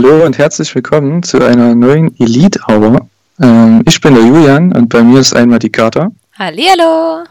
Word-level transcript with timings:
Hallo 0.00 0.24
und 0.24 0.38
herzlich 0.38 0.72
willkommen 0.76 1.24
zu 1.24 1.44
einer 1.44 1.74
neuen 1.74 2.14
Elite 2.20 2.60
Hour. 2.68 3.08
Ähm, 3.40 3.82
ich 3.84 4.00
bin 4.00 4.14
der 4.14 4.22
Julian 4.22 4.72
und 4.72 4.88
bei 4.90 5.02
mir 5.02 5.18
ist 5.18 5.34
einmal 5.34 5.58
die 5.58 5.70
Kata. 5.70 6.12
Hallihallo. 6.38 7.24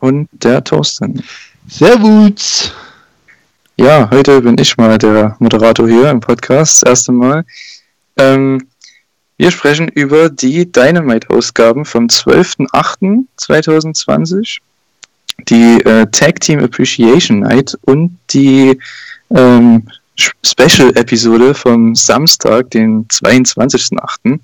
Und 0.00 0.26
der 0.32 0.64
Thorsten. 0.64 1.22
Servus. 1.68 2.72
Ja, 3.76 4.08
heute 4.10 4.40
bin 4.40 4.56
ich 4.58 4.74
mal 4.78 4.96
der 4.96 5.36
Moderator 5.38 5.86
hier 5.86 6.08
im 6.08 6.20
Podcast, 6.20 6.82
das 6.82 6.88
erste 6.88 7.12
Mal. 7.12 7.44
Ähm, 8.16 8.68
wir 9.36 9.50
sprechen 9.50 9.88
über 9.88 10.30
die 10.30 10.72
Dynamite-Ausgaben 10.72 11.84
vom 11.84 12.06
12.08.2020, 12.06 14.60
die 15.46 15.82
äh, 15.82 16.06
Tag 16.10 16.40
Team 16.40 16.60
Appreciation 16.60 17.40
Night 17.40 17.76
und 17.82 18.16
die 18.30 18.78
ähm, 19.28 19.86
Special-Episode 20.44 21.54
vom 21.54 21.94
Samstag, 21.94 22.70
den 22.70 23.06
22.08. 23.08 24.38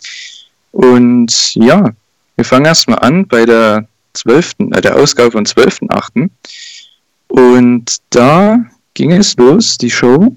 Und 0.72 1.54
ja, 1.54 1.90
wir 2.36 2.44
fangen 2.44 2.66
erstmal 2.66 2.98
an 3.00 3.26
bei 3.26 3.44
der 3.44 3.86
12., 4.14 4.52
äh, 4.72 4.80
der 4.80 4.96
Ausgabe 4.96 5.30
von 5.30 5.44
12.08. 5.44 6.30
Und 7.28 7.97
da 8.10 8.64
ging 8.94 9.12
es 9.12 9.36
los, 9.36 9.78
die 9.78 9.91
Show, 9.91 10.36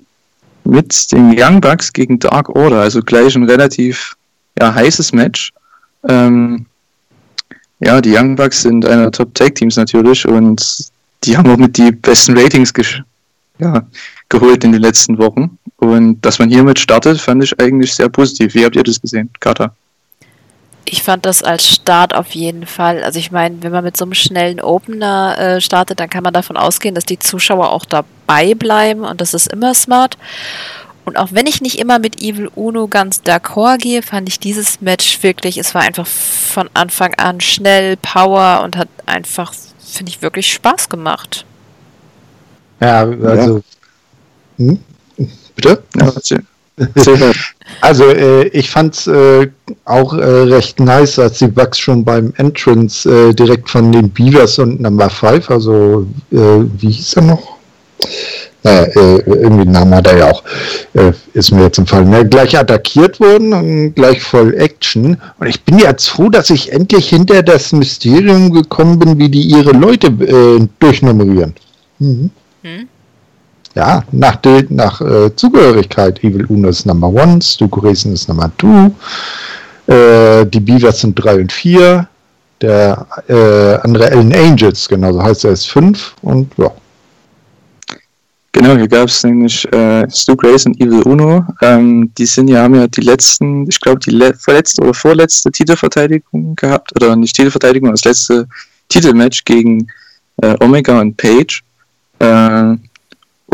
mit 0.64 1.12
den 1.12 1.36
Young 1.38 1.62
Bucks 1.62 1.94
gegen 1.94 2.20
Dark 2.20 2.50
Order, 2.50 2.82
also 2.82 3.02
gleich 3.02 3.36
ein 3.36 3.44
relativ 3.44 4.16
ja, 4.60 4.74
heißes 4.74 5.14
Match. 5.14 5.52
Ähm, 6.08 6.66
ja, 7.80 8.02
die 8.02 8.16
Young 8.16 8.36
Bucks 8.36 8.62
sind 8.62 8.86
einer 8.86 9.04
der 9.04 9.12
Top 9.12 9.34
Tag 9.36 9.56
Teams 9.56 9.76
natürlich 9.76 10.26
und 10.26 10.90
die 11.24 11.38
haben 11.38 11.50
auch 11.50 11.58
mit 11.58 11.78
die 11.78 11.92
besten 11.92 12.38
Ratings 12.38 12.74
ja, 13.60 13.86
geholt 14.30 14.64
in 14.64 14.72
den 14.72 14.82
letzten 14.82 15.18
Wochen. 15.18 15.58
Und 15.78 16.22
dass 16.22 16.40
man 16.40 16.50
hiermit 16.50 16.80
startet, 16.80 17.20
fand 17.20 17.44
ich 17.44 17.60
eigentlich 17.60 17.94
sehr 17.94 18.10
positiv. 18.10 18.54
Wie 18.54 18.66
habt 18.66 18.76
ihr 18.76 18.84
das 18.84 19.02
gesehen, 19.02 19.30
Kata? 19.40 19.74
Ich 20.88 21.02
fand 21.02 21.26
das 21.26 21.42
als 21.42 21.68
Start 21.68 22.14
auf 22.14 22.32
jeden 22.32 22.66
Fall. 22.68 23.04
Also 23.04 23.18
ich 23.18 23.32
meine, 23.32 23.62
wenn 23.64 23.72
man 23.72 23.84
mit 23.84 23.98
so 23.98 24.06
einem 24.06 24.14
schnellen 24.14 24.62
Opener 24.62 25.38
äh, 25.38 25.62
startet, 25.62 26.00
dann 26.00 26.10
kann 26.10 26.24
man 26.24 26.34
davon 26.34 26.58
ausgehen, 26.58 26.94
dass 26.94 27.06
die 27.06 27.18
Zuschauer 27.18 27.72
auch 27.72 27.86
dabei 27.86 28.54
bleiben 28.54 29.04
und 29.04 29.20
das 29.20 29.34
ist 29.34 29.52
immer 29.52 29.74
smart. 29.74 30.18
Und 31.04 31.18
auch 31.18 31.30
wenn 31.32 31.48
ich 31.48 31.62
nicht 31.62 31.80
immer 31.80 32.00
mit 32.00 32.22
Evil 32.22 32.50
Uno 32.56 32.88
ganz 32.88 33.22
d'accord 33.26 33.78
gehe, 33.78 34.02
fand 34.02 34.30
ich 34.30 34.40
dieses 34.40 34.82
Match 34.82 35.22
wirklich, 35.22 35.58
es 35.58 35.74
war 35.76 35.82
einfach 35.82 36.08
von 36.08 36.70
Anfang 36.74 37.14
an 37.16 37.42
schnell, 37.42 37.98
Power 37.98 38.62
und 38.64 38.76
hat 38.76 38.90
einfach, 39.06 39.54
finde 39.84 40.12
ich, 40.12 40.22
wirklich 40.22 40.52
Spaß 40.52 40.90
gemacht. 40.90 41.46
Ja, 42.80 43.02
also. 43.02 43.58
Ja. 43.58 43.64
Hm? 44.58 44.80
Bitte? 45.56 45.82
Ja, 45.96 46.12
also 47.82 48.04
äh, 48.06 48.48
ich 48.48 48.70
fand 48.70 48.96
es 48.96 49.08
äh, 49.08 49.48
auch 49.86 50.14
äh, 50.14 50.24
recht 50.24 50.80
nice, 50.80 51.20
als 51.20 51.40
die 51.40 51.48
Bugs 51.48 51.80
schon 51.80 52.04
beim 52.04 52.34
Entrance 52.38 53.10
äh, 53.10 53.34
direkt 53.34 53.70
von 53.70 53.92
den 53.92 54.10
Beavers 54.10 54.60
und 54.60 54.82
Number 54.82 55.10
5, 55.10 55.50
also 55.50 56.06
äh, 56.32 56.38
wie 56.78 56.92
hieß 56.92 57.14
er 57.14 57.22
noch? 57.24 57.56
Naja, 58.64 58.84
äh, 58.84 59.20
irgendwie 59.22 59.66
Name 59.66 59.96
hat 59.96 60.08
er 60.08 60.18
ja 60.18 60.32
auch, 60.32 60.44
ist 61.34 61.52
mir 61.52 61.62
jetzt 61.64 61.78
im 61.78 61.86
Fall, 61.86 62.04
ne? 62.04 62.28
gleich 62.28 62.58
attackiert 62.58 63.20
wurden 63.20 63.54
und 63.54 63.94
gleich 63.94 64.24
voll 64.24 64.56
Action. 64.56 65.22
Und 65.40 65.48
ich 65.48 65.64
bin 65.64 65.78
jetzt 65.78 66.10
froh, 66.10 66.30
dass 66.30 66.50
ich 66.50 66.72
endlich 66.72 67.10
hinter 67.10 67.44
das 67.44 67.72
Mysterium 67.74 68.52
gekommen 68.52 68.98
bin, 68.98 69.20
wie 69.20 69.30
die 69.30 69.44
ihre 69.44 69.72
Leute 69.72 70.10
durchnummerieren. 70.80 71.54
Mhm. 72.00 72.32
Hm? 72.64 72.88
Ja, 73.76 74.04
nach, 74.12 74.38
de, 74.38 74.66
nach 74.70 75.02
äh, 75.02 75.36
Zugehörigkeit. 75.36 76.24
Evil 76.24 76.46
Uno 76.46 76.70
ist 76.70 76.86
Number 76.86 77.10
One, 77.10 77.42
Stu 77.42 77.68
Grayson 77.68 78.14
ist 78.14 78.28
Nummer 78.28 78.52
Two, 78.58 78.92
äh, 79.88 80.46
die 80.46 80.60
Beavers 80.60 81.02
sind 81.02 81.16
drei 81.16 81.42
und 81.42 81.52
vier, 81.52 82.08
der 82.62 83.06
äh, 83.28 83.76
andere 83.84 84.10
Ellen 84.12 84.34
Angels, 84.34 84.88
genau 84.88 85.12
so 85.12 85.22
heißt 85.22 85.46
er, 85.46 85.52
ist 85.52 85.68
fünf 85.68 86.16
und 86.22 86.52
ja. 86.58 86.72
Genau, 88.54 88.78
hier 88.78 88.88
gab 88.88 89.10
es 89.10 89.22
nämlich 89.22 89.70
äh, 89.74 90.10
Stu 90.10 90.34
Grayson 90.34 90.72
und 90.72 90.82
Evil 90.82 91.02
Uno. 91.02 91.46
Ähm, 91.62 92.10
die 92.18 92.26
sind 92.26 92.48
ja, 92.48 92.64
haben 92.64 92.76
ja 92.76 92.88
die 92.88 93.02
letzten, 93.02 93.68
ich 93.68 93.82
glaube, 93.82 94.00
die 94.00 94.12
le 94.12 94.34
verletzte 94.34 94.82
oder 94.82 94.94
vorletzte 94.94 95.52
Titelverteidigung 95.52 96.56
gehabt, 96.56 96.94
oder 96.96 97.18
nicht 97.18 97.36
Titelverteidigung, 97.36 97.92
das 97.92 98.06
letzte 98.06 98.48
Titelmatch 98.88 99.44
gegen 99.44 99.88
äh, 100.42 100.56
Omega 100.62 101.02
und 101.02 101.18
Page. 101.18 101.64
Äh, 102.20 102.76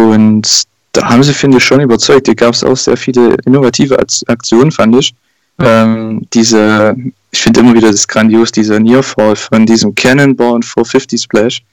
und 0.09 0.65
da 0.93 1.09
haben 1.09 1.23
sie, 1.23 1.33
finde 1.33 1.57
ich, 1.57 1.63
schon 1.63 1.81
überzeugt. 1.81 2.27
Hier 2.27 2.35
gab 2.35 2.53
es 2.53 2.63
auch 2.63 2.75
sehr 2.75 2.97
viele 2.97 3.35
innovative 3.45 3.97
Aktionen, 4.27 4.71
fand 4.71 4.95
ich. 4.95 5.13
Ähm, 5.59 6.27
diese, 6.33 6.95
ich 7.31 7.41
finde 7.41 7.61
immer 7.61 7.73
wieder 7.73 7.91
das 7.91 8.07
grandios, 8.07 8.51
dieser 8.51 8.79
Nearfall 8.79 9.35
von 9.35 9.65
diesem 9.65 9.95
Cannonball 9.95 10.53
und 10.53 10.65
450 10.65 11.21
Splash. 11.21 11.63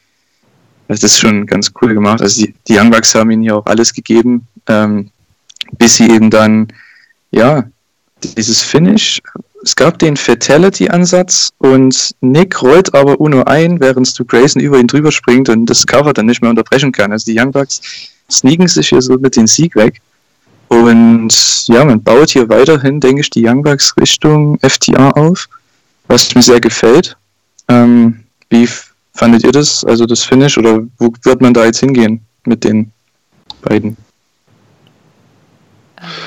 Das 0.86 1.02
ist 1.02 1.18
schon 1.18 1.46
ganz 1.46 1.72
cool 1.80 1.94
gemacht. 1.94 2.22
Also 2.22 2.44
die, 2.44 2.54
die 2.66 2.78
Young 2.78 2.90
Bucks 2.90 3.14
haben 3.14 3.30
ihnen 3.30 3.42
ja 3.42 3.54
auch 3.54 3.66
alles 3.66 3.92
gegeben, 3.92 4.46
ähm, 4.68 5.10
bis 5.78 5.96
sie 5.96 6.10
eben 6.10 6.30
dann, 6.30 6.68
ja, 7.30 7.64
dieses 8.36 8.62
Finish, 8.62 9.20
es 9.62 9.74
gab 9.74 9.98
den 9.98 10.16
Fatality-Ansatz 10.16 11.52
und 11.58 12.14
Nick 12.20 12.62
rollt 12.62 12.94
aber 12.94 13.20
Uno 13.20 13.42
ein, 13.44 13.80
während 13.80 14.06
Stu 14.06 14.24
Grayson 14.24 14.62
über 14.62 14.78
ihn 14.78 14.86
drüber 14.86 15.10
springt 15.12 15.48
und 15.48 15.66
das 15.66 15.86
Cover 15.86 16.12
dann 16.12 16.26
nicht 16.26 16.40
mehr 16.40 16.50
unterbrechen 16.50 16.92
kann. 16.92 17.12
Also 17.12 17.30
die 17.30 17.38
Young 17.38 17.50
Bucks 17.50 17.80
sneaken 18.30 18.68
sich 18.68 18.88
hier 18.88 19.02
so 19.02 19.14
mit 19.14 19.36
den 19.36 19.46
Sieg 19.46 19.74
weg. 19.76 20.00
Und 20.68 21.66
ja, 21.68 21.84
man 21.84 22.02
baut 22.02 22.30
hier 22.30 22.48
weiterhin, 22.48 23.00
denke 23.00 23.22
ich, 23.22 23.30
die 23.30 23.46
Young 23.46 23.62
Bucks 23.62 23.94
Richtung 23.98 24.58
FTA 24.60 25.10
auf, 25.12 25.48
was 26.08 26.34
mir 26.34 26.42
sehr 26.42 26.60
gefällt. 26.60 27.16
Ähm, 27.68 28.24
wie 28.50 28.68
fandet 29.14 29.44
ihr 29.44 29.52
das, 29.52 29.84
also 29.84 30.06
das 30.06 30.24
Finish, 30.24 30.58
oder 30.58 30.80
wo 30.98 31.12
wird 31.22 31.40
man 31.40 31.54
da 31.54 31.64
jetzt 31.64 31.80
hingehen 31.80 32.20
mit 32.44 32.64
den 32.64 32.92
beiden? 33.62 33.96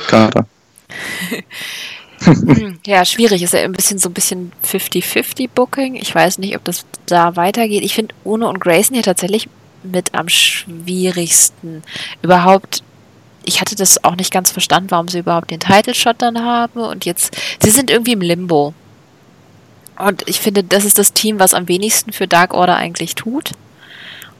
Kader. 0.07 0.45
ja, 2.85 3.06
schwierig. 3.06 3.41
Ist 3.44 3.53
ja 3.53 3.61
ein 3.61 3.72
bisschen 3.72 3.97
so 3.97 4.09
ein 4.09 4.13
bisschen 4.13 4.51
50-50 4.66 5.50
Booking. 5.53 5.95
Ich 5.95 6.13
weiß 6.13 6.40
nicht, 6.40 6.56
ob 6.56 6.63
das 6.66 6.85
da 7.06 7.35
weitergeht. 7.35 7.84
Ich 7.84 7.95
finde 7.95 8.13
Uno 8.23 8.50
und 8.50 8.59
Grayson 8.59 8.95
hier 8.95 9.03
tatsächlich 9.03 9.47
mit 9.84 10.14
am 10.14 10.30
schwierigsten. 10.30 11.84
Überhaupt, 12.22 12.84
ich 13.44 13.62
hatte 13.62 13.75
das 13.75 14.03
auch 14.03 14.16
nicht 14.16 14.31
ganz 14.31 14.52
verstanden, 14.52 14.92
warum 14.92 15.08
sie 15.08 15.19
überhaupt 15.19 15.52
den 15.52 15.59
Title 15.59 15.96
Shot 15.96 16.22
dann 16.22 16.44
haben. 16.44 16.81
Und 16.81 17.06
jetzt, 17.06 17.36
sie 17.62 17.72
sind 17.72 17.90
irgendwie 17.90 18.14
im 18.14 18.22
Limbo. 18.22 18.74
Und 19.97 20.28
ich 20.28 20.40
finde, 20.40 20.64
das 20.64 20.86
ist 20.86 20.97
das 20.97 21.14
Team, 21.14 21.40
was 21.40 21.53
am 21.53 21.68
wenigsten 21.68 22.12
für 22.12 22.28
Dark 22.28 22.53
Order 22.53 22.75
eigentlich 22.75 23.16
tut. 23.16 23.52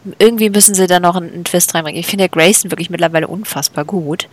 Und 0.03 0.16
irgendwie 0.18 0.50
müssen 0.50 0.74
sie 0.74 0.88
da 0.88 1.00
noch 1.00 1.16
einen, 1.16 1.31
einen 1.31 1.44
Twist 1.44 1.75
reinbringen. 1.75 2.00
Ich 2.00 2.07
finde 2.07 2.24
ja 2.24 2.28
Grayson 2.28 2.72
wirklich 2.72 2.90
mittlerweile 2.90 3.28
unfassbar 3.28 3.85
gut. 3.85 4.28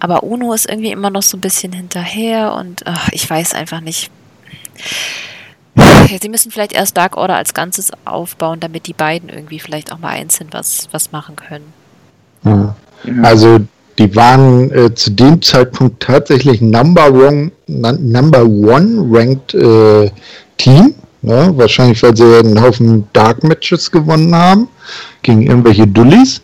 Aber 0.00 0.22
Uno 0.22 0.52
ist 0.54 0.68
irgendwie 0.68 0.90
immer 0.90 1.10
noch 1.10 1.22
so 1.22 1.36
ein 1.36 1.40
bisschen 1.40 1.72
hinterher 1.72 2.54
und 2.54 2.86
ach, 2.86 3.08
ich 3.12 3.28
weiß 3.28 3.54
einfach 3.54 3.80
nicht. 3.80 4.10
Sie 6.20 6.28
müssen 6.28 6.50
vielleicht 6.50 6.72
erst 6.72 6.96
Dark 6.96 7.16
Order 7.16 7.36
als 7.36 7.54
Ganzes 7.54 7.90
aufbauen, 8.04 8.60
damit 8.60 8.86
die 8.86 8.92
beiden 8.92 9.28
irgendwie 9.28 9.58
vielleicht 9.58 9.92
auch 9.92 9.98
mal 9.98 10.10
einzeln 10.10 10.48
was, 10.52 10.88
was 10.92 11.12
machen 11.12 11.36
können. 11.36 11.72
Ja. 12.44 12.76
Also 13.22 13.60
die 13.98 14.14
waren 14.16 14.72
äh, 14.72 14.94
zu 14.94 15.10
dem 15.10 15.40
Zeitpunkt 15.40 16.02
tatsächlich 16.02 16.60
Number 16.60 17.12
One, 17.12 17.52
Number 17.66 18.44
One 18.44 19.06
ranked 19.10 19.54
äh, 19.54 20.10
Team. 20.56 20.94
Ne? 21.22 21.52
Wahrscheinlich, 21.54 22.02
weil 22.02 22.16
sie 22.16 22.38
einen 22.38 22.60
Haufen 22.60 23.08
Dark 23.12 23.42
Matches 23.44 23.90
gewonnen 23.90 24.34
haben 24.34 24.68
gegen 25.22 25.42
irgendwelche 25.42 25.86
Dullis. 25.86 26.42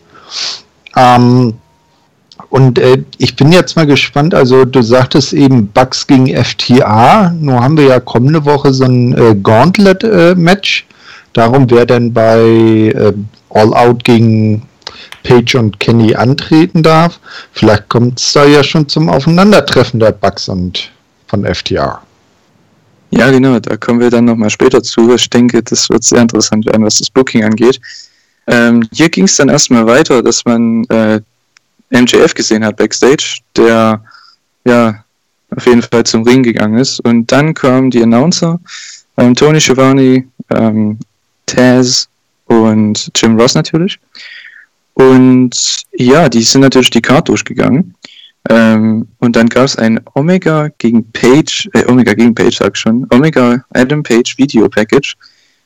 Ähm, 0.95 1.53
und 2.51 2.77
äh, 2.79 3.01
ich 3.17 3.37
bin 3.37 3.53
jetzt 3.53 3.77
mal 3.77 3.87
gespannt, 3.87 4.35
also 4.35 4.65
du 4.65 4.81
sagtest 4.81 5.31
eben 5.31 5.67
Bugs 5.67 6.05
gegen 6.05 6.27
FTA, 6.27 7.31
nur 7.39 7.63
haben 7.63 7.77
wir 7.77 7.85
ja 7.85 7.99
kommende 8.01 8.43
Woche 8.43 8.73
so 8.73 8.83
ein 8.83 9.17
äh, 9.17 9.35
Gauntlet-Match. 9.35 10.85
Äh, 10.87 10.93
Darum, 11.33 11.71
wer 11.71 11.85
denn 11.85 12.11
bei 12.11 12.41
äh, 12.41 13.13
All 13.51 13.73
Out 13.73 14.03
gegen 14.03 14.63
Page 15.23 15.55
und 15.55 15.79
Kenny 15.79 16.13
antreten 16.13 16.83
darf. 16.83 17.21
Vielleicht 17.53 17.87
kommt 17.87 18.19
es 18.19 18.33
da 18.33 18.43
ja 18.43 18.65
schon 18.65 18.89
zum 18.89 19.07
Aufeinandertreffen 19.07 20.01
der 20.01 20.11
Bugs 20.11 20.49
und 20.49 20.91
von 21.27 21.45
FTA. 21.45 22.01
Ja, 23.11 23.31
genau, 23.31 23.59
da 23.59 23.77
kommen 23.77 24.01
wir 24.01 24.09
dann 24.09 24.25
nochmal 24.25 24.49
später 24.49 24.83
zu. 24.83 25.15
Ich 25.15 25.29
denke, 25.29 25.63
das 25.63 25.89
wird 25.89 26.03
sehr 26.03 26.21
interessant 26.21 26.65
werden, 26.65 26.83
was 26.83 26.97
das 26.97 27.09
Booking 27.09 27.45
angeht. 27.45 27.79
Ähm, 28.47 28.85
hier 28.91 29.07
ging 29.07 29.23
es 29.23 29.37
dann 29.37 29.47
erstmal 29.47 29.85
weiter, 29.85 30.21
dass 30.21 30.43
man 30.43 30.83
äh, 30.89 31.21
MJF 31.91 32.33
gesehen 32.33 32.65
hat 32.65 32.77
backstage, 32.77 33.39
der 33.55 34.03
ja 34.65 35.03
auf 35.55 35.65
jeden 35.65 35.81
Fall 35.81 36.03
zum 36.05 36.23
Ring 36.23 36.43
gegangen 36.43 36.79
ist. 36.79 36.99
Und 37.01 37.31
dann 37.31 37.53
kamen 37.53 37.91
die 37.91 38.01
Announcer, 38.01 38.59
ähm, 39.17 39.35
Tony 39.35 39.59
Schiavone, 39.59 40.25
ähm, 40.49 40.97
Taz 41.45 42.07
und 42.45 43.11
Jim 43.15 43.39
Ross 43.39 43.55
natürlich. 43.55 43.99
Und 44.93 45.85
ja, 45.93 46.29
die 46.29 46.43
sind 46.43 46.61
natürlich 46.61 46.89
die 46.89 47.01
Card 47.01 47.29
durchgegangen. 47.29 47.95
Ähm, 48.49 49.07
und 49.19 49.35
dann 49.35 49.47
gab 49.49 49.65
es 49.65 49.75
ein 49.75 49.99
Omega 50.15 50.69
gegen 50.77 51.09
Page, 51.11 51.69
äh, 51.73 51.85
Omega 51.85 52.13
gegen 52.13 52.33
Page, 52.33 52.57
sag 52.57 52.73
ich 52.75 52.79
schon, 52.79 53.05
Omega 53.11 53.63
Adam 53.73 54.01
Page 54.01 54.37
Video 54.37 54.67
Package. 54.67 55.15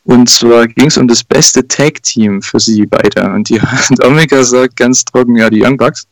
Und 0.05 0.29
zwar 0.29 0.67
ging 0.67 0.87
es 0.87 0.97
um 0.97 1.07
das 1.07 1.23
beste 1.23 1.67
Tag-Team 1.67 2.41
für 2.41 2.59
sie 2.59 2.85
beide. 2.85 3.29
Und 3.31 3.49
die 3.49 3.59
und 3.89 4.03
Omega 4.03 4.43
sagt 4.43 4.77
ganz 4.77 5.03
trocken, 5.03 5.35
ja, 5.35 5.49
die 5.49 5.63
Young 5.63 5.77
Bucks. 5.77 6.07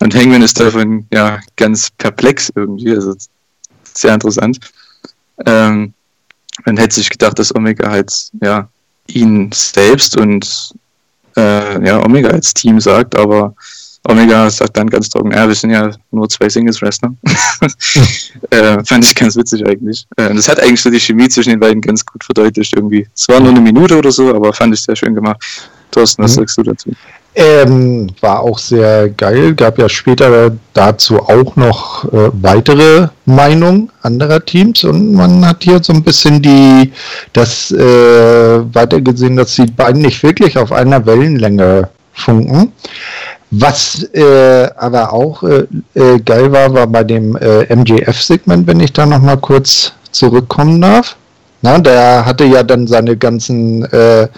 Und 0.00 0.14
Hangman 0.14 0.42
ist 0.42 0.60
davon 0.60 1.06
ja 1.12 1.40
ganz 1.56 1.90
perplex 1.90 2.52
irgendwie, 2.54 2.90
also 2.90 3.14
sehr 3.94 4.14
interessant. 4.14 4.58
Ähm, 5.46 5.92
man 6.64 6.76
hätte 6.76 6.96
sich 6.96 7.10
gedacht, 7.10 7.38
dass 7.38 7.54
Omega 7.54 7.90
halt 7.90 8.30
ja 8.40 8.68
ihn 9.06 9.50
selbst 9.52 10.16
und 10.16 10.74
äh, 11.36 11.86
ja 11.86 12.04
Omega 12.04 12.30
als 12.30 12.54
Team 12.54 12.80
sagt, 12.80 13.16
aber 13.16 13.54
Omega 14.08 14.48
sagt 14.48 14.76
dann 14.76 14.88
ganz 14.88 15.10
trocken, 15.10 15.32
ja, 15.32 15.46
wir 15.46 15.54
sind 15.54 15.70
ja 15.70 15.90
nur 16.10 16.28
zwei 16.28 16.48
Singles-Wrestler. 16.48 17.14
äh, 18.50 18.84
fand 18.84 19.04
ich 19.04 19.14
ganz 19.14 19.36
witzig 19.36 19.66
eigentlich. 19.66 20.06
Äh, 20.16 20.34
das 20.34 20.48
hat 20.48 20.60
eigentlich 20.60 20.80
so 20.80 20.90
die 20.90 20.98
Chemie 20.98 21.28
zwischen 21.28 21.50
den 21.50 21.60
beiden 21.60 21.82
ganz 21.82 22.04
gut 22.04 22.24
verdeutlicht 22.24 22.74
irgendwie. 22.74 23.06
Es 23.14 23.28
war 23.28 23.38
nur 23.38 23.50
eine 23.50 23.60
Minute 23.60 23.98
oder 23.98 24.10
so, 24.10 24.34
aber 24.34 24.52
fand 24.54 24.74
ich 24.74 24.80
sehr 24.80 24.96
schön 24.96 25.14
gemacht. 25.14 25.42
Thorsten, 25.90 26.22
was 26.22 26.32
mhm. 26.32 26.40
sagst 26.40 26.58
du 26.58 26.62
dazu? 26.62 26.90
Ähm, 27.34 28.08
war 28.20 28.40
auch 28.40 28.58
sehr 28.58 29.10
geil. 29.10 29.54
Gab 29.54 29.78
ja 29.78 29.88
später 29.88 30.56
dazu 30.72 31.18
auch 31.18 31.54
noch 31.56 32.04
äh, 32.06 32.30
weitere 32.32 33.08
Meinungen 33.26 33.92
anderer 34.00 34.44
Teams 34.44 34.84
und 34.84 35.12
man 35.12 35.46
hat 35.46 35.62
hier 35.62 35.82
so 35.82 35.92
ein 35.92 36.02
bisschen 36.02 36.40
die 36.40 36.90
das 37.34 37.70
äh, 37.70 38.74
weitergesehen, 38.74 39.36
dass 39.36 39.54
die 39.54 39.66
beiden 39.66 40.02
nicht 40.02 40.22
wirklich 40.22 40.56
auf 40.56 40.72
einer 40.72 41.04
Wellenlänge 41.04 41.90
funken. 42.12 42.72
Was 43.50 44.02
äh, 44.12 44.68
aber 44.76 45.12
auch 45.12 45.42
äh, 45.42 45.66
äh, 45.94 46.18
geil 46.20 46.52
war, 46.52 46.72
war 46.74 46.86
bei 46.86 47.02
dem 47.02 47.36
äh, 47.36 47.74
MJF-Segment, 47.74 48.66
wenn 48.66 48.80
ich 48.80 48.92
da 48.92 49.06
noch 49.06 49.22
mal 49.22 49.38
kurz 49.38 49.92
zurückkommen 50.10 50.80
darf. 50.80 51.16
Na, 51.60 51.78
der 51.78 52.24
hatte 52.24 52.44
ja 52.44 52.62
dann 52.62 52.86
seine 52.86 53.16
ganzen 53.16 53.84
äh, 53.86 54.22
äh, 54.22 54.28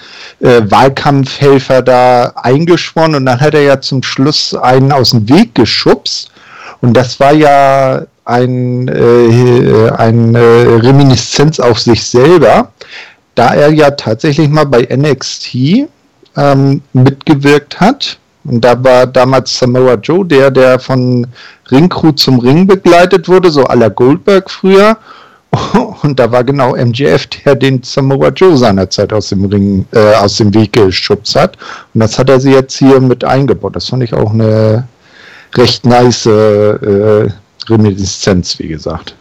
Wahlkampfhelfer 0.40 1.82
da 1.82 2.32
eingeschworen 2.36 3.14
und 3.14 3.26
dann 3.26 3.40
hat 3.40 3.54
er 3.54 3.62
ja 3.62 3.80
zum 3.80 4.02
Schluss 4.02 4.54
einen 4.54 4.90
aus 4.90 5.10
dem 5.10 5.28
Weg 5.28 5.54
geschubst. 5.54 6.30
Und 6.80 6.96
das 6.96 7.20
war 7.20 7.32
ja 7.32 8.06
ein, 8.24 8.88
äh, 8.88 9.90
ein 9.98 10.34
äh, 10.34 10.38
Reminiszenz 10.38 11.60
auf 11.60 11.78
sich 11.80 12.02
selber, 12.04 12.72
da 13.34 13.54
er 13.54 13.70
ja 13.72 13.90
tatsächlich 13.90 14.48
mal 14.48 14.64
bei 14.64 14.88
NXT 14.90 15.88
ähm, 16.36 16.82
mitgewirkt 16.92 17.80
hat. 17.80 18.19
Und 18.44 18.64
da 18.64 18.82
war 18.82 19.06
damals 19.06 19.58
Samoa 19.58 19.94
Joe 19.94 20.24
der, 20.24 20.50
der 20.50 20.78
von 20.78 21.26
Ringcrew 21.70 22.12
zum 22.12 22.38
Ring 22.38 22.66
begleitet 22.66 23.28
wurde, 23.28 23.50
so 23.50 23.64
à 23.64 23.76
la 23.76 23.88
Goldberg 23.88 24.50
früher. 24.50 24.96
Und 26.02 26.18
da 26.18 26.30
war 26.30 26.44
genau 26.44 26.74
MJF, 26.76 27.26
der 27.26 27.54
den 27.54 27.82
Samoa 27.82 28.28
Joe 28.28 28.56
seinerzeit 28.56 29.12
aus 29.12 29.28
dem 29.28 29.44
Ring, 29.44 29.84
äh, 29.92 30.14
aus 30.14 30.36
dem 30.36 30.54
Weg 30.54 30.72
geschubst 30.72 31.34
hat. 31.34 31.58
Und 31.92 32.00
das 32.00 32.18
hat 32.18 32.30
er 32.30 32.40
sie 32.40 32.52
jetzt 32.52 32.78
hier 32.78 33.00
mit 33.00 33.24
eingebaut. 33.24 33.76
Das 33.76 33.88
fand 33.88 34.02
ich 34.04 34.14
auch 34.14 34.32
eine 34.32 34.86
recht 35.56 35.84
nice 35.84 36.26
äh, 36.26 37.28
Reminiszenz, 37.68 38.58
wie 38.58 38.68
gesagt. 38.68 39.14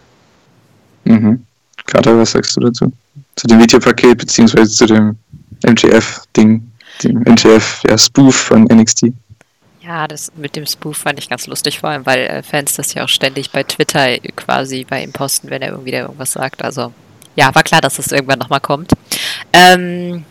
Mhm. 1.06 1.44
Carter, 1.86 2.18
was 2.18 2.32
sagst 2.32 2.56
du 2.56 2.62
dazu? 2.62 2.92
Zu 3.36 3.48
dem 3.48 3.60
Videopaket, 3.60 4.20
beziehungsweise 4.20 4.70
zu 4.70 4.86
dem 4.86 5.18
MJF-Ding, 5.66 6.69
dem 7.04 7.20
MJF, 7.20 7.84
ja, 7.90 7.98
Spoof 7.98 8.36
von 8.36 8.64
NXT? 8.64 9.14
Ja, 9.82 10.08
das 10.08 10.32
mit 10.36 10.56
dem 10.56 10.66
Spoof 10.66 10.98
fand 10.98 11.20
ich 11.20 11.30
ganz 11.30 11.48
lustig, 11.48 11.80
vor 11.80 11.90
allem, 11.90 12.06
weil 12.06 12.20
äh, 12.20 12.44
Fans 12.44 12.76
das 12.76 12.94
ja 12.94 13.04
auch 13.04 13.10
ständig 13.10 13.52
bei 13.52 13.64
Twitter 13.64 14.18
quasi 14.36 14.86
bei 14.88 15.04
ihm 15.04 15.14
posten, 15.14 15.50
wenn 15.50 15.62
er 15.62 15.70
irgendwie 15.70 15.92
da 15.92 16.00
irgendwas 16.00 16.34
sagt. 16.34 16.64
Also, 16.64 16.94
ja, 17.36 17.54
war 17.56 17.64
klar, 17.64 17.82
dass 17.82 17.96
das 17.96 18.12
irgendwann 18.12 18.40
nochmal 18.40 18.60
kommt. 18.60 18.92
Ähm, 19.54 20.26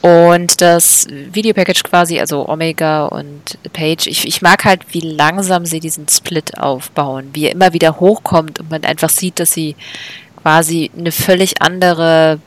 und 0.00 0.60
das 0.60 1.08
Videopackage 1.10 1.82
quasi, 1.82 2.20
also 2.20 2.48
Omega 2.48 3.06
und 3.06 3.58
Page, 3.72 4.06
ich, 4.06 4.26
ich 4.26 4.42
mag 4.42 4.64
halt, 4.64 4.82
wie 4.92 5.00
langsam 5.00 5.66
sie 5.66 5.80
diesen 5.80 6.06
Split 6.08 6.56
aufbauen, 6.56 7.30
wie 7.32 7.46
er 7.46 7.52
immer 7.52 7.72
wieder 7.72 7.98
hochkommt 7.98 8.60
und 8.60 8.70
man 8.70 8.84
einfach 8.84 9.10
sieht, 9.10 9.40
dass 9.40 9.52
sie 9.52 9.74
quasi 10.40 10.90
eine 10.96 11.10
völlig 11.10 11.60
andere 11.60 12.38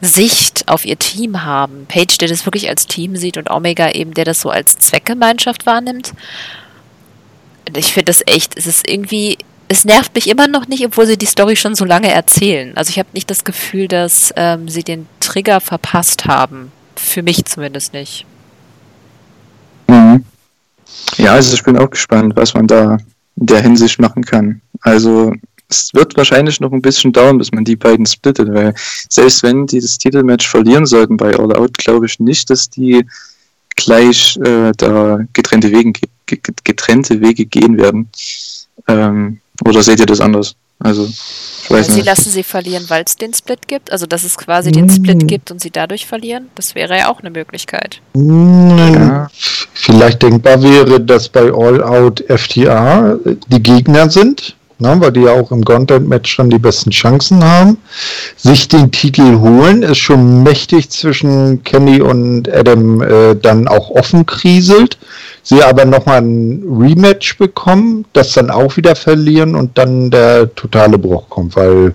Sicht 0.00 0.68
auf 0.68 0.84
ihr 0.84 0.98
Team 0.98 1.44
haben. 1.44 1.86
Page, 1.86 2.18
der 2.18 2.28
das 2.28 2.44
wirklich 2.44 2.68
als 2.68 2.86
Team 2.86 3.16
sieht 3.16 3.36
und 3.36 3.50
Omega 3.50 3.90
eben, 3.90 4.14
der 4.14 4.24
das 4.24 4.40
so 4.40 4.50
als 4.50 4.76
Zweckgemeinschaft 4.78 5.66
wahrnimmt. 5.66 6.12
Ich 7.74 7.92
finde 7.92 8.06
das 8.06 8.22
echt, 8.26 8.56
es 8.56 8.66
ist 8.66 8.88
irgendwie, 8.88 9.38
es 9.68 9.84
nervt 9.84 10.14
mich 10.14 10.28
immer 10.28 10.48
noch 10.48 10.68
nicht, 10.68 10.84
obwohl 10.84 11.06
sie 11.06 11.16
die 11.16 11.26
Story 11.26 11.56
schon 11.56 11.74
so 11.74 11.84
lange 11.84 12.10
erzählen. 12.10 12.76
Also 12.76 12.90
ich 12.90 12.98
habe 12.98 13.08
nicht 13.12 13.30
das 13.30 13.44
Gefühl, 13.44 13.88
dass 13.88 14.32
ähm, 14.36 14.68
sie 14.68 14.84
den 14.84 15.06
Trigger 15.20 15.60
verpasst 15.60 16.26
haben. 16.26 16.70
Für 16.94 17.22
mich 17.22 17.44
zumindest 17.44 17.92
nicht. 17.92 18.24
Mhm. 19.88 20.24
Ja, 21.16 21.32
also 21.32 21.54
ich 21.54 21.62
bin 21.62 21.78
auch 21.78 21.90
gespannt, 21.90 22.36
was 22.36 22.54
man 22.54 22.66
da 22.66 22.98
in 23.36 23.46
der 23.46 23.62
Hinsicht 23.62 23.98
machen 23.98 24.24
kann. 24.24 24.60
Also 24.80 25.32
es 25.68 25.92
wird 25.94 26.16
wahrscheinlich 26.16 26.60
noch 26.60 26.72
ein 26.72 26.82
bisschen 26.82 27.12
dauern, 27.12 27.38
bis 27.38 27.52
man 27.52 27.64
die 27.64 27.76
beiden 27.76 28.06
splittet, 28.06 28.52
weil 28.52 28.74
selbst 29.08 29.42
wenn 29.42 29.66
die 29.66 29.80
das 29.80 29.98
Titelmatch 29.98 30.48
verlieren 30.48 30.86
sollten 30.86 31.16
bei 31.16 31.34
All 31.36 31.54
Out, 31.56 31.76
glaube 31.78 32.06
ich 32.06 32.20
nicht, 32.20 32.50
dass 32.50 32.70
die 32.70 33.04
gleich 33.76 34.38
äh, 34.38 34.72
da 34.76 35.20
getrennte 35.32 35.70
Wege, 35.70 35.92
getrennte 36.64 37.20
Wege 37.20 37.46
gehen 37.46 37.76
werden. 37.76 38.08
Ähm, 38.88 39.40
oder 39.64 39.82
seht 39.82 40.00
ihr 40.00 40.06
das 40.06 40.20
anders? 40.20 40.54
Also, 40.78 41.04
ich 41.06 41.70
weiß 41.70 41.86
sie 41.86 41.94
nicht. 41.94 42.06
lassen 42.06 42.30
sie 42.30 42.42
verlieren, 42.42 42.84
weil 42.88 43.02
es 43.04 43.16
den 43.16 43.32
Split 43.32 43.66
gibt? 43.66 43.90
Also, 43.90 44.04
dass 44.06 44.24
es 44.24 44.36
quasi 44.36 44.70
den 44.70 44.90
Split 44.90 45.22
mm. 45.22 45.26
gibt 45.26 45.50
und 45.50 45.60
sie 45.60 45.70
dadurch 45.70 46.04
verlieren? 46.04 46.50
Das 46.54 46.74
wäre 46.74 46.98
ja 46.98 47.10
auch 47.10 47.20
eine 47.20 47.30
Möglichkeit. 47.30 48.02
Ja. 48.14 49.30
Vielleicht 49.72 50.22
denkbar 50.22 50.62
wäre, 50.62 51.00
dass 51.00 51.30
bei 51.30 51.50
All 51.50 51.82
Out 51.82 52.22
FTA 52.28 53.16
die 53.48 53.62
Gegner 53.62 54.10
sind 54.10 54.55
ne, 54.78 54.96
weil 54.98 55.12
die 55.12 55.22
ja 55.22 55.32
auch 55.32 55.50
im 55.50 55.64
Content-Match 55.64 56.30
schon 56.30 56.50
die 56.50 56.58
besten 56.58 56.90
Chancen 56.90 57.42
haben. 57.44 57.78
Sich 58.36 58.68
den 58.68 58.90
Titel 58.90 59.38
holen 59.38 59.82
ist 59.82 59.98
schon 59.98 60.42
mächtig 60.42 60.90
zwischen 60.90 61.62
Kenny 61.64 62.00
und 62.00 62.52
Adam 62.52 63.02
äh, 63.02 63.34
dann 63.34 63.68
auch 63.68 63.90
offen 63.90 64.26
kriselt. 64.26 64.98
Sie 65.42 65.62
aber 65.62 65.84
nochmal 65.84 66.22
ein 66.22 66.62
Rematch 66.68 67.38
bekommen, 67.38 68.04
das 68.12 68.32
dann 68.32 68.50
auch 68.50 68.76
wieder 68.76 68.96
verlieren 68.96 69.54
und 69.54 69.78
dann 69.78 70.10
der 70.10 70.54
totale 70.54 70.98
Bruch 70.98 71.28
kommt, 71.28 71.56
weil 71.56 71.94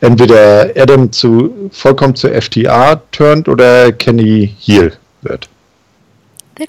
entweder 0.00 0.70
Adam 0.76 1.10
zu 1.12 1.70
vollkommen 1.72 2.14
zu 2.14 2.28
FTA 2.28 3.02
turnt 3.12 3.48
oder 3.48 3.92
Kenny 3.92 4.54
Heel 4.60 4.92
wird. 5.22 5.48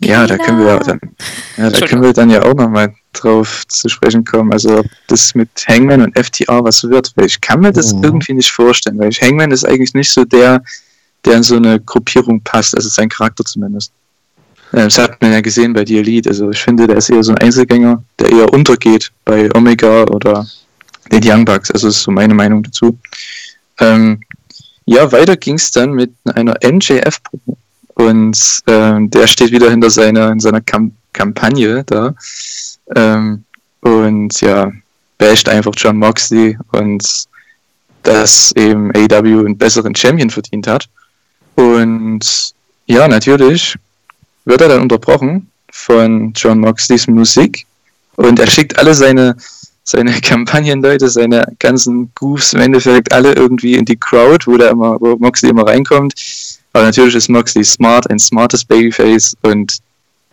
Ja, 0.01 0.27
da 0.27 0.37
können 0.37 0.59
wir 0.59 0.79
dann, 0.79 0.99
ja, 1.57 1.69
da 1.69 1.85
können 1.85 2.03
wir 2.03 2.13
dann 2.13 2.29
ja 2.29 2.43
auch 2.43 2.53
nochmal 2.53 2.93
drauf 3.21 3.67
zu 3.67 3.89
sprechen 3.89 4.23
kommen. 4.25 4.51
Also 4.51 4.79
ob 4.79 4.85
das 5.07 5.35
mit 5.35 5.49
Hangman 5.67 6.01
und 6.01 6.17
FTR 6.17 6.63
was 6.63 6.83
wird, 6.83 7.11
weil 7.15 7.25
ich 7.25 7.39
kann 7.39 7.61
mir 7.61 7.71
das 7.71 7.93
mhm. 7.93 8.03
irgendwie 8.03 8.33
nicht 8.33 8.51
vorstellen, 8.51 8.97
weil 8.99 9.09
ich, 9.09 9.21
Hangman 9.21 9.51
ist 9.51 9.65
eigentlich 9.65 9.93
nicht 9.93 10.11
so 10.11 10.23
der, 10.25 10.61
der 11.25 11.35
in 11.35 11.43
so 11.43 11.57
eine 11.57 11.79
Gruppierung 11.79 12.41
passt, 12.41 12.75
also 12.75 12.89
sein 12.89 13.09
Charakter 13.09 13.43
zumindest. 13.43 13.91
Das 14.71 14.97
hat 14.97 15.19
man 15.21 15.31
ja 15.31 15.41
gesehen 15.41 15.73
bei 15.73 15.85
The 15.85 15.97
Elite. 15.99 16.29
Also 16.29 16.51
ich 16.51 16.61
finde, 16.61 16.85
der 16.85 16.97
ist 16.97 17.09
eher 17.09 17.23
so 17.23 17.31
ein 17.31 17.39
Einzelgänger, 17.39 18.03
der 18.19 18.31
eher 18.31 18.53
untergeht 18.53 19.11
bei 19.25 19.49
Omega 19.55 20.03
oder 20.03 20.47
den 21.11 21.21
Young 21.23 21.43
Bucks. 21.43 21.71
Also 21.71 21.87
das 21.87 21.97
ist 21.97 22.03
so 22.03 22.11
meine 22.11 22.35
Meinung 22.35 22.61
dazu. 22.61 22.97
Ähm, 23.79 24.21
ja, 24.85 25.11
weiter 25.11 25.37
ging 25.37 25.55
es 25.55 25.71
dann 25.71 25.91
mit 25.93 26.11
einer 26.25 26.55
NJF-Promo. 26.63 27.57
Und 27.95 28.61
ähm, 28.67 29.09
der 29.09 29.27
steht 29.27 29.51
wieder 29.51 29.69
hinter 29.69 29.89
seiner, 29.89 30.31
in 30.31 30.39
seiner 30.39 30.61
Kamp 30.61 30.93
Kampagne 31.11 31.83
da. 31.85 32.13
Ähm, 32.95 33.43
und 33.81 34.41
ja, 34.41 34.71
basht 35.17 35.47
einfach 35.49 35.73
John 35.75 35.97
Moxley 35.97 36.57
und 36.71 37.25
dass 38.03 38.51
eben 38.53 38.91
AW 38.95 39.45
einen 39.45 39.57
besseren 39.57 39.95
Champion 39.95 40.29
verdient 40.29 40.67
hat. 40.67 40.87
Und 41.55 42.53
ja, 42.85 43.07
natürlich 43.07 43.75
wird 44.45 44.61
er 44.61 44.69
dann 44.69 44.81
unterbrochen 44.81 45.49
von 45.71 46.33
John 46.35 46.59
Moxleys 46.59 47.07
Musik 47.07 47.65
und 48.15 48.39
er 48.39 48.47
schickt 48.47 48.77
alle 48.79 48.93
seine, 48.93 49.35
seine 49.83 50.11
Kampagnenleute, 50.21 51.09
seine 51.09 51.45
ganzen 51.59 52.11
Goofs 52.15 52.53
im 52.53 52.61
Endeffekt 52.61 53.13
alle 53.13 53.33
irgendwie 53.33 53.75
in 53.75 53.85
die 53.85 53.97
Crowd, 53.97 54.47
wo, 54.47 54.57
der 54.57 54.71
immer, 54.71 54.99
wo 54.99 55.17
Moxley 55.17 55.49
immer 55.51 55.67
reinkommt 55.67 56.13
aber 56.73 56.85
natürlich 56.85 57.15
ist 57.15 57.29
Moxley 57.29 57.63
smart, 57.63 58.09
ein 58.09 58.19
smartes 58.19 58.63
Babyface 58.63 59.35
und 59.41 59.79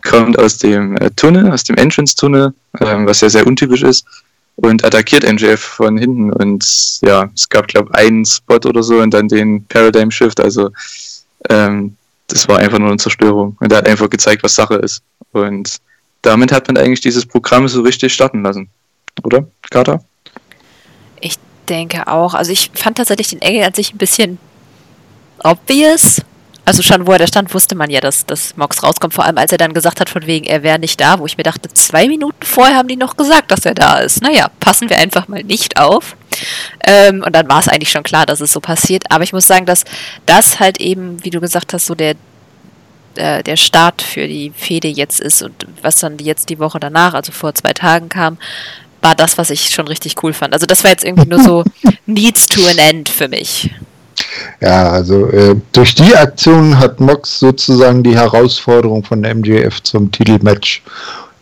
kommt 0.03 0.37
aus 0.39 0.57
dem 0.57 0.95
äh, 0.97 1.09
Tunnel, 1.15 1.51
aus 1.51 1.63
dem 1.63 1.75
Entrance-Tunnel, 1.75 2.53
ähm, 2.79 3.07
was 3.07 3.21
ja 3.21 3.29
sehr 3.29 3.45
untypisch 3.47 3.83
ist, 3.83 4.05
und 4.55 4.83
attackiert 4.83 5.23
NJF 5.23 5.59
von 5.59 5.97
hinten. 5.97 6.31
Und 6.31 6.99
ja, 7.01 7.29
es 7.35 7.47
gab, 7.49 7.67
glaube 7.67 7.89
ich, 7.91 7.99
einen 7.99 8.25
Spot 8.25 8.59
oder 8.65 8.83
so 8.83 8.99
und 8.99 9.13
dann 9.13 9.27
den 9.27 9.65
Paradigm 9.65 10.11
Shift. 10.11 10.39
Also 10.39 10.71
ähm, 11.49 11.95
das 12.27 12.47
war 12.47 12.59
einfach 12.59 12.79
nur 12.79 12.89
eine 12.89 12.97
Zerstörung. 12.97 13.55
Und 13.59 13.71
er 13.71 13.79
hat 13.79 13.87
einfach 13.87 14.09
gezeigt, 14.09 14.43
was 14.43 14.55
Sache 14.55 14.75
ist. 14.75 15.01
Und 15.31 15.77
damit 16.21 16.51
hat 16.51 16.67
man 16.67 16.77
eigentlich 16.77 17.01
dieses 17.01 17.25
Programm 17.25 17.67
so 17.67 17.81
richtig 17.81 18.13
starten 18.13 18.43
lassen. 18.43 18.69
Oder, 19.23 19.47
Carter? 19.69 20.03
Ich 21.21 21.35
denke 21.69 22.07
auch. 22.07 22.33
Also 22.33 22.51
ich 22.51 22.71
fand 22.73 22.97
tatsächlich 22.97 23.29
den 23.29 23.41
Engel 23.41 23.63
an 23.63 23.73
sich 23.73 23.93
ein 23.93 23.97
bisschen 23.97 24.39
obvious. 25.43 26.21
Also 26.67 26.83
schon, 26.83 27.07
wo 27.07 27.13
er 27.13 27.19
da 27.19 27.27
stand, 27.27 27.53
wusste 27.53 27.75
man 27.75 27.89
ja, 27.89 28.01
dass, 28.01 28.25
dass 28.25 28.57
Mox 28.57 28.83
rauskommt. 28.83 29.13
Vor 29.13 29.23
allem, 29.23 29.37
als 29.37 29.53
er 29.53 29.57
dann 29.57 29.73
gesagt 29.73 30.01
hat, 30.01 30.09
von 30.09 30.27
wegen, 30.27 30.45
er 30.45 30.63
wäre 30.63 30.77
nicht 30.77 30.99
da, 30.99 31.17
wo 31.17 31.25
ich 31.25 31.37
mir 31.37 31.43
dachte, 31.43 31.69
zwei 31.73 32.09
Minuten 32.09 32.45
vorher 32.45 32.75
haben 32.75 32.89
die 32.89 32.97
noch 32.97 33.15
gesagt, 33.15 33.51
dass 33.51 33.63
er 33.63 33.73
da 33.73 33.99
ist. 33.99 34.21
Naja, 34.21 34.51
passen 34.59 34.89
wir 34.89 34.97
einfach 34.97 35.29
mal 35.29 35.45
nicht 35.45 35.79
auf. 35.79 36.17
Ähm, 36.85 37.23
und 37.25 37.33
dann 37.33 37.47
war 37.47 37.61
es 37.61 37.69
eigentlich 37.69 37.89
schon 37.89 38.03
klar, 38.03 38.25
dass 38.25 38.41
es 38.41 38.51
so 38.51 38.59
passiert. 38.59 39.09
Aber 39.09 39.23
ich 39.23 39.31
muss 39.31 39.47
sagen, 39.47 39.65
dass 39.65 39.85
das 40.25 40.59
halt 40.59 40.81
eben, 40.81 41.23
wie 41.23 41.29
du 41.29 41.39
gesagt 41.39 41.71
hast, 41.71 41.85
so 41.85 41.95
der, 41.95 42.15
äh, 43.15 43.43
der 43.43 43.55
Start 43.55 44.01
für 44.01 44.27
die 44.27 44.51
Fehde 44.53 44.89
jetzt 44.89 45.21
ist 45.21 45.41
und 45.41 45.65
was 45.81 45.99
dann 45.99 46.17
jetzt 46.17 46.49
die 46.49 46.59
Woche 46.59 46.81
danach, 46.81 47.13
also 47.13 47.31
vor 47.31 47.55
zwei 47.55 47.71
Tagen 47.71 48.09
kam, 48.09 48.39
war 49.01 49.15
das, 49.15 49.37
was 49.37 49.51
ich 49.51 49.69
schon 49.69 49.87
richtig 49.87 50.21
cool 50.21 50.33
fand. 50.33 50.53
Also 50.53 50.65
das 50.65 50.83
war 50.83 50.91
jetzt 50.91 51.05
irgendwie 51.05 51.29
nur 51.29 51.39
so 51.41 51.63
needs 52.05 52.45
to 52.45 52.59
an 52.67 52.77
end 52.77 53.07
für 53.07 53.29
mich. 53.29 53.71
Ja, 54.61 54.89
also 54.89 55.27
äh, 55.27 55.55
durch 55.71 55.95
die 55.95 56.15
Aktion 56.15 56.79
hat 56.79 56.99
Mox 56.99 57.39
sozusagen 57.39 58.03
die 58.03 58.15
Herausforderung 58.15 59.03
von 59.03 59.21
MJF 59.21 59.83
zum 59.83 60.11
Titelmatch 60.11 60.81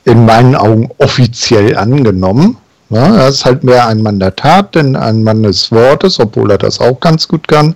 in 0.03 0.25
meinen 0.25 0.55
Augen 0.55 0.89
offiziell 0.97 1.75
angenommen. 1.77 2.57
Ja, 2.91 3.15
er 3.15 3.29
ist 3.29 3.45
halt 3.45 3.63
mehr 3.63 3.87
ein 3.87 4.03
Mann 4.03 4.19
der 4.19 4.35
Tat, 4.35 4.75
denn 4.75 4.95
ein 4.95 5.23
Mann 5.23 5.41
des 5.41 5.71
Wortes, 5.71 6.19
obwohl 6.19 6.51
er 6.51 6.59
das 6.59 6.79
auch 6.79 6.99
ganz 6.99 7.27
gut 7.27 7.47
kann. 7.47 7.75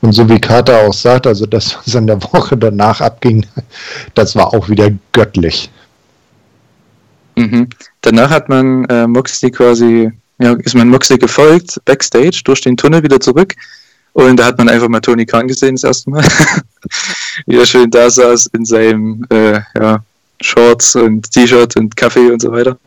Und 0.00 0.12
so 0.12 0.26
wie 0.30 0.40
Carter 0.40 0.80
auch 0.80 0.94
sagt, 0.94 1.26
also 1.26 1.44
das, 1.44 1.76
was 1.76 1.94
in 1.94 2.06
der 2.06 2.22
Woche 2.22 2.56
danach 2.56 3.02
abging, 3.02 3.44
das 4.14 4.34
war 4.34 4.54
auch 4.54 4.68
wieder 4.70 4.90
göttlich. 5.12 5.70
Mhm. 7.36 7.68
Danach 8.00 8.30
hat 8.30 8.48
man 8.48 8.86
äh, 8.86 9.06
Moxley 9.06 9.50
quasi, 9.50 10.10
ja, 10.38 10.54
ist 10.54 10.74
man 10.74 10.88
Moxley 10.88 11.18
gefolgt, 11.18 11.78
backstage, 11.84 12.40
durch 12.44 12.62
den 12.62 12.78
Tunnel 12.78 13.02
wieder 13.02 13.20
zurück. 13.20 13.54
Und 14.16 14.38
da 14.38 14.46
hat 14.46 14.56
man 14.56 14.70
einfach 14.70 14.88
mal 14.88 15.00
Tony 15.00 15.26
Khan 15.26 15.46
gesehen 15.46 15.74
das 15.74 15.84
erste 15.84 16.08
Mal. 16.08 16.24
wie 17.46 17.56
er 17.56 17.66
schön 17.66 17.90
da 17.90 18.08
saß 18.08 18.46
in 18.54 18.64
seinem 18.64 19.26
äh, 19.28 19.60
ja, 19.78 20.02
Shorts 20.40 20.96
und 20.96 21.30
T-Shirt 21.30 21.76
und 21.76 21.94
Kaffee 21.94 22.30
und 22.30 22.40
so 22.40 22.50
weiter. 22.50 22.78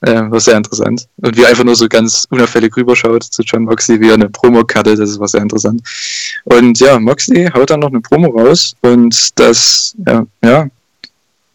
Äh, 0.00 0.30
war 0.30 0.40
sehr 0.40 0.56
interessant. 0.56 1.06
Und 1.18 1.36
wie 1.36 1.42
er 1.42 1.50
einfach 1.50 1.64
nur 1.64 1.76
so 1.76 1.86
ganz 1.88 2.26
unauffällig 2.30 2.74
rüberschaut 2.74 3.24
zu 3.24 3.42
John 3.42 3.64
Moxley, 3.64 4.00
wie 4.00 4.08
er 4.08 4.14
eine 4.14 4.30
Promo 4.30 4.64
hatte, 4.74 4.96
das 4.96 5.18
war 5.20 5.28
sehr 5.28 5.42
interessant. 5.42 5.82
Und 6.44 6.80
ja, 6.80 6.98
Moxley 6.98 7.50
haut 7.52 7.68
dann 7.68 7.80
noch 7.80 7.90
eine 7.90 8.00
Promo 8.00 8.28
raus 8.28 8.74
und 8.80 9.38
das, 9.38 9.94
ja, 10.06 10.24
ja 10.42 10.70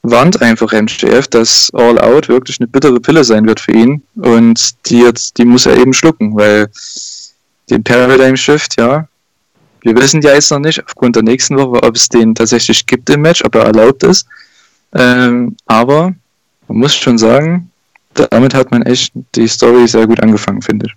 warnt 0.03 0.43
einfach 0.43 0.73
MJF, 0.73 1.27
dass 1.27 1.71
All 1.73 1.97
Out 1.97 2.29
wirklich 2.29 2.59
eine 2.59 2.67
bittere 2.67 2.99
Pille 2.99 3.23
sein 3.23 3.47
wird 3.47 3.59
für 3.59 3.71
ihn. 3.71 4.03
Und 4.15 4.75
die 4.87 4.99
jetzt, 4.99 5.39
die 5.39 5.45
muss 5.45 5.65
er 5.65 5.77
eben 5.77 5.93
schlucken, 5.93 6.35
weil 6.35 6.69
den 7.71 7.83
Paradigm 7.83 8.37
Shift, 8.37 8.79
ja. 8.79 9.07
Wir 9.81 9.95
wissen 9.95 10.21
ja 10.21 10.33
jetzt 10.33 10.51
noch 10.51 10.59
nicht, 10.59 10.83
aufgrund 10.85 11.15
der 11.15 11.23
nächsten 11.23 11.57
Woche, 11.57 11.81
ob 11.81 11.95
es 11.95 12.07
den 12.07 12.35
tatsächlich 12.35 12.85
gibt 12.85 13.09
im 13.09 13.21
Match, 13.21 13.43
ob 13.43 13.55
er 13.55 13.65
erlaubt 13.65 14.03
ist. 14.03 14.27
Ähm, 14.93 15.55
aber 15.65 16.13
man 16.67 16.77
muss 16.77 16.95
schon 16.95 17.17
sagen, 17.17 17.71
damit 18.13 18.53
hat 18.53 18.71
man 18.71 18.83
echt 18.83 19.13
die 19.35 19.47
Story 19.47 19.87
sehr 19.87 20.05
gut 20.05 20.21
angefangen, 20.21 20.61
finde 20.61 20.87
ich. 20.87 20.93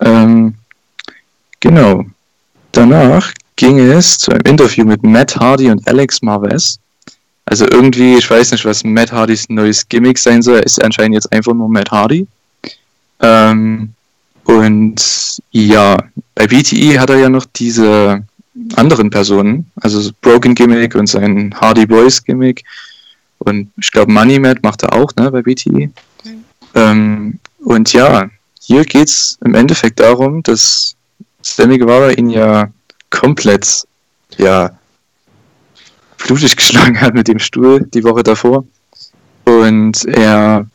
Ähm, 0.00 0.54
genau. 1.60 2.04
Danach 2.72 3.32
ging 3.56 3.78
es 3.78 4.18
zu 4.18 4.32
einem 4.32 4.42
Interview 4.46 4.84
mit 4.84 5.02
Matt 5.04 5.36
Hardy 5.36 5.70
und 5.70 5.86
Alex 5.86 6.22
Marvez. 6.22 6.78
Also 7.46 7.66
irgendwie, 7.70 8.16
ich 8.16 8.28
weiß 8.28 8.52
nicht, 8.52 8.64
was 8.64 8.82
Matt 8.82 9.12
Hardys 9.12 9.48
neues 9.48 9.88
Gimmick 9.88 10.18
sein 10.18 10.42
soll. 10.42 10.56
Er 10.56 10.64
ist 10.64 10.82
anscheinend 10.82 11.14
jetzt 11.14 11.30
einfach 11.32 11.52
nur 11.52 11.68
Matt 11.68 11.90
Hardy. 11.90 12.26
Ähm, 13.20 13.92
und 14.44 15.42
ja, 15.50 15.96
bei 16.34 16.46
BTE 16.46 17.00
hat 17.00 17.10
er 17.10 17.18
ja 17.18 17.28
noch 17.28 17.46
diese 17.56 18.24
anderen 18.76 19.10
Personen, 19.10 19.70
also 19.80 20.10
Broken 20.20 20.54
Gimmick 20.54 20.94
und 20.94 21.06
sein 21.06 21.54
Hardy 21.60 21.86
Boys 21.86 22.22
Gimmick. 22.22 22.62
Und 23.38 23.70
ich 23.76 23.90
glaube, 23.90 24.12
Money 24.12 24.38
Matt 24.38 24.62
macht 24.62 24.82
er 24.82 24.92
auch, 24.92 25.14
ne, 25.16 25.30
bei 25.30 25.42
BTE. 25.42 25.70
Mhm. 25.70 25.92
Ähm, 26.74 27.38
und 27.58 27.92
ja, 27.92 28.30
hier 28.60 28.84
geht 28.84 29.08
es 29.08 29.38
im 29.44 29.54
Endeffekt 29.54 30.00
darum, 30.00 30.42
dass 30.42 30.94
Sammy 31.42 31.78
Guevara 31.78 32.10
ihn 32.12 32.30
ja 32.30 32.68
komplett, 33.10 33.86
ja, 34.38 34.70
blutig 36.18 36.56
geschlagen 36.56 37.00
hat 37.00 37.14
mit 37.14 37.28
dem 37.28 37.38
Stuhl 37.38 37.86
die 37.92 38.04
Woche 38.04 38.22
davor. 38.22 38.64
Und 39.44 40.04
er 40.06 40.66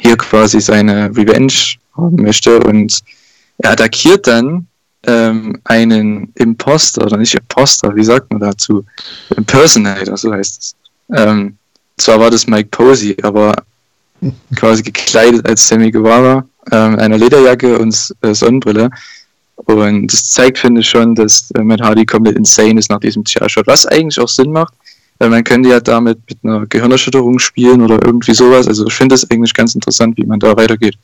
hier 0.00 0.16
quasi 0.16 0.60
seine 0.60 1.14
Revenge 1.14 1.76
haben 1.96 2.16
möchte 2.16 2.60
und 2.60 3.00
er 3.58 3.72
attackiert 3.72 4.26
dann 4.26 4.66
ähm, 5.06 5.60
einen 5.64 6.32
Imposter 6.34 7.04
oder 7.04 7.16
nicht 7.16 7.34
Imposter, 7.34 7.94
wie 7.94 8.04
sagt 8.04 8.30
man 8.30 8.40
dazu? 8.40 8.84
Impersonator, 9.36 10.16
so 10.16 10.32
heißt 10.32 10.60
es. 10.60 10.74
Ähm, 11.14 11.56
zwar 11.98 12.20
war 12.20 12.30
das 12.30 12.46
Mike 12.46 12.68
Posey, 12.70 13.16
aber 13.22 13.54
quasi 14.56 14.82
gekleidet 14.82 15.48
als 15.48 15.66
Sammy 15.66 15.90
Guevara, 15.90 16.44
ähm, 16.70 16.98
einer 16.98 17.18
Lederjacke 17.18 17.78
und 17.78 18.14
äh, 18.22 18.34
Sonnenbrille. 18.34 18.90
Und 19.56 20.12
das 20.12 20.30
zeigt, 20.30 20.58
finde 20.58 20.80
ich, 20.80 20.88
schon, 20.88 21.14
dass 21.14 21.50
äh, 21.52 21.62
Matt 21.62 21.80
Hardy 21.80 22.04
komplett 22.04 22.36
insane 22.36 22.78
ist 22.78 22.90
nach 22.90 23.00
diesem 23.00 23.24
Chair-Shot, 23.24 23.66
was 23.66 23.86
eigentlich 23.86 24.18
auch 24.18 24.28
Sinn 24.28 24.50
macht, 24.50 24.74
weil 25.18 25.30
man 25.30 25.44
könnte 25.44 25.68
ja 25.68 25.80
damit 25.80 26.18
mit 26.28 26.38
einer 26.42 26.66
Gehirnerschütterung 26.66 27.38
spielen 27.38 27.82
oder 27.82 28.00
irgendwie 28.04 28.34
sowas. 28.34 28.66
Also 28.66 28.86
ich 28.86 28.94
finde 28.94 29.14
es 29.14 29.30
eigentlich 29.30 29.54
ganz 29.54 29.74
interessant, 29.74 30.16
wie 30.16 30.24
man 30.24 30.40
da 30.40 30.56
weitergeht. 30.56 30.96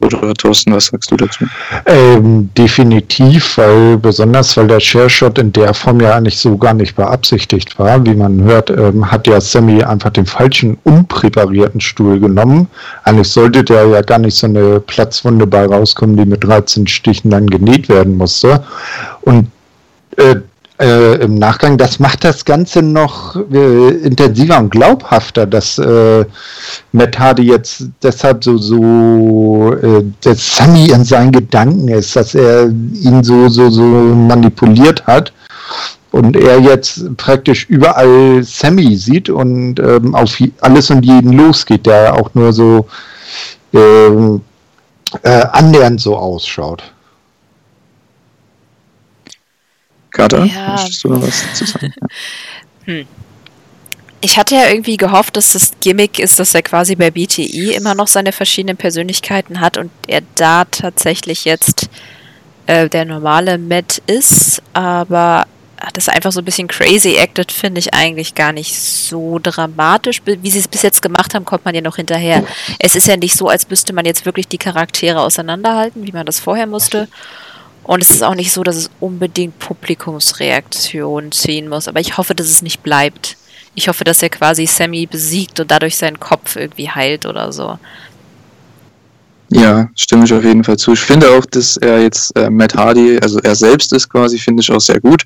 Oder 0.00 0.34
Thorsten, 0.34 0.74
was 0.74 0.86
sagst 0.86 1.12
du 1.12 1.16
dazu? 1.16 1.44
Ähm, 1.86 2.50
definitiv, 2.58 3.56
weil 3.56 3.96
besonders 3.98 4.56
weil 4.56 4.66
der 4.66 4.80
Share-Shot 4.80 5.38
in 5.38 5.52
der 5.52 5.72
Form 5.74 6.00
ja 6.00 6.16
eigentlich 6.16 6.38
so 6.38 6.58
gar 6.58 6.74
nicht 6.74 6.96
beabsichtigt 6.96 7.78
war. 7.78 8.04
Wie 8.04 8.14
man 8.14 8.42
hört, 8.42 8.70
ähm, 8.70 9.08
hat 9.10 9.28
ja 9.28 9.40
Sammy 9.40 9.82
einfach 9.84 10.10
den 10.10 10.26
falschen, 10.26 10.76
unpräparierten 10.82 11.80
Stuhl 11.80 12.18
genommen. 12.18 12.66
Eigentlich 13.04 13.28
sollte 13.28 13.62
der 13.62 13.86
ja 13.86 14.02
gar 14.02 14.18
nicht 14.18 14.36
so 14.36 14.48
eine 14.48 14.80
Platzwunde 14.80 15.46
bei 15.46 15.66
rauskommen, 15.66 16.16
die 16.16 16.24
mit 16.24 16.42
13 16.42 16.88
Stichen 16.88 17.30
dann 17.30 17.46
genäht 17.46 17.88
werden 17.88 18.16
musste. 18.16 18.64
Und 19.20 19.48
äh, 20.16 20.36
äh, 20.82 21.14
im 21.22 21.36
Nachgang, 21.36 21.78
das 21.78 22.00
macht 22.00 22.24
das 22.24 22.44
Ganze 22.44 22.82
noch 22.82 23.36
äh, 23.36 23.88
intensiver 23.88 24.58
und 24.58 24.70
glaubhafter, 24.70 25.46
dass 25.46 25.78
äh, 25.78 26.24
Matt 26.90 27.18
Hardy 27.18 27.44
jetzt 27.44 27.84
deshalb 28.02 28.42
so, 28.42 28.58
so 28.58 29.72
äh, 29.74 30.02
der 30.24 30.34
Sammy 30.34 30.90
in 30.90 31.04
seinen 31.04 31.30
Gedanken 31.30 31.88
ist, 31.88 32.16
dass 32.16 32.34
er 32.34 32.66
ihn 32.66 33.22
so, 33.22 33.48
so, 33.48 33.70
so 33.70 33.82
manipuliert 33.82 35.06
hat 35.06 35.32
und 36.10 36.36
er 36.36 36.60
jetzt 36.60 37.16
praktisch 37.16 37.66
überall 37.68 38.42
Sammy 38.42 38.96
sieht 38.96 39.30
und 39.30 39.78
ähm, 39.78 40.14
auf 40.14 40.36
alles 40.60 40.90
und 40.90 41.04
jeden 41.04 41.32
losgeht, 41.32 41.86
der 41.86 42.14
auch 42.14 42.34
nur 42.34 42.52
so 42.52 42.86
ähm, 43.72 44.42
äh, 45.22 45.46
annähernd 45.52 46.00
so 46.00 46.16
ausschaut. 46.16 46.82
Kater, 50.12 50.44
ja. 50.44 50.72
möchtest 50.72 51.04
du 51.04 51.08
noch 51.08 51.22
was 51.22 51.54
zu 51.54 51.66
sagen? 51.66 51.94
hm. 52.84 53.06
Ich 54.24 54.38
hatte 54.38 54.54
ja 54.54 54.68
irgendwie 54.68 54.96
gehofft, 54.96 55.36
dass 55.36 55.52
das 55.52 55.72
Gimmick 55.80 56.20
ist, 56.20 56.38
dass 56.38 56.54
er 56.54 56.62
quasi 56.62 56.94
bei 56.94 57.10
BTE 57.10 57.72
immer 57.72 57.96
noch 57.96 58.06
seine 58.06 58.30
verschiedenen 58.30 58.76
Persönlichkeiten 58.76 59.60
hat 59.60 59.78
und 59.78 59.90
er 60.06 60.22
da 60.36 60.64
tatsächlich 60.64 61.44
jetzt 61.44 61.90
äh, 62.66 62.88
der 62.88 63.04
normale 63.04 63.58
Matt 63.58 64.00
ist, 64.06 64.62
aber 64.74 65.46
das 65.94 66.08
einfach 66.08 66.30
so 66.30 66.40
ein 66.40 66.44
bisschen 66.44 66.68
crazy 66.68 67.16
acted, 67.16 67.50
finde 67.50 67.80
ich 67.80 67.92
eigentlich 67.94 68.34
gar 68.34 68.52
nicht 68.52 68.78
so 68.78 69.40
dramatisch. 69.42 70.22
Wie 70.24 70.50
sie 70.50 70.60
es 70.60 70.68
bis 70.68 70.82
jetzt 70.82 71.02
gemacht 71.02 71.34
haben, 71.34 71.44
kommt 71.44 71.64
man 71.64 71.74
ja 71.74 71.80
noch 71.80 71.96
hinterher. 71.96 72.44
Es 72.78 72.94
ist 72.94 73.08
ja 73.08 73.16
nicht 73.16 73.36
so, 73.36 73.48
als 73.48 73.68
müsste 73.68 73.92
man 73.92 74.04
jetzt 74.04 74.24
wirklich 74.24 74.46
die 74.46 74.58
Charaktere 74.58 75.20
auseinanderhalten, 75.20 76.06
wie 76.06 76.12
man 76.12 76.26
das 76.26 76.38
vorher 76.38 76.66
musste. 76.66 77.08
Und 77.84 78.02
es 78.02 78.10
ist 78.10 78.22
auch 78.22 78.34
nicht 78.34 78.52
so, 78.52 78.62
dass 78.62 78.76
es 78.76 78.90
unbedingt 79.00 79.58
Publikumsreaktionen 79.58 81.32
ziehen 81.32 81.68
muss. 81.68 81.88
Aber 81.88 82.00
ich 82.00 82.16
hoffe, 82.16 82.34
dass 82.34 82.48
es 82.48 82.62
nicht 82.62 82.82
bleibt. 82.82 83.36
Ich 83.74 83.88
hoffe, 83.88 84.04
dass 84.04 84.22
er 84.22 84.28
quasi 84.28 84.66
Sammy 84.66 85.06
besiegt 85.06 85.58
und 85.58 85.70
dadurch 85.70 85.96
seinen 85.96 86.20
Kopf 86.20 86.56
irgendwie 86.56 86.90
heilt 86.90 87.26
oder 87.26 87.52
so. 87.52 87.78
Ja, 89.48 89.88
stimme 89.96 90.24
ich 90.24 90.32
auf 90.32 90.44
jeden 90.44 90.64
Fall 90.64 90.78
zu. 90.78 90.92
Ich 90.92 91.00
finde 91.00 91.28
auch, 91.30 91.44
dass 91.46 91.76
er 91.76 92.00
jetzt 92.02 92.34
äh, 92.36 92.48
Matt 92.48 92.74
Hardy, 92.74 93.18
also 93.22 93.38
er 93.40 93.54
selbst 93.54 93.92
ist 93.92 94.08
quasi, 94.08 94.38
finde 94.38 94.62
ich 94.62 94.72
auch 94.72 94.80
sehr 94.80 94.98
gut, 94.98 95.24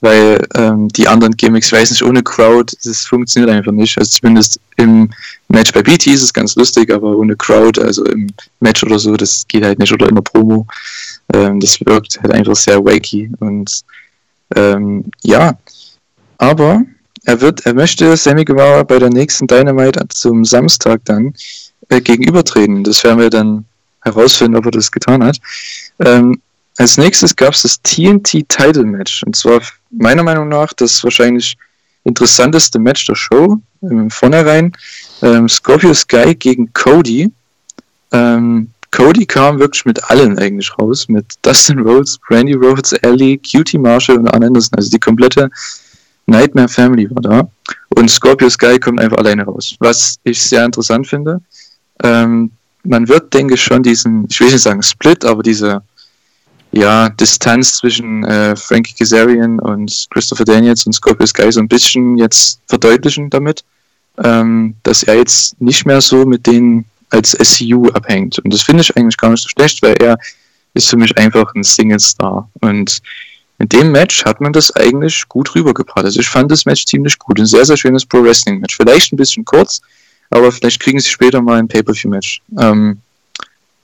weil 0.00 0.46
ähm, 0.54 0.88
die 0.88 1.08
anderen 1.08 1.36
Gimmicks, 1.36 1.68
ich 1.68 1.72
weiß 1.72 1.90
nicht, 1.90 2.04
ohne 2.04 2.22
Crowd, 2.22 2.76
das 2.84 3.04
funktioniert 3.04 3.50
einfach 3.50 3.72
nicht. 3.72 3.98
Also 3.98 4.10
zumindest 4.10 4.60
im 4.76 5.10
Match 5.48 5.72
bei 5.72 5.82
BT 5.82 6.06
ist 6.08 6.22
es 6.22 6.32
ganz 6.32 6.54
lustig, 6.54 6.92
aber 6.92 7.16
ohne 7.16 7.34
Crowd, 7.34 7.80
also 7.80 8.04
im 8.04 8.28
Match 8.60 8.84
oder 8.84 8.98
so, 8.98 9.16
das 9.16 9.44
geht 9.48 9.64
halt 9.64 9.80
nicht 9.80 9.92
oder 9.92 10.08
in 10.08 10.14
der 10.14 10.22
Promo. 10.22 10.66
Ähm, 11.32 11.60
das 11.60 11.80
wirkt 11.80 12.20
halt 12.22 12.32
einfach 12.32 12.56
sehr 12.56 12.84
wakey 12.84 13.30
und 13.40 13.82
ähm, 14.54 15.04
ja, 15.22 15.56
aber 16.38 16.84
er 17.24 17.40
wird, 17.40 17.64
er 17.64 17.74
möchte 17.74 18.16
Sammy 18.16 18.44
Guevara 18.44 18.82
bei 18.82 18.98
der 18.98 19.10
nächsten 19.10 19.46
Dynamite 19.46 20.06
zum 20.08 20.44
Samstag 20.44 21.00
dann 21.04 21.34
äh, 21.88 22.00
gegenübertreten. 22.00 22.84
Das 22.84 23.02
werden 23.02 23.18
wir 23.18 23.30
dann 23.30 23.64
herausfinden, 24.02 24.56
ob 24.56 24.66
er 24.66 24.72
das 24.72 24.92
getan 24.92 25.24
hat. 25.24 25.40
Ähm, 26.00 26.40
als 26.76 26.98
nächstes 26.98 27.34
gab 27.34 27.54
es 27.54 27.62
das 27.62 27.80
TNT 27.82 28.48
Title 28.48 28.84
Match. 28.84 29.22
Und 29.24 29.36
zwar 29.36 29.60
meiner 29.90 30.22
Meinung 30.22 30.48
nach 30.48 30.72
das 30.74 31.02
wahrscheinlich 31.02 31.56
interessanteste 32.04 32.78
Match 32.78 33.06
der 33.06 33.14
Show. 33.14 33.58
Im 33.80 34.10
Vornherein 34.10 34.72
ähm, 35.22 35.48
Scorpio 35.48 35.94
Sky 35.94 36.34
gegen 36.34 36.72
Cody. 36.74 37.30
Ähm, 38.12 38.70
Cody 38.94 39.26
kam 39.26 39.58
wirklich 39.58 39.84
mit 39.84 40.04
allen 40.08 40.38
eigentlich 40.38 40.70
raus. 40.78 41.08
Mit 41.08 41.26
Dustin 41.42 41.80
Rhodes, 41.80 42.20
Randy 42.30 42.52
Rhodes, 42.52 42.92
Ellie, 42.92 43.38
Cutie 43.38 43.76
Marshall 43.76 44.18
und 44.18 44.28
Arn 44.28 44.44
Anderson. 44.44 44.76
Also 44.76 44.88
die 44.88 45.00
komplette 45.00 45.50
Nightmare 46.26 46.68
Family 46.68 47.10
war 47.10 47.22
da. 47.22 47.48
Und 47.96 48.08
Scorpio 48.08 48.48
Sky 48.48 48.78
kommt 48.78 49.00
einfach 49.00 49.18
alleine 49.18 49.44
raus. 49.44 49.74
Was 49.80 50.16
ich 50.22 50.40
sehr 50.40 50.64
interessant 50.64 51.08
finde. 51.08 51.40
Ähm, 52.04 52.52
man 52.84 53.08
wird, 53.08 53.34
denke 53.34 53.54
ich, 53.54 53.62
schon 53.62 53.82
diesen, 53.82 54.26
ich 54.30 54.38
will 54.38 54.52
nicht 54.52 54.62
sagen 54.62 54.82
Split, 54.82 55.24
aber 55.24 55.42
diese 55.42 55.82
ja, 56.70 57.08
Distanz 57.08 57.78
zwischen 57.78 58.22
äh, 58.24 58.54
Frankie 58.54 58.94
Kazarian 58.96 59.58
und 59.58 60.06
Christopher 60.10 60.44
Daniels 60.44 60.86
und 60.86 60.92
Scorpio 60.92 61.26
Sky 61.26 61.50
so 61.50 61.58
ein 61.58 61.68
bisschen 61.68 62.16
jetzt 62.16 62.60
verdeutlichen 62.68 63.28
damit, 63.28 63.64
ähm, 64.22 64.76
dass 64.84 65.02
er 65.02 65.16
jetzt 65.16 65.60
nicht 65.60 65.84
mehr 65.84 66.00
so 66.00 66.24
mit 66.24 66.46
denen 66.46 66.84
als 67.14 67.30
SCU 67.30 67.88
abhängt. 67.90 68.38
Und 68.40 68.52
das 68.52 68.62
finde 68.62 68.82
ich 68.82 68.96
eigentlich 68.96 69.16
gar 69.16 69.30
nicht 69.30 69.42
so 69.42 69.48
schlecht, 69.48 69.80
weil 69.82 69.94
er 70.00 70.18
ist 70.74 70.90
für 70.90 70.96
mich 70.96 71.16
einfach 71.16 71.54
ein 71.54 71.62
Single-Star. 71.62 72.50
Und 72.60 73.00
in 73.58 73.68
dem 73.68 73.92
Match 73.92 74.24
hat 74.24 74.40
man 74.40 74.52
das 74.52 74.74
eigentlich 74.74 75.26
gut 75.28 75.54
rübergebracht. 75.54 76.04
Also 76.04 76.20
ich 76.20 76.28
fand 76.28 76.50
das 76.50 76.66
Match 76.66 76.84
ziemlich 76.86 77.18
gut. 77.18 77.38
Ein 77.38 77.46
sehr, 77.46 77.64
sehr 77.64 77.76
schönes 77.76 78.04
Pro-Wrestling-Match. 78.04 78.76
Vielleicht 78.76 79.12
ein 79.12 79.16
bisschen 79.16 79.44
kurz, 79.44 79.80
aber 80.30 80.50
vielleicht 80.50 80.80
kriegen 80.80 80.98
sie 80.98 81.08
später 81.08 81.40
mal 81.40 81.58
ein 81.58 81.68
Pay-Per-View-Match. 81.68 82.42
Ähm, 82.58 82.98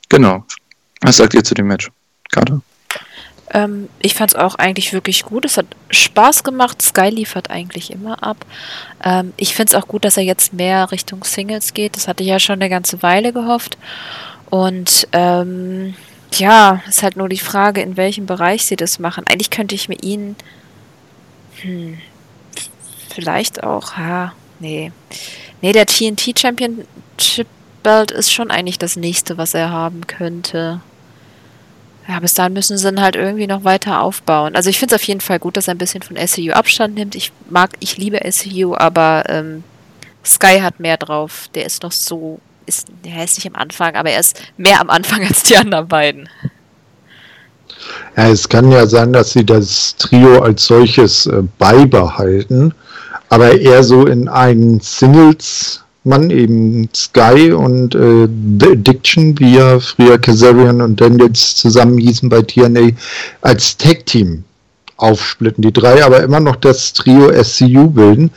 genau. 0.09 0.45
Was 1.03 1.17
sagt 1.19 1.35
ihr 1.35 1.45
zu 1.45 1.55
dem 1.55 1.69
Match, 1.69 1.89
Kater? 2.31 2.61
Ähm, 3.53 3.89
ich 4.01 4.15
fand 4.15 4.33
es 4.33 4.37
auch 4.37 4.55
eigentlich 4.55 4.93
wirklich 4.93 5.25
gut. 5.25 5.45
Es 5.45 5.57
hat 5.57 5.67
Spaß 5.91 6.45
gemacht. 6.45 6.81
Sky 6.83 7.09
liefert 7.09 7.51
eigentlich 7.51 7.91
immer 7.91 8.23
ab. 8.23 8.45
Ähm, 9.03 9.33
ich 9.37 9.55
finde 9.55 9.75
es 9.75 9.83
auch 9.83 9.89
gut, 9.89 10.05
dass 10.05 10.17
er 10.17 10.23
jetzt 10.23 10.53
mehr 10.53 10.91
Richtung 10.93 11.25
Singles 11.25 11.75
geht. 11.75 11.97
Das 11.97 12.09
hatte 12.09 12.23
ich 12.23 12.29
ja 12.29 12.39
schon 12.39 12.61
eine 12.61 12.69
ganze 12.69 13.03
Weile 13.03 13.33
gehofft. 13.33 13.79
Und 14.51 15.09
ähm, 15.13 15.95
ja, 16.35 16.83
ist 16.89 17.03
halt 17.03 17.17
nur 17.17 17.29
die 17.29 17.39
Frage, 17.39 17.81
in 17.81 17.97
welchem 17.97 18.27
Bereich 18.27 18.67
sie 18.67 18.77
das 18.77 18.99
machen. 18.99 19.25
Eigentlich 19.29 19.51
könnte 19.51 19.75
ich 19.75 19.89
mir 19.89 20.01
ihn 20.01 20.37
hm, 21.63 21.99
vielleicht 23.13 23.63
auch, 23.63 23.97
ha, 23.97 24.33
nee. 24.59 24.93
Nee, 25.61 25.73
der 25.73 25.87
TNT 25.87 26.39
Championship 26.39 27.47
Belt 27.83 28.11
ist 28.11 28.33
schon 28.33 28.51
eigentlich 28.51 28.79
das 28.79 28.97
nächste, 28.97 29.39
was 29.39 29.55
er 29.55 29.71
haben 29.71 30.07
könnte. 30.07 30.81
Ja, 32.11 32.19
bis 32.19 32.35
dahin 32.35 32.55
müssen 32.55 32.77
sie 32.77 32.83
dann 32.83 33.01
halt 33.01 33.15
irgendwie 33.15 33.47
noch 33.47 33.63
weiter 33.63 34.01
aufbauen. 34.01 34.57
Also 34.57 34.69
ich 34.69 34.81
finde 34.81 34.97
es 34.97 35.01
auf 35.01 35.07
jeden 35.07 35.21
Fall 35.21 35.39
gut, 35.39 35.57
dass 35.57 35.69
er 35.69 35.75
ein 35.75 35.79
bisschen 35.79 36.03
von 36.03 36.17
SCU 36.17 36.51
Abstand 36.51 36.97
nimmt. 36.97 37.15
Ich 37.15 37.31
mag, 37.49 37.71
ich 37.79 37.99
liebe 37.99 38.19
SCU, 38.29 38.75
aber 38.75 39.23
ähm, 39.29 39.63
Sky 40.25 40.59
hat 40.61 40.81
mehr 40.81 40.97
drauf. 40.97 41.49
Der 41.55 41.67
ist 41.67 41.85
noch 41.85 41.93
so, 41.93 42.41
ist, 42.67 42.89
der 43.05 43.23
ist 43.23 43.37
nicht 43.37 43.47
am 43.47 43.55
Anfang, 43.55 43.95
aber 43.95 44.11
er 44.11 44.19
ist 44.19 44.43
mehr 44.57 44.81
am 44.81 44.91
Anfang 44.91 45.23
als 45.29 45.45
die 45.45 45.57
anderen 45.57 45.87
beiden. 45.87 46.29
Ja, 48.17 48.29
es 48.29 48.49
kann 48.49 48.73
ja 48.73 48.87
sein, 48.87 49.13
dass 49.13 49.31
sie 49.31 49.47
das 49.47 49.95
Trio 49.97 50.43
als 50.43 50.65
solches 50.65 51.27
äh, 51.27 51.45
beibehalten, 51.59 52.75
aber 53.29 53.57
eher 53.57 53.85
so 53.85 54.07
in 54.07 54.29
einen 54.29 54.81
Singles 54.81 55.85
Mann, 56.05 56.31
eben 56.31 56.89
Sky 56.95 57.53
und 57.53 57.95
äh, 57.95 58.25
Addiction, 58.25 59.39
wie 59.39 59.57
ja 59.57 59.79
früher 59.81 60.19
Kazarian 60.19 60.81
und 60.81 61.01
Daniels 61.01 61.57
zusammen 61.57 61.99
hießen 61.99 62.29
bei 62.29 62.43
TNA, 62.43 62.91
als 63.43 63.77
Tag-Team 63.77 64.45
aufsplitten. 64.97 65.63
Die 65.63 65.73
drei 65.73 66.05
aber 66.05 66.23
immer 66.23 66.41
noch 66.41 66.57
das 66.57 66.93
Trio 66.93 67.31
SCU 67.43 67.89
bilden. 67.89 68.31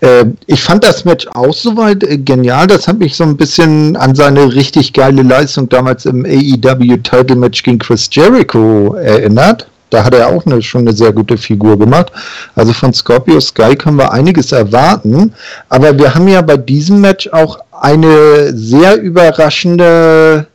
Äh, 0.00 0.26
ich 0.46 0.62
fand 0.62 0.84
das 0.84 1.04
Match 1.04 1.26
auch 1.28 1.54
soweit 1.54 2.02
äh, 2.04 2.18
genial. 2.18 2.66
Das 2.66 2.88
hat 2.88 2.98
mich 2.98 3.16
so 3.16 3.24
ein 3.24 3.36
bisschen 3.36 3.96
an 3.96 4.14
seine 4.14 4.54
richtig 4.54 4.92
geile 4.92 5.22
Leistung 5.22 5.68
damals 5.68 6.06
im 6.06 6.24
AEW 6.24 6.98
Title 6.98 7.36
Match 7.36 7.62
gegen 7.62 7.78
Chris 7.78 8.08
Jericho 8.10 8.94
erinnert. 8.94 9.68
Da 9.90 10.04
hat 10.04 10.14
er 10.14 10.28
auch 10.28 10.44
eine, 10.46 10.60
schon 10.62 10.82
eine 10.82 10.92
sehr 10.92 11.12
gute 11.12 11.36
Figur 11.36 11.78
gemacht. 11.78 12.10
Also 12.54 12.72
von 12.72 12.92
Scorpio 12.92 13.40
Sky 13.40 13.76
können 13.76 13.98
wir 13.98 14.12
einiges 14.12 14.52
erwarten. 14.52 15.32
Aber 15.68 15.96
wir 15.96 16.14
haben 16.14 16.28
ja 16.28 16.42
bei 16.42 16.56
diesem 16.56 17.00
Match 17.00 17.28
auch 17.28 17.58
eine 17.80 18.52
sehr 18.56 19.00
überraschende 19.00 20.46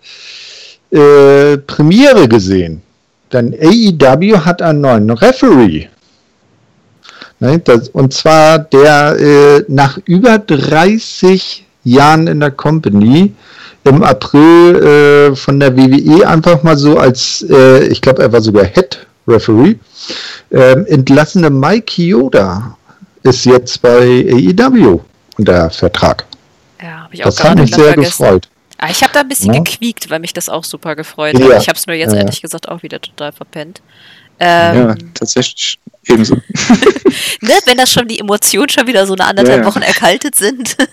äh, 0.92 1.58
Premiere 1.58 2.28
gesehen. 2.28 2.82
Denn 3.32 3.54
AEW 3.54 4.40
hat 4.40 4.62
einen 4.62 4.82
neuen 4.82 5.10
Referee. 5.10 5.88
Ne, 7.40 7.60
das, 7.60 7.90
und 7.90 8.14
zwar 8.14 8.60
der 8.60 9.18
äh, 9.18 9.66
nach 9.68 9.98
über 10.06 10.38
30 10.38 11.66
Jahren 11.84 12.28
in 12.28 12.40
der 12.40 12.52
Company 12.52 13.34
im 13.84 14.04
April 14.04 14.76
äh, 14.76 15.36
von 15.36 15.60
der 15.60 15.76
WWE 15.76 16.28
einfach 16.28 16.62
mal 16.62 16.78
so 16.78 17.00
als, 17.00 17.44
äh, 17.50 17.88
ich 17.88 18.00
glaube, 18.02 18.22
er 18.22 18.32
war 18.32 18.42
sogar 18.42 18.66
Head 18.66 19.08
Referee. 19.28 19.76
Ähm, 20.52 20.86
entlassene 20.88 21.50
Mike 21.50 22.02
Yoda 22.02 22.78
ist 23.24 23.46
jetzt 23.46 23.82
bei 23.82 24.26
AEW 24.30 25.00
unter 25.38 25.70
Vertrag. 25.70 26.26
Ja, 26.82 27.04
habe 27.04 27.14
ich 27.14 27.22
auch 27.22 27.26
Das 27.26 27.44
hat 27.44 27.58
mich 27.58 27.74
sehr 27.74 27.94
vergessen. 27.94 28.24
gefreut. 28.24 28.48
Ah, 28.78 28.90
ich 28.90 29.04
habe 29.04 29.14
da 29.14 29.20
ein 29.20 29.28
bisschen 29.28 29.54
ja. 29.54 29.62
gequiekt, 29.62 30.10
weil 30.10 30.20
mich 30.20 30.34
das 30.34 30.50
auch 30.50 30.64
super 30.64 30.96
gefreut 30.96 31.36
hat. 31.36 31.42
Ja. 31.42 31.58
Ich 31.58 31.68
habe 31.68 31.78
es 31.78 31.86
nur 31.86 31.96
jetzt 31.96 32.14
ja. 32.14 32.20
ehrlich 32.20 32.42
gesagt 32.42 32.68
auch 32.68 32.82
wieder 32.82 33.00
total 33.00 33.32
verpennt. 33.32 33.82
Ähm, 34.40 34.76
ja, 34.76 34.96
tatsächlich 35.14 35.80
ebenso. 36.08 36.34
ne, 37.42 37.54
wenn 37.66 37.78
das 37.78 37.92
schon 37.92 38.08
die 38.08 38.20
Emotionen 38.20 38.70
schon 38.70 38.88
wieder 38.88 39.06
so 39.06 39.14
eine 39.14 39.26
anderthalb 39.26 39.64
Wochen 39.66 39.84
erkaltet 39.84 40.36
sind. 40.36 40.76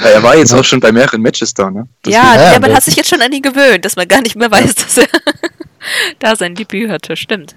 Ja, 0.00 0.08
er 0.08 0.22
war 0.22 0.36
jetzt 0.36 0.54
auch 0.54 0.64
schon 0.64 0.80
bei 0.80 0.92
mehreren 0.92 1.20
Matches 1.20 1.52
da, 1.52 1.70
ne? 1.70 1.86
Das 2.02 2.14
ja, 2.14 2.52
ja, 2.52 2.58
man 2.58 2.72
hat 2.74 2.82
sich 2.82 2.96
jetzt 2.96 3.10
schon 3.10 3.20
an 3.20 3.32
ihn 3.32 3.42
gewöhnt, 3.42 3.84
dass 3.84 3.96
man 3.96 4.08
gar 4.08 4.22
nicht 4.22 4.34
mehr 4.34 4.50
weiß, 4.50 4.74
dass 4.74 4.98
er 4.98 5.06
da 6.18 6.36
sein 6.36 6.54
Debüt 6.54 6.90
hatte, 6.90 7.16
stimmt. 7.16 7.54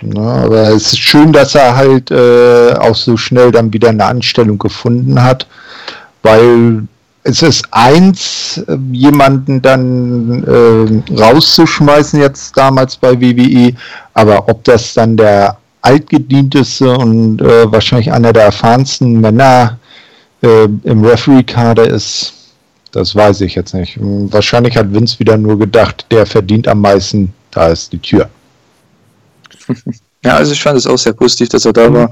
Na, 0.00 0.44
aber 0.44 0.68
es 0.68 0.92
ist 0.92 0.98
schön, 0.98 1.32
dass 1.32 1.54
er 1.54 1.74
halt 1.76 2.10
äh, 2.10 2.72
auch 2.74 2.94
so 2.94 3.16
schnell 3.16 3.50
dann 3.50 3.72
wieder 3.72 3.88
eine 3.88 4.04
Anstellung 4.04 4.58
gefunden 4.58 5.20
hat, 5.20 5.46
weil 6.22 6.86
es 7.24 7.42
ist 7.42 7.66
eins, 7.72 8.62
jemanden 8.92 9.60
dann 9.60 10.44
äh, 10.44 11.20
rauszuschmeißen 11.20 12.20
jetzt 12.20 12.56
damals 12.56 12.96
bei 12.96 13.20
WWE, 13.20 13.74
aber 14.14 14.48
ob 14.48 14.62
das 14.64 14.94
dann 14.94 15.16
der 15.16 15.58
altgedienteste 15.82 16.96
und 16.96 17.42
äh, 17.42 17.70
wahrscheinlich 17.70 18.12
einer 18.12 18.32
der 18.32 18.44
erfahrensten 18.44 19.20
Männer 19.20 19.78
äh, 20.42 20.64
im 20.84 21.04
Referee-Kader 21.04 21.88
ist, 21.88 22.32
das 22.92 23.14
weiß 23.14 23.42
ich 23.42 23.54
jetzt 23.54 23.74
nicht. 23.74 23.98
Wahrscheinlich 24.00 24.76
hat 24.76 24.92
Vince 24.92 25.18
wieder 25.18 25.36
nur 25.36 25.58
gedacht, 25.58 26.06
der 26.10 26.26
verdient 26.26 26.68
am 26.68 26.80
meisten, 26.80 27.32
da 27.50 27.68
ist 27.68 27.92
die 27.92 27.98
Tür. 27.98 28.28
Ja, 30.24 30.36
also 30.36 30.52
ich 30.52 30.60
fand 30.60 30.76
es 30.76 30.86
auch 30.86 30.98
sehr 30.98 31.12
positiv, 31.12 31.48
dass 31.50 31.64
er 31.64 31.72
da 31.72 31.88
mhm. 31.88 31.94
war. 31.94 32.10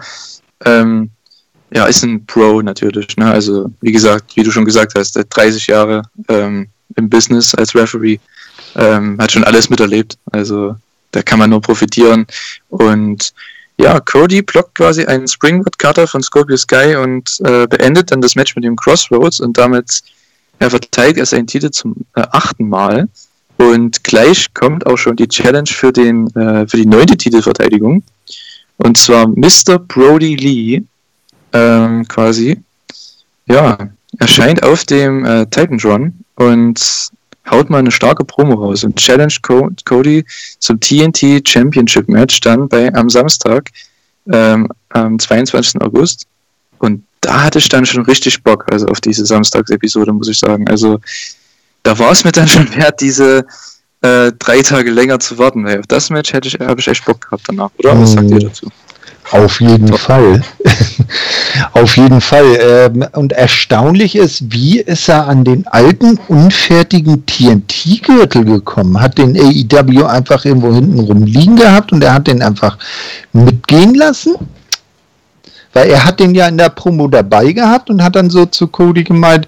Ähm, 0.64 1.10
ja, 1.74 1.86
ist 1.86 2.04
ein 2.04 2.24
Pro 2.24 2.62
natürlich. 2.62 3.16
Ne? 3.16 3.26
Also 3.26 3.70
wie 3.80 3.92
gesagt, 3.92 4.36
wie 4.36 4.42
du 4.42 4.50
schon 4.50 4.64
gesagt 4.64 4.92
hast, 4.96 5.18
30 5.28 5.66
Jahre 5.66 6.02
ähm, 6.28 6.68
im 6.94 7.10
Business 7.10 7.54
als 7.54 7.74
Referee, 7.74 8.18
ähm, 8.76 9.18
hat 9.20 9.32
schon 9.32 9.44
alles 9.44 9.68
miterlebt. 9.68 10.16
Also 10.30 10.76
da 11.10 11.22
kann 11.22 11.38
man 11.38 11.50
nur 11.50 11.60
profitieren. 11.60 12.26
Und 12.68 13.32
ja, 13.78 14.00
Cody 14.00 14.42
blockt 14.42 14.74
quasi 14.76 15.04
einen 15.04 15.28
Springboard 15.28 15.78
Cutter 15.78 16.06
von 16.06 16.22
Scorpio 16.22 16.56
Sky 16.56 16.96
und 16.96 17.40
äh, 17.44 17.66
beendet 17.66 18.10
dann 18.10 18.20
das 18.20 18.36
Match 18.36 18.54
mit 18.54 18.64
dem 18.64 18.76
Crossroads 18.76 19.40
und 19.40 19.58
damit 19.58 20.02
er 20.58 20.70
verteilt 20.70 21.18
er 21.18 21.26
seinen 21.26 21.46
Titel 21.46 21.70
zum 21.70 21.94
äh, 22.14 22.22
achten 22.30 22.68
Mal. 22.68 23.08
Und 23.58 24.04
gleich 24.04 24.52
kommt 24.52 24.86
auch 24.86 24.96
schon 24.96 25.16
die 25.16 25.28
Challenge 25.28 25.68
für, 25.68 25.92
den, 25.92 26.26
äh, 26.36 26.66
für 26.66 26.76
die 26.76 26.86
neunte 26.86 27.16
Titelverteidigung. 27.16 28.02
Und 28.78 28.98
zwar 28.98 29.26
Mr. 29.28 29.78
Brody 29.78 30.36
Lee, 30.36 30.82
ähm, 31.52 32.06
quasi, 32.06 32.60
ja, 33.46 33.78
erscheint 34.18 34.62
auf 34.62 34.84
dem 34.84 35.24
äh, 35.24 35.46
Titantron 35.46 36.12
und 36.34 37.10
haut 37.50 37.70
mal 37.70 37.78
eine 37.78 37.90
starke 37.90 38.24
Promo 38.24 38.54
raus 38.54 38.84
und 38.84 38.96
challenge 38.96 39.36
Co 39.42 39.70
Cody 39.84 40.24
zum 40.58 40.80
TNT 40.80 41.48
Championship 41.48 42.08
Match 42.08 42.40
dann 42.40 42.68
bei, 42.68 42.92
am 42.94 43.08
Samstag, 43.08 43.70
ähm, 44.30 44.68
am 44.90 45.18
22. 45.18 45.80
August. 45.80 46.26
Und 46.78 47.05
da 47.26 47.42
hatte 47.42 47.58
ich 47.58 47.68
dann 47.68 47.84
schon 47.84 48.04
richtig 48.04 48.44
Bock, 48.44 48.66
also 48.70 48.86
auf 48.86 49.00
diese 49.00 49.26
Samstagsepisode, 49.26 50.12
muss 50.12 50.28
ich 50.28 50.38
sagen. 50.38 50.68
Also 50.68 51.00
da 51.82 51.98
war 51.98 52.12
es 52.12 52.22
mir 52.22 52.30
dann 52.30 52.46
schon 52.48 52.72
wert, 52.76 53.00
diese 53.00 53.44
äh, 54.00 54.30
drei 54.38 54.62
Tage 54.62 54.92
länger 54.92 55.18
zu 55.18 55.36
warten, 55.36 55.64
weil 55.64 55.80
auf 55.80 55.88
das 55.88 56.08
Match 56.08 56.32
hätte 56.32 56.46
ich, 56.46 56.54
habe 56.60 56.80
ich 56.80 56.86
echt 56.86 57.04
Bock 57.04 57.20
gehabt 57.20 57.42
danach, 57.48 57.70
oder? 57.78 58.00
Was 58.00 58.12
sagt 58.12 58.30
ihr 58.30 58.38
dazu? 58.38 58.70
Auf 59.32 59.60
jeden 59.60 59.88
Doch. 59.88 59.98
Fall. 59.98 60.40
Auf 61.72 61.96
jeden 61.96 62.20
Fall. 62.20 62.58
Ähm, 62.60 63.04
und 63.12 63.32
erstaunlich 63.32 64.14
ist, 64.14 64.52
wie 64.52 64.78
ist 64.78 65.08
er 65.08 65.26
an 65.26 65.42
den 65.42 65.66
alten, 65.66 66.20
unfertigen 66.28 67.26
TNT-Gürtel 67.26 68.44
gekommen? 68.44 69.00
Hat 69.00 69.18
den 69.18 69.36
AEW 69.36 70.04
einfach 70.04 70.44
irgendwo 70.44 70.72
hinten 70.72 71.00
rumliegen 71.00 71.56
gehabt 71.56 71.90
und 71.90 72.04
er 72.04 72.14
hat 72.14 72.28
den 72.28 72.40
einfach 72.40 72.78
mitgehen 73.32 73.96
lassen? 73.96 74.36
Weil 75.76 75.90
er 75.90 76.06
hat 76.06 76.20
den 76.20 76.34
ja 76.34 76.48
in 76.48 76.56
der 76.56 76.70
Promo 76.70 77.06
dabei 77.06 77.52
gehabt 77.52 77.90
und 77.90 78.02
hat 78.02 78.16
dann 78.16 78.30
so 78.30 78.46
zu 78.46 78.66
Cody 78.66 79.04
gemeint, 79.04 79.46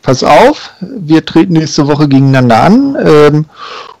pass 0.00 0.24
auf, 0.24 0.70
wir 0.80 1.22
treten 1.22 1.52
nächste 1.52 1.86
Woche 1.86 2.08
gegeneinander 2.08 2.62
an 2.62 2.96
ähm, 3.04 3.44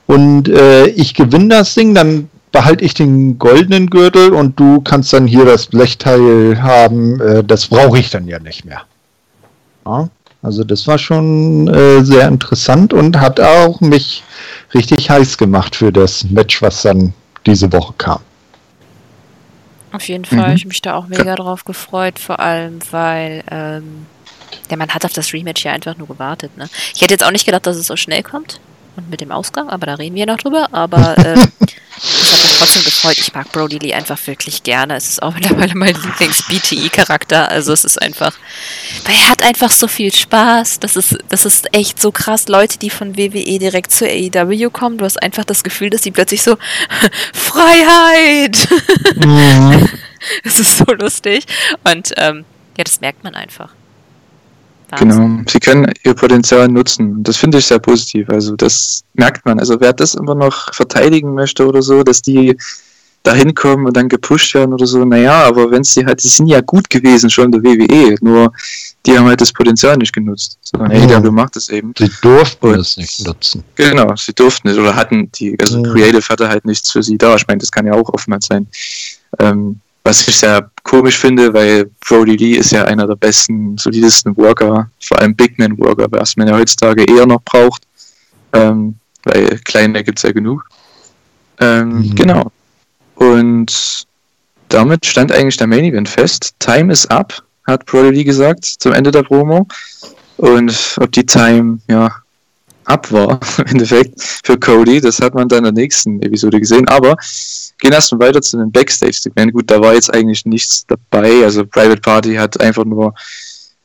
und 0.06 0.48
äh, 0.48 0.86
ich 0.86 1.12
gewinne 1.12 1.48
das 1.48 1.74
Ding, 1.74 1.94
dann 1.94 2.30
behalte 2.50 2.82
ich 2.82 2.94
den 2.94 3.38
goldenen 3.38 3.90
Gürtel 3.90 4.32
und 4.32 4.58
du 4.58 4.80
kannst 4.80 5.12
dann 5.12 5.26
hier 5.26 5.44
das 5.44 5.66
Blechteil 5.66 6.62
haben. 6.62 7.20
Äh, 7.20 7.44
das 7.44 7.66
brauche 7.66 7.98
ich 7.98 8.08
dann 8.08 8.26
ja 8.26 8.38
nicht 8.38 8.64
mehr. 8.64 8.80
Ja, 9.84 10.08
also 10.40 10.64
das 10.64 10.86
war 10.86 10.96
schon 10.96 11.68
äh, 11.68 12.02
sehr 12.02 12.26
interessant 12.26 12.94
und 12.94 13.20
hat 13.20 13.38
auch 13.38 13.82
mich 13.82 14.24
richtig 14.72 15.10
heiß 15.10 15.36
gemacht 15.36 15.76
für 15.76 15.92
das 15.92 16.24
Match, 16.24 16.62
was 16.62 16.80
dann 16.80 17.12
diese 17.44 17.70
Woche 17.70 17.92
kam. 17.98 18.20
Auf 19.96 20.08
jeden 20.08 20.26
Fall, 20.26 20.50
mhm. 20.50 20.56
ich 20.56 20.60
habe 20.62 20.68
mich 20.68 20.82
da 20.82 20.94
auch 20.94 21.06
mega 21.06 21.24
ja. 21.24 21.34
drauf 21.36 21.64
gefreut, 21.64 22.18
vor 22.18 22.38
allem 22.38 22.78
weil 22.90 23.42
ähm, 23.50 24.06
der 24.68 24.76
Mann 24.76 24.90
hat 24.90 25.04
auf 25.04 25.12
das 25.12 25.32
Rematch 25.32 25.64
ja 25.64 25.72
einfach 25.72 25.96
nur 25.96 26.06
gewartet. 26.06 26.56
Ne? 26.56 26.68
Ich 26.94 27.00
hätte 27.00 27.14
jetzt 27.14 27.24
auch 27.24 27.30
nicht 27.30 27.46
gedacht, 27.46 27.66
dass 27.66 27.76
es 27.76 27.86
so 27.86 27.96
schnell 27.96 28.22
kommt 28.22 28.60
und 28.96 29.08
mit 29.08 29.22
dem 29.22 29.32
Ausgang, 29.32 29.70
aber 29.70 29.86
da 29.86 29.94
reden 29.94 30.14
wir 30.14 30.26
noch 30.26 30.36
drüber. 30.36 30.68
Aber 30.72 31.16
äh, 31.18 31.32
ich 31.32 32.32
habe 32.32 32.42
mich 32.42 32.56
trotzdem 32.58 32.84
gefreut. 33.06 33.18
Ich 33.18 33.34
mag 33.34 33.52
Brody 33.52 33.78
Lee 33.78 33.94
einfach 33.94 34.18
wirklich 34.26 34.62
gerne. 34.62 34.96
Es 34.96 35.08
ist 35.08 35.22
auch 35.22 35.34
mittlerweile 35.34 35.74
mein 35.74 35.94
Lieblings-BTE-Charakter. 35.94 37.48
Also 37.48 37.72
es 37.72 37.84
ist 37.84 38.00
einfach, 38.00 38.32
weil 39.04 39.14
er 39.14 39.30
hat 39.30 39.42
einfach 39.42 39.70
so 39.70 39.88
viel 39.88 40.12
Spaß. 40.12 40.80
Das 40.80 40.96
ist, 40.96 41.18
das 41.28 41.44
ist 41.44 41.74
echt 41.74 42.00
so 42.00 42.10
krass. 42.12 42.48
Leute, 42.48 42.78
die 42.78 42.90
von 42.90 43.16
WWE 43.16 43.58
direkt 43.58 43.92
zur 43.92 44.08
AEW 44.08 44.70
kommen, 44.70 44.98
du 44.98 45.04
hast 45.04 45.22
einfach 45.22 45.44
das 45.44 45.62
Gefühl, 45.64 45.90
dass 45.90 46.02
die 46.02 46.10
plötzlich 46.10 46.42
so 46.42 46.56
Freiheit. 47.32 48.68
Mhm. 49.16 49.88
das 50.44 50.60
ist 50.60 50.78
so 50.78 50.84
lustig. 50.92 51.46
Und 51.84 52.12
ähm, 52.16 52.44
ja, 52.76 52.84
das 52.84 53.00
merkt 53.00 53.24
man 53.24 53.34
einfach. 53.34 53.70
Genau, 54.98 55.42
sie 55.48 55.58
können 55.58 55.92
ihr 56.04 56.14
Potenzial 56.14 56.68
nutzen. 56.68 57.20
Das 57.24 57.36
finde 57.36 57.58
ich 57.58 57.66
sehr 57.66 57.80
positiv. 57.80 58.30
Also 58.30 58.54
das 58.54 59.02
merkt 59.14 59.44
man. 59.44 59.58
Also 59.58 59.80
wer 59.80 59.92
das 59.92 60.14
immer 60.14 60.36
noch 60.36 60.72
verteidigen 60.72 61.34
möchte 61.34 61.66
oder 61.66 61.82
so, 61.82 62.04
dass 62.04 62.22
die 62.22 62.56
da 63.26 63.34
hinkommen 63.34 63.86
und 63.86 63.96
dann 63.96 64.08
gepusht 64.08 64.54
werden 64.54 64.72
oder 64.72 64.86
so, 64.86 65.04
naja, 65.04 65.44
aber 65.44 65.70
wenn 65.70 65.82
sie 65.82 66.04
halt, 66.06 66.22
die 66.22 66.28
sind 66.28 66.46
ja 66.46 66.60
gut 66.60 66.88
gewesen 66.88 67.28
schon 67.28 67.50
der 67.50 67.62
WWE, 67.62 68.16
nur 68.20 68.52
die 69.04 69.16
haben 69.16 69.26
halt 69.26 69.40
das 69.40 69.52
Potenzial 69.52 69.96
nicht 69.96 70.12
genutzt. 70.12 70.58
So, 70.62 70.84
hey, 70.84 71.06
mhm. 71.06 71.34
macht 71.34 71.56
es 71.56 71.68
eben. 71.68 71.92
Sie 71.98 72.10
durften 72.22 72.66
und, 72.66 72.80
es 72.80 72.96
nicht 72.96 73.26
nutzen. 73.26 73.64
Genau, 73.74 74.14
sie 74.16 74.32
durften 74.32 74.68
nicht 74.68 74.78
oder 74.78 74.94
hatten 74.94 75.30
die, 75.32 75.56
also 75.60 75.78
mhm. 75.78 75.84
Creative 75.84 76.28
hatte 76.28 76.48
halt 76.48 76.64
nichts 76.64 76.90
für 76.90 77.02
sie 77.02 77.18
da. 77.18 77.34
Ich 77.34 77.46
meine, 77.46 77.58
das 77.58 77.72
kann 77.72 77.86
ja 77.86 77.94
auch 77.94 78.08
oftmals 78.10 78.46
sein. 78.46 78.66
Ähm, 79.38 79.80
was 80.04 80.26
ich 80.28 80.36
sehr 80.36 80.70
komisch 80.84 81.18
finde, 81.18 81.52
weil 81.52 81.90
Brody 82.06 82.36
Lee 82.36 82.54
ist 82.54 82.70
ja 82.70 82.84
einer 82.84 83.08
der 83.08 83.16
besten, 83.16 83.76
solidesten 83.76 84.36
Worker, 84.36 84.88
vor 85.00 85.18
allem 85.18 85.34
Big 85.34 85.58
Man 85.58 85.76
Worker, 85.78 86.06
was 86.10 86.36
man 86.36 86.46
ja 86.46 86.54
heutzutage 86.54 87.04
eher 87.04 87.26
noch 87.26 87.42
braucht, 87.42 87.82
ähm, 88.52 88.94
weil 89.24 89.58
kleine 89.64 90.04
gibt 90.04 90.20
es 90.20 90.22
ja 90.22 90.30
genug. 90.30 90.64
Ähm, 91.58 91.88
mhm. 91.88 92.14
Genau. 92.14 92.52
Und 93.16 94.06
damit 94.68 95.04
stand 95.06 95.32
eigentlich 95.32 95.56
der 95.56 95.66
Main 95.66 95.84
Event 95.84 96.08
fest. 96.08 96.54
Time 96.58 96.92
is 96.92 97.06
up, 97.06 97.42
hat 97.66 97.84
Lee 97.92 98.24
gesagt 98.24 98.64
zum 98.64 98.92
Ende 98.92 99.10
der 99.10 99.22
Promo. 99.22 99.66
Und 100.36 100.96
ob 101.00 101.12
die 101.12 101.24
Time, 101.24 101.80
ja, 101.88 102.10
ab 102.84 103.10
war, 103.10 103.40
im 103.58 103.66
Endeffekt, 103.66 104.20
für 104.44 104.58
Cody, 104.58 105.00
das 105.00 105.20
hat 105.20 105.34
man 105.34 105.48
dann 105.48 105.58
in 105.58 105.74
der 105.74 105.82
nächsten 105.82 106.20
Episode 106.22 106.60
gesehen. 106.60 106.88
Aber 106.88 107.16
gehen 107.78 107.92
erstmal 107.92 108.28
weiter 108.28 108.40
zu 108.40 108.56
den 108.56 108.70
Backstage-Segmenten. 108.70 109.52
Gut, 109.52 109.70
da 109.70 109.80
war 109.80 109.94
jetzt 109.94 110.12
eigentlich 110.14 110.44
nichts 110.46 110.86
dabei. 110.86 111.44
Also 111.44 111.66
Private 111.66 112.00
Party 112.00 112.34
hat 112.34 112.60
einfach 112.60 112.84
nur 112.84 113.14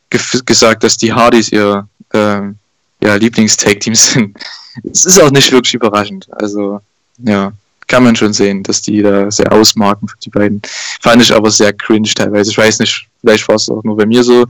gesagt, 0.09 0.83
dass 0.83 0.97
die 0.97 1.13
Hardys 1.13 1.51
ihr 1.51 1.87
ähm, 2.13 2.57
ja, 3.01 3.15
Lieblings-Tag-Team 3.15 3.95
sind. 3.95 4.37
Es 4.89 5.03
ist 5.03 5.21
auch 5.21 5.31
nicht 5.31 5.51
wirklich 5.51 5.73
überraschend. 5.73 6.29
Also, 6.31 6.79
ja, 7.17 7.51
kann 7.91 8.03
man 8.03 8.15
schon 8.15 8.31
sehen, 8.31 8.63
dass 8.63 8.81
die 8.81 9.01
da 9.01 9.29
sehr 9.29 9.51
ausmarken 9.51 10.07
für 10.07 10.17
die 10.23 10.29
beiden. 10.29 10.61
Fand 11.01 11.21
ich 11.21 11.33
aber 11.33 11.51
sehr 11.51 11.73
cringe 11.73 12.07
teilweise. 12.15 12.49
Ich 12.49 12.57
weiß 12.57 12.79
nicht, 12.79 13.05
vielleicht 13.19 13.45
war 13.49 13.55
es 13.55 13.69
auch 13.69 13.83
nur 13.83 13.97
bei 13.97 14.05
mir 14.05 14.23
so. 14.23 14.47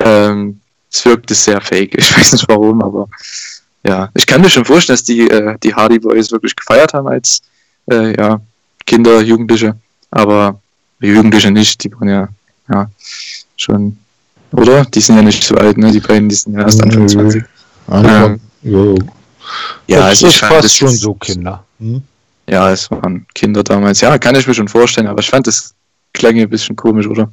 Ähm, 0.00 0.60
es 0.90 1.04
wirkte 1.04 1.34
sehr 1.34 1.60
fake. 1.60 1.94
Ich 1.98 2.16
weiß 2.16 2.32
nicht 2.32 2.48
warum, 2.48 2.82
aber 2.82 3.06
ja, 3.86 4.08
ich 4.14 4.26
kann 4.26 4.40
mir 4.40 4.48
schon 4.48 4.64
vorstellen, 4.64 4.94
dass 4.94 5.04
die, 5.04 5.28
äh, 5.28 5.56
die 5.62 5.74
Hardy 5.74 5.98
Boys 5.98 6.32
wirklich 6.32 6.56
gefeiert 6.56 6.94
haben 6.94 7.06
als 7.06 7.42
äh, 7.90 8.16
ja, 8.18 8.40
Kinder, 8.86 9.20
Jugendliche, 9.20 9.76
aber 10.10 10.58
Jugendliche 11.00 11.50
nicht, 11.50 11.84
die 11.84 11.92
waren 11.92 12.08
ja, 12.08 12.28
ja 12.70 12.90
schon, 13.56 13.98
oder? 14.52 14.86
Die 14.86 15.00
sind 15.00 15.16
ja 15.16 15.22
nicht 15.22 15.44
so 15.44 15.54
alt, 15.54 15.76
ne? 15.76 15.92
Die 15.92 16.00
beiden, 16.00 16.30
die 16.30 16.34
sind 16.34 16.54
ja 16.54 16.62
erst 16.62 16.82
Anfang 16.82 17.08
20. 17.08 17.44
Ähm, 17.90 18.40
ja, 19.86 20.00
also 20.00 20.28
ich 20.28 20.38
fand 20.38 20.64
das 20.64 20.74
schon 20.74 20.94
so 20.94 21.14
Kinder. 21.14 21.64
Hm? 21.78 22.02
Ja, 22.50 22.70
es 22.72 22.90
waren 22.90 23.26
Kinder 23.34 23.62
damals. 23.62 24.00
Ja, 24.00 24.18
kann 24.18 24.34
ich 24.34 24.46
mir 24.46 24.54
schon 24.54 24.66
vorstellen, 24.66 25.06
aber 25.06 25.20
ich 25.20 25.30
fand 25.30 25.46
das 25.46 25.72
klang 26.12 26.36
ein 26.36 26.50
bisschen 26.50 26.74
komisch, 26.74 27.06
oder? 27.06 27.30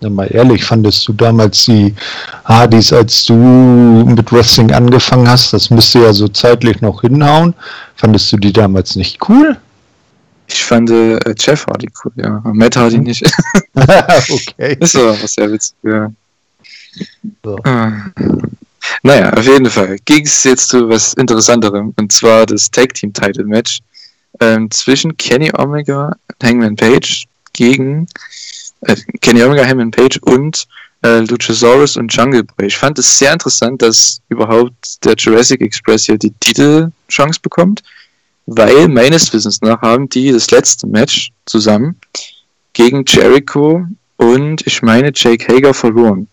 Ja, 0.00 0.08
mal 0.08 0.26
ehrlich, 0.26 0.64
fandest 0.64 1.08
du 1.08 1.12
damals 1.12 1.64
die 1.64 1.92
Hardys, 2.44 2.92
als 2.92 3.24
du 3.24 3.34
mit 3.34 4.30
Wrestling 4.30 4.72
angefangen 4.72 5.28
hast, 5.28 5.52
das 5.52 5.70
müsste 5.70 6.00
ja 6.00 6.12
so 6.12 6.28
zeitlich 6.28 6.80
noch 6.80 7.00
hinhauen, 7.00 7.54
fandest 7.96 8.32
du 8.32 8.36
die 8.36 8.52
damals 8.52 8.94
nicht 8.94 9.18
cool? 9.28 9.56
Ich 10.46 10.62
fand 10.62 10.90
äh, 10.90 11.18
Jeff 11.36 11.66
Hardy 11.66 11.88
cool, 12.04 12.12
ja. 12.16 12.40
Matt 12.44 12.76
Hardy 12.76 12.96
hm. 12.96 13.04
nicht. 13.04 13.24
okay. 13.74 14.76
Das 14.78 14.94
war 14.94 15.20
was 15.20 15.32
sehr 15.32 15.50
witzig, 15.50 15.74
ja. 15.82 16.12
So. 17.42 17.58
Ah. 17.64 17.92
Naja, 19.02 19.32
auf 19.32 19.46
jeden 19.46 19.68
Fall 19.68 19.96
ging 20.04 20.24
es 20.24 20.44
jetzt 20.44 20.68
zu 20.68 20.88
was 20.88 21.14
Interessanterem, 21.14 21.92
und 21.96 22.12
zwar 22.12 22.46
das 22.46 22.70
Tag 22.70 22.94
Team 22.94 23.12
Title 23.12 23.44
Match 23.44 23.80
ähm, 24.40 24.70
zwischen 24.70 25.16
Kenny 25.16 25.50
Omega 25.56 26.16
und 26.28 26.48
Hangman 26.48 26.76
Page 26.76 27.26
gegen 27.52 28.06
äh, 28.82 28.96
Kenny 29.20 29.42
Omega, 29.42 29.64
Hangman 29.64 29.90
Page 29.90 30.18
und 30.22 30.66
äh, 31.02 31.20
Luchasaurus 31.20 31.96
und 31.96 32.14
Jungle 32.14 32.44
Boy. 32.44 32.66
Ich 32.66 32.76
fand 32.76 32.98
es 32.98 33.18
sehr 33.18 33.32
interessant, 33.32 33.82
dass 33.82 34.20
überhaupt 34.28 35.04
der 35.04 35.14
Jurassic 35.16 35.60
Express 35.60 36.06
hier 36.06 36.18
die 36.18 36.32
Titelchance 36.40 37.40
bekommt 37.40 37.82
weil 38.46 38.88
meines 38.88 39.32
Wissens 39.32 39.60
nach 39.62 39.80
haben 39.82 40.08
die 40.08 40.32
das 40.32 40.50
letzte 40.50 40.86
Match 40.86 41.30
zusammen 41.46 41.96
gegen 42.72 43.04
Jericho 43.06 43.86
und 44.16 44.66
ich 44.66 44.82
meine 44.82 45.12
Jake 45.14 45.52
Hager 45.52 45.74
verloren. 45.74 46.28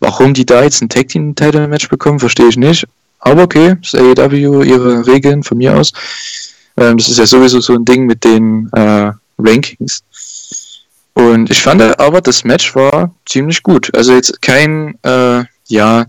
Warum 0.00 0.34
die 0.34 0.46
da 0.46 0.64
jetzt 0.64 0.82
ein 0.82 0.88
Tag 0.88 1.08
Team 1.08 1.34
Title 1.34 1.68
Match 1.68 1.88
bekommen, 1.88 2.18
verstehe 2.18 2.48
ich 2.48 2.56
nicht. 2.56 2.86
Aber 3.20 3.42
okay, 3.44 3.76
das 3.80 3.94
AEW, 3.94 4.64
ihre 4.64 5.06
Regeln 5.06 5.44
von 5.44 5.58
mir 5.58 5.76
aus. 5.76 5.92
Ähm, 6.76 6.96
das 6.96 7.08
ist 7.08 7.18
ja 7.18 7.26
sowieso 7.26 7.60
so 7.60 7.74
ein 7.74 7.84
Ding 7.84 8.06
mit 8.06 8.24
den 8.24 8.68
äh, 8.72 9.12
Rankings. 9.38 10.02
Und 11.14 11.50
ich 11.50 11.62
fand 11.62 11.82
aber, 12.00 12.20
das 12.20 12.44
Match 12.44 12.74
war 12.74 13.14
ziemlich 13.26 13.62
gut. 13.62 13.94
Also 13.94 14.14
jetzt 14.14 14.40
kein, 14.40 14.98
äh, 15.02 15.44
ja, 15.66 16.06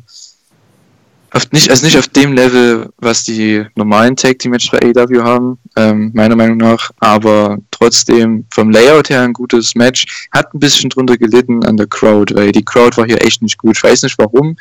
auf 1.33 1.51
nicht, 1.51 1.69
also 1.71 1.83
nicht 1.85 1.97
auf 1.97 2.07
dem 2.09 2.33
Level, 2.33 2.89
was 2.97 3.23
die 3.23 3.65
normalen 3.75 4.15
Tag 4.15 4.37
Team 4.37 4.51
Matches 4.51 4.69
bei 4.69 4.79
AEW 4.79 5.23
haben, 5.23 5.57
ähm, 5.75 6.11
meiner 6.13 6.35
Meinung 6.35 6.57
nach, 6.57 6.91
aber 6.99 7.57
trotzdem 7.71 8.45
vom 8.51 8.69
Layout 8.69 9.09
her 9.09 9.21
ein 9.21 9.33
gutes 9.33 9.73
Match. 9.73 10.27
Hat 10.31 10.53
ein 10.53 10.59
bisschen 10.59 10.91
drunter 10.91 11.17
gelitten 11.17 11.65
an 11.65 11.75
der 11.75 11.87
Crowd, 11.87 12.35
weil 12.35 12.51
die 12.51 12.63
Crowd 12.63 12.97
war 12.97 13.07
hier 13.07 13.21
echt 13.23 13.41
nicht 13.41 13.57
gut. 13.57 13.75
Ich 13.75 13.83
weiß 13.83 14.03
nicht 14.03 14.17
warum. 14.19 14.55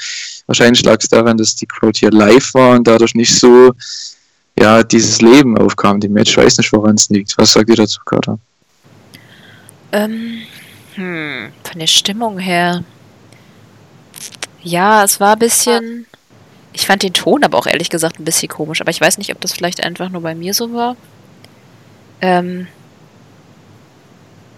Wahrscheinlich 0.47 0.83
lag 0.83 0.97
es 0.99 1.09
daran, 1.09 1.37
dass 1.37 1.55
die 1.55 1.67
Crowd 1.67 1.99
hier 1.99 2.11
live 2.11 2.55
war 2.55 2.77
und 2.77 2.87
dadurch 2.87 3.15
nicht 3.15 3.38
so, 3.38 3.73
ja, 4.59 4.83
dieses 4.83 5.21
Leben 5.21 5.57
aufkam, 5.59 6.01
die 6.01 6.09
Match. 6.09 6.31
Ich 6.31 6.37
weiß 6.37 6.59
nicht, 6.59 6.73
woran 6.73 6.95
es 6.95 7.09
liegt. 7.09 7.37
Was 7.38 7.53
sagt 7.53 7.69
ihr 7.69 7.77
dazu, 7.77 8.01
Carter? 8.05 8.38
Ähm, 9.93 10.43
hm, 10.95 11.53
von 11.65 11.79
der 11.79 11.87
Stimmung 11.87 12.38
her. 12.38 12.85
Ja, 14.62 15.05
es 15.05 15.19
war 15.19 15.33
ein 15.33 15.38
bisschen 15.38 16.07
ich 16.73 16.87
fand 16.87 17.03
den 17.03 17.12
Ton 17.12 17.45
aber 17.45 17.59
auch 17.59 17.67
ehrlich 17.67 17.91
gesagt 17.91 18.19
ein 18.19 18.25
bisschen 18.25 18.49
komisch, 18.49 18.81
aber 18.81 18.91
ich 18.91 19.01
weiß 19.01 19.19
nicht, 19.19 19.33
ob 19.33 19.41
das 19.41 19.53
vielleicht 19.53 19.85
einfach 19.85 20.09
nur 20.09 20.23
bei 20.23 20.35
mir 20.35 20.55
so 20.55 20.73
war. 20.73 20.97
Ähm 22.21 22.67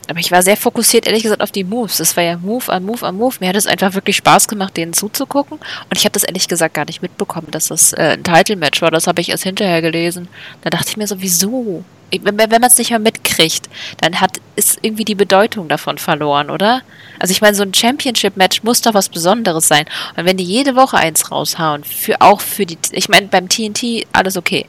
aber 0.08 0.18
ich 0.18 0.30
war 0.30 0.42
sehr 0.42 0.56
fokussiert, 0.56 1.06
ehrlich 1.06 1.22
gesagt, 1.22 1.42
auf 1.42 1.52
die 1.52 1.64
Moves. 1.64 2.00
Es 2.00 2.16
war 2.16 2.24
ja 2.24 2.36
Move 2.36 2.72
an 2.72 2.84
Move 2.84 3.06
an 3.06 3.16
Move. 3.16 3.36
Mir 3.40 3.48
hat 3.48 3.56
es 3.56 3.66
einfach 3.66 3.94
wirklich 3.94 4.16
Spaß 4.16 4.48
gemacht, 4.48 4.76
denen 4.76 4.92
zuzugucken. 4.92 5.58
Und 5.58 5.96
ich 5.96 6.04
habe 6.04 6.12
das 6.12 6.24
ehrlich 6.24 6.48
gesagt 6.48 6.74
gar 6.74 6.84
nicht 6.84 7.02
mitbekommen, 7.02 7.48
dass 7.50 7.68
das 7.68 7.92
äh, 7.92 8.16
ein 8.18 8.24
Title-Match 8.24 8.82
war. 8.82 8.90
Das 8.90 9.06
habe 9.06 9.20
ich 9.20 9.30
erst 9.30 9.44
hinterher 9.44 9.82
gelesen. 9.82 10.28
Da 10.62 10.70
dachte 10.70 10.88
ich 10.88 10.96
mir 10.96 11.06
so, 11.06 11.20
wieso? 11.20 11.84
Wenn, 12.10 12.38
wenn 12.38 12.50
man 12.50 12.64
es 12.64 12.78
nicht 12.78 12.90
mehr 12.90 12.98
mitkriegt, 12.98 13.68
dann 14.00 14.20
hat 14.20 14.38
ist 14.56 14.78
irgendwie 14.82 15.04
die 15.04 15.14
Bedeutung 15.14 15.68
davon 15.68 15.98
verloren, 15.98 16.50
oder? 16.50 16.82
Also 17.18 17.32
ich 17.32 17.40
meine, 17.40 17.56
so 17.56 17.62
ein 17.62 17.74
Championship-Match 17.74 18.62
muss 18.62 18.82
doch 18.82 18.94
was 18.94 19.08
Besonderes 19.08 19.66
sein. 19.66 19.86
Und 20.16 20.26
wenn 20.26 20.36
die 20.36 20.44
jede 20.44 20.76
Woche 20.76 20.96
eins 20.96 21.30
raushauen, 21.30 21.82
für 21.82 22.20
auch 22.20 22.40
für 22.40 22.66
die, 22.66 22.78
ich 22.92 23.08
meine, 23.08 23.26
beim 23.26 23.48
TNT 23.48 24.06
alles 24.12 24.36
okay, 24.36 24.66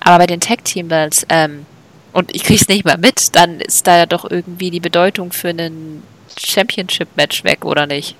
aber 0.00 0.18
bei 0.18 0.26
den 0.26 0.40
Tag-Team-Belts, 0.40 1.26
ähm, 1.28 1.66
und 2.18 2.34
ich 2.34 2.42
krieg's 2.42 2.68
nicht 2.68 2.84
mal 2.84 2.98
mit, 2.98 3.36
dann 3.36 3.60
ist 3.60 3.86
da 3.86 3.96
ja 3.96 4.06
doch 4.06 4.28
irgendwie 4.28 4.70
die 4.70 4.80
Bedeutung 4.80 5.30
für 5.32 5.48
einen 5.48 6.02
Championship-Match 6.36 7.44
weg, 7.44 7.64
oder 7.64 7.86
nicht? 7.86 8.16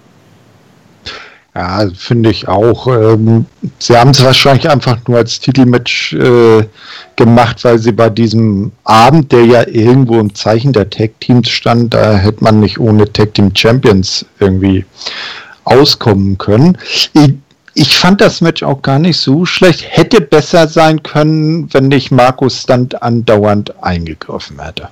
Ja, 1.52 1.88
finde 1.96 2.30
ich 2.30 2.46
auch. 2.46 2.86
Ähm, 2.86 3.46
sie 3.80 3.96
haben 3.96 4.10
es 4.10 4.22
wahrscheinlich 4.22 4.70
einfach 4.70 4.98
nur 5.08 5.18
als 5.18 5.40
Titelmatch 5.40 6.12
äh, 6.12 6.64
gemacht, 7.16 7.64
weil 7.64 7.80
sie 7.80 7.90
bei 7.90 8.08
diesem 8.08 8.70
Abend, 8.84 9.32
der 9.32 9.44
ja 9.44 9.66
irgendwo 9.66 10.20
im 10.20 10.32
Zeichen 10.32 10.72
der 10.72 10.88
Tag-Teams 10.88 11.48
stand, 11.48 11.92
da 11.92 12.16
hätte 12.16 12.44
man 12.44 12.60
nicht 12.60 12.78
ohne 12.78 13.12
Tag-Team-Champions 13.12 14.26
irgendwie 14.38 14.84
auskommen 15.64 16.38
können. 16.38 16.78
Ich, 17.14 17.34
ich 17.78 17.96
fand 17.96 18.20
das 18.20 18.40
Match 18.40 18.64
auch 18.64 18.82
gar 18.82 18.98
nicht 18.98 19.18
so 19.18 19.46
schlecht. 19.46 19.84
Hätte 19.88 20.20
besser 20.20 20.66
sein 20.66 21.00
können, 21.00 21.72
wenn 21.72 21.86
nicht 21.86 22.10
Markus 22.10 22.62
Stunt 22.62 23.00
andauernd 23.00 23.72
eingegriffen 23.84 24.60
hätte. 24.60 24.88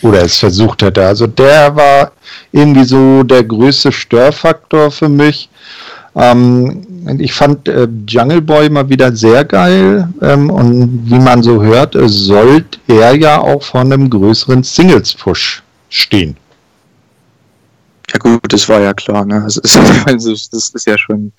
Oder 0.00 0.22
es 0.22 0.36
versucht 0.36 0.82
hätte. 0.82 1.04
Also 1.04 1.26
der 1.26 1.74
war 1.74 2.12
irgendwie 2.52 2.84
so 2.84 3.24
der 3.24 3.42
größte 3.42 3.90
Störfaktor 3.90 4.92
für 4.92 5.08
mich. 5.08 5.48
Ähm, 6.14 6.86
ich 7.18 7.32
fand 7.32 7.66
äh, 7.66 7.88
Jungle 8.06 8.42
Boy 8.42 8.70
mal 8.70 8.88
wieder 8.88 9.14
sehr 9.16 9.44
geil. 9.44 10.08
Ähm, 10.22 10.50
und 10.50 11.10
wie 11.10 11.18
man 11.18 11.42
so 11.42 11.60
hört, 11.64 11.96
äh, 11.96 12.08
sollte 12.08 12.78
er 12.86 13.16
ja 13.16 13.40
auch 13.40 13.64
von 13.64 13.92
einem 13.92 14.08
größeren 14.08 14.62
Singles-Push 14.62 15.64
stehen. 15.88 16.36
Ja 18.12 18.18
gut, 18.20 18.52
das 18.52 18.68
war 18.68 18.80
ja 18.80 18.94
klar. 18.94 19.24
Ne? 19.24 19.40
Das, 19.42 19.56
ist, 19.56 20.52
das 20.52 20.68
ist 20.68 20.86
ja 20.86 20.96
schon 20.96 21.32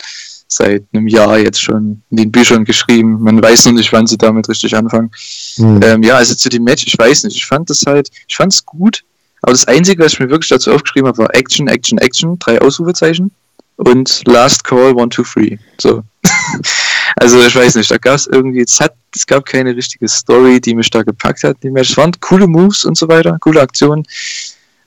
seit 0.55 0.83
einem 0.93 1.07
Jahr 1.07 1.37
jetzt 1.37 1.61
schon 1.61 2.01
in 2.09 2.17
den 2.17 2.31
Büchern 2.31 2.65
geschrieben. 2.65 3.21
Man 3.21 3.41
weiß 3.41 3.65
noch 3.65 3.73
nicht, 3.73 3.91
wann 3.91 4.07
sie 4.07 4.17
damit 4.17 4.47
richtig 4.47 4.75
anfangen. 4.75 5.11
Mhm. 5.57 5.79
Ähm, 5.83 6.03
ja, 6.03 6.15
also 6.15 6.35
zu 6.35 6.49
dem 6.49 6.63
Match, 6.63 6.85
ich 6.87 6.97
weiß 6.97 7.23
nicht. 7.25 7.35
Ich 7.35 7.45
fand 7.45 7.69
das 7.69 7.83
halt, 7.85 8.09
ich 8.27 8.35
fand 8.35 8.53
es 8.53 8.65
gut. 8.65 9.03
Aber 9.41 9.51
das 9.51 9.67
Einzige, 9.67 10.03
was 10.03 10.13
ich 10.13 10.19
mir 10.19 10.29
wirklich 10.29 10.49
dazu 10.49 10.71
aufgeschrieben 10.71 11.07
habe, 11.07 11.19
war 11.19 11.35
Action, 11.35 11.67
Action, 11.67 11.97
Action, 11.99 12.39
drei 12.39 12.59
Ausrufezeichen 12.61 13.31
und 13.75 14.23
Last 14.25 14.63
Call, 14.63 14.95
One, 14.95 15.09
Two, 15.09 15.23
Three. 15.23 15.57
So. 15.79 16.01
also 17.17 17.41
ich 17.45 17.55
weiß 17.55 17.75
nicht, 17.75 17.91
da 17.91 17.97
gab 17.97 18.15
es 18.15 18.27
irgendwie, 18.27 18.61
es, 18.61 18.79
hat, 18.79 18.93
es 19.13 19.27
gab 19.27 19.45
keine 19.45 19.75
richtige 19.75 20.07
Story, 20.07 20.59
die 20.59 20.73
mich 20.73 20.89
da 20.89 21.03
gepackt 21.03 21.43
hat. 21.43 21.57
Es 21.63 21.97
waren 21.97 22.11
coole 22.21 22.47
Moves 22.47 22.85
und 22.85 22.97
so 22.97 23.07
weiter, 23.07 23.37
coole 23.39 23.61
Aktionen. 23.61 24.03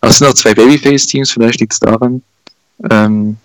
Aber 0.00 0.10
es 0.10 0.18
sind 0.18 0.26
auch 0.28 0.34
zwei 0.34 0.54
Babyface-Teams, 0.54 1.30
vielleicht 1.30 1.60
liegt 1.60 1.74
es 1.74 1.80
daran. 1.80 2.22
Ähm, 2.90 3.36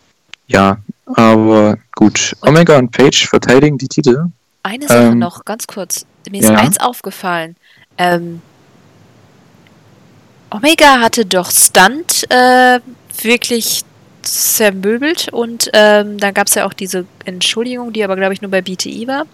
ja, 0.47 0.77
aber 1.05 1.77
gut. 1.95 2.35
Omega 2.41 2.77
und 2.77 2.91
Page 2.91 3.27
verteidigen 3.27 3.77
die 3.77 3.87
Titel. 3.87 4.25
Eine 4.63 4.87
Sache 4.87 5.03
ähm, 5.03 5.19
noch, 5.19 5.45
ganz 5.45 5.67
kurz. 5.67 6.05
Mir 6.29 6.41
ist 6.41 6.49
ja. 6.49 6.55
eins 6.55 6.79
aufgefallen. 6.79 7.55
Ähm, 7.97 8.41
Omega 10.49 10.99
hatte 10.99 11.25
doch 11.25 11.51
Stunt 11.51 12.25
äh, 12.29 12.79
wirklich 13.21 13.83
zermöbelt 14.21 15.29
und 15.31 15.69
ähm, 15.73 16.17
dann 16.17 16.33
gab 16.33 16.47
es 16.47 16.55
ja 16.55 16.65
auch 16.65 16.73
diese 16.73 17.05
Entschuldigung, 17.25 17.91
die 17.91 18.03
aber 18.03 18.15
glaube 18.15 18.33
ich 18.33 18.41
nur 18.41 18.51
bei 18.51 18.61
BTI 18.61 19.07
war. 19.07 19.25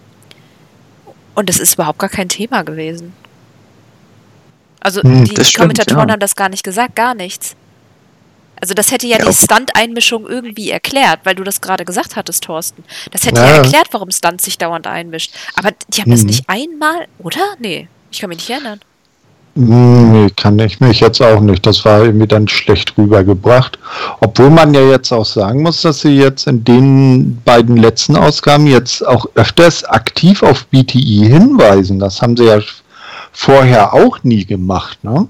Und 1.34 1.48
das 1.48 1.60
ist 1.60 1.74
überhaupt 1.74 1.98
gar 1.98 2.08
kein 2.08 2.28
Thema 2.28 2.62
gewesen. 2.62 3.12
Also 4.80 5.02
hm, 5.02 5.24
die 5.24 5.32
stimmt, 5.32 5.56
Kommentatoren 5.56 6.08
ja. 6.08 6.12
haben 6.14 6.20
das 6.20 6.34
gar 6.34 6.48
nicht 6.48 6.64
gesagt, 6.64 6.96
gar 6.96 7.14
nichts. 7.14 7.54
Also 8.60 8.74
das 8.74 8.90
hätte 8.90 9.06
ja, 9.06 9.18
ja 9.18 9.26
die 9.26 9.32
Stunt-Einmischung 9.32 10.26
irgendwie 10.28 10.70
erklärt, 10.70 11.20
weil 11.24 11.34
du 11.34 11.44
das 11.44 11.60
gerade 11.60 11.84
gesagt 11.84 12.16
hattest, 12.16 12.44
Thorsten. 12.44 12.84
Das 13.10 13.24
hätte 13.24 13.40
ja, 13.40 13.48
ja 13.48 13.56
erklärt, 13.56 13.88
warum 13.92 14.10
Stunt 14.10 14.40
sich 14.40 14.58
dauernd 14.58 14.86
einmischt. 14.86 15.32
Aber 15.54 15.70
die 15.88 16.02
haben 16.02 16.10
mhm. 16.10 16.14
das 16.14 16.24
nicht 16.24 16.44
einmal, 16.48 17.06
oder? 17.18 17.54
Nee, 17.58 17.88
ich 18.10 18.20
kann 18.20 18.28
mich 18.28 18.38
nicht 18.38 18.50
erinnern. 18.50 18.80
Nee, 19.54 20.30
kann 20.36 20.58
ich 20.60 20.78
mich 20.80 21.00
jetzt 21.00 21.20
auch 21.20 21.40
nicht. 21.40 21.66
Das 21.66 21.84
war 21.84 22.04
irgendwie 22.04 22.26
dann 22.26 22.46
schlecht 22.46 22.96
rübergebracht. 22.96 23.78
Obwohl 24.20 24.50
man 24.50 24.72
ja 24.74 24.88
jetzt 24.88 25.12
auch 25.12 25.24
sagen 25.24 25.62
muss, 25.62 25.82
dass 25.82 26.00
sie 26.00 26.16
jetzt 26.16 26.46
in 26.46 26.62
den 26.62 27.42
beiden 27.44 27.76
letzten 27.76 28.16
Ausgaben 28.16 28.66
jetzt 28.66 29.06
auch 29.06 29.26
öfters 29.34 29.84
aktiv 29.84 30.42
auf 30.42 30.66
BTI 30.66 31.26
hinweisen. 31.28 31.98
Das 31.98 32.22
haben 32.22 32.36
sie 32.36 32.46
ja 32.46 32.60
vorher 33.32 33.92
auch 33.92 34.22
nie 34.22 34.44
gemacht, 34.44 35.02
ne? 35.02 35.26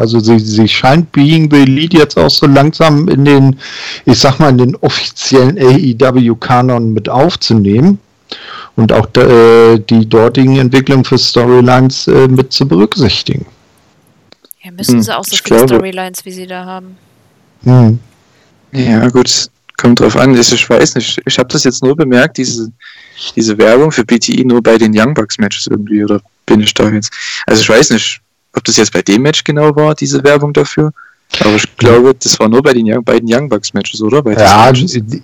Also 0.00 0.18
sie, 0.18 0.38
sie 0.38 0.66
scheint 0.66 1.12
Being 1.12 1.50
the 1.50 1.58
Elite 1.58 1.98
jetzt 1.98 2.16
auch 2.16 2.30
so 2.30 2.46
langsam 2.46 3.06
in 3.08 3.26
den, 3.26 3.60
ich 4.06 4.18
sag 4.18 4.40
mal, 4.40 4.48
in 4.48 4.56
den 4.56 4.76
offiziellen 4.76 5.58
AEW-Kanon 5.58 6.94
mit 6.94 7.10
aufzunehmen 7.10 7.98
und 8.76 8.92
auch 8.94 9.14
äh, 9.16 9.78
die 9.78 10.08
dortigen 10.08 10.56
Entwicklungen 10.56 11.04
für 11.04 11.18
Storylines 11.18 12.06
äh, 12.06 12.28
mit 12.28 12.50
zu 12.50 12.66
berücksichtigen. 12.66 13.44
Ja, 14.62 14.70
müssen 14.70 14.94
hm, 14.94 15.02
sie 15.02 15.18
auch 15.18 15.24
so 15.24 15.36
viele 15.36 15.68
Storylines, 15.68 16.24
wie 16.24 16.32
sie 16.32 16.46
da 16.46 16.64
haben. 16.64 16.96
Hm. 17.64 17.98
Ja, 18.72 19.06
gut, 19.10 19.50
kommt 19.76 20.00
drauf 20.00 20.16
an. 20.16 20.34
Ich 20.34 20.70
weiß 20.70 20.94
nicht, 20.94 21.20
ich 21.26 21.38
habe 21.38 21.50
das 21.50 21.64
jetzt 21.64 21.84
nur 21.84 21.94
bemerkt, 21.94 22.38
diese, 22.38 22.72
diese 23.36 23.58
Werbung 23.58 23.92
für 23.92 24.04
BTI 24.06 24.46
nur 24.46 24.62
bei 24.62 24.78
den 24.78 24.98
Young 24.98 25.12
Bucks 25.12 25.36
Matches 25.36 25.66
irgendwie, 25.66 26.02
oder 26.02 26.22
bin 26.46 26.62
ich 26.62 26.72
da 26.72 26.88
jetzt? 26.88 27.12
Also 27.46 27.60
ich 27.60 27.68
weiß 27.68 27.90
nicht, 27.90 28.22
ob 28.54 28.64
das 28.64 28.76
jetzt 28.76 28.92
bei 28.92 29.02
dem 29.02 29.22
Match 29.22 29.44
genau 29.44 29.74
war, 29.76 29.94
diese 29.94 30.22
Werbung 30.24 30.52
dafür. 30.52 30.92
Aber 31.38 31.54
ich 31.54 31.76
glaube, 31.76 32.14
das 32.14 32.38
war 32.40 32.48
nur 32.48 32.62
bei 32.62 32.72
den 32.72 32.90
Young, 32.90 33.04
beiden 33.04 33.32
Young 33.32 33.48
Bucks 33.48 33.72
Matches, 33.72 34.02
oder? 34.02 34.22
ja, 34.32 34.72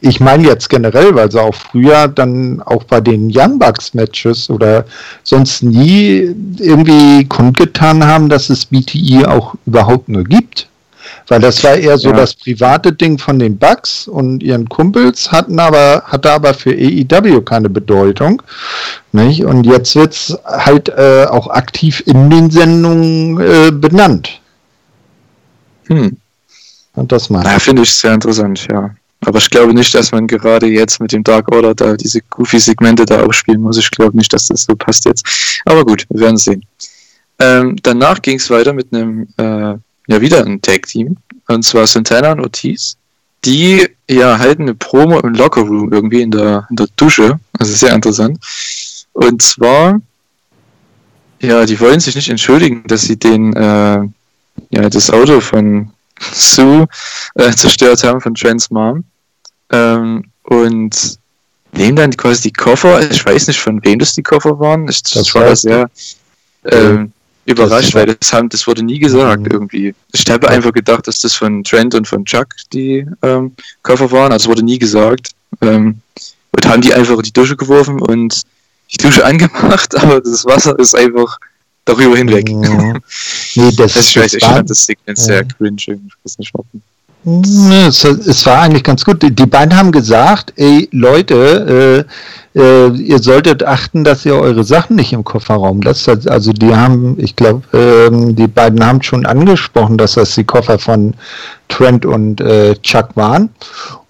ich 0.01 0.21
meine 0.21 0.47
jetzt 0.47 0.69
generell, 0.69 1.15
weil 1.15 1.31
sie 1.31 1.43
auch 1.43 1.55
früher 1.55 2.07
dann 2.07 2.63
auch 2.63 2.85
bei 2.85 3.01
den 3.01 3.31
Young 3.35 3.59
Bucks 3.59 3.93
Matches 3.93 4.49
oder 4.49 4.85
sonst 5.25 5.65
nie 5.65 6.35
irgendwie 6.59 7.25
kundgetan 7.25 8.05
haben, 8.05 8.29
dass 8.29 8.51
es 8.51 8.67
BTI 8.67 9.27
auch 9.27 9.57
überhaupt 9.67 10.09
nur 10.09 10.23
gibt. 10.23 10.69
Weil 11.29 11.41
das 11.41 11.63
war 11.65 11.75
eher 11.75 11.99
so 11.99 12.11
ja. 12.11 12.17
das 12.17 12.35
private 12.35 12.93
Ding 12.93 13.19
von 13.19 13.39
den 13.39 13.59
Bucks 13.59 14.07
und 14.07 14.43
ihren 14.43 14.69
Kumpels, 14.69 15.33
hatten 15.33 15.59
aber, 15.59 16.03
hatte 16.07 16.31
aber 16.31 16.55
für 16.55 16.73
EIW 16.73 17.41
keine 17.43 17.69
Bedeutung. 17.69 18.43
Nicht? 19.13 19.45
Und 19.45 19.65
jetzt 19.65 19.97
wird 19.97 20.13
es 20.13 20.39
halt 20.45 20.89
äh, 20.91 21.27
auch 21.29 21.49
aktiv 21.49 22.03
in 22.07 22.31
den 22.31 22.51
Sendungen 22.51 23.41
äh, 23.41 23.73
benannt. 23.73 24.41
Hm. 25.89 26.17
Und 26.95 27.13
das 27.13 27.29
mal. 27.29 27.45
Ja, 27.45 27.59
finde 27.59 27.83
ich 27.83 27.93
sehr 27.93 28.15
interessant, 28.15 28.67
ja. 28.71 28.95
Aber 29.25 29.39
ich 29.39 29.51
glaube 29.51 29.75
nicht, 29.75 29.95
dass 29.95 30.13
man 30.13 30.27
gerade 30.27 30.67
jetzt 30.67 31.01
mit 31.01 31.13
dem 31.13 31.25
Dark 31.25 31.51
Order 31.53 31.75
da 31.75 31.97
diese 31.97 32.21
Goofy-Segmente 32.21 33.05
da 33.05 33.25
aufspielen 33.25 33.63
muss. 33.63 33.79
Ich 33.79 33.91
glaube 33.91 34.17
nicht, 34.17 34.33
dass 34.33 34.47
das 34.47 34.65
so 34.65 34.77
passt 34.77 35.05
jetzt. 35.07 35.27
Aber 35.65 35.85
gut, 35.85 36.07
wir 36.11 36.21
werden 36.21 36.37
sehen. 36.37 36.65
Ähm, 37.39 37.77
danach 37.83 38.23
ging 38.23 38.37
es 38.37 38.49
weiter 38.51 38.73
mit 38.73 38.93
einem 38.93 39.27
äh, 39.37 39.75
ja 40.07 40.21
wieder 40.21 40.45
ein 40.45 40.61
Tag-Team. 40.61 41.17
Und 41.49 41.63
zwar 41.63 41.87
Santana 41.87 42.33
und 42.33 42.41
Ortiz. 42.41 42.97
Die 43.45 43.87
ja 44.09 44.39
halten 44.39 44.63
eine 44.63 44.75
Promo 44.75 45.21
im 45.21 45.35
Locker-Room 45.35 45.93
irgendwie 45.93 46.23
in 46.23 46.31
der, 46.31 46.67
in 46.71 46.77
der 46.77 46.89
Dusche. 46.97 47.39
Also 47.59 47.75
sehr 47.75 47.95
interessant. 47.95 48.39
Und 49.13 49.43
zwar, 49.43 50.01
ja, 51.41 51.65
die 51.65 51.79
wollen 51.81 52.01
sich 52.01 52.17
nicht 52.17 52.29
entschuldigen, 52.29 52.85
dass 52.87 53.03
sie 53.03 53.17
den, 53.17 53.55
äh, 53.55 54.01
ja, 54.71 54.91
das 54.91 55.11
Auto 55.11 55.41
von 55.41 55.91
Sue 56.33 56.87
äh, 57.35 57.53
zerstört 57.53 58.03
haben, 58.05 58.21
von 58.21 58.35
Trans 58.35 58.71
Mom. 58.71 59.05
Ähm, 59.71 60.25
und 60.45 61.19
nehmen 61.73 61.97
dann 61.97 62.17
quasi 62.17 62.43
die 62.43 62.53
Koffer. 62.53 63.11
Ich 63.11 63.25
weiß 63.25 63.49
nicht, 63.49 63.61
von 63.61 63.85
wem 63.85 63.99
das 63.99 64.15
die 64.15 64.23
Koffer 64.23 64.59
waren. 64.59 64.89
Ich, 64.89 65.03
das, 65.03 65.13
das 65.13 65.35
war 65.35 65.55
sehr. 65.57 65.91
Ähm, 66.65 67.13
überrascht, 67.47 67.95
weil 67.95 68.07
das, 68.07 68.33
haben, 68.33 68.49
das 68.49 68.67
wurde 68.67 68.83
nie 68.83 68.99
gesagt 68.99 69.43
mhm. 69.43 69.51
irgendwie. 69.51 69.95
Ich 70.13 70.29
habe 70.29 70.49
einfach 70.49 70.73
gedacht, 70.73 71.07
dass 71.07 71.21
das 71.21 71.35
von 71.35 71.65
Trent 71.65 71.95
und 71.95 72.07
von 72.07 72.25
Chuck 72.25 72.49
die 72.73 73.07
ähm, 73.23 73.53
Koffer 73.83 74.11
waren, 74.11 74.33
also 74.33 74.51
wurde 74.51 74.65
nie 74.65 74.79
gesagt. 74.79 75.31
Ähm, 75.63 76.01
und 76.53 76.67
haben 76.67 76.83
die 76.83 76.93
einfach 76.93 77.17
in 77.17 77.23
die 77.23 77.33
Dusche 77.33 77.57
geworfen 77.57 78.01
und 78.01 78.43
die 78.93 78.97
Dusche 78.97 79.25
angemacht, 79.25 79.97
aber 79.97 80.21
das 80.21 80.45
Wasser 80.45 80.79
ist 80.79 80.95
einfach 80.95 81.39
darüber 81.85 82.17
hinweg. 82.17 82.49
Ja. 82.49 82.95
Nee, 83.55 83.73
das, 83.77 83.95
das, 83.95 84.09
ich 84.09 84.17
weiß, 84.17 84.35
ich 84.35 84.45
fand 84.45 84.69
das 84.69 84.85
Segment 84.85 85.19
sehr 85.19 85.45
cringe. 85.45 85.77
Ich 85.79 86.15
weiß 86.25 86.39
nicht 86.39 86.53
warum. 86.53 86.83
Es, 87.29 88.47
war 88.47 88.61
eigentlich 88.61 88.85
ganz 88.85 89.05
gut. 89.05 89.21
Die 89.21 89.47
beiden 89.47 89.77
haben 89.77 89.91
gesagt, 89.91 90.53
ey 90.55 90.89
Leute, 90.93 92.07
äh, 92.55 92.59
äh, 92.61 92.89
ihr 92.91 93.19
solltet 93.19 93.65
achten, 93.65 94.05
dass 94.05 94.25
ihr 94.25 94.37
eure 94.37 94.63
Sachen 94.63 94.95
nicht 94.95 95.13
im 95.13 95.25
Kofferraum 95.25 95.83
lasst. 95.83 96.09
Also 96.29 96.53
die 96.53 96.73
haben, 96.73 97.17
ich 97.19 97.35
glaube, 97.35 97.63
äh, 97.77 98.33
die 98.33 98.47
beiden 98.47 98.87
haben 98.87 99.03
schon 99.03 99.27
angesprochen, 99.27 99.99
dass 99.99 100.15
das 100.15 100.37
die 100.37 100.45
Koffer 100.45 100.79
von 100.79 101.15
Trent 101.67 102.07
und 102.07 102.41
äh, 102.41 102.77
Chuck 102.77 103.09
waren. 103.17 103.51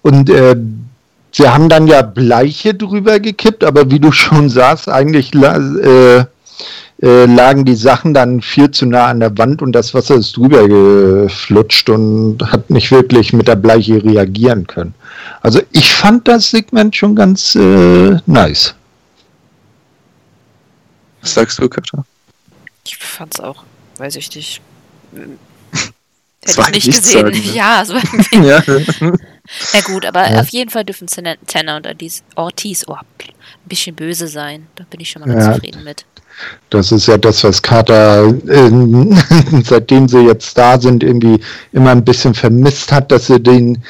Und 0.03 0.29
äh, 0.29 0.55
sie 1.31 1.49
haben 1.49 1.69
dann 1.69 1.87
ja 1.87 2.03
Bleiche 2.03 2.75
drüber 2.75 3.19
gekippt, 3.19 3.63
aber 3.63 3.89
wie 3.89 3.99
du 3.99 4.11
schon 4.11 4.51
sagst, 4.51 4.89
eigentlich 4.89 5.33
äh, 5.33 6.23
äh, 7.01 7.25
lagen 7.25 7.65
die 7.65 7.75
Sachen 7.75 8.13
dann 8.13 8.41
viel 8.41 8.71
zu 8.71 8.85
nah 8.85 9.07
an 9.07 9.19
der 9.19 9.37
Wand 9.37 9.61
und 9.61 9.71
das 9.73 9.93
Wasser 9.93 10.15
ist 10.15 10.35
drüber 10.35 10.67
geflutscht 10.67 11.89
und 11.89 12.39
hat 12.41 12.69
nicht 12.69 12.91
wirklich 12.91 13.33
mit 13.33 13.47
der 13.47 13.55
Bleiche 13.55 14.03
reagieren 14.03 14.65
können. 14.65 14.95
Also 15.41 15.61
ich 15.71 15.93
fand 15.93 16.27
das 16.27 16.49
Segment 16.49 16.95
schon 16.95 17.15
ganz 17.15 17.55
äh, 17.55 18.17
nice. 18.25 18.73
Was 21.21 21.33
sagst 21.33 21.59
du, 21.59 21.69
Katja? 21.69 22.03
Ich 22.85 22.97
fand's 22.97 23.39
auch, 23.39 23.63
weiß 23.97 24.15
ich 24.15 24.33
nicht. 24.35 24.61
Hätte 26.55 26.77
ich 26.77 26.87
nicht 26.87 26.97
gesehen. 26.97 27.33
Sagen, 27.33 27.37
ne? 27.37 27.37
Ja, 27.53 27.85
so 27.85 27.93
ja. 28.31 28.63
Na 29.73 29.81
gut, 29.81 30.05
aber 30.05 30.31
ja. 30.31 30.39
auf 30.39 30.49
jeden 30.49 30.69
Fall 30.69 30.85
dürfen 30.85 31.07
Tanner 31.07 31.77
und 31.77 31.87
Ortiz 32.35 32.85
oh, 32.87 32.95
ein 32.95 33.05
bisschen 33.65 33.95
böse 33.95 34.27
sein. 34.27 34.67
Da 34.75 34.85
bin 34.89 34.99
ich 34.99 35.09
schon 35.09 35.21
mal 35.21 35.33
ganz 35.33 35.45
ja. 35.45 35.53
zufrieden 35.53 35.83
mit. 35.83 36.05
Das 36.69 36.91
ist 36.91 37.07
ja 37.07 37.17
das, 37.17 37.43
was 37.43 37.61
Carter, 37.61 38.27
äh, 38.47 38.71
seitdem 39.63 40.07
sie 40.07 40.19
jetzt 40.19 40.57
da 40.57 40.79
sind, 40.79 41.03
irgendwie 41.03 41.39
immer 41.71 41.91
ein 41.91 42.03
bisschen 42.03 42.33
vermisst 42.33 42.91
hat, 42.91 43.11
dass 43.11 43.27
sie 43.27 43.39
den, 43.39 43.83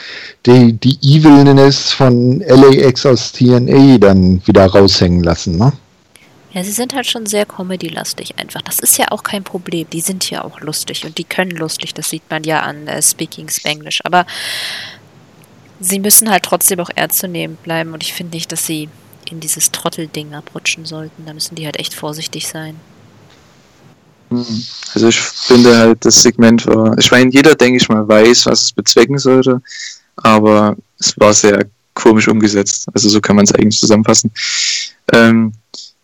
die, 0.46 0.74
die 0.74 0.98
Evilness 1.02 1.92
von 1.92 2.40
LAX 2.42 3.06
aus 3.06 3.32
TNA 3.32 3.98
dann 3.98 4.42
wieder 4.46 4.66
raushängen 4.68 5.24
lassen, 5.24 5.58
ne? 5.58 5.74
Ja, 6.54 6.64
sie 6.64 6.72
sind 6.72 6.96
halt 6.96 7.06
schon 7.06 7.26
sehr 7.26 7.46
comedy-lastig 7.46 8.40
einfach. 8.40 8.62
Das 8.62 8.80
ist 8.80 8.98
ja 8.98 9.08
auch 9.12 9.22
kein 9.22 9.44
Problem. 9.44 9.88
Die 9.92 10.02
sind 10.02 10.28
ja 10.30 10.44
auch 10.44 10.62
lustig 10.62 11.06
und 11.06 11.18
die 11.18 11.24
können 11.24 11.52
lustig. 11.52 11.94
Das 11.94 12.10
sieht 12.10 12.24
man 12.30 12.44
ja 12.46 12.62
an 12.62 12.88
äh, 12.88 13.02
Speaking 13.02 13.50
Spanglish. 13.50 14.00
Aber 14.04 14.26
sie 15.80 16.00
müssen 16.00 16.32
halt 16.32 16.44
trotzdem 16.44 16.80
auch 16.80 16.90
ernst 16.96 17.20
zu 17.20 17.28
nehmen 17.28 17.58
bleiben 17.58 17.94
und 17.94 18.02
ich 18.02 18.14
finde 18.14 18.36
nicht, 18.36 18.52
dass 18.52 18.66
sie 18.66 18.90
in 19.32 19.40
dieses 19.40 19.72
Trottelding 19.72 20.34
abrutschen 20.34 20.86
sollten. 20.86 21.26
Da 21.26 21.34
müssen 21.34 21.56
die 21.56 21.66
halt 21.66 21.80
echt 21.80 21.94
vorsichtig 21.94 22.48
sein. 22.48 22.80
Hm. 24.30 24.64
Also 24.94 25.08
ich 25.08 25.20
finde 25.20 25.78
halt, 25.78 26.04
das 26.04 26.22
Segment 26.22 26.66
war, 26.68 26.98
ich 26.98 27.12
meine, 27.12 27.32
jeder, 27.32 27.56
denke 27.56 27.78
ich 27.78 27.90
mal, 27.90 28.08
weiß, 28.08 28.46
was 28.48 28.64
es 28.64 28.72
bezwecken 28.74 29.18
sollte, 29.18 29.62
aber 30.18 30.76
es 31.00 31.18
war 31.18 31.34
sehr 31.34 31.66
komisch 31.94 32.28
umgesetzt. 32.28 32.88
Also 32.94 33.10
so 33.10 33.22
kann 33.22 33.36
man 33.36 33.46
es 33.46 33.54
eigentlich 33.54 33.80
zusammenfassen. 33.80 34.32
Ähm, 35.14 35.54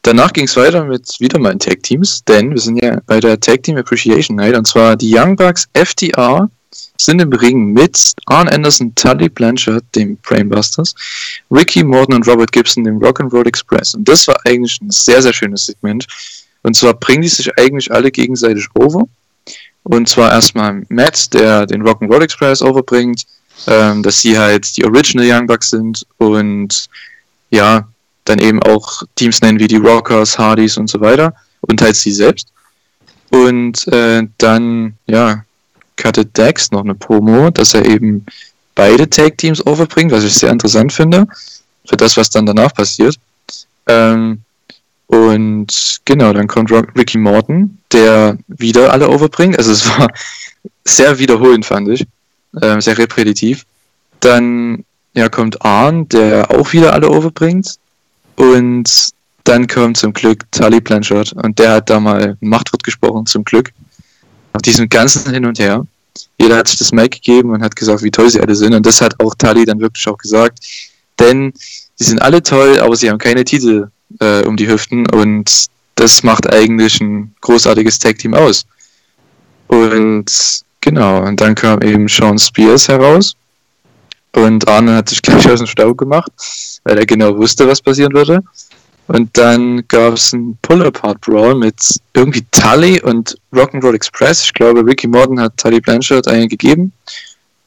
danach 0.02 0.34
ging 0.34 0.46
es 0.46 0.56
weiter 0.56 0.84
mit 0.86 1.20
wieder 1.20 1.40
mal 1.40 1.58
Tag 1.58 1.84
Teams, 1.84 2.24
denn 2.24 2.52
wir 2.52 2.60
sind 2.60 2.82
ja 2.82 3.00
bei 3.06 3.20
der 3.20 3.40
Tag 3.40 3.64
Team 3.64 3.78
Appreciation 3.78 4.38
Night 4.38 4.56
und 4.56 4.68
zwar 4.68 4.96
die 4.96 5.16
Young 5.16 5.36
Bucks 5.36 5.68
FTR 5.74 6.50
sind 6.98 7.22
im 7.22 7.32
Ring 7.34 7.74
mit 7.74 8.14
Arn 8.28 8.48
Anderson, 8.48 8.94
Tully 8.96 9.30
Blanchard, 9.30 9.84
dem 9.96 10.18
Brainbusters, 10.18 10.96
Ricky 11.52 11.84
Morton 11.84 12.16
und 12.16 12.28
Robert 12.28 12.52
Gibson, 12.52 12.84
dem 12.84 13.00
Rock'n'Roll 13.00 13.48
Express. 13.48 13.94
Und 13.94 14.08
das 14.08 14.28
war 14.28 14.38
eigentlich 14.46 14.80
ein 14.82 14.90
sehr, 14.90 15.22
sehr 15.22 15.34
schönes 15.34 15.66
Segment. 15.66 16.08
Und 16.62 16.76
zwar 16.76 16.94
bringen 16.94 17.24
die 17.24 17.28
sich 17.28 17.56
eigentlich 17.58 17.92
alle 17.92 18.12
gegenseitig 18.12 18.68
over. 18.76 19.08
Und 19.84 20.08
zwar 20.08 20.32
erstmal 20.32 20.84
Matt, 20.90 21.34
der 21.34 21.66
den 21.66 21.84
Rock'n'Roll 21.84 22.24
Express 22.24 22.62
overbringt, 22.62 23.26
ähm, 23.68 24.02
dass 24.02 24.22
sie 24.22 24.38
halt 24.38 24.76
die 24.78 24.86
Original 24.86 25.28
Young 25.30 25.48
Bucks 25.48 25.70
sind 25.72 26.06
und 26.18 26.88
ja, 27.50 27.88
dann 28.26 28.40
eben 28.40 28.64
auch 28.64 29.04
Teams 29.16 29.42
nennen 29.42 29.60
wie 29.60 29.68
die 29.68 29.78
Rockers, 29.78 30.38
Hardys 30.40 30.78
und 30.78 30.90
so 30.90 31.02
weiter 31.02 31.34
und 31.62 31.82
halt 31.82 31.96
sie 31.96 32.12
selbst. 32.12 32.48
Und 33.30 33.88
äh, 33.88 34.24
dann, 34.38 34.96
ja, 35.08 35.44
cuttet 35.98 36.38
Dex 36.38 36.72
noch 36.72 36.84
eine 36.84 36.96
Promo, 36.96 37.50
dass 37.50 37.74
er 37.74 37.86
eben 37.86 38.26
beide 38.76 39.10
Tag-Teams 39.10 39.66
overbringt, 39.66 40.12
was 40.12 40.24
ich 40.24 40.34
sehr 40.34 40.52
interessant 40.52 40.92
finde, 40.94 41.28
für 41.86 41.98
das, 41.98 42.18
was 42.18 42.30
dann 42.30 42.46
danach 42.46 42.74
passiert. 42.74 43.18
Ähm, 43.88 44.42
und 45.08 46.02
genau, 46.06 46.34
dann 46.34 46.48
kommt 46.48 46.72
Ricky 46.72 47.18
Morton, 47.18 47.78
der 47.92 48.38
wieder 48.48 48.92
alle 48.92 49.10
overbringt. 49.10 49.58
Also 49.58 49.72
es 49.72 49.88
war 49.90 50.08
sehr 50.86 51.20
wiederholend, 51.20 51.66
fand 51.66 51.90
ich. 51.90 52.06
Ähm, 52.62 52.82
sehr 52.82 52.98
repetitiv. 52.98 53.66
Dann 54.20 54.86
ja, 55.14 55.30
kommt 55.30 55.64
Arn, 55.64 56.08
der 56.10 56.50
auch 56.50 56.74
wieder 56.74 56.94
alle 56.94 57.10
overbringt. 57.10 57.76
Und 58.36 59.14
dann 59.44 59.68
kommt 59.68 59.98
zum 59.98 60.14
Glück 60.14 60.50
Tully 60.52 60.80
Blanchard 60.80 61.34
und 61.34 61.60
der 61.60 61.74
hat 61.74 61.90
da 61.90 62.00
mal 62.00 62.38
ein 62.42 62.50
Machtwort 62.50 62.84
gesprochen, 62.84 63.26
zum 63.26 63.44
Glück. 63.44 63.72
Nach 64.54 64.62
diesem 64.62 64.88
ganzen 64.88 65.34
Hin 65.34 65.46
und 65.46 65.60
Her. 65.60 65.86
Jeder 66.38 66.58
hat 66.58 66.68
sich 66.68 66.80
das 66.80 66.92
Mic 66.92 67.10
gegeben 67.10 67.52
und 67.52 67.64
hat 67.64 67.76
gesagt, 67.76 68.04
wie 68.04 68.12
toll 68.12 68.30
sie 68.30 68.40
alle 68.40 68.56
sind. 68.56 68.74
Und 68.74 68.86
das 68.86 69.02
hat 69.02 69.20
auch 69.20 69.34
Tali 69.36 69.66
dann 69.66 69.80
wirklich 69.80 70.08
auch 70.08 70.18
gesagt. 70.18 70.60
Denn 71.20 71.54
sie 71.96 72.06
sind 72.06 72.22
alle 72.22 72.42
toll, 72.42 72.80
aber 72.80 72.96
sie 72.96 73.10
haben 73.10 73.18
keine 73.18 73.44
Titel 73.44 73.90
äh, 74.20 74.44
um 74.44 74.56
die 74.56 74.68
Hüften. 74.68 75.10
Und 75.10 75.66
das 75.96 76.24
macht 76.24 76.52
eigentlich 76.52 77.02
ein 77.02 77.34
großartiges 77.42 78.00
Tag-Team 78.00 78.34
aus. 78.34 78.66
Und 79.68 80.26
genau, 80.82 81.24
und 81.24 81.40
dann 81.42 81.56
kam 81.56 81.82
eben 81.82 82.08
Sean 82.08 82.38
Spears 82.38 82.88
heraus. 82.88 83.36
Und 84.36 84.68
Arne 84.68 84.96
hat 84.96 85.10
sich 85.10 85.22
gleich 85.22 85.50
aus 85.50 85.60
dem 85.60 85.68
Staub 85.68 85.98
gemacht, 85.98 86.32
weil 86.84 86.98
er 86.98 87.06
genau 87.06 87.38
wusste, 87.38 87.68
was 87.68 87.82
passieren 87.82 88.14
würde. 88.14 88.42
Und 89.08 89.30
dann 89.38 89.86
gab 89.88 90.14
es 90.14 90.34
einen 90.34 90.58
Pull-Apart-Brawl 90.62 91.56
mit 91.56 91.76
irgendwie 92.14 92.46
Tully 92.52 93.02
und 93.02 93.38
Rock'n'Roll 93.52 93.96
Express. 93.96 94.44
Ich 94.44 94.54
glaube, 94.54 94.86
Ricky 94.86 95.08
Morton 95.08 95.40
hat 95.40 95.58
Tully 95.58 95.82
Blanchard 95.82 96.28
einen 96.28 96.48
gegeben. 96.48 96.94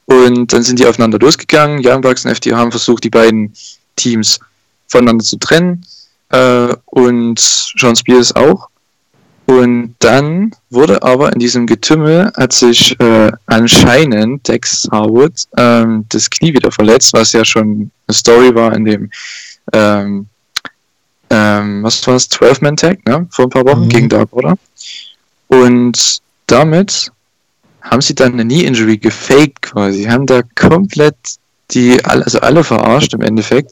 Und 0.05 0.51
dann 0.51 0.63
sind 0.63 0.79
die 0.79 0.85
aufeinander 0.85 1.19
losgegangen. 1.19 1.81
Young 1.83 2.01
Bucks 2.01 2.25
und 2.25 2.31
FD 2.31 2.53
haben 2.53 2.71
versucht, 2.71 3.03
die 3.03 3.09
beiden 3.09 3.53
Teams 3.95 4.39
voneinander 4.87 5.23
zu 5.23 5.37
trennen. 5.37 5.85
Äh, 6.29 6.73
und 6.85 7.39
Sean 7.39 7.95
Spears 7.95 8.35
auch. 8.35 8.69
Und 9.45 9.95
dann 9.99 10.51
wurde 10.69 11.01
aber 11.03 11.31
in 11.31 11.39
diesem 11.39 11.65
Getümmel 11.67 12.31
hat 12.35 12.51
sich 12.51 12.99
äh, 12.99 13.31
anscheinend 13.45 14.45
Dex 14.45 14.89
Harwood 14.91 15.43
ähm, 15.55 16.05
das 16.09 16.29
Knie 16.29 16.53
wieder 16.53 16.69
verletzt, 16.69 17.13
was 17.13 17.31
ja 17.31 17.45
schon 17.45 17.89
eine 18.07 18.15
Story 18.15 18.53
war 18.53 18.75
in 18.75 18.83
dem 18.83 19.09
ähm, 19.71 20.27
ähm, 21.37 21.83
was 21.83 22.05
war 22.07 22.15
das, 22.15 22.31
12-Man-Tag, 22.31 23.05
ne? 23.05 23.27
Vor 23.29 23.45
ein 23.45 23.49
paar 23.49 23.65
Wochen 23.65 23.85
mhm. 23.85 23.89
gegen 23.89 24.09
Dark 24.09 24.29
Order. 24.31 24.57
Und 25.47 26.19
damit 26.47 27.11
haben 27.81 28.01
sie 28.01 28.15
dann 28.15 28.33
eine 28.33 28.43
Knee-Injury 28.43 28.97
gefaked 28.97 29.61
quasi, 29.61 30.05
haben 30.05 30.25
da 30.25 30.41
komplett 30.55 31.15
die, 31.71 32.03
also 32.03 32.39
alle 32.39 32.63
verarscht 32.63 33.13
im 33.13 33.21
Endeffekt. 33.21 33.71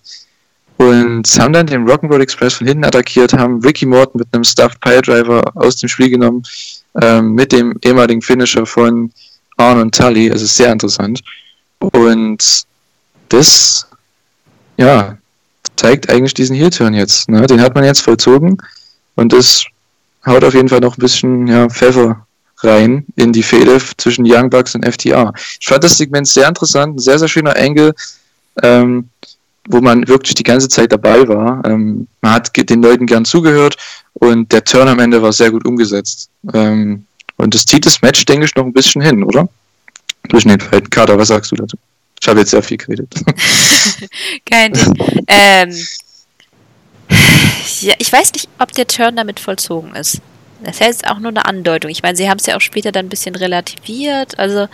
Und 0.77 1.23
haben 1.39 1.53
dann 1.53 1.67
den 1.67 1.87
Rock'n'Roll 1.87 2.21
Express 2.21 2.55
von 2.55 2.67
hinten 2.67 2.83
attackiert, 2.83 3.33
haben 3.33 3.61
Ricky 3.61 3.85
Morton 3.85 4.19
mit 4.19 4.27
einem 4.33 4.43
Stuffed 4.43 4.79
Piledriver 4.81 5.41
aus 5.55 5.77
dem 5.77 5.87
Spiel 5.87 6.09
genommen, 6.09 6.43
ähm, 7.01 7.31
mit 7.31 7.53
dem 7.53 7.79
ehemaligen 7.83 8.21
Finisher 8.21 8.65
von 8.65 9.11
Arn 9.55 9.79
und 9.79 9.95
Tully. 9.95 10.27
Es 10.27 10.41
ist 10.41 10.57
sehr 10.57 10.73
interessant. 10.73 11.21
Und 11.79 12.65
das, 13.29 13.87
ja, 14.75 15.17
zeigt 15.75 16.09
eigentlich 16.09 16.33
diesen 16.33 16.55
Heel-Turn 16.55 16.93
jetzt. 16.93 17.29
Ne? 17.29 17.45
Den 17.47 17.61
hat 17.61 17.75
man 17.75 17.83
jetzt 17.83 18.01
vollzogen 18.01 18.57
und 19.15 19.33
das 19.33 19.65
haut 20.25 20.43
auf 20.43 20.53
jeden 20.53 20.69
Fall 20.69 20.79
noch 20.79 20.97
ein 20.97 21.01
bisschen 21.01 21.47
ja, 21.47 21.69
Pfeffer 21.69 22.25
rein 22.59 23.05
in 23.15 23.33
die 23.33 23.43
Fehde 23.43 23.77
zwischen 23.97 24.25
Young 24.27 24.49
Bucks 24.49 24.75
und 24.75 24.85
FTA. 24.85 25.33
Ich 25.59 25.67
fand 25.67 25.83
das 25.83 25.97
Segment 25.97 26.27
sehr 26.27 26.47
interessant, 26.47 26.95
ein 26.95 26.99
sehr, 26.99 27.19
sehr 27.19 27.27
schöner 27.27 27.55
Angle, 27.57 27.93
ähm, 28.63 29.09
wo 29.67 29.81
man 29.81 30.07
wirklich 30.07 30.35
die 30.35 30.43
ganze 30.43 30.69
Zeit 30.69 30.91
dabei 30.91 31.27
war. 31.27 31.63
Ähm, 31.65 32.07
man 32.21 32.33
hat 32.33 32.51
den 32.69 32.81
Leuten 32.81 33.05
gern 33.05 33.25
zugehört 33.25 33.77
und 34.13 34.51
der 34.51 34.63
Turn 34.63 34.87
am 34.87 34.99
Ende 34.99 35.21
war 35.21 35.33
sehr 35.33 35.51
gut 35.51 35.65
umgesetzt. 35.65 36.29
Ähm, 36.53 37.05
und 37.37 37.53
das 37.53 37.65
zieht 37.65 37.85
das 37.85 38.01
Match, 38.01 38.23
denke 38.25 38.45
ich, 38.45 38.55
noch 38.55 38.65
ein 38.65 38.73
bisschen 38.73 39.01
hin, 39.01 39.23
oder? 39.23 39.49
Zwischen 40.29 40.49
den 40.49 40.59
beiden. 40.59 40.89
Kader, 40.89 41.17
was 41.17 41.27
sagst 41.27 41.51
du 41.51 41.55
dazu? 41.55 41.77
Ich 42.21 42.27
habe 42.27 42.39
jetzt 42.39 42.51
sehr 42.51 42.63
viel 42.63 42.77
geredet. 42.77 43.13
Kein 44.49 44.73
Ding. 44.73 45.25
Ähm, 45.27 45.75
ja, 47.81 47.93
ich 47.99 48.11
weiß 48.11 48.33
nicht, 48.33 48.49
ob 48.59 48.71
der 48.71 48.87
Turn 48.87 49.15
damit 49.15 49.39
vollzogen 49.39 49.93
ist. 49.95 50.21
Das 50.63 50.79
jetzt 50.79 51.07
auch 51.07 51.19
nur 51.19 51.29
eine 51.29 51.45
Andeutung. 51.45 51.91
Ich 51.91 52.01
meine, 52.01 52.15
sie 52.15 52.29
haben 52.29 52.39
es 52.39 52.45
ja 52.45 52.55
auch 52.55 52.61
später 52.61 52.91
dann 52.91 53.05
ein 53.05 53.09
bisschen 53.09 53.35
relativiert. 53.35 54.39
Also 54.39 54.67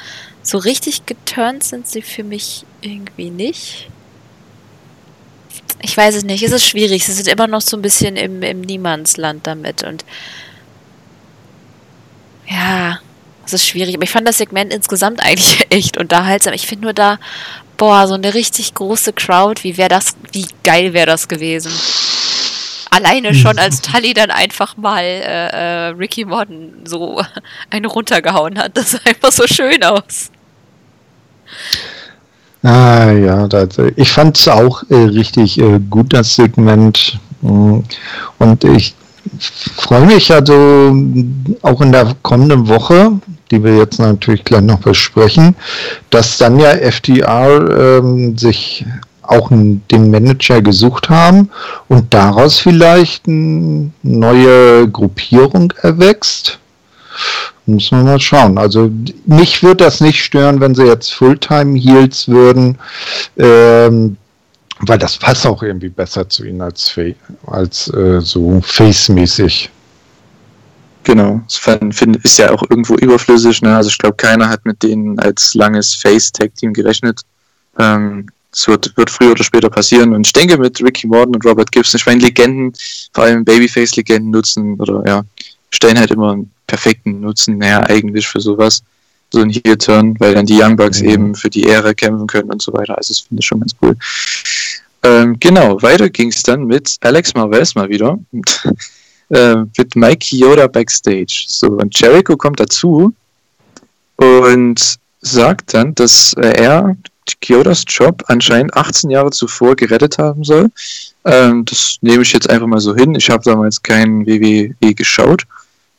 so 0.44 0.58
richtig 0.58 1.06
geturnt 1.06 1.64
sind 1.64 1.88
sie 1.88 2.02
für 2.02 2.24
mich 2.24 2.66
irgendwie 2.82 3.30
nicht. 3.30 3.90
Ich 5.82 5.98
weiß 5.98 6.16
es 6.16 6.24
nicht. 6.24 6.44
Es 6.44 6.52
ist 6.52 6.66
schwierig. 6.66 7.06
Sie 7.06 7.12
sind 7.12 7.28
immer 7.28 7.48
noch 7.48 7.62
so 7.62 7.76
ein 7.76 7.82
bisschen 7.82 8.16
im, 8.16 8.42
im 8.44 8.62
Niemandsland 8.62 9.46
damit. 9.48 9.84
Und 9.84 10.06
ja, 12.48 13.00
Das 13.52 13.64
ist 13.64 13.68
schwierig, 13.68 13.96
aber 13.96 14.06
ich 14.06 14.10
fand 14.10 14.26
das 14.26 14.38
Segment 14.38 14.74
insgesamt 14.74 15.22
eigentlich 15.22 15.66
echt 15.70 15.98
unterhaltsam. 15.98 16.54
Ich 16.54 16.68
finde 16.68 16.86
nur 16.86 16.94
da, 16.94 17.18
boah, 17.76 18.08
so 18.08 18.14
eine 18.14 18.34
richtig 18.34 18.74
große 18.74 19.12
Crowd, 19.12 19.64
wie 19.66 19.78
wäre 19.78 19.90
das, 19.90 20.16
wie 20.32 20.48
geil 20.64 20.94
wäre 20.94 21.08
das 21.08 21.28
gewesen? 21.28 21.72
Alleine 22.92 23.34
schon 23.34 23.58
als 23.58 23.82
Tully 23.82 24.14
dann 24.14 24.32
einfach 24.32 24.78
mal 24.78 25.04
äh, 25.04 25.48
äh, 25.48 25.88
Ricky 25.88 26.24
Morton 26.24 26.74
so 26.86 27.22
eine 27.70 27.88
runtergehauen 27.88 28.58
hat. 28.58 28.78
Das 28.78 28.92
sah 28.92 29.00
einfach 29.04 29.32
so 29.34 29.46
schön 29.48 29.84
aus. 29.84 30.32
Ah 32.64 33.12
ja, 33.12 33.48
das, 33.48 33.78
ich 33.98 34.12
fand 34.12 34.38
es 34.38 34.48
auch 34.48 34.84
äh, 34.90 34.96
richtig 34.96 35.58
äh, 35.58 35.80
gut, 35.90 36.14
das 36.14 36.36
Segment. 36.36 37.20
Mm, 37.42 37.80
und 38.40 38.64
ich 38.64 38.94
freue 39.40 40.06
mich 40.06 40.32
also 40.32 40.96
auch 41.62 41.82
in 41.82 41.92
der 41.92 42.16
kommenden 42.22 42.68
Woche, 42.68 43.20
die 43.52 43.64
wir 43.64 43.78
jetzt 43.78 44.00
natürlich 44.00 44.44
gleich 44.44 44.62
noch 44.62 44.80
besprechen, 44.80 45.56
dass 46.10 46.38
dann 46.38 46.60
ja 46.60 46.72
FDR 46.72 48.00
ähm, 48.00 48.38
sich 48.38 48.86
auch 49.22 49.50
den 49.50 50.12
Manager 50.12 50.62
gesucht 50.62 51.10
haben 51.10 51.50
und 51.88 52.14
daraus 52.14 52.60
vielleicht 52.60 53.28
eine 53.28 53.92
neue 54.04 54.90
Gruppierung 54.90 55.74
erwächst. 55.82 56.60
Muss 57.66 57.92
man 57.92 58.06
mal 58.06 58.20
schauen. 58.20 58.58
Also 58.58 58.90
mich 59.26 59.62
würde 59.64 59.86
das 59.86 60.02
nicht 60.02 60.24
stören, 60.24 60.60
wenn 60.60 60.76
sie 60.76 60.86
jetzt 60.86 61.14
Fulltime 61.14 61.80
Heels 61.80 62.28
würden, 62.28 62.78
ähm, 63.38 64.18
weil 64.80 64.98
das 64.98 65.18
passt 65.18 65.46
auch 65.46 65.62
irgendwie 65.62 65.90
besser 65.90 66.28
zu 66.28 66.44
ihnen 66.44 66.62
als, 66.62 66.98
als 67.46 67.94
äh, 67.94 68.20
so 68.22 68.60
Face-mäßig. 68.62 69.70
Genau, 71.04 71.42
ist 71.48 72.38
ja 72.38 72.52
auch 72.52 72.64
irgendwo 72.70 72.96
überflüssig. 72.96 73.62
Ne? 73.62 73.76
Also 73.76 73.90
ich 73.90 73.98
glaube, 73.98 74.18
keiner 74.18 74.50
hat 74.50 74.66
mit 74.66 74.84
denen 74.84 75.18
als 75.20 75.56
langes 75.56 75.96
Face-Tag-Team 75.96 76.74
gerechnet. 76.74 77.22
Ähm, 77.80 78.28
es 78.54 78.68
wird, 78.68 78.96
wird 78.98 79.10
früher 79.10 79.32
oder 79.32 79.44
später 79.44 79.70
passieren. 79.70 80.14
Und 80.14 80.28
ich 80.28 80.34
denke, 80.34 80.58
mit 80.58 80.82
Ricky 80.84 81.08
Morton 81.08 81.36
und 81.36 81.46
Robert 81.46 81.72
Gibson, 81.72 81.98
ich 81.98 82.06
meine, 82.06 82.22
Legenden, 82.22 82.74
vor 83.14 83.24
allem 83.24 83.44
Babyface-Legenden 83.46 84.30
nutzen 84.30 84.76
oder 84.80 85.04
ja, 85.08 85.24
stellen 85.72 85.98
halt 85.98 86.12
immer 86.12 86.34
einen 86.34 86.52
perfekten 86.68 87.22
Nutzen 87.22 87.62
her 87.62 87.90
eigentlich 87.90 88.28
für 88.28 88.40
sowas. 88.40 88.84
So 89.34 89.42
ein 89.42 89.50
Heel-Turn, 89.50 90.20
weil 90.20 90.36
dann 90.36 90.46
die 90.46 90.62
Young 90.62 90.76
Bucks 90.76 91.02
mhm. 91.02 91.10
eben 91.10 91.36
für 91.36 91.50
die 91.50 91.64
Ehre 91.64 91.96
kämpfen 91.96 92.28
können 92.28 92.52
und 92.52 92.62
so 92.62 92.74
weiter. 92.74 92.98
Also 92.98 93.14
das 93.14 93.20
finde 93.22 93.40
ich 93.40 93.46
schon 93.46 93.62
ganz 93.62 93.74
cool. 93.82 93.96
Ähm, 95.04 95.38
genau, 95.40 95.82
weiter 95.82 96.10
ging 96.10 96.30
es 96.30 96.44
dann 96.44 96.66
mit 96.66 96.98
Alex 97.02 97.34
Marvez 97.34 97.74
mal 97.74 97.90
wieder. 97.90 98.20
äh, 99.32 99.56
mit 99.78 99.96
Mike 99.96 100.36
Yoda 100.36 100.68
backstage. 100.68 101.46
So, 101.48 101.68
und 101.68 101.98
Jericho 102.00 102.36
kommt 102.38 102.60
dazu 102.60 103.14
und 104.18 104.98
sagt 105.22 105.74
dann, 105.74 105.96
dass 105.96 106.34
äh, 106.34 106.62
er 106.62 106.96
Kyodas 107.42 107.84
Job 107.88 108.24
anscheinend 108.28 108.76
18 108.76 109.10
Jahre 109.10 109.32
zuvor 109.32 109.76
gerettet 109.76 110.18
haben 110.18 110.44
soll. 110.44 110.70
Ähm, 111.26 111.66
das 111.66 111.98
nehme 112.02 112.24
ich 112.24 112.34
jetzt 112.34 112.50
einfach 112.50 112.68
mal 112.68 112.80
so 112.80 112.96
hin. 112.96 113.16
Ich 113.16 113.30
habe 113.30 113.44
damals 113.44 113.82
kein 113.82 114.26
WWE 114.26 114.94
geschaut. 114.94 115.44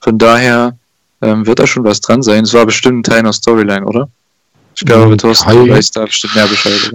Von 0.00 0.18
daher 0.18 0.76
ähm, 1.20 1.46
wird 1.46 1.60
da 1.60 1.66
schon 1.66 1.84
was 1.84 2.00
dran 2.00 2.22
sein. 2.22 2.44
Es 2.44 2.52
war 2.52 2.66
bestimmt 2.66 3.00
ein 3.00 3.02
Teil 3.04 3.18
einer 3.20 3.32
Storyline, 3.32 3.86
oder? 3.86 4.08
Ich 4.74 4.84
glaube, 4.84 5.16
Thorsten, 5.16 5.50
du 5.50 5.68
weißt 5.68 5.96
da 5.96 6.04
bestimmt 6.04 6.34
mehr 6.34 6.46
Bescheid, 6.46 6.90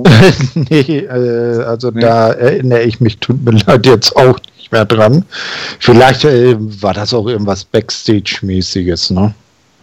nee, 0.55 0.97
äh, 0.99 1.63
also 1.63 1.91
nee. 1.91 2.01
da 2.01 2.31
erinnere 2.31 2.83
ich 2.83 2.99
mich, 2.99 3.17
tut 3.19 3.43
mir 3.43 3.51
leid, 3.67 3.85
jetzt 3.85 4.15
auch 4.15 4.39
nicht 4.57 4.71
mehr 4.71 4.85
dran. 4.85 5.23
Vielleicht 5.79 6.25
äh, 6.25 6.55
war 6.57 6.93
das 6.93 7.13
auch 7.13 7.27
irgendwas 7.27 7.63
Backstage-mäßiges, 7.65 9.11
ne? 9.11 9.33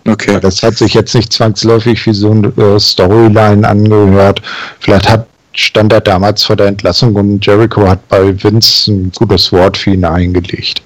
Okay. 0.06 0.38
Das 0.40 0.62
hat 0.62 0.76
sich 0.76 0.94
jetzt 0.94 1.14
nicht 1.14 1.32
zwangsläufig 1.32 2.04
wie 2.04 2.12
so 2.12 2.30
eine 2.30 2.48
äh, 2.48 2.78
Storyline 2.78 3.66
angehört. 3.66 4.42
Vielleicht 4.80 5.08
hat, 5.08 5.26
stand 5.52 5.92
er 5.92 6.02
damals 6.02 6.44
vor 6.44 6.56
der 6.56 6.66
Entlassung 6.66 7.14
und 7.14 7.44
Jericho 7.46 7.88
hat 7.88 8.06
bei 8.08 8.42
Vince 8.42 8.92
ein 8.92 9.12
gutes 9.12 9.50
Wort 9.50 9.78
für 9.78 9.92
ihn 9.92 10.04
eingelegt. 10.04 10.82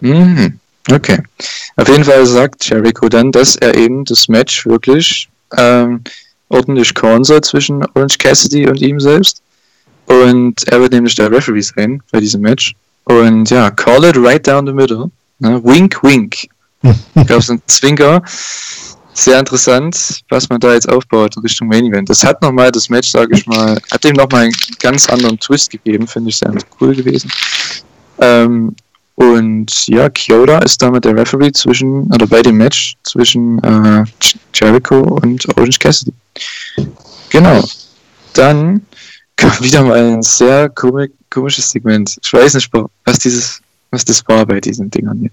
Mhm. 0.00 0.60
Okay. 0.92 1.18
Auf 1.76 1.88
jeden 1.88 2.04
Fall 2.04 2.24
sagt 2.24 2.68
Jericho 2.68 3.08
dann, 3.08 3.32
dass 3.32 3.56
er 3.56 3.74
eben 3.74 4.04
das 4.04 4.28
Match 4.28 4.64
wirklich 4.66 5.28
ähm, 5.56 6.02
ordentlich 6.48 6.92
soll 7.22 7.40
zwischen 7.40 7.84
Orange 7.94 8.18
Cassidy 8.18 8.68
und 8.68 8.80
ihm 8.80 9.00
selbst. 9.00 9.42
Und 10.06 10.66
er 10.68 10.80
wird 10.80 10.92
nämlich 10.92 11.14
der 11.14 11.30
Referee 11.30 11.60
sein 11.60 12.02
bei 12.12 12.20
diesem 12.20 12.40
Match. 12.40 12.74
Und 13.04 13.50
ja, 13.50 13.70
call 13.70 14.04
it 14.04 14.16
right 14.16 14.46
down 14.46 14.66
the 14.66 14.72
middle. 14.72 15.10
Ne? 15.38 15.62
Wink, 15.64 16.02
wink. 16.02 16.48
gab 17.14 17.38
es 17.38 17.50
einen 17.50 17.62
Zwinker. 17.66 18.22
Sehr 19.14 19.38
interessant, 19.38 20.22
was 20.28 20.48
man 20.50 20.60
da 20.60 20.74
jetzt 20.74 20.88
aufbaut 20.88 21.36
in 21.36 21.42
Richtung 21.42 21.68
Main 21.68 21.86
Event. 21.86 22.10
Das 22.10 22.22
hat 22.22 22.42
nochmal 22.42 22.70
das 22.70 22.90
Match, 22.90 23.08
sage 23.08 23.34
ich 23.34 23.46
mal, 23.46 23.80
hat 23.90 24.04
dem 24.04 24.14
nochmal 24.14 24.44
einen 24.44 24.56
ganz 24.78 25.08
anderen 25.08 25.40
Twist 25.40 25.70
gegeben, 25.70 26.06
finde 26.06 26.28
ich 26.28 26.36
sehr 26.36 26.52
cool 26.80 26.94
gewesen. 26.94 27.30
Ähm, 28.18 28.76
und 29.14 29.86
ja, 29.86 30.10
Kyoda 30.10 30.58
ist 30.58 30.82
damit 30.82 31.06
der 31.06 31.16
Referee 31.16 31.50
zwischen, 31.50 32.12
oder 32.12 32.26
bei 32.26 32.42
dem 32.42 32.58
Match 32.58 32.94
zwischen 33.04 33.58
äh, 33.64 34.04
Jericho 34.52 35.00
und 35.00 35.48
Orange 35.56 35.78
Cassidy. 35.78 36.12
Genau. 37.30 37.64
Dann 38.32 38.86
kam 39.36 39.52
wieder 39.60 39.82
mal 39.82 39.98
ein 39.98 40.22
sehr 40.22 40.68
komisches 41.30 41.70
Segment. 41.70 42.18
Ich 42.22 42.32
weiß 42.32 42.54
nicht, 42.54 42.70
was 43.04 43.18
dieses 43.18 43.60
was 43.90 44.04
das 44.04 44.26
war 44.28 44.44
bei 44.46 44.60
diesen 44.60 44.90
Dingern 44.90 45.18
hier. 45.18 45.30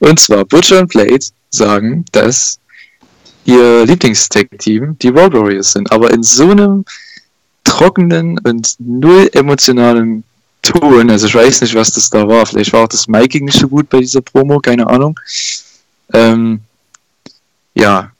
Und 0.00 0.20
zwar 0.20 0.44
Butcher 0.44 0.80
und 0.80 0.88
Blade 0.88 1.24
sagen, 1.50 2.04
dass 2.12 2.58
ihr 3.44 3.84
Lieblingstag-Team 3.84 4.96
die 5.00 5.08
Road 5.08 5.34
Warriors 5.34 5.72
sind, 5.72 5.90
aber 5.90 6.10
in 6.12 6.22
so 6.22 6.50
einem 6.50 6.84
trockenen 7.64 8.38
und 8.40 8.74
null 8.78 9.28
emotionalen 9.32 10.24
Ton, 10.62 11.10
also 11.10 11.26
ich 11.26 11.34
weiß 11.34 11.60
nicht, 11.60 11.74
was 11.74 11.92
das 11.92 12.08
da 12.08 12.26
war, 12.26 12.46
vielleicht 12.46 12.72
war 12.72 12.84
auch 12.84 12.88
das 12.88 13.06
Miking 13.06 13.44
nicht 13.44 13.58
so 13.58 13.68
gut 13.68 13.88
bei 13.90 14.00
dieser 14.00 14.22
Promo, 14.22 14.60
keine 14.60 14.86
Ahnung. 14.86 15.18
Ähm, 16.12 16.60
ja, 17.74 18.10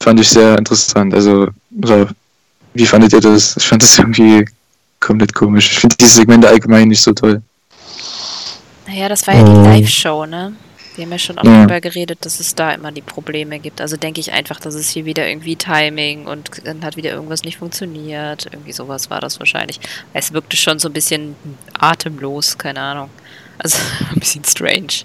fand 0.00 0.20
ich 0.20 0.28
sehr 0.28 0.58
interessant. 0.58 1.14
Also, 1.14 1.48
also, 1.82 2.08
wie 2.74 2.86
fandet 2.86 3.12
ihr 3.12 3.20
das? 3.20 3.56
Ich 3.56 3.66
fand 3.66 3.82
das 3.82 3.98
irgendwie 3.98 4.44
komplett 5.00 5.34
komisch. 5.34 5.72
Ich 5.72 5.78
finde 5.78 5.96
diese 5.96 6.14
Segmente 6.14 6.48
allgemein 6.48 6.88
nicht 6.88 7.02
so 7.02 7.12
toll. 7.12 7.42
Naja, 8.86 9.08
das 9.08 9.26
war 9.26 9.34
ja 9.34 9.44
die 9.44 9.50
ähm. 9.50 9.64
Live-Show, 9.64 10.26
ne? 10.26 10.54
Wir 10.96 11.04
haben 11.04 11.12
ja 11.12 11.18
schon 11.18 11.38
auch 11.38 11.44
ja. 11.44 11.58
darüber 11.58 11.80
geredet, 11.80 12.18
dass 12.24 12.38
es 12.38 12.54
da 12.54 12.70
immer 12.70 12.92
die 12.92 13.02
Probleme 13.02 13.58
gibt. 13.58 13.80
Also 13.80 13.96
denke 13.96 14.20
ich 14.20 14.32
einfach, 14.32 14.60
dass 14.60 14.74
es 14.74 14.88
hier 14.90 15.04
wieder 15.04 15.28
irgendwie 15.28 15.56
Timing 15.56 16.26
und 16.26 16.50
dann 16.64 16.84
hat 16.84 16.96
wieder 16.96 17.10
irgendwas 17.10 17.42
nicht 17.42 17.58
funktioniert. 17.58 18.46
Irgendwie 18.52 18.72
sowas 18.72 19.10
war 19.10 19.20
das 19.20 19.40
wahrscheinlich. 19.40 19.80
Es 20.12 20.32
wirkte 20.32 20.56
schon 20.56 20.78
so 20.78 20.88
ein 20.88 20.92
bisschen 20.92 21.34
atemlos, 21.72 22.56
keine 22.58 22.80
Ahnung. 22.80 23.10
Also 23.58 23.78
ein 24.12 24.20
bisschen 24.20 24.44
strange. 24.44 25.04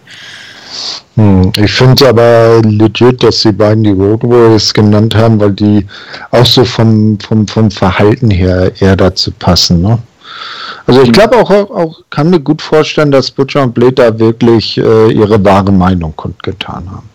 Hm, 1.15 1.51
ich 1.57 1.71
finde 1.71 1.95
es 1.95 2.09
aber 2.09 2.61
legit, 2.63 3.23
dass 3.23 3.41
die 3.41 3.51
beiden 3.51 3.83
die 3.83 3.91
Road 3.91 4.23
Warriors 4.23 4.73
genannt 4.73 5.15
haben, 5.15 5.39
weil 5.39 5.51
die 5.51 5.85
auch 6.31 6.45
so 6.45 6.63
vom, 6.65 7.19
vom, 7.19 7.47
vom 7.47 7.71
Verhalten 7.71 8.29
her 8.29 8.71
eher 8.79 8.95
dazu 8.95 9.31
passen, 9.31 9.81
ne? 9.81 9.99
Also 10.85 11.03
ich 11.03 11.11
glaube 11.11 11.37
auch, 11.37 11.49
auch, 11.51 12.01
kann 12.09 12.29
mir 12.29 12.39
gut 12.39 12.61
vorstellen, 12.61 13.11
dass 13.11 13.29
Butcher 13.29 13.61
und 13.61 13.73
Blade 13.73 13.93
da 13.93 14.19
wirklich 14.19 14.77
äh, 14.77 15.11
ihre 15.11 15.43
wahre 15.43 15.71
Meinung 15.71 16.15
kundgetan 16.15 16.89
haben. 16.89 17.09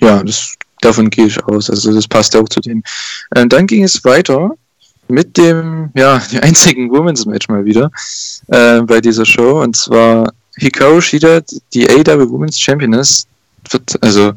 Ja, 0.00 0.22
das, 0.22 0.54
davon 0.80 1.10
gehe 1.10 1.26
ich 1.26 1.44
aus. 1.44 1.68
Also 1.68 1.92
das 1.92 2.06
passt 2.06 2.36
auch 2.36 2.48
zu 2.48 2.60
denen. 2.60 2.82
Äh, 3.34 3.46
dann 3.46 3.66
ging 3.66 3.82
es 3.82 4.04
weiter 4.04 4.50
mit 5.08 5.36
dem, 5.36 5.90
ja, 5.94 6.22
einzigen 6.42 6.90
Women's 6.90 7.26
Match 7.26 7.48
mal 7.48 7.64
wieder 7.64 7.90
äh, 8.48 8.80
bei 8.82 9.00
dieser 9.00 9.24
Show. 9.24 9.62
Und 9.62 9.74
zwar 9.74 10.32
Hikaru 10.60 11.00
Shida, 11.00 11.40
die 11.72 11.88
AW 11.88 12.30
Women's 12.30 12.60
Championess, 12.60 13.26
wird, 13.70 14.02
also 14.02 14.32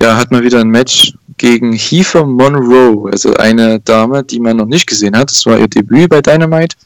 ja, 0.00 0.16
hat 0.16 0.30
mal 0.30 0.42
wieder 0.42 0.60
ein 0.60 0.68
Match 0.68 1.14
gegen 1.36 1.72
Heather 1.72 2.24
Monroe, 2.24 3.10
also 3.10 3.34
eine 3.34 3.80
Dame, 3.80 4.22
die 4.22 4.40
man 4.40 4.56
noch 4.56 4.66
nicht 4.66 4.86
gesehen 4.86 5.16
hat. 5.16 5.30
Das 5.30 5.44
war 5.46 5.58
ihr 5.58 5.68
Debüt 5.68 6.10
bei 6.10 6.20
Dynamite 6.20 6.76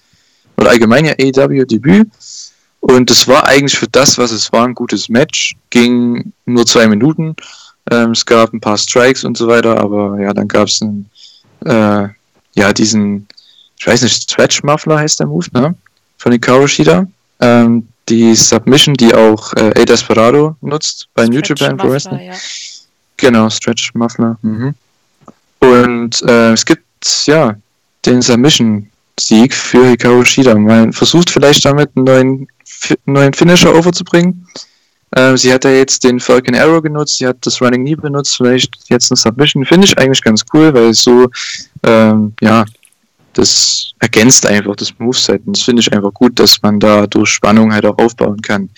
oder 0.57 0.71
allgemein 0.71 1.05
ihr 1.05 1.17
AEW-Debüt. 1.19 2.09
Und 2.81 3.11
es 3.11 3.27
war 3.27 3.47
eigentlich 3.47 3.79
für 3.79 3.89
das, 3.89 4.17
was 4.17 4.31
es 4.31 4.53
war, 4.53 4.67
ein 4.67 4.75
gutes 4.75 5.09
Match. 5.09 5.57
Ging 5.71 6.33
nur 6.45 6.67
zwei 6.67 6.87
Minuten. 6.87 7.35
Ähm, 7.91 8.13
es 8.13 8.25
gab 8.25 8.53
ein 8.53 8.61
paar 8.61 8.79
Strikes 8.79 9.25
und 9.25 9.37
so 9.37 9.49
weiter, 9.49 9.79
aber 9.79 10.21
ja, 10.21 10.33
dann 10.33 10.49
gab 10.49 10.69
es 10.69 10.81
einen, 10.81 11.11
äh, 11.65 12.09
ja, 12.55 12.73
diesen, 12.73 13.27
ich 13.79 13.87
weiß 13.87 14.03
nicht, 14.03 14.23
Stretch 14.23 14.63
Muffler 14.63 14.99
heißt 14.99 15.21
der 15.21 15.27
Move, 15.27 15.47
ne? 15.53 15.75
Von 16.19 16.33
den 16.33 16.69
Shida. 16.69 17.07
Ähm, 17.41 17.89
die 18.09 18.35
Submission, 18.35 18.95
die 18.95 19.15
auch 19.15 19.53
äh, 19.55 19.81
A 19.81 19.85
Desperado 19.85 20.57
nutzt 20.61 21.09
bei 21.15 21.27
New 21.27 21.41
Japan 21.41 21.77
Pro 21.77 21.91
Wrestling. 21.91 22.21
Ja. 22.21 22.35
Genau, 23.17 23.51
Stretch 23.51 23.95
Muffler. 23.95 24.39
Mhm. 24.43 24.75
Und 25.61 26.23
äh, 26.23 26.53
es 26.53 26.65
gibt 26.65 26.85
ja 27.27 27.57
den 28.05 28.23
Submission 28.23 28.89
Sieg 29.19 29.55
für 29.55 29.89
Hikaru 29.89 30.25
Shida. 30.25 30.55
Man 30.55 30.93
versucht 30.93 31.31
vielleicht 31.31 31.65
damit 31.65 31.91
einen 31.97 32.05
neuen, 32.05 32.49
neuen 33.07 33.33
Finisher 33.33 33.75
overzubringen. 33.75 34.47
Äh, 35.13 35.37
sie 35.37 35.53
hat 35.53 35.65
ja 35.65 35.71
jetzt 35.71 36.05
den 36.05 36.21
Falcon 36.21 36.55
Arrow 36.55 36.83
genutzt, 36.83 37.19
sie 37.19 37.27
hat 37.27 37.39
das 37.41 37.61
Running 37.61 37.85
Knee 37.85 37.95
benutzt, 37.95 38.37
vielleicht 38.37 38.75
jetzt 38.89 39.11
eine 39.11 39.17
Submission. 39.17 39.65
Finde 39.65 39.87
ich 39.87 39.97
eigentlich 39.99 40.23
ganz 40.23 40.45
cool, 40.53 40.75
weil 40.75 40.93
so, 40.93 41.31
ähm, 41.85 42.35
ja, 42.41 42.65
das 43.37 43.93
ergänzt 43.99 44.47
einfach 44.47 44.77
das 44.77 44.93
Moveset. 44.99 45.47
Und 45.47 45.57
das 45.57 45.65
finde 45.65 45.81
ich 45.81 45.93
einfach 45.93 46.13
gut, 46.13 46.39
dass 46.39 46.61
man 46.63 46.81
da 46.81 47.07
durch 47.07 47.31
Spannung 47.31 47.73
halt 47.73 47.85
auch 47.85 47.99
aufbauen 47.99 48.41
kann, 48.41 48.71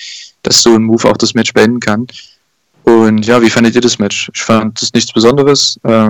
dass 0.42 0.62
so 0.62 0.74
ein 0.74 0.82
Move 0.82 1.08
auch 1.08 1.16
das 1.16 1.34
Match 1.34 1.54
beenden 1.54 1.80
kann. 1.80 2.06
Und 2.82 3.24
ja, 3.24 3.40
wie 3.40 3.50
fandet 3.50 3.74
ihr 3.74 3.80
das 3.80 3.98
Match? 3.98 4.30
Ich 4.34 4.42
fand 4.42 4.80
das 4.80 4.92
nichts 4.92 5.12
Besonderes. 5.12 5.78
Äh, 5.84 6.08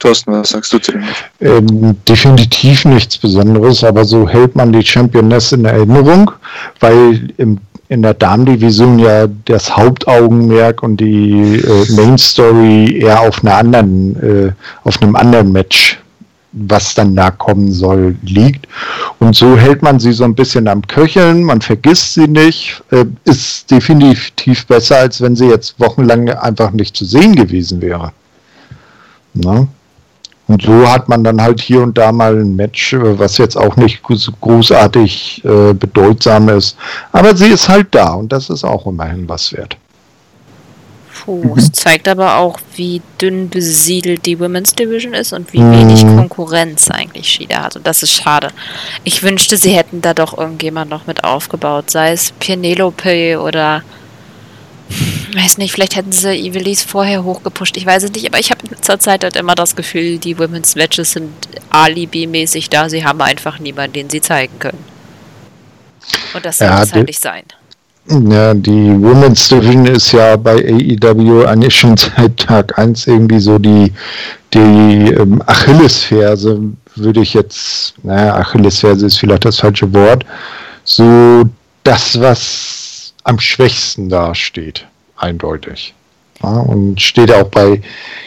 Thorsten, 0.00 0.32
was 0.32 0.50
sagst 0.50 0.72
du 0.72 0.78
zu 0.78 0.92
dem 0.92 1.02
Match? 1.02 1.24
Ähm, 1.40 1.96
definitiv 2.08 2.84
nichts 2.84 3.16
Besonderes, 3.16 3.84
aber 3.84 4.04
so 4.04 4.28
hält 4.28 4.56
man 4.56 4.72
die 4.72 4.84
Championess 4.84 5.52
in 5.52 5.64
Erinnerung, 5.64 6.30
weil 6.80 7.32
im, 7.36 7.58
in 7.88 8.02
der 8.02 8.14
Damendivision 8.14 8.98
ja 8.98 9.28
das 9.44 9.76
Hauptaugenmerk 9.76 10.82
und 10.82 10.96
die 10.96 11.60
äh, 11.60 11.92
Main 11.92 12.18
Story 12.18 12.98
eher 12.98 13.20
auf 13.20 13.44
einer 13.44 13.54
anderen, 13.54 14.48
äh, 14.48 14.52
auf 14.82 15.00
einem 15.00 15.14
anderen 15.14 15.52
Match 15.52 15.98
was 16.54 16.94
dann 16.94 17.14
da 17.16 17.30
kommen 17.30 17.72
soll, 17.72 18.16
liegt. 18.22 18.66
Und 19.18 19.34
so 19.36 19.56
hält 19.56 19.82
man 19.82 19.98
sie 19.98 20.12
so 20.12 20.24
ein 20.24 20.34
bisschen 20.34 20.68
am 20.68 20.86
Köcheln, 20.86 21.42
man 21.42 21.60
vergisst 21.60 22.14
sie 22.14 22.28
nicht, 22.28 22.82
äh, 22.90 23.04
ist 23.24 23.70
definitiv 23.70 24.66
besser, 24.66 24.98
als 24.98 25.20
wenn 25.20 25.36
sie 25.36 25.46
jetzt 25.46 25.78
wochenlang 25.80 26.30
einfach 26.30 26.70
nicht 26.70 26.96
zu 26.96 27.04
sehen 27.04 27.34
gewesen 27.34 27.82
wäre. 27.82 28.12
Na? 29.34 29.66
Und 30.46 30.62
so 30.62 30.88
hat 30.90 31.08
man 31.08 31.24
dann 31.24 31.40
halt 31.40 31.60
hier 31.60 31.82
und 31.82 31.96
da 31.96 32.12
mal 32.12 32.38
ein 32.38 32.54
Match, 32.54 32.92
äh, 32.92 33.18
was 33.18 33.38
jetzt 33.38 33.56
auch 33.56 33.76
nicht 33.76 34.02
großartig 34.02 35.42
äh, 35.44 35.72
bedeutsam 35.72 36.48
ist. 36.50 36.76
Aber 37.12 37.34
sie 37.34 37.48
ist 37.48 37.68
halt 37.68 37.88
da 37.94 38.12
und 38.12 38.30
das 38.30 38.50
ist 38.50 38.64
auch 38.64 38.86
immerhin 38.86 39.28
was 39.28 39.52
wert. 39.52 39.76
Puh, 41.24 41.54
es 41.56 41.72
zeigt 41.72 42.06
aber 42.06 42.36
auch, 42.36 42.60
wie 42.76 43.00
dünn 43.18 43.48
besiedelt 43.48 44.26
die 44.26 44.38
Women's 44.38 44.74
Division 44.74 45.14
ist 45.14 45.32
und 45.32 45.52
wie 45.54 45.60
mhm. 45.60 45.72
wenig 45.72 46.02
Konkurrenz 46.02 46.90
eigentlich 46.90 47.28
Shida 47.28 47.62
hat. 47.62 47.76
Und 47.76 47.86
das 47.86 48.02
ist 48.02 48.12
schade. 48.12 48.48
Ich 49.04 49.22
wünschte, 49.22 49.56
sie 49.56 49.74
hätten 49.74 50.02
da 50.02 50.12
doch 50.12 50.36
irgendjemand 50.36 50.90
noch 50.90 51.06
mit 51.06 51.24
aufgebaut. 51.24 51.90
Sei 51.90 52.12
es 52.12 52.32
Penelope 52.32 53.40
oder 53.40 53.82
weiß 55.34 55.56
nicht, 55.56 55.72
vielleicht 55.72 55.96
hätten 55.96 56.12
sie 56.12 56.36
Evilise 56.36 56.86
vorher 56.86 57.24
hochgepusht. 57.24 57.78
Ich 57.78 57.86
weiß 57.86 58.02
es 58.02 58.12
nicht, 58.12 58.26
aber 58.26 58.38
ich 58.38 58.50
habe 58.50 58.62
zur 58.82 58.98
Zeit 58.98 59.24
halt 59.24 59.36
immer 59.36 59.54
das 59.54 59.76
Gefühl, 59.76 60.18
die 60.18 60.38
Women's 60.38 60.76
Matches 60.76 61.12
sind 61.12 61.32
Alibi-mäßig 61.70 62.68
da. 62.68 62.90
Sie 62.90 63.04
haben 63.04 63.22
einfach 63.22 63.58
niemanden, 63.58 63.94
den 63.94 64.10
sie 64.10 64.20
zeigen 64.20 64.58
können. 64.58 64.84
Und 66.34 66.44
das 66.44 66.58
soll 66.58 66.68
ja, 66.68 66.82
es 66.82 66.92
halt 66.92 67.06
nicht 67.06 67.22
sein. 67.22 67.44
Ja, 68.06 68.52
die 68.52 69.00
Women's 69.00 69.48
Division 69.48 69.86
ist 69.86 70.12
ja 70.12 70.36
bei 70.36 70.56
AEW 70.56 71.46
eigentlich 71.46 71.74
schon 71.74 71.96
seit 72.16 72.36
Tag 72.36 72.78
1 72.78 73.06
irgendwie 73.06 73.40
so 73.40 73.58
die, 73.58 73.92
die 74.52 74.58
ähm, 74.58 75.42
Achillesferse, 75.46 76.60
würde 76.96 77.20
ich 77.20 77.32
jetzt, 77.32 77.94
naja, 78.02 78.36
Achillesferse 78.36 79.06
ist 79.06 79.18
vielleicht 79.18 79.46
das 79.46 79.58
falsche 79.60 79.92
Wort, 79.94 80.26
so 80.84 81.44
das, 81.82 82.20
was 82.20 83.14
am 83.24 83.40
schwächsten 83.40 84.10
dasteht, 84.10 84.86
eindeutig. 85.16 85.94
Ja, 86.42 86.58
und 86.58 87.00
steht 87.00 87.32
auch 87.32 87.48
bei 87.48 87.80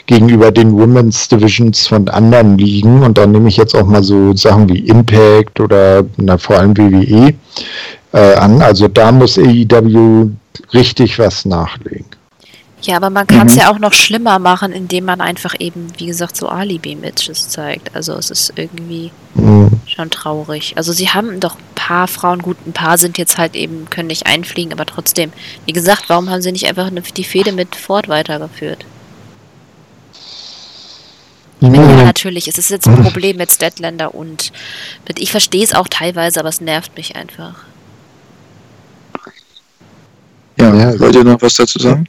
gegenüber 0.07 0.51
den 0.51 0.71
Women's 0.73 1.28
Divisions 1.28 1.86
von 1.86 2.07
anderen 2.09 2.57
Ligen 2.57 3.03
und 3.03 3.17
dann 3.17 3.32
nehme 3.32 3.49
ich 3.49 3.57
jetzt 3.57 3.75
auch 3.75 3.86
mal 3.86 4.01
so 4.01 4.36
Sachen 4.36 4.69
wie 4.69 4.80
Impact 4.80 5.59
oder 5.59 6.03
na, 6.15 6.38
vor 6.38 6.57
allem 6.57 6.75
WWE 6.75 7.34
äh, 8.14 8.36
an. 8.36 8.62
Also 8.62 8.88
da 8.88 9.12
muss 9.12 9.38
AEW 9.38 10.30
richtig 10.74 11.20
was 11.20 11.45
nachlegen. 11.45 12.05
Ja, 12.82 12.97
aber 12.97 13.10
man 13.10 13.26
kann 13.26 13.47
es 13.47 13.55
mhm. 13.55 13.60
ja 13.60 13.72
auch 13.72 13.80
noch 13.80 13.93
schlimmer 13.93 14.38
machen, 14.38 14.72
indem 14.72 15.05
man 15.05 15.20
einfach 15.20 15.55
eben, 15.60 15.91
wie 15.97 16.05
gesagt, 16.05 16.38
so 16.38 16.47
Alibi-Matches 16.47 17.49
zeigt. 17.49 17.95
Also 17.95 18.14
es 18.14 18.30
ist 18.30 18.53
irgendwie 18.55 19.12
mhm. 19.34 19.72
schon 19.88 20.12
traurig. 20.12 20.74
Also 20.78 20.93
sie 20.93 21.10
haben 21.10 21.39
doch 21.39 21.55
ein 21.55 21.76
paar 21.76 22.08
Frauen, 22.08 22.41
gut, 22.41 22.58
ein 22.68 22.74
paar 22.74 22.99
sind 22.99 23.18
jetzt 23.18 23.39
halt 23.39 23.55
eben, 23.55 23.89
können 23.89 24.08
nicht 24.08 24.28
einfliegen, 24.28 24.74
aber 24.74 24.86
trotzdem, 24.86 25.34
wie 25.66 25.74
gesagt, 25.74 26.03
warum 26.08 26.30
haben 26.30 26.41
sie 26.41 26.51
nicht 26.51 26.68
einfach 26.68 26.91
die 27.16 27.24
Fehde 27.24 27.51
mit 27.51 27.76
Ford 27.76 28.10
weitergeführt? 28.10 28.86
Mhm. 31.60 31.74
Ja, 31.74 32.03
natürlich, 32.03 32.47
es 32.47 32.60
ist 32.60 32.70
jetzt 32.70 32.88
ein 32.88 33.01
Problem 33.01 33.38
mit 33.38 33.51
Statlander 33.51 34.14
und 34.14 34.51
mit, 35.08 35.20
ich 35.20 35.32
verstehe 35.32 35.64
es 35.64 35.74
auch 35.74 35.88
teilweise, 35.88 36.39
aber 36.39 36.49
es 36.49 36.62
nervt 36.62 36.95
mich 36.95 37.16
einfach. 37.16 37.55
Ja, 40.68 40.91
ja, 40.91 40.99
wollt 40.99 41.15
ihr 41.15 41.24
noch 41.24 41.41
was 41.41 41.53
dazu 41.55 41.80
sagen? 41.80 42.07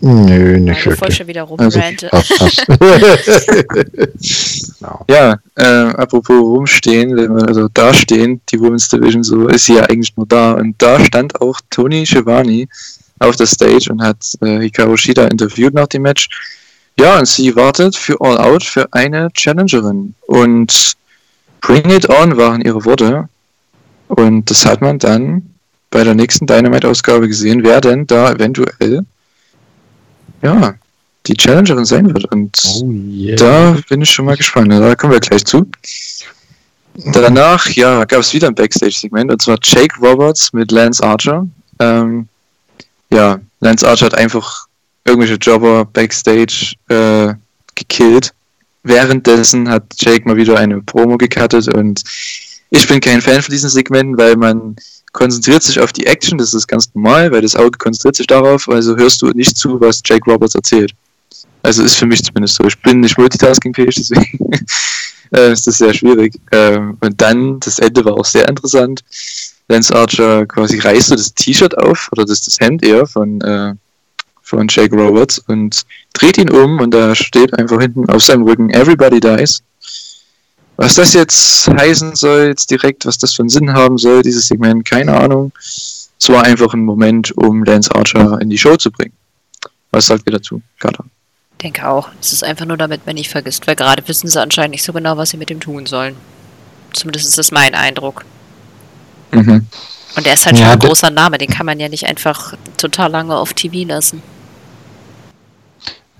Nö, 0.00 0.58
nicht 0.58 0.84
ja, 0.84 0.92
wirklich. 0.92 1.16
schon 1.16 1.26
wieder 1.26 1.42
rumrante. 1.42 2.08
genau. 4.78 5.04
Ja, 5.10 5.38
äh, 5.56 5.92
apropos 5.94 6.36
rumstehen, 6.36 7.16
wenn 7.16 7.34
wir 7.34 7.48
also 7.48 7.68
da 7.74 7.92
stehen, 7.92 8.40
die 8.50 8.60
Women's 8.60 8.88
Division 8.88 9.22
so, 9.22 9.48
ist 9.48 9.66
sie 9.66 9.74
ja 9.74 9.82
eigentlich 9.82 10.16
nur 10.16 10.26
da. 10.26 10.52
Und 10.52 10.74
da 10.78 11.00
stand 11.04 11.40
auch 11.40 11.60
Tony 11.70 12.06
Schiavone 12.06 12.66
auf 13.18 13.36
der 13.36 13.46
Stage 13.46 13.90
und 13.90 14.02
hat 14.02 14.18
äh, 14.42 14.60
Hikaru 14.60 14.96
Shida 14.96 15.26
interviewt 15.26 15.74
nach 15.74 15.88
dem 15.88 16.02
Match. 16.02 16.28
Ja, 16.98 17.18
und 17.18 17.26
sie 17.26 17.54
wartet 17.56 17.96
für 17.96 18.20
All 18.20 18.38
Out 18.38 18.64
für 18.64 18.92
eine 18.92 19.30
Challengerin. 19.32 20.14
Und 20.26 20.94
Bring 21.60 21.90
It 21.90 22.08
On 22.08 22.36
waren 22.36 22.60
ihre 22.60 22.84
Worte. 22.84 23.28
Und 24.08 24.50
das 24.50 24.64
hat 24.64 24.80
man 24.80 24.98
dann 24.98 25.55
bei 25.90 26.04
der 26.04 26.14
nächsten 26.14 26.46
Dynamite-Ausgabe 26.46 27.28
gesehen, 27.28 27.62
wer 27.62 27.80
denn 27.80 28.06
da 28.06 28.32
eventuell 28.32 29.04
ja, 30.42 30.74
die 31.26 31.34
Challengerin 31.34 31.84
sein 31.84 32.12
wird. 32.12 32.24
Und 32.32 32.56
oh 32.80 32.90
yeah. 32.90 33.36
da 33.36 33.76
bin 33.88 34.02
ich 34.02 34.10
schon 34.10 34.26
mal 34.26 34.36
gespannt. 34.36 34.72
Da 34.72 34.94
kommen 34.94 35.12
wir 35.12 35.20
gleich 35.20 35.44
zu. 35.44 35.66
Danach, 37.12 37.68
ja, 37.70 38.04
gab 38.04 38.20
es 38.20 38.32
wieder 38.32 38.48
ein 38.48 38.54
Backstage-Segment 38.54 39.30
und 39.30 39.42
zwar 39.42 39.58
Jake 39.62 39.94
Roberts 40.00 40.52
mit 40.52 40.70
Lance 40.70 41.02
Archer. 41.02 41.46
Ähm, 41.78 42.28
ja, 43.10 43.38
Lance 43.60 43.86
Archer 43.86 44.06
hat 44.06 44.14
einfach 44.14 44.66
irgendwelche 45.04 45.34
Jobber 45.34 45.84
Backstage 45.84 46.74
äh, 46.88 47.34
gekillt. 47.74 48.32
Währenddessen 48.82 49.68
hat 49.68 49.84
Jake 49.98 50.26
mal 50.26 50.36
wieder 50.36 50.58
eine 50.58 50.80
Promo 50.80 51.18
gecuttet 51.18 51.68
und 51.74 52.02
ich 52.70 52.88
bin 52.88 53.00
kein 53.00 53.20
Fan 53.20 53.42
von 53.42 53.52
diesen 53.52 53.68
Segmenten, 53.68 54.16
weil 54.16 54.36
man 54.36 54.76
konzentriert 55.16 55.62
sich 55.62 55.80
auf 55.80 55.94
die 55.94 56.06
Action, 56.06 56.36
das 56.36 56.52
ist 56.52 56.66
ganz 56.66 56.90
normal, 56.92 57.32
weil 57.32 57.40
das 57.40 57.56
Auge 57.56 57.78
konzentriert 57.78 58.16
sich 58.16 58.26
darauf, 58.26 58.68
also 58.68 58.94
hörst 58.96 59.22
du 59.22 59.30
nicht 59.30 59.56
zu, 59.56 59.80
was 59.80 60.02
Jake 60.04 60.30
Roberts 60.30 60.54
erzählt. 60.54 60.92
Also 61.62 61.82
ist 61.82 61.96
für 61.96 62.04
mich 62.04 62.22
zumindest 62.22 62.56
so. 62.56 62.64
Ich 62.64 62.78
bin 62.82 63.00
nicht 63.00 63.16
multitaskingfähig, 63.16 63.94
deswegen 63.96 64.38
äh, 65.34 65.52
ist 65.52 65.66
das 65.66 65.78
sehr 65.78 65.94
schwierig. 65.94 66.34
Ähm, 66.52 66.98
und 67.00 67.20
dann, 67.20 67.58
das 67.60 67.78
Ende 67.78 68.04
war 68.04 68.12
auch 68.12 68.26
sehr 68.26 68.46
interessant. 68.46 69.02
Lance 69.68 69.94
Archer 69.94 70.44
quasi 70.44 70.78
reißt 70.78 71.08
so 71.08 71.16
das 71.16 71.32
T-Shirt 71.32 71.76
auf, 71.78 72.10
oder 72.12 72.26
das, 72.26 72.42
das 72.42 72.60
Hemd 72.60 72.84
eher 72.84 73.06
von, 73.06 73.40
äh, 73.40 73.72
von 74.42 74.68
Jake 74.68 74.94
Roberts 74.94 75.38
und 75.38 75.80
dreht 76.12 76.36
ihn 76.36 76.50
um 76.50 76.78
und 76.78 76.92
da 76.92 77.14
steht 77.14 77.58
einfach 77.58 77.80
hinten 77.80 78.06
auf 78.10 78.22
seinem 78.22 78.42
Rücken 78.42 78.68
Everybody 78.68 79.18
Dies. 79.20 79.62
Was 80.76 80.96
das 80.96 81.14
jetzt 81.14 81.68
heißen 81.68 82.16
soll, 82.16 82.48
jetzt 82.48 82.70
direkt, 82.70 83.06
was 83.06 83.16
das 83.16 83.32
für 83.32 83.42
einen 83.42 83.48
Sinn 83.48 83.72
haben 83.72 83.96
soll, 83.96 84.22
dieses 84.22 84.48
Segment, 84.48 84.84
keine 84.84 85.16
Ahnung. 85.16 85.52
Es 85.58 86.28
war 86.28 86.44
einfach 86.44 86.74
ein 86.74 86.84
Moment, 86.84 87.36
um 87.36 87.64
Lance 87.64 87.94
Archer 87.94 88.40
in 88.40 88.50
die 88.50 88.58
Show 88.58 88.76
zu 88.76 88.90
bringen. 88.90 89.12
Was 89.90 90.06
sagt 90.06 90.24
ihr 90.26 90.32
dazu? 90.32 90.60
Ich 90.78 91.62
denke 91.62 91.88
auch. 91.88 92.10
Es 92.20 92.32
ist 92.32 92.44
einfach 92.44 92.66
nur, 92.66 92.76
damit 92.76 93.06
man 93.06 93.14
nicht 93.14 93.30
vergisst, 93.30 93.66
weil 93.66 93.76
gerade 93.76 94.06
wissen 94.06 94.28
sie 94.28 94.40
anscheinend 94.40 94.72
nicht 94.72 94.82
so 94.82 94.92
genau, 94.92 95.16
was 95.16 95.30
sie 95.30 95.38
mit 95.38 95.50
ihm 95.50 95.60
tun 95.60 95.86
sollen. 95.86 96.16
Zumindest 96.92 97.26
ist 97.26 97.38
das 97.38 97.50
mein 97.50 97.74
Eindruck. 97.74 98.24
Mhm. 99.32 99.66
Und 100.16 100.26
er 100.26 100.34
ist 100.34 100.46
halt 100.46 100.58
ja, 100.58 100.64
schon 100.64 100.72
ein 100.72 100.78
großer 100.78 101.10
Name, 101.10 101.38
den 101.38 101.48
kann 101.48 101.66
man 101.66 101.80
ja 101.80 101.88
nicht 101.88 102.06
einfach 102.06 102.54
total 102.76 103.10
lange 103.10 103.36
auf 103.36 103.52
TV 103.54 103.86
lassen. 103.86 104.22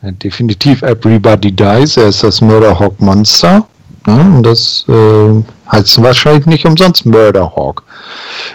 definitiv 0.02 0.82
Everybody 0.82 1.52
Dies, 1.52 1.96
er 1.96 2.08
ist 2.08 2.22
das 2.22 2.40
Murderhawk 2.40 3.00
Monster. 3.00 3.66
Ne? 4.06 4.40
Das 4.42 4.84
äh, 4.88 5.42
heißt 5.72 6.02
wahrscheinlich 6.02 6.46
nicht 6.46 6.64
umsonst 6.64 7.04
Murderhawk. 7.06 7.82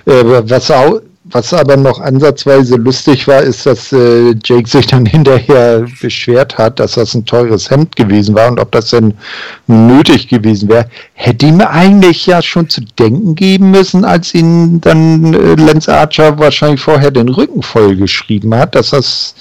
Äh, 0.06 0.24
was, 0.26 0.72
auch, 0.72 1.02
was 1.26 1.54
aber 1.54 1.78
noch 1.78 2.00
ansatzweise 2.00 2.78
lustig 2.78 3.28
war, 3.28 3.42
ist, 3.42 3.66
dass 3.66 3.92
äh, 3.92 4.34
Jake 4.44 4.68
sich 4.68 4.88
dann 4.88 5.06
hinterher 5.08 5.86
beschwert 6.02 6.58
hat, 6.58 6.80
dass 6.80 6.94
das 6.94 7.14
ein 7.14 7.26
teures 7.26 7.70
Hemd 7.70 7.96
gewesen 7.96 8.34
war 8.36 8.50
und 8.50 8.60
ob 8.60 8.72
das 8.72 8.90
denn 8.90 9.14
nötig 9.68 10.30
gewesen 10.30 10.70
wäre. 10.70 10.90
Hätte 11.14 11.48
ihm 11.48 11.62
eigentlich 11.62 12.26
ja 12.26 12.42
schon 12.42 12.70
zu 12.70 12.82
denken 12.98 13.36
geben 13.36 13.72
müssen, 13.72 14.06
als 14.06 14.34
ihn 14.34 14.80
dann 14.80 15.34
äh, 15.34 15.56
Lance 15.56 15.94
Archer 15.94 16.40
wahrscheinlich 16.40 16.82
vorher 16.82 17.12
den 17.12 17.30
Rücken 17.30 17.62
voll 17.62 17.96
geschrieben 17.98 18.56
hat, 18.56 18.76
dass 18.76 18.92
das 18.92 19.36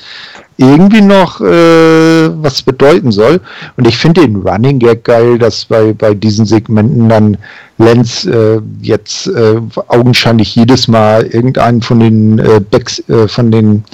irgendwie 0.61 1.01
noch 1.01 1.41
äh, 1.41 2.29
was 2.43 2.63
bedeuten 2.63 3.11
soll. 3.11 3.41
Und 3.77 3.87
ich 3.87 3.97
finde 3.97 4.21
den 4.21 4.37
Running 4.37 4.79
Gag 4.79 5.05
geil, 5.05 5.39
dass 5.39 5.65
bei, 5.65 5.93
bei 5.95 6.15
diesen 6.15 6.45
Segmenten 6.45 7.09
dann 7.09 7.39
Lenz 7.79 8.27
äh, 8.27 8.61
jetzt 8.83 9.27
äh, 9.29 9.61
augenscheinlich 9.89 10.55
jedes 10.55 10.87
Mal 10.87 11.25
irgendeinen 11.27 11.81
von 11.81 11.99
den 12.01 12.39
äh, 12.39 12.61
Backs, 12.61 13.03
äh, 13.09 13.27
von 13.27 13.51
den 13.51 13.85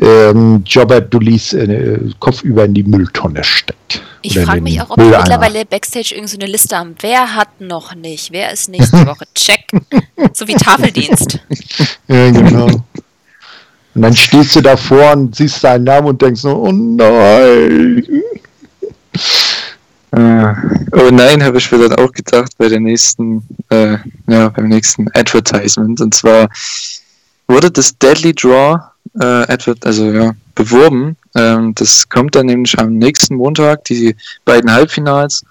ähm, 0.00 0.62
Jobber 0.64 1.02
Dullis 1.02 1.52
äh, 1.52 1.98
kopfüber 2.18 2.64
in 2.64 2.72
die 2.72 2.82
Mülltonne 2.82 3.44
steckt. 3.44 4.02
Ich 4.22 4.38
frage 4.38 4.62
mich 4.62 4.80
auch, 4.80 4.90
ob 4.90 4.98
wir 4.98 5.18
mittlerweile 5.18 5.66
Backstage 5.66 6.14
irgendeine 6.14 6.46
so 6.46 6.52
Liste 6.52 6.76
haben. 6.76 6.94
Wer 7.00 7.34
hat 7.34 7.60
noch 7.60 7.94
nicht? 7.94 8.32
Wer 8.32 8.52
ist 8.52 8.70
nächste 8.70 9.06
Woche? 9.06 9.24
Check. 9.34 9.66
so 10.32 10.48
wie 10.48 10.54
Tafeldienst. 10.54 11.38
ja, 12.08 12.30
genau. 12.30 12.68
Und 13.94 14.02
dann 14.02 14.14
stehst 14.14 14.54
du 14.56 14.60
davor 14.60 15.12
und 15.12 15.34
siehst 15.34 15.60
seinen 15.60 15.84
Namen 15.84 16.08
und 16.08 16.22
denkst 16.22 16.42
so, 16.42 16.56
oh 16.56 16.72
nein. 16.72 18.06
Äh, 20.12 20.54
oh 20.90 21.10
nein, 21.12 21.40
habe 21.44 21.58
ich 21.58 21.70
mir 21.70 21.88
dann 21.88 22.04
auch 22.04 22.10
gedacht 22.10 22.50
bei 22.58 22.68
der 22.68 22.80
nächsten, 22.80 23.44
äh, 23.68 23.96
ja, 24.26 24.48
beim 24.48 24.66
nächsten 24.66 25.06
Advertisement. 25.14 26.00
Und 26.00 26.14
zwar 26.14 26.48
wurde 27.46 27.70
das 27.70 27.96
Deadly 27.96 28.34
Draw 28.34 28.80
äh, 29.20 29.24
Advert, 29.24 29.86
also 29.86 30.10
ja, 30.10 30.32
beworben. 30.54 31.16
Ähm, 31.36 31.74
das 31.76 32.08
kommt 32.08 32.34
dann 32.34 32.46
nämlich 32.46 32.78
am 32.78 32.94
nächsten 32.94 33.36
Montag, 33.36 33.84
die 33.84 34.16
beiden 34.44 34.72
Halbfinals. 34.72 35.44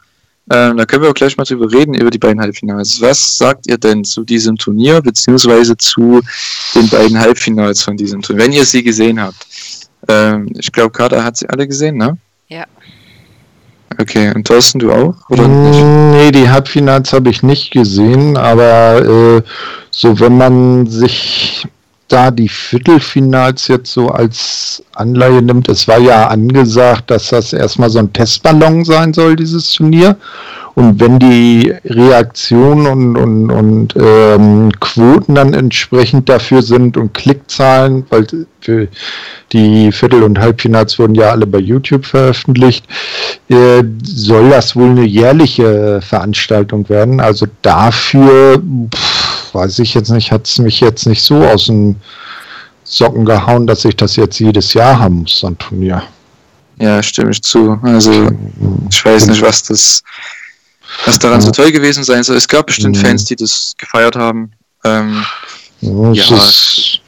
Ähm, 0.51 0.77
da 0.77 0.85
können 0.85 1.03
wir 1.03 1.09
auch 1.09 1.15
gleich 1.15 1.37
mal 1.37 1.43
drüber 1.43 1.71
reden, 1.71 1.93
über 1.93 2.09
die 2.09 2.17
beiden 2.17 2.41
Halbfinals. 2.41 2.99
Was 3.01 3.37
sagt 3.37 3.67
ihr 3.67 3.77
denn 3.77 4.03
zu 4.03 4.23
diesem 4.23 4.57
Turnier, 4.57 5.01
beziehungsweise 5.01 5.77
zu 5.77 6.21
den 6.75 6.89
beiden 6.89 7.19
Halbfinals 7.19 7.83
von 7.83 7.97
diesem 7.97 8.21
Turnier, 8.21 8.45
wenn 8.45 8.51
ihr 8.53 8.65
sie 8.65 8.83
gesehen 8.83 9.21
habt? 9.21 9.45
Ähm, 10.07 10.49
ich 10.57 10.71
glaube, 10.71 10.91
Kader 10.91 11.23
hat 11.23 11.37
sie 11.37 11.47
alle 11.49 11.67
gesehen, 11.67 11.97
ne? 11.97 12.17
Ja. 12.47 12.65
Okay, 13.99 14.31
und 14.33 14.47
Thorsten, 14.47 14.79
du 14.79 14.91
auch? 14.91 15.15
Oder 15.29 15.47
nicht? 15.47 15.83
Nee, 15.83 16.31
die 16.31 16.49
Halbfinals 16.49 17.11
habe 17.13 17.29
ich 17.29 17.43
nicht 17.43 17.71
gesehen, 17.71 18.37
aber 18.37 19.05
äh, 19.05 19.41
so 19.91 20.19
wenn 20.19 20.37
man 20.37 20.87
sich 20.87 21.67
da 22.09 22.31
die 22.31 22.49
Viertelfinals 22.49 23.67
jetzt 23.67 23.93
so 23.93 24.09
als 24.09 24.83
Anleihe 24.95 25.41
nimmt, 25.41 25.69
es 25.69 25.87
war 25.87 25.99
ja 25.99 26.27
angesagt, 26.27 27.11
dass 27.11 27.29
das 27.29 27.53
erstmal 27.53 27.89
so 27.89 27.99
ein 27.99 28.11
Testballon 28.11 28.83
sein 28.83 29.13
soll, 29.13 29.35
dieses 29.35 29.71
Turnier. 29.71 30.17
Und 30.75 30.99
wenn 30.99 31.19
die 31.19 31.73
Reaktionen 31.85 32.87
und, 32.87 33.17
und, 33.17 33.51
und 33.51 33.95
ähm, 33.99 34.71
Quoten 34.79 35.35
dann 35.35 35.53
entsprechend 35.53 36.29
dafür 36.29 36.61
sind 36.61 36.95
und 36.95 37.13
Klickzahlen, 37.13 38.05
weil 38.09 38.25
für 38.61 38.87
die 39.51 39.91
Viertel- 39.91 40.23
und 40.23 40.39
Halbfinals 40.39 40.97
wurden 40.97 41.15
ja 41.15 41.31
alle 41.31 41.47
bei 41.47 41.59
YouTube 41.59 42.05
veröffentlicht, 42.05 42.85
äh, 43.49 43.83
soll 44.03 44.49
das 44.51 44.75
wohl 44.75 44.91
eine 44.91 45.05
jährliche 45.05 46.01
Veranstaltung 46.01 46.87
werden. 46.87 47.19
Also 47.19 47.47
dafür, 47.61 48.61
pff, 48.93 49.08
weiß 49.53 49.79
ich 49.79 49.93
jetzt 49.93 50.09
nicht, 50.09 50.31
hat 50.31 50.47
es 50.47 50.57
mich 50.57 50.79
jetzt 50.79 51.05
nicht 51.05 51.21
so 51.21 51.43
aus 51.43 51.65
den 51.65 51.95
Socken 52.83 53.25
gehauen, 53.25 53.67
dass 53.67 53.85
ich 53.85 53.95
das 53.95 54.15
jetzt 54.15 54.39
jedes 54.39 54.73
Jahr 54.73 54.99
haben 54.99 55.21
muss, 55.21 55.39
so 55.39 55.47
ein 55.47 55.57
Turnier. 55.57 56.03
Ja, 56.79 57.03
stimme 57.03 57.31
ich 57.31 57.41
zu. 57.41 57.77
Also 57.83 58.29
ich 58.89 59.05
weiß 59.05 59.27
nicht, 59.27 59.41
was 59.41 59.63
das 59.63 60.03
was 61.05 61.19
daran 61.19 61.41
so 61.41 61.51
toll 61.51 61.71
gewesen 61.71 62.03
sein 62.03 62.23
soll. 62.23 62.37
Es 62.37 62.47
gab 62.47 62.67
bestimmt 62.67 62.97
mhm. 62.97 63.01
Fans, 63.01 63.25
die 63.25 63.35
das 63.35 63.73
gefeiert 63.77 64.15
haben. 64.15 64.51
Ähm, 64.83 65.23
ja, 65.81 66.11
ja 66.11 66.35
ist, 66.35 66.99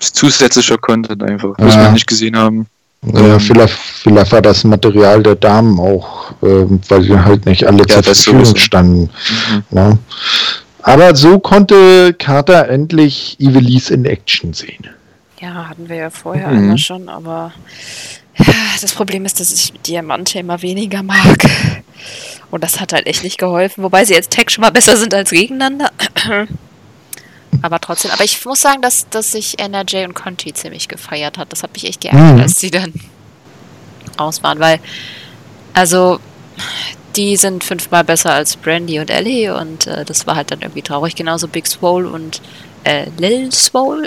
ist 0.00 0.16
zusätzlicher 0.16 0.78
Content 0.78 1.22
einfach, 1.22 1.50
was 1.58 1.74
ja. 1.74 1.84
wir 1.84 1.92
nicht 1.92 2.06
gesehen 2.06 2.36
haben. 2.36 2.66
Ja, 3.02 3.34
ähm, 3.34 3.40
vielleicht, 3.40 3.74
vielleicht 3.74 4.32
war 4.32 4.42
das 4.42 4.62
Material 4.64 5.22
der 5.22 5.34
Damen 5.34 5.78
auch, 5.80 6.32
ähm, 6.42 6.80
weil 6.88 7.02
sie 7.02 7.18
halt 7.18 7.46
nicht 7.46 7.64
alle 7.64 7.84
ja, 7.88 8.02
zur 8.02 8.02
Verfügung 8.02 8.56
standen. 8.56 9.10
Mhm. 9.50 9.62
Ne? 9.70 9.98
Aber 10.82 11.14
so 11.14 11.38
konnte 11.38 12.14
Carter 12.14 12.68
endlich 12.68 13.38
Ivelisse 13.38 13.94
in 13.94 14.04
Action 14.04 14.52
sehen. 14.52 14.88
Ja, 15.40 15.68
hatten 15.68 15.88
wir 15.88 15.96
ja 15.96 16.10
vorher 16.10 16.48
mhm. 16.48 16.58
einmal 16.58 16.78
schon, 16.78 17.08
aber 17.08 17.52
das 18.80 18.92
Problem 18.92 19.24
ist, 19.24 19.40
dass 19.40 19.52
ich 19.52 19.72
Diamante 19.82 20.38
immer 20.38 20.62
weniger 20.62 21.02
mag. 21.02 21.44
Und 22.50 22.64
das 22.64 22.80
hat 22.80 22.92
halt 22.92 23.06
echt 23.06 23.22
nicht 23.22 23.38
geholfen. 23.38 23.84
Wobei 23.84 24.04
sie 24.04 24.14
jetzt 24.14 24.32
Tag 24.32 24.50
schon 24.50 24.62
mal 24.62 24.70
besser 24.70 24.96
sind 24.96 25.14
als 25.14 25.30
gegeneinander. 25.30 25.90
aber 27.62 27.80
trotzdem. 27.80 28.10
Aber 28.10 28.24
ich 28.24 28.44
muss 28.44 28.60
sagen, 28.60 28.82
dass, 28.82 29.08
dass 29.08 29.32
sich 29.32 29.60
NRJ 29.60 30.04
und 30.04 30.14
Conti 30.14 30.52
ziemlich 30.52 30.88
gefeiert 30.88 31.38
hat. 31.38 31.52
Das 31.52 31.62
hat 31.62 31.72
mich 31.74 31.84
echt 31.86 32.00
geärgert, 32.00 32.36
mhm. 32.36 32.40
als 32.40 32.58
sie 32.58 32.70
dann 32.70 32.92
raus 34.18 34.42
waren. 34.42 34.58
Weil, 34.58 34.80
also, 35.74 36.18
die 37.16 37.36
sind 37.36 37.64
fünfmal 37.64 38.04
besser 38.04 38.32
als 38.32 38.56
Brandy 38.56 39.00
und 39.00 39.10
Ellie. 39.10 39.54
Und 39.54 39.86
äh, 39.86 40.04
das 40.04 40.26
war 40.26 40.36
halt 40.36 40.50
dann 40.50 40.60
irgendwie 40.60 40.82
traurig. 40.82 41.14
Genauso 41.14 41.48
Big 41.48 41.66
Swole 41.66 42.08
und 42.08 42.40
äh, 42.84 43.06
Lil 43.18 43.52
Swole. 43.52 44.06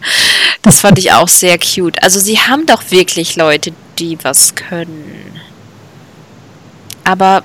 das 0.62 0.80
fand 0.80 0.98
ich 0.98 1.12
auch 1.12 1.28
sehr 1.28 1.58
cute. 1.58 2.02
Also, 2.02 2.20
sie 2.20 2.38
haben 2.38 2.66
doch 2.66 2.90
wirklich 2.90 3.36
Leute, 3.36 3.72
die 3.98 4.18
was 4.22 4.54
können. 4.54 5.40
Aber 7.04 7.42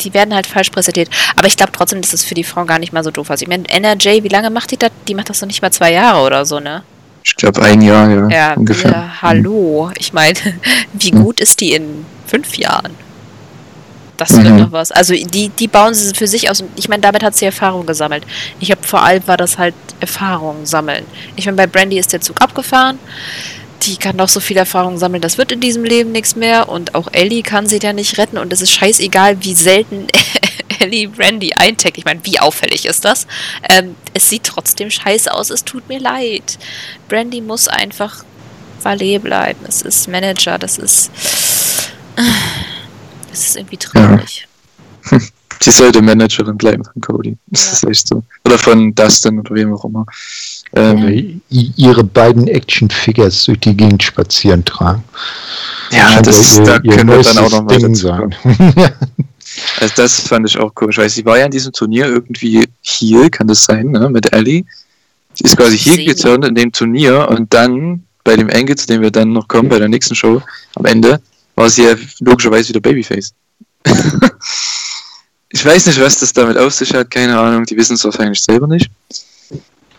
die 0.00 0.12
werden 0.14 0.34
halt 0.34 0.46
falsch 0.46 0.70
präsentiert. 0.70 1.08
Aber 1.36 1.46
ich 1.46 1.56
glaube 1.56 1.72
trotzdem, 1.72 2.00
dass 2.00 2.12
es 2.12 2.24
für 2.24 2.34
die 2.34 2.44
Frau 2.44 2.64
gar 2.64 2.78
nicht 2.78 2.92
mal 2.92 3.04
so 3.04 3.10
doof 3.10 3.30
ist. 3.30 3.42
Ich 3.42 3.48
meine, 3.48 3.68
NRJ, 3.68 4.22
wie 4.22 4.28
lange 4.28 4.50
macht 4.50 4.70
die 4.70 4.76
das? 4.76 4.90
Die 5.08 5.14
macht 5.14 5.30
das 5.30 5.40
noch 5.40 5.46
nicht 5.46 5.62
mal 5.62 5.70
zwei 5.70 5.92
Jahre 5.92 6.24
oder 6.26 6.44
so, 6.44 6.60
ne? 6.60 6.82
Ich 7.24 7.36
glaube 7.36 7.62
ein 7.62 7.80
Jahr, 7.80 8.10
ja. 8.10 8.28
Ja, 8.28 8.52
ungefähr. 8.54 8.90
Ja, 8.90 9.22
hallo. 9.22 9.90
Ich 9.98 10.12
meine, 10.12 10.38
wie 10.92 11.12
gut 11.12 11.40
ist 11.40 11.60
die 11.60 11.72
in 11.72 12.04
fünf 12.26 12.56
Jahren? 12.56 12.94
Das 14.16 14.32
wird 14.32 14.48
mhm. 14.48 14.56
noch 14.58 14.72
was. 14.72 14.92
Also 14.92 15.14
die, 15.14 15.48
die 15.48 15.68
bauen 15.68 15.94
sie 15.94 16.14
für 16.14 16.26
sich 16.26 16.50
aus. 16.50 16.62
Ich 16.76 16.88
meine, 16.88 17.00
damit 17.00 17.22
hat 17.22 17.34
sie 17.34 17.44
Erfahrung 17.44 17.86
gesammelt. 17.86 18.24
Ich 18.60 18.70
habe 18.70 18.82
vor 18.82 19.02
allem 19.02 19.26
war 19.26 19.36
das 19.36 19.58
halt 19.58 19.74
Erfahrung 20.00 20.66
sammeln. 20.66 21.04
Ich 21.36 21.46
meine, 21.46 21.56
bei 21.56 21.66
Brandy 21.66 21.98
ist 21.98 22.12
der 22.12 22.20
Zug 22.20 22.40
abgefahren 22.40 22.98
die 23.86 23.96
kann 23.96 24.16
noch 24.16 24.28
so 24.28 24.40
viel 24.40 24.56
Erfahrung 24.56 24.98
sammeln, 24.98 25.20
das 25.20 25.38
wird 25.38 25.52
in 25.52 25.60
diesem 25.60 25.84
Leben 25.84 26.12
nichts 26.12 26.36
mehr. 26.36 26.68
Und 26.68 26.94
auch 26.94 27.08
Ellie 27.12 27.42
kann 27.42 27.66
sie 27.66 27.78
da 27.78 27.92
nicht 27.92 28.18
retten. 28.18 28.38
Und 28.38 28.52
es 28.52 28.60
ist 28.60 28.70
scheißegal, 28.70 29.42
wie 29.42 29.54
selten 29.54 30.06
Ellie 30.78 31.08
Brandy 31.08 31.52
einteckt. 31.54 31.98
Ich 31.98 32.04
meine, 32.04 32.20
wie 32.24 32.38
auffällig 32.38 32.86
ist 32.86 33.04
das? 33.04 33.26
Ähm, 33.68 33.96
es 34.14 34.28
sieht 34.28 34.44
trotzdem 34.44 34.90
scheiße 34.90 35.32
aus, 35.32 35.50
es 35.50 35.64
tut 35.64 35.88
mir 35.88 35.98
leid. 35.98 36.58
Brandy 37.08 37.40
muss 37.40 37.68
einfach 37.68 38.24
Valet 38.80 39.22
bleiben. 39.22 39.60
Es 39.66 39.82
ist 39.82 40.08
Manager, 40.08 40.58
das 40.58 40.78
ist. 40.78 41.10
Das 43.32 43.46
ist 43.46 43.56
irgendwie 43.56 43.78
traurig. 43.78 44.46
Ja. 45.10 45.18
Sie 45.62 45.70
sollte 45.70 46.02
Managerin 46.02 46.56
bleiben 46.56 46.84
von 46.84 47.00
Cody. 47.00 47.36
Das 47.46 47.66
ja. 47.66 47.72
ist 47.72 47.84
echt 47.84 48.08
so. 48.08 48.22
Oder 48.44 48.58
von 48.58 48.94
Dustin 48.94 49.38
oder 49.38 49.54
wem 49.54 49.72
auch 49.72 49.84
immer 49.84 50.04
ähm, 50.74 51.40
ihre 51.48 52.04
beiden 52.04 52.48
Action-Figures 52.48 53.44
durch 53.44 53.60
die 53.60 53.76
Gegend 53.76 54.02
spazieren 54.02 54.64
tragen. 54.64 55.04
Ja, 55.90 56.20
das, 56.20 56.58
ihr, 56.58 56.64
da 56.64 56.78
können 56.80 57.08
wir 57.08 57.22
dann 57.22 57.38
auch 57.38 57.50
noch 57.50 57.64
mal 57.64 57.78
dazu 57.78 57.94
sagen. 57.94 58.34
also 59.80 59.94
das 59.96 60.20
fand 60.20 60.48
ich 60.48 60.58
auch 60.58 60.74
komisch, 60.74 60.98
weil 60.98 61.10
sie 61.10 61.24
war 61.24 61.38
ja 61.38 61.44
in 61.44 61.50
diesem 61.50 61.72
Turnier 61.72 62.06
irgendwie 62.06 62.64
hier, 62.80 63.30
kann 63.30 63.46
das 63.46 63.64
sein, 63.64 63.88
ne, 63.88 64.10
mit 64.10 64.32
Ellie. 64.32 64.64
Sie 65.34 65.44
ist 65.44 65.56
quasi 65.56 65.78
hier 65.78 66.04
geturnt 66.04 66.44
in 66.44 66.54
dem 66.54 66.72
Turnier 66.72 67.28
und 67.28 67.52
dann 67.54 68.04
bei 68.24 68.36
dem 68.36 68.48
Engel, 68.48 68.76
zu 68.76 68.86
dem 68.86 69.00
wir 69.00 69.10
dann 69.10 69.32
noch 69.32 69.48
kommen, 69.48 69.68
bei 69.68 69.78
der 69.78 69.88
nächsten 69.88 70.14
Show, 70.14 70.42
am 70.74 70.84
Ende, 70.86 71.20
war 71.62 71.70
sie 71.70 71.84
ja 71.84 71.94
logischerweise 72.20 72.70
wieder 72.70 72.80
Babyface. 72.80 73.32
ich 75.50 75.64
weiß 75.64 75.86
nicht, 75.86 76.00
was 76.00 76.18
das 76.18 76.32
damit 76.32 76.58
auf 76.58 76.74
sich 76.74 76.92
hat, 76.92 77.08
keine 77.08 77.38
Ahnung, 77.38 77.64
die 77.64 77.76
wissen 77.76 77.94
es 77.94 78.04
wahrscheinlich 78.04 78.42
selber 78.42 78.66
nicht. 78.66 78.90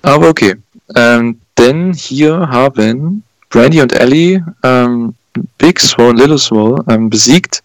Aber 0.01 0.27
okay. 0.27 0.55
Ähm, 0.95 1.39
denn 1.57 1.93
hier 1.93 2.35
haben 2.37 3.23
Brandy 3.49 3.81
und 3.81 3.93
Ellie 3.93 4.45
ähm, 4.63 5.15
Big 5.57 5.79
Swole 5.79 6.09
und 6.09 6.17
Little 6.17 6.37
Swole 6.37 6.83
ähm, 6.89 7.09
besiegt 7.09 7.63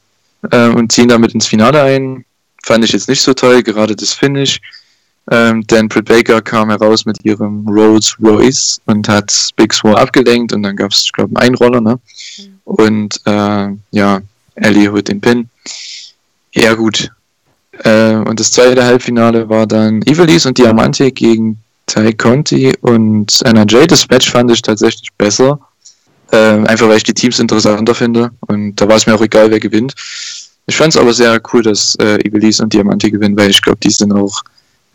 ähm, 0.53 0.77
und 0.77 0.93
ziehen 0.93 1.09
damit 1.09 1.35
ins 1.35 1.49
Finale 1.49 1.83
ein. 1.83 2.25
Fand 2.63 2.85
ich 2.85 2.93
jetzt 2.93 3.09
nicht 3.09 3.23
so 3.23 3.35
toll, 3.35 3.65
gerade 3.65 3.97
das 3.97 4.13
Finish. 4.13 4.61
Ähm, 5.31 5.67
denn 5.67 5.89
Britt 5.89 6.07
Baker 6.07 6.41
kam 6.41 6.71
heraus 6.71 7.05
mit 7.05 7.25
ihrem 7.25 7.67
Rolls 7.69 8.17
Royce 8.23 8.81
und 8.87 9.09
hat 9.09 9.51
Big 9.57 9.75
Swole 9.75 9.99
abgelenkt 9.99 10.53
und 10.53 10.63
dann 10.63 10.77
gab 10.77 10.93
es, 10.93 11.03
ich 11.05 11.13
glaube, 11.13 11.39
einen 11.39 11.51
Einroller, 11.51 11.81
ne? 11.81 11.99
Mhm. 12.39 12.58
Und 12.69 13.23
äh, 13.25 13.69
ja, 13.93 14.21
Ellie 14.55 14.93
holt 14.93 15.09
den 15.09 15.23
Pin. 15.23 15.49
Ja, 16.53 16.75
gut. 16.75 17.11
Äh, 17.83 18.17
und 18.17 18.39
das 18.39 18.51
zweite 18.51 18.85
Halbfinale 18.85 19.49
war 19.49 19.67
dann 19.67 20.03
Evilise 20.03 20.49
und 20.49 20.59
Diamante 20.59 21.11
gegen 21.11 21.59
Ty 21.87 22.13
Conti 22.13 22.75
und 22.83 23.41
NRJ. 23.43 23.87
Das 23.87 24.07
Match 24.11 24.31
fand 24.31 24.51
ich 24.51 24.61
tatsächlich 24.61 25.09
besser. 25.17 25.59
Ähm, 26.31 26.67
einfach 26.67 26.89
weil 26.89 26.99
ich 26.99 27.05
die 27.05 27.15
Teams 27.15 27.39
interessanter 27.39 27.95
finde. 27.95 28.33
Und 28.41 28.77
da 28.77 28.87
war 28.87 28.97
es 28.97 29.07
mir 29.07 29.15
auch 29.15 29.23
egal, 29.23 29.51
wer 29.51 29.61
gewinnt. 29.61 29.95
Ich 30.67 30.77
fand 30.77 30.95
es 30.95 31.01
aber 31.01 31.15
sehr 31.15 31.41
cool, 31.51 31.63
dass 31.63 31.95
äh, 31.95 32.19
Ibeliz 32.27 32.61
und 32.61 32.75
Diamante 32.75 33.11
gewinnen, 33.11 33.39
weil 33.39 33.49
ich 33.49 33.63
glaube, 33.63 33.79
die 33.83 33.89
sind 33.89 34.13
auch 34.13 34.43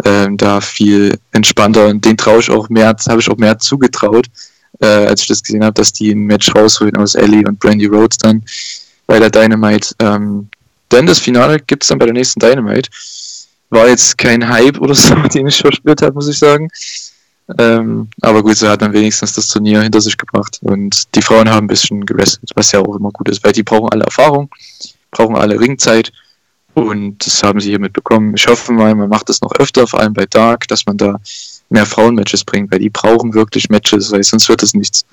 ähm, 0.06 0.38
da 0.38 0.62
viel 0.62 1.18
entspannter 1.32 1.88
und 1.88 2.06
den 2.06 2.18
traue 2.18 2.40
ich 2.40 2.52
auch 2.52 2.70
mehr, 2.70 2.96
habe 3.08 3.20
ich 3.20 3.32
auch 3.32 3.38
mehr 3.38 3.58
zugetraut 3.58 4.28
äh, 4.80 4.86
als 4.86 5.22
ich 5.22 5.28
das 5.28 5.44
gesehen 5.44 5.64
habe, 5.64 5.74
dass 5.74 5.94
die 5.94 6.12
ein 6.12 6.26
Match 6.26 6.54
rausholen 6.56 6.96
aus 6.98 7.16
Ellie 7.16 7.46
und 7.48 7.60
Brandy 7.60 7.86
Rhodes 7.86 8.18
dann 8.18 8.44
bei 9.08 9.20
der 9.20 9.30
Dynamite. 9.30 9.94
Ähm, 10.00 10.50
denn 10.92 11.06
das 11.06 11.20
Finale 11.20 11.60
gibt 11.60 11.84
es 11.84 11.90
dann 11.90 12.00
bei 12.00 12.06
der 12.06 12.14
nächsten 12.14 12.40
Dynamite. 12.40 12.90
War 13.70 13.88
jetzt 13.88 14.18
kein 14.18 14.48
Hype 14.48 14.80
oder 14.80 14.96
so, 14.96 15.16
den 15.34 15.48
ich 15.48 15.58
verspürt 15.58 16.02
habe, 16.02 16.14
muss 16.14 16.28
ich 16.28 16.38
sagen. 16.38 16.70
Ähm, 17.58 18.08
aber 18.22 18.42
gut, 18.42 18.56
so 18.56 18.70
hat 18.70 18.82
man 18.82 18.94
wenigstens 18.94 19.34
das 19.34 19.50
Turnier 19.50 19.82
hinter 19.82 20.00
sich 20.00 20.18
gebracht 20.18 20.60
und 20.62 21.14
die 21.14 21.22
Frauen 21.22 21.50
haben 21.50 21.66
ein 21.66 21.68
bisschen 21.68 22.06
gewrestelt, 22.06 22.52
was 22.56 22.72
ja 22.72 22.80
auch 22.80 22.96
immer 22.96 23.12
gut 23.12 23.28
ist, 23.28 23.44
weil 23.44 23.52
die 23.52 23.64
brauchen 23.64 23.90
alle 23.90 24.06
Erfahrung, 24.06 24.50
brauchen 25.12 25.36
alle 25.36 25.60
Ringzeit 25.60 26.14
und 26.74 27.26
das 27.26 27.44
haben 27.44 27.60
sie 27.60 27.70
hier 27.70 27.80
mitbekommen. 27.80 28.34
Ich 28.36 28.48
hoffe 28.48 28.72
mal, 28.72 28.96
man 28.96 29.10
macht 29.10 29.28
das 29.28 29.42
noch 29.42 29.54
öfter, 29.56 29.88
vor 29.88 30.00
allem 30.00 30.14
bei 30.14 30.26
Dark, 30.26 30.68
dass 30.70 30.86
man 30.86 30.98
da 30.98 31.20
mehr 31.74 31.86
Frauenmatches 31.86 32.46
bringt, 32.46 32.72
weil 32.72 32.80
die 32.80 32.90
brauchen 32.90 33.34
wirklich 33.34 33.70
Matches, 33.70 34.12
weil 34.12 34.24
sonst 34.24 34.48
wird 34.48 34.64
es 34.64 34.74
nichts. 34.74 35.06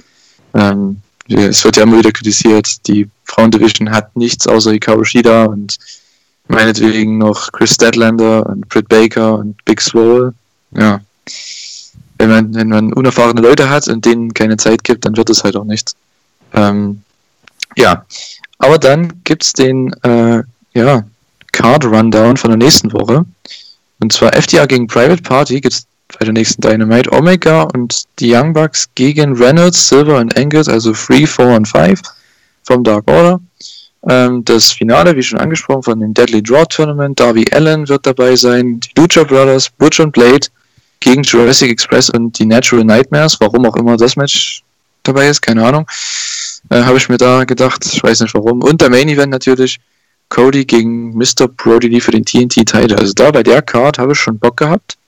Ähm, 0.54 1.00
es 1.26 1.64
wird 1.64 1.76
ja 1.76 1.84
immer 1.84 1.98
wieder 1.98 2.12
kritisiert, 2.12 2.86
die 2.86 3.08
Frauendivision 3.24 3.90
hat 3.90 4.14
nichts 4.16 4.46
außer 4.46 4.72
Hikaru 4.72 5.04
Shida 5.04 5.44
und 5.44 5.76
meinetwegen 6.48 7.18
noch 7.18 7.52
Chris 7.52 7.74
Statlander 7.74 8.46
und 8.46 8.68
Britt 8.68 8.88
Baker 8.88 9.38
und 9.38 9.64
Big 9.64 9.80
Swole. 9.80 10.34
Ja. 10.72 11.00
Wenn 12.18 12.28
man, 12.28 12.54
wenn 12.54 12.68
man 12.68 12.92
unerfahrene 12.92 13.40
Leute 13.40 13.70
hat 13.70 13.88
und 13.88 14.04
denen 14.04 14.34
keine 14.34 14.56
Zeit 14.56 14.84
gibt, 14.84 15.04
dann 15.04 15.16
wird 15.16 15.30
es 15.30 15.44
halt 15.44 15.56
auch 15.56 15.64
nichts. 15.64 15.94
Ähm, 16.52 17.02
ja. 17.76 18.04
Aber 18.58 18.78
dann 18.78 19.22
gibt 19.24 19.44
es 19.44 19.52
den 19.52 19.92
äh, 20.02 20.42
ja, 20.74 21.04
Card 21.52 21.84
Rundown 21.86 22.36
von 22.36 22.50
der 22.50 22.58
nächsten 22.58 22.92
Woche. 22.92 23.24
Und 24.00 24.12
zwar 24.12 24.34
FDR 24.34 24.66
gegen 24.66 24.86
Private 24.86 25.22
Party 25.22 25.60
gibt 25.60 25.74
es 25.74 25.86
bei 26.20 26.26
der 26.26 26.34
nächsten 26.34 26.60
Dynamite 26.60 27.10
Omega 27.12 27.62
und 27.62 28.04
die 28.18 28.34
Young 28.34 28.52
Bucks 28.52 28.90
gegen 28.94 29.34
Reynolds, 29.38 29.88
Silver 29.88 30.18
und 30.18 30.36
Angus, 30.36 30.68
also 30.68 30.92
3, 30.92 31.26
4 31.26 31.46
und 31.46 31.66
5 31.66 32.02
vom 32.62 32.84
Dark 32.84 33.10
Order. 33.10 33.40
Ähm, 34.06 34.44
das 34.44 34.70
Finale, 34.70 35.16
wie 35.16 35.22
schon 35.22 35.38
angesprochen, 35.38 35.82
von 35.82 35.98
dem 35.98 36.12
Deadly 36.12 36.42
Draw 36.42 36.66
Tournament. 36.66 37.18
Darby 37.18 37.46
Allen 37.52 37.88
wird 37.88 38.06
dabei 38.06 38.36
sein. 38.36 38.80
Die 38.80 39.00
Lucha 39.00 39.24
Brothers, 39.24 39.70
Butch 39.70 39.98
und 39.98 40.12
Blade 40.12 40.46
gegen 41.00 41.22
Jurassic 41.22 41.70
Express 41.70 42.10
und 42.10 42.38
die 42.38 42.44
Natural 42.44 42.84
Nightmares. 42.84 43.40
Warum 43.40 43.64
auch 43.64 43.76
immer 43.76 43.96
das 43.96 44.14
Match 44.16 44.62
dabei 45.04 45.28
ist, 45.28 45.40
keine 45.40 45.64
Ahnung. 45.64 45.86
Äh, 46.68 46.82
Habe 46.82 46.98
ich 46.98 47.08
mir 47.08 47.16
da 47.16 47.44
gedacht. 47.44 47.82
Ich 47.90 48.02
weiß 48.02 48.20
nicht 48.20 48.34
warum. 48.34 48.62
Und 48.62 48.82
der 48.82 48.90
Main 48.90 49.08
Event 49.08 49.32
natürlich. 49.32 49.80
Cody 50.28 50.66
gegen 50.66 51.16
Mr. 51.16 51.48
Brody 51.48 51.98
für 51.98 52.12
den 52.12 52.26
TNT-Title. 52.26 52.98
Also 52.98 53.14
da 53.14 53.30
bei 53.30 53.42
der 53.42 53.62
Card 53.62 53.98
habe 53.98 54.12
ich 54.12 54.18
schon 54.18 54.38
Bock 54.38 54.58
gehabt 54.58 54.98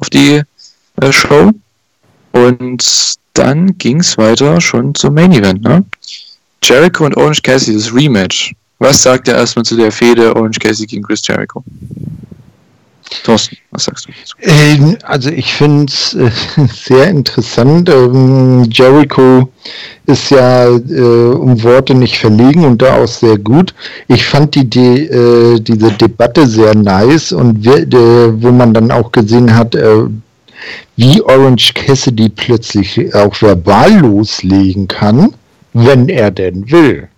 auf 0.00 0.10
die 0.10 0.42
äh, 1.00 1.12
Show. 1.12 1.50
Und 2.32 3.14
dann 3.34 3.78
ging 3.78 4.00
es 4.00 4.18
weiter 4.18 4.60
schon 4.60 4.94
zum 4.94 5.14
Main 5.14 5.32
Event. 5.32 5.62
Ne? 5.62 5.84
Jericho 6.62 7.04
und 7.04 7.16
Orange 7.16 7.42
Cassidy, 7.42 7.76
das 7.76 7.94
Rematch. 7.94 8.54
Was 8.78 9.02
sagt 9.02 9.28
er 9.28 9.36
erstmal 9.36 9.64
zu 9.64 9.76
der 9.76 9.90
Fehde 9.90 10.34
Orange 10.34 10.58
Cassidy 10.58 10.86
gegen 10.86 11.02
Chris 11.02 11.26
Jericho? 11.26 11.64
Thorsten, 13.24 13.56
was 13.70 13.84
sagst 13.84 14.06
du? 14.06 14.12
Ähm, 14.42 14.96
also 15.02 15.30
ich 15.30 15.52
finde 15.52 15.86
es 15.86 16.14
äh, 16.14 16.30
sehr 16.72 17.08
interessant. 17.08 17.88
Ähm, 17.88 18.68
Jericho 18.70 19.48
ist 20.06 20.30
ja 20.30 20.66
äh, 20.66 20.70
um 20.70 21.62
Worte 21.62 21.94
nicht 21.94 22.18
verlegen 22.18 22.64
und 22.64 22.82
da 22.82 22.96
auch 22.96 23.08
sehr 23.08 23.38
gut. 23.38 23.74
Ich 24.08 24.26
fand 24.26 24.54
die, 24.54 24.68
die 24.68 25.06
äh, 25.06 25.60
diese 25.60 25.92
Debatte 25.92 26.46
sehr 26.46 26.74
nice 26.74 27.32
und 27.32 27.66
äh, 27.66 28.42
wo 28.42 28.50
man 28.50 28.74
dann 28.74 28.90
auch 28.90 29.10
gesehen 29.10 29.54
hat, 29.54 29.74
äh, 29.74 30.04
wie 30.96 31.22
Orange 31.22 31.72
Cassidy 31.74 32.28
plötzlich 32.28 33.14
auch 33.14 33.40
verbal 33.40 33.98
loslegen 33.98 34.88
kann, 34.88 35.34
wenn 35.72 36.08
er 36.08 36.30
denn 36.30 36.70
will. 36.70 37.08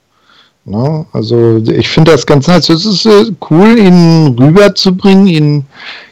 Ne? 0.65 1.07
Also 1.13 1.59
ich 1.67 1.89
finde 1.89 2.13
das 2.13 2.27
ganz 2.27 2.47
nice. 2.47 2.69
Es 2.69 2.85
ist 2.85 3.07
äh, 3.07 3.33
cool, 3.51 3.79
ihn 3.79 4.37
rüberzubringen, 4.39 5.27
ihn 5.27 5.65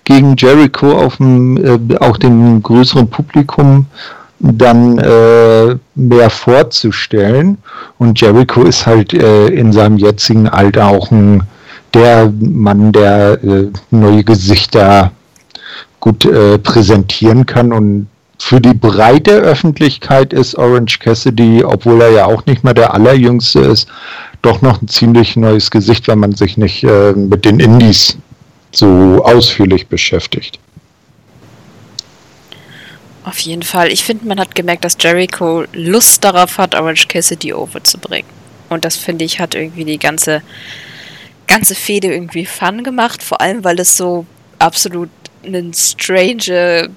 gegen 0.05 0.37
Jericho 0.37 0.93
auf 0.93 1.19
dem, 1.19 1.57
äh, 1.59 1.97
auch 1.99 2.17
dem 2.17 2.63
größeren 2.63 3.09
Publikum 3.09 3.87
dann 4.41 4.99
äh, 4.99 5.77
mehr 5.95 6.31
vorzustellen. 6.31 7.59
Und 7.99 8.21
Jericho 8.21 8.63
ist 8.63 8.87
halt 8.87 9.13
äh, 9.13 9.49
in 9.49 9.73
seinem 9.73 9.99
jetzigen 9.99 10.49
Alter 10.49 10.89
auch 10.89 11.11
ein 11.11 11.43
der 11.95 12.31
Mann, 12.41 12.93
der 12.93 13.43
äh, 13.43 13.69
neue 13.91 14.23
Gesichter 14.23 15.11
gut 16.01 16.25
äh, 16.25 16.59
präsentieren 16.59 17.47
kann 17.47 17.73
und 17.73 18.09
für 18.41 18.61
die 18.61 18.75
breite 18.75 19.33
Öffentlichkeit 19.33 20.33
ist 20.33 20.55
Orange 20.55 21.01
Cassidy, 21.01 21.65
obwohl 21.65 22.01
er 22.01 22.11
ja 22.11 22.27
auch 22.27 22.47
nicht 22.47 22.63
mehr 22.63 22.75
der 22.75 22.95
allerjüngste 22.95 23.61
ist, 23.61 23.89
doch 24.43 24.63
noch 24.63 24.81
ein 24.81 24.87
ziemlich 24.87 25.35
neues 25.35 25.71
Gesicht, 25.71 26.07
wenn 26.07 26.21
man 26.21 26.33
sich 26.33 26.57
nicht 26.57 26.85
äh, 26.85 27.13
mit 27.13 27.45
den 27.45 27.59
Indies 27.59 28.17
so 28.71 29.23
ausführlich 29.25 29.89
beschäftigt. 29.89 30.61
Auf 33.25 33.41
jeden 33.41 33.63
Fall. 33.63 33.91
Ich 33.93 34.05
finde, 34.05 34.27
man 34.27 34.39
hat 34.39 34.55
gemerkt, 34.55 34.85
dass 34.85 34.97
Jericho 35.01 35.65
Lust 35.73 36.23
darauf 36.23 36.59
hat, 36.59 36.75
Orange 36.75 37.09
Cassidy 37.09 37.53
overzubringen. 37.53 38.31
Und 38.69 38.85
das 38.85 38.97
finde 38.97 39.25
ich 39.25 39.41
hat 39.41 39.55
irgendwie 39.55 39.85
die 39.85 39.99
ganze 39.99 40.43
ganze 41.49 41.75
Fehde 41.75 42.13
irgendwie 42.13 42.47
fun 42.47 42.85
gemacht, 42.85 43.23
vor 43.23 43.41
allem 43.41 43.65
weil 43.65 43.81
es 43.81 43.97
so 43.97 44.27
absolut 44.59 45.09
eine 45.45 45.71
strange 45.75 46.91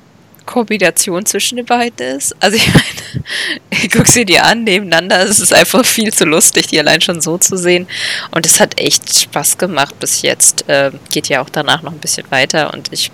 Kombination 0.46 1.26
zwischen 1.26 1.58
den 1.58 1.66
beiden 1.66 2.18
ist. 2.18 2.36
Also 2.40 2.58
ich 2.58 2.68
meine, 2.68 3.24
ich 3.70 3.90
guck 3.90 4.08
sie 4.08 4.26
dir 4.26 4.46
an 4.46 4.64
nebeneinander, 4.64 5.24
es 5.24 5.40
ist 5.40 5.54
einfach 5.54 5.86
viel 5.86 6.12
zu 6.14 6.26
lustig, 6.26 6.68
die 6.68 6.80
allein 6.80 7.02
schon 7.02 7.22
so 7.22 7.38
zu 7.38 7.58
sehen. 7.58 7.88
Und 8.32 8.46
es 8.46 8.60
hat 8.60 8.80
echt 8.80 9.14
Spaß 9.14 9.58
gemacht 9.58 10.00
bis 10.00 10.22
jetzt. 10.22 10.68
Äh, 10.68 10.92
geht 11.12 11.30
ja 11.30 11.42
auch 11.42 11.50
danach 11.50 11.84
noch 11.84 11.92
ein 11.92 12.00
bisschen 12.00 12.30
weiter 12.32 12.74
und 12.74 12.92
ich 12.92 13.12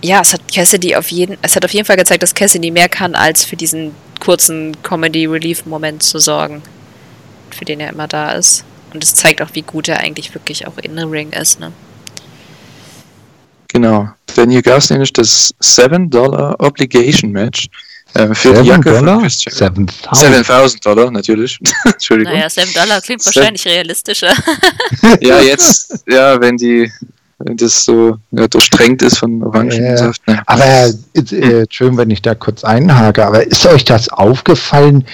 ja, 0.00 0.20
es 0.20 0.32
hat 0.32 0.52
Cassidy 0.52 0.94
auf 0.94 1.10
jeden, 1.10 1.36
es 1.42 1.56
hat 1.56 1.64
auf 1.64 1.72
jeden 1.72 1.84
Fall 1.84 1.96
gezeigt, 1.96 2.22
dass 2.22 2.34
Cassidy 2.34 2.70
mehr 2.70 2.88
kann, 2.88 3.16
als 3.16 3.44
für 3.44 3.56
diesen 3.56 3.96
kurzen 4.20 4.80
Comedy-Relief-Moment 4.82 6.04
zu 6.04 6.20
sorgen, 6.20 6.62
für 7.50 7.64
den 7.64 7.80
er 7.80 7.90
immer 7.90 8.06
da 8.06 8.32
ist. 8.32 8.64
Und 8.94 9.02
es 9.02 9.14
zeigt 9.14 9.42
auch, 9.42 9.50
wie 9.54 9.62
gut 9.62 9.88
er 9.88 9.98
eigentlich 9.98 10.34
wirklich 10.34 10.66
auch 10.68 10.78
in 10.78 10.96
the 10.96 11.02
Ring 11.02 11.32
ist, 11.32 11.58
ne? 11.60 11.72
Genau. 13.68 14.08
Denn 14.36 14.50
hier 14.50 14.62
gab 14.62 14.78
es 14.78 14.90
nämlich 14.90 15.12
das 15.12 15.54
7-Dollar 15.62 16.56
Obligation 16.58 17.32
Match. 17.32 17.68
Äh, 18.14 18.34
für 18.34 18.54
die 18.54 18.68
Jacke 18.68 18.90
Dollar? 18.90 19.20
von 19.20 19.28
7000 19.28 20.84
Dollar, 20.84 21.10
natürlich. 21.10 21.58
Entschuldigung. 21.84 22.32
Naja, 22.32 22.48
7 22.48 22.72
Dollar 22.72 23.00
klingt 23.00 23.24
wahrscheinlich 23.24 23.64
realistischer. 23.66 24.32
ja, 25.20 25.40
jetzt, 25.42 26.04
ja, 26.08 26.40
wenn 26.40 26.56
die, 26.56 26.90
wenn 27.38 27.56
das 27.56 27.84
so 27.84 28.16
ja, 28.30 28.48
durchdrängt 28.48 29.02
ist 29.02 29.18
von 29.18 29.42
Orangensaft. 29.42 30.22
Äh, 30.26 30.36
aber, 30.46 30.64
äh, 31.14 31.60
Entschuldigung, 31.60 31.98
wenn 31.98 32.10
ich 32.10 32.22
da 32.22 32.34
kurz 32.34 32.64
einhake, 32.64 33.26
aber 33.26 33.46
ist 33.46 33.66
euch 33.66 33.84
das 33.84 34.08
aufgefallen, 34.08 35.04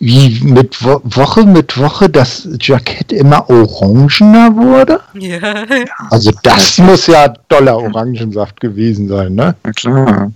wie 0.00 0.40
mit 0.42 0.82
Wo 0.82 1.00
Woche 1.04 1.44
mit 1.44 1.78
Woche 1.78 2.08
das 2.08 2.48
Jackett 2.60 3.12
immer 3.12 3.48
orangener 3.48 4.54
wurde. 4.56 5.00
Ja. 5.14 5.64
Also 6.10 6.30
das 6.42 6.78
muss 6.78 7.06
ja 7.06 7.28
doller 7.48 7.76
Orangensaft 7.76 8.60
gewesen 8.60 9.08
sein, 9.08 9.34
ne? 9.34 9.54
Na 9.62 9.72
klar. 9.72 10.32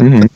mhm. 0.00 0.28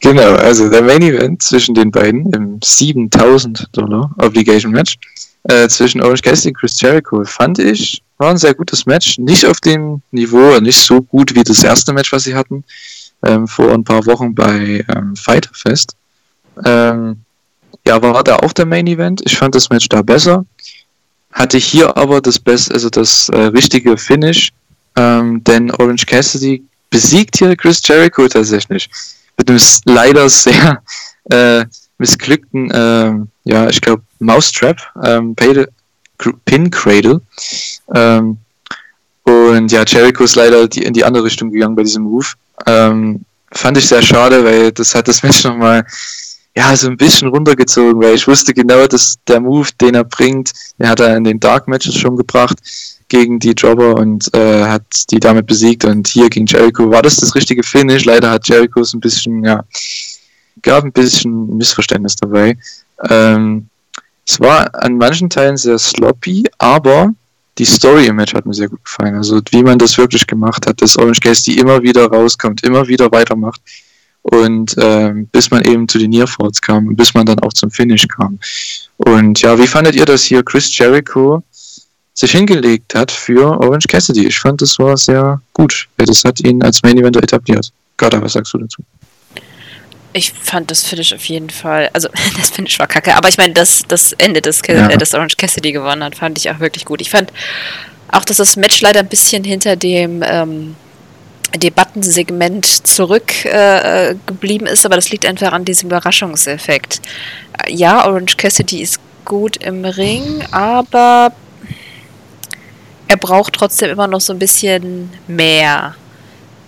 Genau, 0.00 0.34
also 0.36 0.68
der 0.68 0.82
Main 0.82 1.02
Event 1.02 1.42
zwischen 1.42 1.74
den 1.74 1.90
beiden 1.90 2.32
im 2.32 2.58
7000 2.62 3.68
Dollar 3.72 4.10
Obligation 4.18 4.70
Match 4.70 4.96
äh, 5.44 5.68
zwischen 5.68 6.02
Orange 6.02 6.22
Cassidy 6.22 6.50
und 6.50 6.58
Chris 6.58 6.80
Jericho 6.80 7.24
fand 7.24 7.58
ich 7.58 8.02
war 8.18 8.30
ein 8.30 8.38
sehr 8.38 8.54
gutes 8.54 8.86
Match. 8.86 9.18
Nicht 9.18 9.44
auf 9.44 9.60
dem 9.60 10.00
Niveau, 10.10 10.58
nicht 10.60 10.78
so 10.78 11.02
gut 11.02 11.34
wie 11.34 11.42
das 11.42 11.62
erste 11.62 11.92
Match, 11.92 12.12
was 12.12 12.24
sie 12.24 12.34
hatten 12.34 12.64
ähm, 13.22 13.46
vor 13.46 13.72
ein 13.72 13.84
paar 13.84 14.06
Wochen 14.06 14.34
bei 14.34 14.84
ähm, 14.94 15.16
Fighter 15.16 15.50
Fest. 15.52 15.96
Ähm, 16.64 17.20
ja, 17.86 18.02
war 18.02 18.24
da 18.24 18.36
auch 18.36 18.52
der 18.52 18.66
Main 18.66 18.86
Event. 18.86 19.22
Ich 19.24 19.36
fand 19.36 19.54
das 19.54 19.70
Match 19.70 19.88
da 19.88 20.02
besser. 20.02 20.44
Hatte 21.32 21.58
hier 21.58 21.96
aber 21.96 22.20
das 22.20 22.38
beste, 22.38 22.74
also 22.74 22.88
das 22.88 23.28
äh, 23.28 23.36
richtige 23.36 23.96
Finish, 23.96 24.52
ähm, 24.96 25.44
denn 25.44 25.70
Orange 25.70 26.06
Cassidy 26.06 26.64
besiegt 26.90 27.36
hier 27.36 27.54
Chris 27.56 27.80
Jericho 27.84 28.26
tatsächlich. 28.26 28.88
Mit 29.36 29.50
einem 29.50 29.60
leider 29.84 30.28
sehr 30.28 30.82
äh, 31.30 31.64
missglückten, 31.98 32.70
äh, 32.70 33.12
ja, 33.44 33.68
ich 33.68 33.80
glaube, 33.80 34.02
Mousetrap, 34.18 34.78
ähm, 35.04 35.34
Pin 36.44 36.70
Cradle. 36.70 37.20
Ähm, 37.94 38.38
und 39.24 39.72
ja, 39.72 39.84
Jericho 39.86 40.24
ist 40.24 40.36
leider 40.36 40.68
die, 40.68 40.84
in 40.84 40.94
die 40.94 41.04
andere 41.04 41.24
Richtung 41.24 41.50
gegangen 41.50 41.74
bei 41.74 41.82
diesem 41.82 42.04
Move. 42.04 42.26
Ähm, 42.66 43.24
fand 43.52 43.76
ich 43.76 43.86
sehr 43.86 44.02
schade, 44.02 44.44
weil 44.44 44.72
das 44.72 44.94
hat 44.94 45.08
das 45.08 45.22
Match 45.22 45.44
nochmal 45.44 45.84
ja, 46.56 46.74
so 46.74 46.88
ein 46.88 46.96
bisschen 46.96 47.28
runtergezogen, 47.28 48.00
weil 48.00 48.14
ich 48.14 48.26
wusste 48.26 48.54
genau, 48.54 48.86
dass 48.86 49.16
der 49.28 49.40
Move, 49.40 49.68
den 49.78 49.94
er 49.94 50.04
bringt, 50.04 50.52
den 50.78 50.88
hat 50.88 51.00
er 51.00 51.14
in 51.16 51.24
den 51.24 51.38
Dark 51.38 51.68
Matches 51.68 51.96
schon 51.96 52.16
gebracht 52.16 52.56
gegen 53.08 53.38
die 53.38 53.52
Jobber 53.52 53.94
und 53.96 54.34
äh, 54.34 54.64
hat 54.64 54.82
die 55.10 55.20
damit 55.20 55.46
besiegt 55.46 55.84
und 55.84 56.08
hier 56.08 56.30
gegen 56.30 56.46
Jericho 56.46 56.90
war 56.90 57.02
das 57.02 57.16
das 57.16 57.34
richtige 57.34 57.62
Finish. 57.62 58.06
Leider 58.06 58.30
hat 58.30 58.48
Jericho 58.48 58.80
es 58.80 58.94
ein 58.94 59.00
bisschen, 59.00 59.44
ja, 59.44 59.62
gab 60.62 60.82
ein 60.82 60.92
bisschen 60.92 61.58
Missverständnis 61.58 62.16
dabei. 62.16 62.56
Ähm, 63.08 63.68
es 64.26 64.40
war 64.40 64.74
an 64.82 64.96
manchen 64.96 65.28
Teilen 65.28 65.58
sehr 65.58 65.78
sloppy, 65.78 66.44
aber 66.56 67.12
die 67.58 67.66
Story 67.66 68.06
im 68.06 68.16
Match 68.16 68.34
hat 68.34 68.46
mir 68.46 68.54
sehr 68.54 68.68
gut 68.68 68.82
gefallen. 68.82 69.14
Also 69.14 69.40
wie 69.50 69.62
man 69.62 69.78
das 69.78 69.96
wirklich 69.98 70.26
gemacht 70.26 70.66
hat, 70.66 70.80
dass 70.80 70.96
Orange 70.96 71.20
Cassidy 71.20 71.60
immer 71.60 71.82
wieder 71.82 72.06
rauskommt, 72.06 72.64
immer 72.64 72.88
wieder 72.88 73.12
weitermacht 73.12 73.60
und 74.30 74.74
ähm, 74.78 75.28
bis 75.30 75.50
man 75.50 75.62
eben 75.64 75.86
zu 75.88 75.98
den 75.98 76.10
Nearfalls 76.10 76.60
kam 76.60 76.88
und 76.88 76.96
bis 76.96 77.14
man 77.14 77.26
dann 77.26 77.38
auch 77.40 77.52
zum 77.52 77.70
Finish 77.70 78.08
kam. 78.08 78.38
Und 78.96 79.40
ja, 79.42 79.58
wie 79.58 79.66
fandet 79.66 79.94
ihr, 79.94 80.04
dass 80.04 80.24
hier 80.24 80.42
Chris 80.42 80.76
Jericho 80.76 81.42
sich 82.14 82.32
hingelegt 82.32 82.94
hat 82.94 83.12
für 83.12 83.60
Orange 83.60 83.86
Cassidy? 83.88 84.26
Ich 84.26 84.38
fand, 84.38 84.60
das 84.62 84.78
war 84.78 84.96
sehr 84.96 85.40
gut. 85.52 85.86
Das 85.98 86.24
hat 86.24 86.40
ihn 86.40 86.62
als 86.62 86.82
Main 86.82 86.98
Eventer 86.98 87.22
etabliert. 87.22 87.70
Gada, 87.96 88.20
was 88.20 88.32
sagst 88.32 88.52
du 88.54 88.58
dazu? 88.58 88.82
Ich 90.12 90.32
fand 90.32 90.70
das 90.70 90.82
Finish 90.82 91.12
auf 91.12 91.24
jeden 91.26 91.50
Fall, 91.50 91.90
also 91.92 92.08
das 92.36 92.50
Finish 92.50 92.78
war 92.78 92.86
kacke, 92.86 93.14
aber 93.16 93.28
ich 93.28 93.36
meine, 93.36 93.52
das, 93.52 93.82
das 93.86 94.12
Ende, 94.14 94.40
das, 94.40 94.62
ja. 94.66 94.88
äh, 94.88 94.98
das 94.98 95.14
Orange 95.14 95.36
Cassidy 95.36 95.72
gewonnen 95.72 96.02
hat, 96.02 96.16
fand 96.16 96.38
ich 96.38 96.50
auch 96.50 96.58
wirklich 96.58 96.84
gut. 96.84 97.00
Ich 97.00 97.10
fand 97.10 97.32
auch, 98.10 98.24
dass 98.24 98.38
das 98.38 98.56
Match 98.56 98.80
leider 98.80 99.00
ein 99.00 99.08
bisschen 99.08 99.44
hinter 99.44 99.76
dem 99.76 100.24
ähm, 100.26 100.74
Debattensegment 101.58 102.86
zurückgeblieben 102.86 104.66
äh, 104.66 104.72
ist, 104.72 104.86
aber 104.86 104.96
das 104.96 105.10
liegt 105.10 105.26
einfach 105.26 105.52
an 105.52 105.64
diesem 105.64 105.88
Überraschungseffekt. 105.88 107.00
Ja, 107.68 108.06
Orange 108.06 108.36
Cassidy 108.36 108.82
ist 108.82 109.00
gut 109.24 109.56
im 109.58 109.84
Ring, 109.84 110.44
aber 110.50 111.32
er 113.08 113.16
braucht 113.16 113.54
trotzdem 113.54 113.90
immer 113.90 114.06
noch 114.06 114.20
so 114.20 114.32
ein 114.32 114.38
bisschen 114.38 115.10
mehr. 115.26 115.94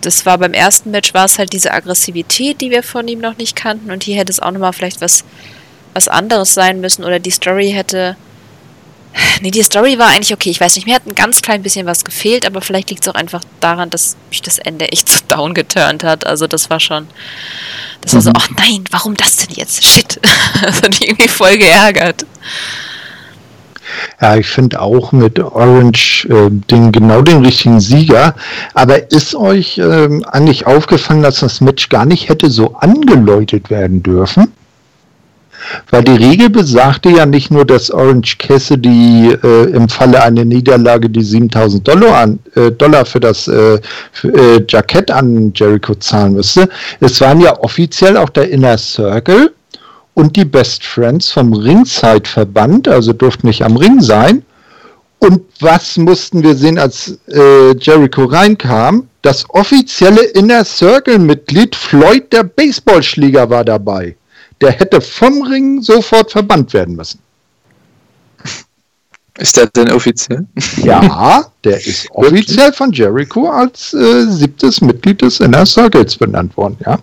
Das 0.01 0.25
war 0.25 0.37
beim 0.37 0.53
ersten 0.53 0.91
Match 0.91 1.13
war 1.13 1.25
es 1.25 1.37
halt 1.37 1.51
diese 1.51 1.73
Aggressivität, 1.73 2.61
die 2.61 2.71
wir 2.71 2.83
von 2.83 3.07
ihm 3.07 3.19
noch 3.19 3.37
nicht 3.37 3.55
kannten 3.55 3.91
und 3.91 4.03
hier 4.03 4.17
hätte 4.17 4.31
es 4.31 4.39
auch 4.39 4.51
nochmal 4.51 4.73
vielleicht 4.73 5.01
was, 5.01 5.25
was 5.93 6.07
anderes 6.07 6.53
sein 6.53 6.79
müssen 6.79 7.03
oder 7.03 7.19
die 7.19 7.31
Story 7.31 7.71
hätte 7.71 8.15
Nee, 9.41 9.51
die 9.51 9.63
Story 9.63 9.97
war 9.97 10.07
eigentlich 10.07 10.33
okay. 10.33 10.49
Ich 10.49 10.61
weiß 10.61 10.75
nicht, 10.75 10.85
mir 10.85 10.95
hat 10.95 11.07
ein 11.07 11.15
ganz 11.15 11.41
klein 11.41 11.63
bisschen 11.63 11.85
was 11.85 12.05
gefehlt, 12.05 12.45
aber 12.45 12.61
vielleicht 12.61 12.89
liegt 12.89 13.03
es 13.03 13.07
auch 13.09 13.15
einfach 13.15 13.41
daran, 13.59 13.89
dass 13.89 14.15
mich 14.29 14.41
das 14.41 14.59
Ende 14.59 14.91
echt 14.91 15.09
so 15.09 15.23
down 15.27 15.53
geturnt 15.53 16.03
hat. 16.03 16.25
Also 16.25 16.47
das 16.47 16.69
war 16.69 16.79
schon. 16.79 17.07
Das 18.01 18.13
war 18.13 18.21
so, 18.21 18.31
ach 18.35 18.49
mhm. 18.49 18.55
oh 18.57 18.61
nein, 18.61 18.83
warum 18.91 19.15
das 19.15 19.37
denn 19.37 19.55
jetzt? 19.55 19.83
Shit. 19.83 20.19
Das 20.61 20.81
hat 20.81 20.89
mich 20.89 21.07
irgendwie 21.07 21.27
voll 21.29 21.57
geärgert. 21.57 22.25
Ja, 24.21 24.35
ich 24.35 24.47
finde 24.47 24.81
auch 24.81 25.11
mit 25.11 25.39
Orange 25.39 26.27
äh, 26.29 26.49
den, 26.49 26.91
genau 26.91 27.21
den 27.21 27.45
richtigen 27.45 27.79
Sieger. 27.79 28.35
Aber 28.73 29.11
ist 29.11 29.35
euch 29.35 29.77
äh, 29.77 30.09
eigentlich 30.27 30.67
aufgefallen, 30.67 31.23
dass 31.23 31.39
das 31.39 31.61
Match 31.61 31.89
gar 31.89 32.05
nicht 32.05 32.29
hätte 32.29 32.49
so 32.49 32.75
angeläutet 32.75 33.69
werden 33.69 34.03
dürfen? 34.03 34.51
Weil 35.89 36.03
die 36.03 36.11
Regel 36.11 36.49
besagte 36.49 37.09
ja 37.09 37.25
nicht 37.25 37.51
nur, 37.51 37.65
dass 37.65 37.91
Orange 37.91 38.37
Cassidy 38.37 39.37
äh, 39.43 39.71
im 39.71 39.89
Falle 39.89 40.21
einer 40.21 40.45
Niederlage 40.45 41.09
die 41.09 41.23
7000 41.23 41.87
Dollar, 41.87 42.17
an, 42.17 42.39
äh, 42.55 42.71
Dollar 42.71 43.05
für 43.05 43.19
das 43.19 43.47
äh, 43.47 43.79
für, 44.11 44.33
äh, 44.33 44.65
Jackett 44.67 45.11
an 45.11 45.51
Jericho 45.55 45.95
zahlen 45.95 46.33
müsste. 46.33 46.69
Es 46.99 47.19
waren 47.21 47.41
ja 47.41 47.57
offiziell 47.59 48.17
auch 48.17 48.29
der 48.29 48.49
Inner 48.49 48.77
Circle 48.77 49.53
und 50.13 50.35
die 50.35 50.45
Best 50.45 50.83
Friends 50.83 51.31
vom 51.31 51.53
Ringside-Verband, 51.53 52.87
also 52.87 53.13
durften 53.13 53.47
nicht 53.47 53.63
am 53.63 53.77
Ring 53.77 54.01
sein. 54.01 54.43
Und 55.19 55.41
was 55.59 55.97
mussten 55.97 56.43
wir 56.43 56.55
sehen, 56.55 56.79
als 56.79 57.19
äh, 57.27 57.75
Jericho 57.77 58.23
reinkam? 58.23 59.09
Das 59.21 59.45
offizielle 59.49 60.23
Inner 60.23 60.63
Circle-Mitglied 60.63 61.75
Floyd, 61.75 62.31
der 62.31 62.43
Baseballschläger, 62.43 63.49
war 63.49 63.65
dabei 63.65 64.15
der 64.61 64.71
hätte 64.71 65.01
vom 65.01 65.41
Ring 65.43 65.81
sofort 65.81 66.31
verbannt 66.31 66.73
werden 66.73 66.95
müssen. 66.95 67.19
Ist 69.37 69.57
der 69.57 69.67
denn 69.67 69.91
offiziell? 69.91 70.45
Ja, 70.83 71.45
der 71.63 71.77
ist 71.85 72.11
offiziell 72.11 72.73
von 72.73 72.91
Jericho 72.91 73.49
als 73.49 73.93
äh, 73.93 74.25
siebtes 74.27 74.81
Mitglied 74.81 75.21
des 75.21 75.39
Inner 75.39 75.65
Circles 75.65 76.17
benannt 76.17 76.55
worden, 76.57 76.77
ja. 76.85 76.99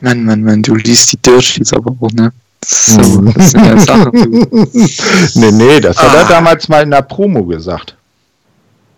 Mann, 0.00 0.24
Mann, 0.24 0.42
Mann, 0.42 0.62
du 0.62 0.74
liest 0.74 1.12
die 1.12 1.16
Dirtsheets 1.18 1.72
aber 1.72 1.94
auch, 2.00 2.10
ne? 2.10 2.32
So, 2.64 3.20
das 3.36 3.52
sind 3.52 3.64
ja 3.64 3.78
Sachen. 3.78 4.48
nee, 5.34 5.52
nee, 5.52 5.80
das 5.80 5.96
ah. 5.98 6.02
hat 6.02 6.14
er 6.14 6.24
ah. 6.24 6.28
damals 6.28 6.68
mal 6.68 6.82
in 6.82 6.90
der 6.90 7.02
Promo 7.02 7.44
gesagt. 7.44 7.96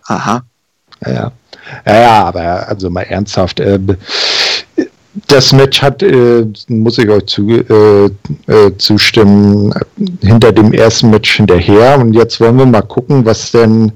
Aha. 0.06 0.42
Ja, 1.04 1.12
ja. 1.12 1.32
Ja, 1.84 2.00
ja, 2.00 2.24
aber 2.24 2.68
also 2.68 2.90
mal 2.90 3.02
ernsthaft. 3.02 3.60
Äh, 3.60 3.78
das 5.28 5.52
Match 5.52 5.82
hat, 5.82 6.02
äh, 6.02 6.46
muss 6.68 6.98
ich 6.98 7.08
euch 7.08 7.26
zu, 7.26 7.48
äh, 7.48 8.06
äh, 8.46 8.76
zustimmen, 8.78 9.72
hinter 10.20 10.52
dem 10.52 10.72
ersten 10.72 11.10
Match 11.10 11.36
hinterher. 11.36 11.98
Und 11.98 12.12
jetzt 12.12 12.40
wollen 12.40 12.58
wir 12.58 12.66
mal 12.66 12.82
gucken, 12.82 13.24
was 13.24 13.52
denn 13.52 13.92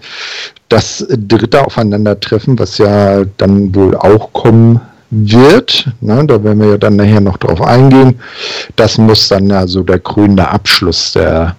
das 0.68 1.06
dritte 1.08 1.64
Aufeinandertreffen, 1.64 2.58
was 2.58 2.78
ja 2.78 3.24
dann 3.36 3.74
wohl 3.74 3.96
auch 3.96 4.32
kommen 4.32 4.80
wird. 5.10 5.90
Ne, 6.00 6.24
da 6.26 6.42
werden 6.42 6.60
wir 6.60 6.70
ja 6.70 6.78
dann 6.78 6.96
nachher 6.96 7.20
noch 7.20 7.36
drauf 7.36 7.60
eingehen. 7.60 8.18
Das 8.76 8.96
muss 8.96 9.28
dann 9.28 9.48
ja 9.48 9.66
so 9.66 9.82
der 9.82 9.98
grüne 9.98 10.48
Abschluss 10.48 11.12
der 11.12 11.56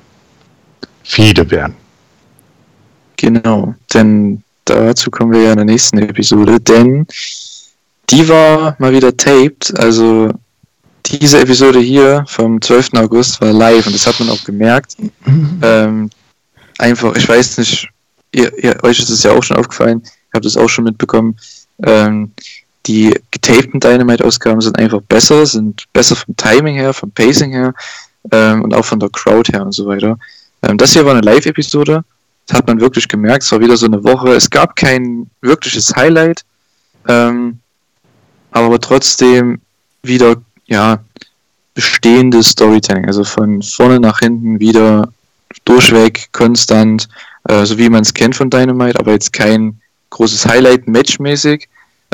Fehde 1.04 1.50
werden. 1.52 1.76
Genau, 3.18 3.76
denn 3.94 4.42
dazu 4.66 5.12
kommen 5.12 5.34
wir 5.34 5.42
ja 5.42 5.52
in 5.52 5.58
der 5.58 5.66
nächsten 5.66 6.00
Episode, 6.00 6.60
denn 6.60 7.06
die 8.12 8.28
war 8.28 8.76
mal 8.80 8.92
wieder 8.92 9.16
taped, 9.16 9.74
also 9.80 10.30
diese 11.06 11.40
Episode 11.40 11.80
hier 11.80 12.24
vom 12.28 12.62
12. 12.62 12.94
August 12.96 13.42
war 13.42 13.54
live 13.54 13.86
und 13.88 13.96
das 13.96 14.06
hat 14.06 14.20
man 14.20 14.30
auch 14.30 14.44
gemerkt. 14.44 14.98
Ähm, 15.62 16.10
einfach, 16.78 17.16
ich 17.16 17.28
weiß 17.28 17.58
nicht, 17.60 17.90
ihr, 18.32 18.52
ihr, 18.64 18.84
euch 18.84 19.00
ist 19.00 19.10
es 19.10 19.24
ja 19.24 19.32
auch 19.32 19.44
schon 19.44 19.58
aufgefallen, 19.58 20.02
ich 20.04 20.34
habe 20.34 20.44
das 20.44 20.58
auch 20.58 20.68
schon 20.68 20.86
mitbekommen. 20.86 21.38
Ähm, 21.84 22.32
die 22.88 23.14
getapten 23.32 23.80
Dynamite-Ausgaben 23.80 24.62
sind 24.62 24.80
einfach 24.80 25.02
besser, 25.02 25.46
sind 25.46 25.86
besser 25.94 26.16
vom 26.16 26.36
Timing 26.36 26.76
her, 26.76 26.94
vom 26.94 27.12
Pacing 27.12 27.52
her 27.52 27.74
ähm, 28.32 28.64
und 28.64 28.74
auch 28.74 28.86
von 28.86 29.00
der 29.00 29.10
Crowd 29.10 29.52
her 29.52 29.64
und 29.64 29.72
so 29.72 29.86
weiter. 29.86 30.18
Ähm, 30.64 30.78
das 30.78 30.94
hier 30.94 31.06
war 31.06 31.14
eine 31.14 31.22
Live-Episode, 31.22 32.04
das 32.48 32.58
hat 32.58 32.68
man 32.68 32.82
wirklich 32.82 33.08
gemerkt, 33.08 33.44
es 33.44 33.52
war 33.52 33.60
wieder 33.60 33.78
so 33.78 33.86
eine 33.86 34.04
Woche, 34.04 34.34
es 34.34 34.50
gab 34.50 34.76
kein 34.76 35.30
wirkliches 35.42 35.96
Highlight. 35.96 36.44
Ähm, 37.08 37.61
aber 38.52 38.80
trotzdem 38.80 39.60
wieder, 40.04 40.36
ja, 40.68 41.00
bestehendes 41.74 42.50
Storytelling, 42.50 43.06
also 43.06 43.24
von 43.24 43.62
vorne 43.62 44.00
nach 44.00 44.20
hinten 44.20 44.60
wieder 44.60 45.08
durchweg, 45.66 46.30
konstant, 46.32 47.08
äh, 47.48 47.66
so 47.66 47.78
wie 47.78 47.90
man 47.90 48.02
es 48.02 48.14
kennt 48.14 48.36
von 48.36 48.50
Dynamite, 48.50 49.00
aber 49.00 49.14
jetzt 49.14 49.34
kein 49.34 49.80
großes 50.10 50.46
Highlight 50.46 50.88
matchmäßig 50.88 51.68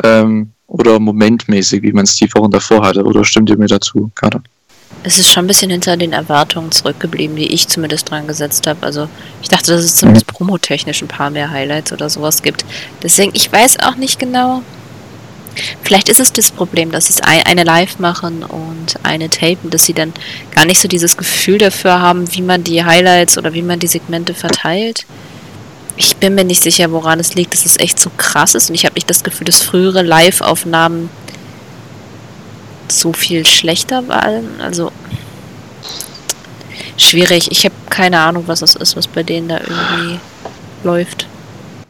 ähm, 0.04 0.52
oder 0.68 0.98
momentmäßig, 0.98 1.82
wie 1.82 1.92
man 1.92 2.04
es 2.04 2.16
die 2.16 2.32
Wochen 2.34 2.50
davor 2.50 2.84
hatte. 2.84 3.02
Oder 3.02 3.24
stimmt 3.24 3.50
ihr 3.50 3.58
mir 3.58 3.66
dazu, 3.66 4.10
Kader? 4.14 4.42
Es 5.02 5.18
ist 5.18 5.28
schon 5.28 5.44
ein 5.44 5.48
bisschen 5.48 5.70
hinter 5.70 5.96
den 5.96 6.12
Erwartungen 6.12 6.72
zurückgeblieben, 6.72 7.36
die 7.36 7.52
ich 7.52 7.68
zumindest 7.68 8.10
dran 8.10 8.26
gesetzt 8.26 8.66
habe. 8.66 8.84
Also 8.84 9.08
ich 9.42 9.48
dachte, 9.48 9.72
dass 9.72 9.84
es 9.84 9.96
zumindest 9.96 10.26
promotechnisch 10.26 11.02
ein 11.02 11.08
paar 11.08 11.30
mehr 11.30 11.50
Highlights 11.50 11.92
oder 11.92 12.08
sowas 12.08 12.42
gibt. 12.42 12.64
Deswegen, 13.02 13.32
ich 13.34 13.52
weiß 13.52 13.80
auch 13.80 13.96
nicht 13.96 14.18
genau, 14.18 14.62
Vielleicht 15.82 16.08
ist 16.08 16.20
es 16.20 16.32
das 16.32 16.50
Problem, 16.50 16.90
dass 16.90 17.06
sie 17.06 17.22
eine 17.22 17.64
live 17.64 17.98
machen 17.98 18.42
und 18.42 18.98
eine 19.02 19.28
tapen, 19.28 19.70
dass 19.70 19.86
sie 19.86 19.94
dann 19.94 20.12
gar 20.54 20.64
nicht 20.64 20.80
so 20.80 20.88
dieses 20.88 21.16
Gefühl 21.16 21.58
dafür 21.58 22.00
haben, 22.00 22.32
wie 22.34 22.42
man 22.42 22.64
die 22.64 22.84
Highlights 22.84 23.38
oder 23.38 23.52
wie 23.54 23.62
man 23.62 23.78
die 23.78 23.86
Segmente 23.86 24.34
verteilt. 24.34 25.06
Ich 25.96 26.16
bin 26.16 26.34
mir 26.34 26.44
nicht 26.44 26.62
sicher, 26.62 26.92
woran 26.92 27.18
es 27.18 27.34
liegt, 27.34 27.54
dass 27.54 27.66
es 27.66 27.78
echt 27.78 27.98
so 27.98 28.10
krass 28.16 28.54
ist 28.54 28.68
und 28.68 28.76
ich 28.76 28.84
habe 28.84 28.94
nicht 28.94 29.10
das 29.10 29.24
Gefühl, 29.24 29.46
dass 29.46 29.60
frühere 29.62 30.02
Live-Aufnahmen 30.02 31.10
so 32.86 33.12
viel 33.12 33.44
schlechter 33.44 34.06
waren. 34.08 34.60
Also 34.60 34.92
schwierig. 36.96 37.50
Ich 37.50 37.64
habe 37.64 37.74
keine 37.90 38.20
Ahnung, 38.20 38.44
was 38.46 38.60
das 38.60 38.76
ist, 38.76 38.96
was 38.96 39.08
bei 39.08 39.22
denen 39.22 39.48
da 39.48 39.58
irgendwie 39.58 40.20
läuft. 40.84 41.26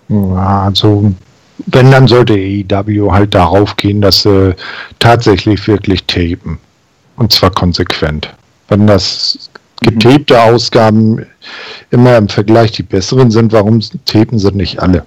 Also 0.09 1.12
wenn, 1.71 1.91
dann 1.91 2.09
sollte 2.09 2.35
AEW 2.35 3.12
halt 3.12 3.35
darauf 3.35 3.77
gehen, 3.77 4.01
dass 4.01 4.23
sie 4.23 4.55
tatsächlich 4.99 5.66
wirklich 5.66 6.05
tapen. 6.05 6.59
Und 7.16 7.33
zwar 7.33 7.51
konsequent. 7.51 8.33
Wenn 8.69 8.87
das 8.87 9.51
getapte 9.81 10.35
mhm. 10.35 10.41
Ausgaben 10.41 11.27
immer 11.91 12.16
im 12.16 12.29
Vergleich 12.29 12.73
die 12.73 12.83
besseren 12.83 13.31
sind, 13.31 13.53
warum 13.53 13.81
tapen 14.05 14.39
sie 14.39 14.53
nicht 14.53 14.81
alle? 14.81 15.05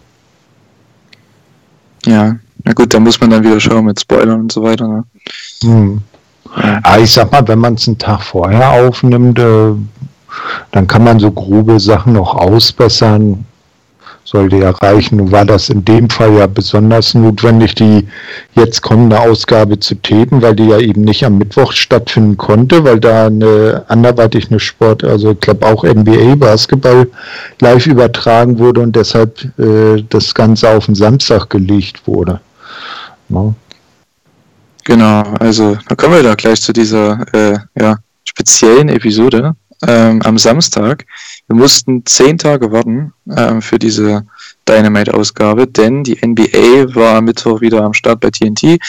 Ja, 2.05 2.35
na 2.63 2.73
gut, 2.73 2.93
da 2.93 2.99
muss 2.99 3.19
man 3.19 3.29
dann 3.29 3.43
wieder 3.43 3.59
schauen 3.59 3.85
mit 3.85 3.99
Spoilern 3.99 4.41
und 4.41 4.51
so 4.51 4.63
weiter. 4.63 4.87
Ne? 4.87 5.03
Hm. 5.63 6.01
Ja. 6.57 6.79
Aber 6.83 6.99
ich 6.99 7.11
sag 7.11 7.31
mal, 7.31 7.47
wenn 7.47 7.59
man 7.59 7.75
es 7.75 7.87
einen 7.87 7.97
Tag 7.97 8.21
vorher 8.21 8.71
aufnimmt, 8.71 9.39
äh, 9.39 9.73
dann 10.71 10.87
kann 10.87 11.03
man 11.03 11.19
so 11.19 11.31
grobe 11.31 11.79
Sachen 11.79 12.13
noch 12.13 12.35
ausbessern. 12.35 13.45
Sollte 14.23 14.57
ja 14.57 14.71
reichen. 14.71 15.17
Nun 15.17 15.31
war 15.31 15.45
das 15.45 15.69
in 15.69 15.83
dem 15.83 16.09
Fall 16.09 16.33
ja 16.35 16.47
besonders 16.47 17.13
notwendig, 17.13 17.75
die 17.75 18.07
jetzt 18.55 18.81
kommende 18.81 19.19
Ausgabe 19.19 19.79
zu 19.79 19.95
tapen, 19.95 20.41
weil 20.41 20.55
die 20.55 20.67
ja 20.67 20.79
eben 20.79 21.01
nicht 21.01 21.25
am 21.25 21.37
Mittwoch 21.37 21.73
stattfinden 21.73 22.37
konnte, 22.37 22.83
weil 22.83 22.99
da 22.99 23.27
eine 23.27 23.83
anderweitig 23.87 24.49
eine 24.49 24.59
Sport, 24.59 25.03
also 25.03 25.31
ich 25.31 25.39
glaube 25.39 25.65
auch 25.65 25.83
NBA 25.83 26.35
Basketball 26.35 27.07
live 27.59 27.87
übertragen 27.87 28.59
wurde 28.59 28.81
und 28.81 28.95
deshalb 28.95 29.43
äh, 29.59 30.03
das 30.09 30.33
Ganze 30.33 30.69
auf 30.69 30.85
den 30.85 30.95
Samstag 30.95 31.49
gelegt 31.49 32.07
wurde. 32.07 32.39
No. 33.29 33.55
Genau, 34.83 35.21
also 35.39 35.77
da 35.87 35.95
kommen 35.95 36.15
wir 36.15 36.23
da 36.23 36.35
gleich 36.35 36.61
zu 36.61 36.73
dieser 36.73 37.21
äh, 37.33 37.57
ja, 37.79 37.97
speziellen 38.23 38.89
Episode 38.89 39.55
ähm, 39.87 40.21
am 40.23 40.37
Samstag. 40.37 41.05
Wir 41.51 41.57
mussten 41.57 42.05
zehn 42.05 42.37
Tage 42.37 42.71
warten 42.71 43.11
ähm, 43.35 43.61
für 43.61 43.77
diese 43.77 44.25
Dynamite-Ausgabe, 44.69 45.67
denn 45.67 46.01
die 46.01 46.17
NBA 46.25 46.95
war 46.95 47.17
am 47.17 47.25
Mittwoch 47.25 47.59
wieder 47.59 47.83
am 47.83 47.93
Start 47.93 48.21
bei 48.21 48.29
TNT, 48.29 48.79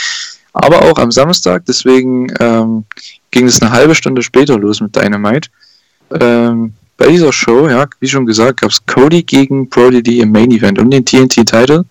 aber 0.52 0.82
auch 0.82 0.96
am 0.98 1.10
Samstag, 1.10 1.64
deswegen 1.66 2.32
ähm, 2.38 2.84
ging 3.32 3.46
es 3.48 3.60
eine 3.60 3.72
halbe 3.72 3.96
Stunde 3.96 4.22
später 4.22 4.56
los 4.60 4.80
mit 4.80 4.94
Dynamite. 4.94 5.50
Ähm, 6.20 6.74
bei 6.96 7.08
dieser 7.08 7.32
Show, 7.32 7.68
ja, 7.68 7.84
wie 7.98 8.08
schon 8.08 8.26
gesagt, 8.26 8.60
gab 8.60 8.70
es 8.70 8.86
Cody 8.86 9.24
gegen 9.24 9.68
Brody 9.68 10.20
im 10.20 10.30
Main 10.30 10.52
Event 10.52 10.78
um 10.78 10.88
den 10.88 11.04
TNT-Title. 11.04 11.84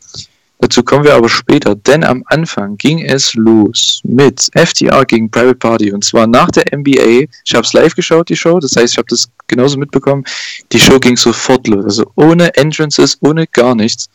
Dazu 0.62 0.84
kommen 0.84 1.04
wir 1.04 1.16
aber 1.16 1.28
später, 1.28 1.74
denn 1.74 2.04
am 2.04 2.24
Anfang 2.28 2.78
ging 2.78 3.04
es 3.04 3.34
los 3.34 4.00
mit 4.04 4.48
FTR 4.54 5.04
gegen 5.06 5.30
Private 5.30 5.56
Party 5.56 5.92
und 5.92 6.04
zwar 6.04 6.28
nach 6.28 6.52
der 6.52 6.66
NBA. 6.78 7.26
Ich 7.44 7.56
habe 7.56 7.66
es 7.66 7.74
live 7.74 7.96
geschaut, 7.96 8.30
die 8.30 8.36
Show, 8.36 8.60
das 8.60 8.76
heißt, 8.76 8.94
ich 8.94 8.98
habe 9.00 9.08
das 9.10 9.28
genauso 9.48 9.80
mitbekommen. 9.80 10.24
Die 10.72 10.80
Show 10.80 11.00
ging 11.00 11.18
sofort 11.18 11.68
los, 11.68 11.84
also 11.84 12.12
ohne 12.16 12.56
Entrances, 12.56 13.18
ohne 13.22 13.48
gar 13.48 13.74
nichts. 13.74 14.08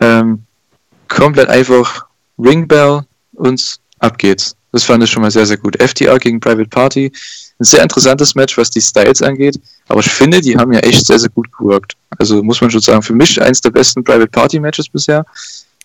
Ähm, 0.00 0.44
komplett 1.08 1.48
einfach 1.48 2.06
Ringbell 2.38 3.02
und 3.32 3.76
ab 3.98 4.18
geht's. 4.18 4.54
Das 4.70 4.84
fand 4.84 5.02
ich 5.02 5.10
schon 5.10 5.22
mal 5.22 5.30
sehr, 5.32 5.46
sehr 5.46 5.56
gut. 5.56 5.82
FTR 5.82 6.18
gegen 6.18 6.38
Private 6.38 6.68
Party. 6.68 7.10
Ein 7.58 7.64
sehr 7.64 7.82
interessantes 7.82 8.36
Match, 8.36 8.56
was 8.56 8.70
die 8.70 8.80
Styles 8.80 9.20
angeht. 9.20 9.58
Aber 9.88 10.00
ich 10.00 10.08
finde, 10.08 10.40
die 10.40 10.56
haben 10.56 10.72
ja 10.72 10.80
echt 10.80 11.06
sehr, 11.06 11.18
sehr 11.18 11.30
gut 11.30 11.50
geworkt. 11.56 11.94
Also 12.18 12.42
muss 12.42 12.60
man 12.60 12.70
schon 12.70 12.82
sagen, 12.82 13.02
für 13.02 13.14
mich 13.14 13.40
eins 13.40 13.60
der 13.60 13.70
besten 13.70 14.04
Private 14.04 14.28
Party 14.28 14.60
Matches 14.60 14.88
bisher 14.88 15.24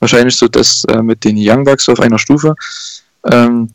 wahrscheinlich 0.04 0.36
so 0.36 0.48
das 0.48 0.84
äh, 0.86 1.02
mit 1.02 1.24
den 1.24 1.36
Young 1.38 1.64
Bucks 1.64 1.90
auf 1.90 2.00
einer 2.00 2.20
Stufe. 2.20 2.56
Ähm, 3.32 3.70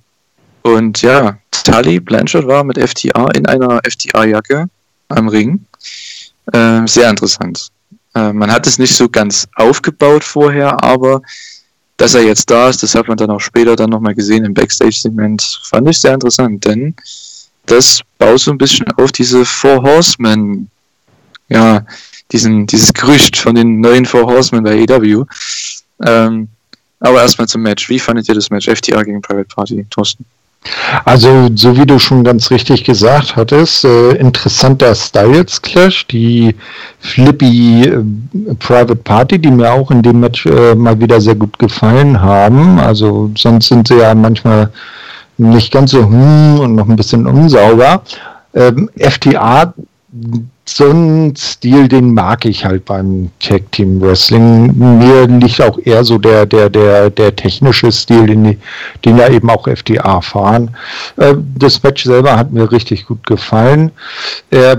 und 0.62 1.00
ja, 1.02 1.38
Tully 1.50 2.00
Blanchard 2.00 2.46
war 2.46 2.62
mit 2.64 2.78
FTA 2.78 3.30
in 3.32 3.46
einer 3.46 3.80
FTA-Jacke 3.82 4.68
am 5.08 5.28
Ring. 5.28 5.64
Äh, 6.52 6.86
sehr 6.86 7.08
interessant. 7.08 7.68
Äh, 8.14 8.32
man 8.32 8.52
hat 8.52 8.66
es 8.66 8.78
nicht 8.78 8.94
so 8.94 9.08
ganz 9.08 9.46
aufgebaut 9.56 10.24
vorher, 10.24 10.82
aber 10.82 11.22
dass 11.96 12.14
er 12.14 12.22
jetzt 12.22 12.50
da 12.50 12.68
ist, 12.68 12.82
das 12.82 12.94
hat 12.94 13.08
man 13.08 13.16
dann 13.16 13.30
auch 13.30 13.40
später 13.40 13.74
dann 13.74 13.90
nochmal 13.90 14.14
gesehen 14.14 14.44
im 14.44 14.54
Backstage-Segment, 14.54 15.60
fand 15.64 15.88
ich 15.88 15.98
sehr 15.98 16.14
interessant, 16.14 16.64
denn 16.64 16.94
das 17.66 18.00
baut 18.18 18.40
so 18.40 18.50
ein 18.50 18.58
bisschen 18.58 18.86
auf 18.92 19.12
diese 19.12 19.44
Four 19.44 19.82
Horsemen, 19.82 20.70
ja, 21.48 21.84
diesen, 22.30 22.66
dieses 22.66 22.92
Gerücht 22.92 23.36
von 23.36 23.54
den 23.54 23.80
neuen 23.80 24.04
Four 24.06 24.26
Horsemen 24.26 24.62
bei 24.62 24.84
AW. 24.88 25.24
Ähm, 26.04 26.48
aber 27.00 27.22
erstmal 27.22 27.48
zum 27.48 27.62
Match. 27.62 27.88
Wie 27.88 27.98
fandet 27.98 28.28
ihr 28.28 28.34
das 28.34 28.50
Match 28.50 28.68
FTA 28.68 29.02
gegen 29.02 29.22
Private 29.22 29.48
Party, 29.54 29.86
Thorsten? 29.90 30.24
Also, 31.04 31.48
so 31.54 31.76
wie 31.76 31.86
du 31.86 31.98
schon 31.98 32.24
ganz 32.24 32.50
richtig 32.50 32.82
gesagt 32.82 33.36
hattest, 33.36 33.84
äh, 33.84 34.10
interessanter 34.14 34.94
Styles 34.94 35.62
Clash, 35.62 36.06
die 36.08 36.54
Flippy 36.98 37.84
äh, 37.84 38.02
Private 38.58 38.96
Party, 38.96 39.38
die 39.38 39.50
mir 39.50 39.72
auch 39.72 39.90
in 39.90 40.02
dem 40.02 40.20
Match 40.20 40.46
äh, 40.46 40.74
mal 40.74 40.98
wieder 41.00 41.20
sehr 41.20 41.36
gut 41.36 41.58
gefallen 41.58 42.20
haben. 42.20 42.80
Also, 42.80 43.30
sonst 43.36 43.68
sind 43.68 43.86
sie 43.88 43.98
ja 43.98 44.14
manchmal 44.14 44.72
nicht 45.36 45.72
ganz 45.72 45.92
so 45.92 46.04
hm 46.04 46.58
und 46.58 46.74
noch 46.74 46.88
ein 46.88 46.96
bisschen 46.96 47.26
unsauber. 47.26 48.02
Ähm, 48.54 48.90
FTA 48.98 49.72
so 50.76 50.90
ein 50.90 51.34
Stil, 51.36 51.88
den 51.88 52.14
mag 52.14 52.44
ich 52.44 52.64
halt 52.64 52.84
beim 52.84 53.30
Tag 53.40 53.70
Team 53.72 54.00
Wrestling. 54.00 54.76
Mir 54.76 55.26
liegt 55.26 55.60
auch 55.60 55.78
eher 55.84 56.04
so 56.04 56.18
der, 56.18 56.46
der, 56.46 56.68
der, 56.70 57.10
der 57.10 57.34
technische 57.34 57.90
Stil, 57.90 58.26
den, 58.26 58.60
den 59.04 59.18
ja 59.18 59.28
eben 59.28 59.50
auch 59.50 59.66
FDA 59.66 60.20
fahren. 60.20 60.76
Äh, 61.16 61.34
das 61.56 61.82
Match 61.82 62.04
selber 62.04 62.36
hat 62.36 62.52
mir 62.52 62.70
richtig 62.70 63.06
gut 63.06 63.26
gefallen. 63.26 63.90
Äh, 64.50 64.76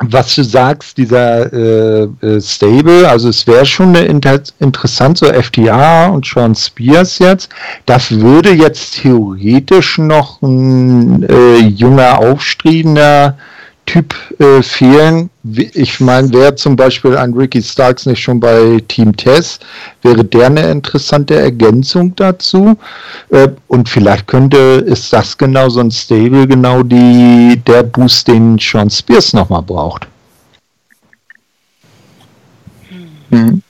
was 0.00 0.34
du 0.34 0.42
sagst, 0.42 0.98
dieser 0.98 1.52
äh, 1.52 2.40
Stable, 2.40 3.08
also 3.08 3.28
es 3.28 3.46
wäre 3.46 3.64
schon 3.64 3.94
inter 3.94 4.40
interessant, 4.58 5.18
so 5.18 5.26
FDA 5.26 6.08
und 6.08 6.26
Sean 6.26 6.54
Spears 6.54 7.18
jetzt. 7.20 7.48
Das 7.86 8.10
würde 8.10 8.50
jetzt 8.50 9.02
theoretisch 9.02 9.98
noch 9.98 10.42
ein 10.42 11.22
äh, 11.28 11.58
junger, 11.58 12.18
aufstrebender 12.18 13.36
Typ 13.86 14.14
äh, 14.38 14.62
fehlen. 14.62 15.28
Ich 15.74 16.00
meine, 16.00 16.32
wäre 16.32 16.54
zum 16.54 16.74
Beispiel 16.74 17.16
ein 17.16 17.34
Ricky 17.34 17.62
Starks 17.62 18.06
nicht 18.06 18.20
schon 18.20 18.40
bei 18.40 18.82
Team 18.88 19.14
Tess, 19.14 19.58
wäre 20.02 20.24
der 20.24 20.46
eine 20.46 20.70
interessante 20.70 21.34
Ergänzung 21.34 22.14
dazu. 22.16 22.78
Äh, 23.30 23.48
und 23.68 23.88
vielleicht 23.88 24.26
könnte, 24.26 24.56
ist 24.86 25.12
das 25.12 25.36
genau 25.36 25.68
so 25.68 25.80
ein 25.80 25.90
Stable, 25.90 26.46
genau 26.46 26.82
die, 26.82 27.60
der 27.66 27.82
Boost, 27.82 28.28
den 28.28 28.58
Sean 28.58 28.88
Spears 28.88 29.32
nochmal 29.34 29.62
braucht. 29.62 30.06
Hm. 33.30 33.63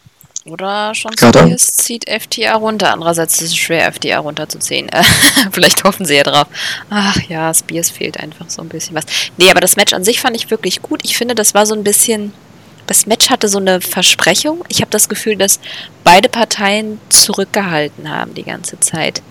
Oder 0.47 0.95
schon 0.95 1.13
Spears 1.17 1.77
zieht 1.77 2.09
FTA 2.09 2.57
runter. 2.57 2.93
Andererseits 2.93 3.41
ist 3.41 3.49
es 3.49 3.57
schwer, 3.57 3.91
FTA 3.91 4.19
runterzuziehen. 4.19 4.91
Vielleicht 5.53 5.85
hoffen 5.85 6.05
sie 6.05 6.17
ja 6.17 6.23
drauf. 6.23 6.47
Ach 6.91 7.17
ja, 7.29 7.53
Spears 7.53 7.91
fehlt 7.91 8.21
einfach 8.21 8.51
so 8.51 8.61
ein 8.61 8.69
bisschen 8.69 8.95
was. 8.95 9.05
Nee, 9.39 9.51
aber 9.51 9.61
das 9.61 9.77
Match 9.77 9.95
an 9.95 10.05
sich 10.05 10.21
fand 10.21 10.37
ich 10.37 10.51
wirklich 10.51 10.83
gut. 10.83 11.01
Ich 11.03 11.17
finde, 11.17 11.35
das 11.35 11.55
war 11.55 11.65
so 11.65 11.75
ein 11.75 11.85
bisschen. 11.85 12.35
Das 12.87 13.07
Match 13.07 13.31
hatte 13.31 13.49
so 13.49 13.59
eine 13.59 13.81
Versprechung. 13.81 14.63
Ich 14.69 14.83
habe 14.83 14.91
das 14.91 15.09
Gefühl, 15.09 15.37
dass 15.37 15.59
beide 16.05 16.29
Parteien 16.29 17.01
zurückgehalten 17.09 18.11
haben 18.11 18.35
die 18.35 18.43
ganze 18.43 18.79
Zeit. 18.81 19.23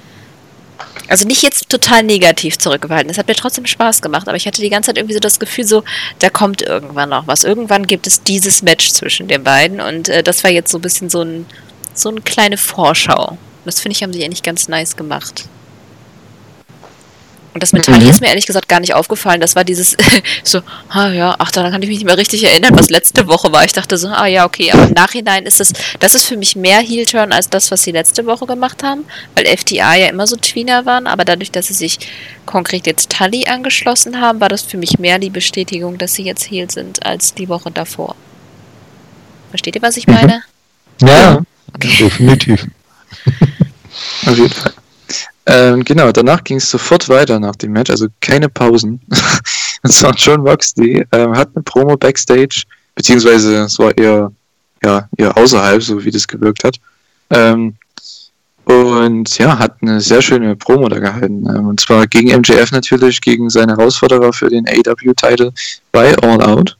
Also 1.08 1.28
nicht 1.28 1.44
jetzt 1.44 1.70
total 1.70 2.04
negativ 2.04 2.58
zurückgehalten. 2.58 3.10
Es 3.10 3.18
hat 3.18 3.28
mir 3.28 3.36
trotzdem 3.36 3.66
Spaß 3.66 4.02
gemacht, 4.02 4.28
aber 4.28 4.38
ich 4.38 4.48
hatte 4.48 4.62
die 4.62 4.70
ganze 4.70 4.88
Zeit 4.88 4.98
irgendwie 4.98 5.14
so 5.14 5.20
das 5.20 5.40
Gefühl, 5.40 5.66
so, 5.66 5.84
da 6.20 6.30
kommt 6.30 6.62
irgendwann 6.62 7.10
noch 7.10 7.28
was. 7.28 7.44
Irgendwann 7.44 7.88
gibt 7.88 8.08
es 8.08 8.24
dieses 8.24 8.62
Match 8.62 8.92
zwischen 8.92 9.28
den 9.28 9.44
beiden 9.44 9.82
und 9.82 10.10
äh, 10.10 10.24
das 10.24 10.44
war 10.44 10.52
jetzt 10.52 10.72
so 10.72 10.78
ein 10.78 10.82
bisschen 10.82 11.10
so 11.10 11.22
ein 11.22 11.46
so 11.94 12.10
eine 12.10 12.22
kleine 12.22 12.58
Vorschau. 12.58 13.38
Das 13.66 13.80
finde 13.80 13.96
ich, 13.96 14.04
haben 14.04 14.14
sie 14.14 14.24
eigentlich 14.24 14.44
ganz 14.44 14.68
nice 14.68 14.96
gemacht. 14.96 15.46
Und 17.54 17.62
das 17.62 17.72
mit 17.72 17.86
Tali 17.86 18.06
mhm. 18.06 18.10
ist 18.10 18.22
mir 18.22 18.28
ehrlich 18.28 18.47
gesagt 18.47 18.68
gar 18.68 18.80
nicht 18.80 18.95
aufgefallen. 18.95 19.39
Das 19.39 19.56
war 19.56 19.64
dieses 19.64 19.95
so, 20.43 20.62
ah 20.89 21.10
ja, 21.10 21.36
ach, 21.38 21.51
daran 21.51 21.72
kann 21.72 21.82
ich 21.84 21.89
mich 21.89 21.99
nicht 21.99 22.08
mehr 22.08 22.18
richtig 22.18 22.43
erinnern, 22.43 22.78
was 22.78 22.89
letzte 22.89 23.28
Woche 23.28 23.51
war. 23.51 23.64
Ich 23.64 23.74
dachte 23.74 23.97
so, 23.97 24.08
ah 24.08 24.26
ja, 24.26 24.45
okay, 24.45 24.72
aber 24.72 24.84
im 24.84 24.93
Nachhinein 24.93 25.45
ist 25.45 25.60
das, 25.60 25.74
das 25.99 26.16
ist 26.16 26.26
für 26.26 26.38
mich 26.38 26.56
mehr 26.56 26.80
Heel-Turn 26.80 27.32
als 27.32 27.49
das, 27.49 27.70
was 27.70 27.84
sie 27.84 27.91
letzte 27.91 28.26
Woche 28.26 28.47
gemacht 28.47 28.82
haben, 28.84 29.06
weil 29.36 29.45
FTA 29.45 29.95
ja 29.95 30.08
immer 30.08 30.26
so 30.26 30.36
Tweener 30.36 30.86
waren, 30.86 31.06
aber 31.06 31.26
dadurch, 31.26 31.51
dass 31.51 31.68
sie 31.68 31.74
sich 31.74 31.99
konkret 32.45 32.88
jetzt 32.88 33.12
Tully 33.12 33.45
angeschlossen 33.47 34.20
haben, 34.20 34.39
war 34.39 34.49
das 34.49 34.64
für 34.64 34.78
mich 34.78 34.97
mehr 34.97 35.20
die 35.20 35.30
Bestätigung, 35.30 35.97
dass 35.97 36.16
sie 36.16 36.24
jetzt 36.24 36.49
Heel 36.49 36.72
sind, 36.72 37.06
als 37.06 37.36
die 37.36 37.49
Woche 37.49 37.70
davor. 37.72 38.16
Versteht 39.51 39.76
ihr, 39.76 39.82
was 39.84 39.97
ich 39.97 40.08
meine? 40.08 40.43
Ja, 41.01 41.41
okay. 41.74 41.95
definitiv. 41.99 42.66
Auf 44.26 44.38
jeden 44.38 44.49
Fall. 44.49 44.74
Ähm, 45.46 45.84
genau, 45.84 46.12
danach 46.12 46.44
ging 46.44 46.58
es 46.58 46.70
sofort 46.70 47.10
weiter 47.10 47.39
nach 47.39 47.56
dem 47.56 47.74
Match, 47.74 47.89
also 47.89 48.08
keine 48.22 48.50
Pausen. 48.50 49.02
und 49.84 49.91
zwar 49.91 50.16
John 50.16 50.41
Moxley 50.41 51.06
ähm, 51.12 51.36
hat 51.36 51.50
eine 51.54 51.64
Promo 51.64 51.98
Backstage, 51.98 52.64
beziehungsweise 52.96 53.64
es 53.64 53.78
war 53.78 53.98
eher, 53.98 54.32
ja, 54.84 55.08
eher 55.18 55.38
außerhalb, 55.38 55.84
so 55.84 56.04
wie 56.04 56.12
das 56.12 56.28
gewirkt 56.28 56.64
hat. 56.64 56.78
Ähm, 57.30 57.76
und 58.66 59.38
ja, 59.38 59.60
hat 59.60 59.76
eine 59.82 60.00
sehr 60.00 60.22
schöne 60.22 60.56
Promo 60.56 60.88
da 60.88 61.00
gehalten. 61.00 61.46
Ähm, 61.48 61.68
und 61.68 61.80
zwar 61.80 62.08
gegen 62.08 62.30
MJF 62.30 62.72
natürlich, 62.72 63.20
gegen 63.20 63.50
seine 63.50 63.76
Herausforderer 63.76 64.32
für 64.32 64.50
den 64.50 64.66
AW-Title 64.68 65.52
bei 65.91 66.16
All 66.20 66.41
Out. 66.41 66.78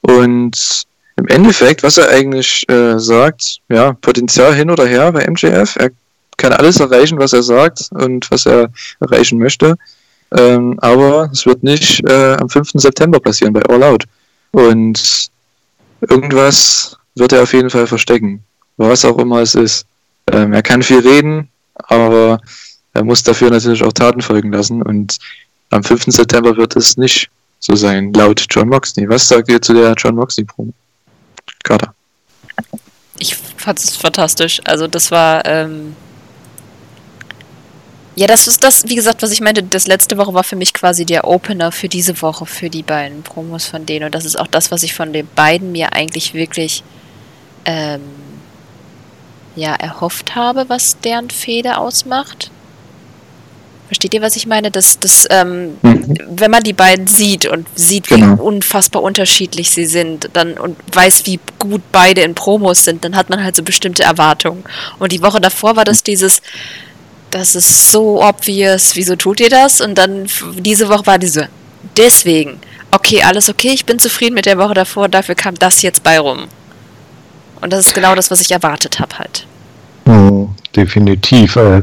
Und 0.00 0.86
im 1.16 1.28
Endeffekt, 1.28 1.82
was 1.82 1.98
er 1.98 2.08
eigentlich 2.08 2.66
äh, 2.70 2.98
sagt, 2.98 3.58
ja, 3.68 3.92
Potenzial 3.92 4.54
hin 4.54 4.70
oder 4.70 4.86
her 4.86 5.12
bei 5.12 5.28
MJF. 5.28 5.76
Er 5.76 5.90
kann 6.36 6.52
alles 6.52 6.80
erreichen, 6.80 7.18
was 7.18 7.32
er 7.32 7.42
sagt 7.42 7.88
und 7.92 8.30
was 8.30 8.46
er 8.46 8.70
erreichen 9.00 9.38
möchte. 9.38 9.76
Ähm, 10.32 10.78
aber 10.80 11.28
es 11.32 11.44
wird 11.44 11.62
nicht 11.62 12.02
äh, 12.08 12.34
am 12.34 12.48
5. 12.48 12.70
September 12.74 13.20
passieren 13.20 13.52
bei 13.52 13.62
All 13.62 13.82
Out. 13.82 14.04
Und 14.52 15.30
irgendwas 16.00 16.96
wird 17.14 17.32
er 17.32 17.42
auf 17.42 17.52
jeden 17.52 17.70
Fall 17.70 17.86
verstecken. 17.86 18.42
Was 18.76 19.04
auch 19.04 19.18
immer 19.18 19.40
es 19.40 19.54
ist. 19.54 19.86
Ähm, 20.30 20.52
er 20.52 20.62
kann 20.62 20.82
viel 20.82 21.00
reden, 21.00 21.48
aber 21.74 22.40
er 22.94 23.04
muss 23.04 23.22
dafür 23.22 23.50
natürlich 23.50 23.82
auch 23.82 23.92
Taten 23.92 24.22
folgen 24.22 24.52
lassen. 24.52 24.82
Und 24.82 25.18
am 25.70 25.82
5. 25.84 26.04
September 26.06 26.56
wird 26.56 26.76
es 26.76 26.96
nicht 26.96 27.30
so 27.60 27.76
sein, 27.76 28.12
laut 28.12 28.44
John 28.50 28.68
Moxley. 28.68 29.08
Was 29.08 29.28
sagt 29.28 29.50
ihr 29.50 29.60
zu 29.60 29.74
der 29.74 29.94
John 29.94 30.16
Moxley-Promo? 30.16 30.72
Carter. 31.62 31.94
ich 33.18 33.36
fand 33.36 33.78
es 33.78 33.96
fantastisch. 33.96 34.60
Also 34.64 34.86
das 34.86 35.10
war, 35.10 35.44
ähm 35.44 35.94
ja, 38.14 38.26
das 38.26 38.46
ist 38.46 38.62
das, 38.62 38.88
wie 38.88 38.94
gesagt, 38.94 39.22
was 39.22 39.30
ich 39.30 39.40
meinte, 39.40 39.62
das 39.62 39.86
letzte 39.86 40.18
Woche 40.18 40.34
war 40.34 40.44
für 40.44 40.56
mich 40.56 40.74
quasi 40.74 41.06
der 41.06 41.26
Opener 41.26 41.72
für 41.72 41.88
diese 41.88 42.20
Woche, 42.20 42.44
für 42.44 42.68
die 42.68 42.82
beiden 42.82 43.22
Promos 43.22 43.66
von 43.66 43.86
denen. 43.86 44.04
Und 44.06 44.14
das 44.14 44.26
ist 44.26 44.38
auch 44.38 44.46
das, 44.46 44.70
was 44.70 44.82
ich 44.82 44.92
von 44.92 45.12
den 45.12 45.26
beiden 45.34 45.72
mir 45.72 45.94
eigentlich 45.94 46.34
wirklich 46.34 46.84
ähm, 47.64 48.02
ja, 49.56 49.74
erhofft 49.74 50.34
habe, 50.34 50.66
was 50.68 50.98
deren 51.00 51.30
Fehde 51.30 51.78
ausmacht. 51.78 52.50
Versteht 53.86 54.14
ihr, 54.14 54.22
was 54.22 54.36
ich 54.36 54.46
meine? 54.46 54.70
Dass, 54.70 54.98
dass 54.98 55.26
ähm, 55.30 55.76
mhm. 55.82 56.16
wenn 56.28 56.50
man 56.50 56.62
die 56.62 56.72
beiden 56.72 57.06
sieht 57.06 57.46
und 57.46 57.66
sieht, 57.74 58.10
wie 58.10 58.20
genau. 58.20 58.42
unfassbar 58.42 59.02
unterschiedlich 59.02 59.70
sie 59.70 59.86
sind, 59.86 60.30
dann 60.34 60.54
und 60.54 60.78
weiß, 60.94 61.26
wie 61.26 61.38
gut 61.58 61.82
beide 61.92 62.22
in 62.22 62.34
Promos 62.34 62.84
sind, 62.84 63.04
dann 63.04 63.16
hat 63.16 63.30
man 63.30 63.42
halt 63.42 63.56
so 63.56 63.62
bestimmte 63.62 64.02
Erwartungen. 64.02 64.64
Und 64.98 65.12
die 65.12 65.22
Woche 65.22 65.40
davor 65.40 65.76
war 65.76 65.84
das 65.84 66.02
dieses, 66.02 66.40
das 67.32 67.56
ist 67.56 67.90
so 67.90 68.22
obvious, 68.22 68.94
wieso 68.94 69.16
tut 69.16 69.40
ihr 69.40 69.50
das? 69.50 69.80
Und 69.80 69.96
dann 69.96 70.28
diese 70.58 70.88
Woche 70.88 71.06
war 71.06 71.18
diese, 71.18 71.48
deswegen, 71.96 72.60
okay, 72.90 73.22
alles 73.22 73.48
okay, 73.48 73.70
ich 73.72 73.86
bin 73.86 73.98
zufrieden 73.98 74.34
mit 74.34 74.46
der 74.46 74.58
Woche 74.58 74.74
davor, 74.74 75.08
dafür 75.08 75.34
kam 75.34 75.54
das 75.56 75.82
jetzt 75.82 76.02
bei 76.02 76.20
rum. 76.20 76.46
Und 77.60 77.72
das 77.72 77.86
ist 77.86 77.94
genau 77.94 78.14
das, 78.14 78.30
was 78.30 78.40
ich 78.40 78.50
erwartet 78.50 79.00
habe 79.00 79.18
halt. 79.18 79.46
Oh, 80.06 80.48
definitiv. 80.76 81.56
Äh, 81.56 81.82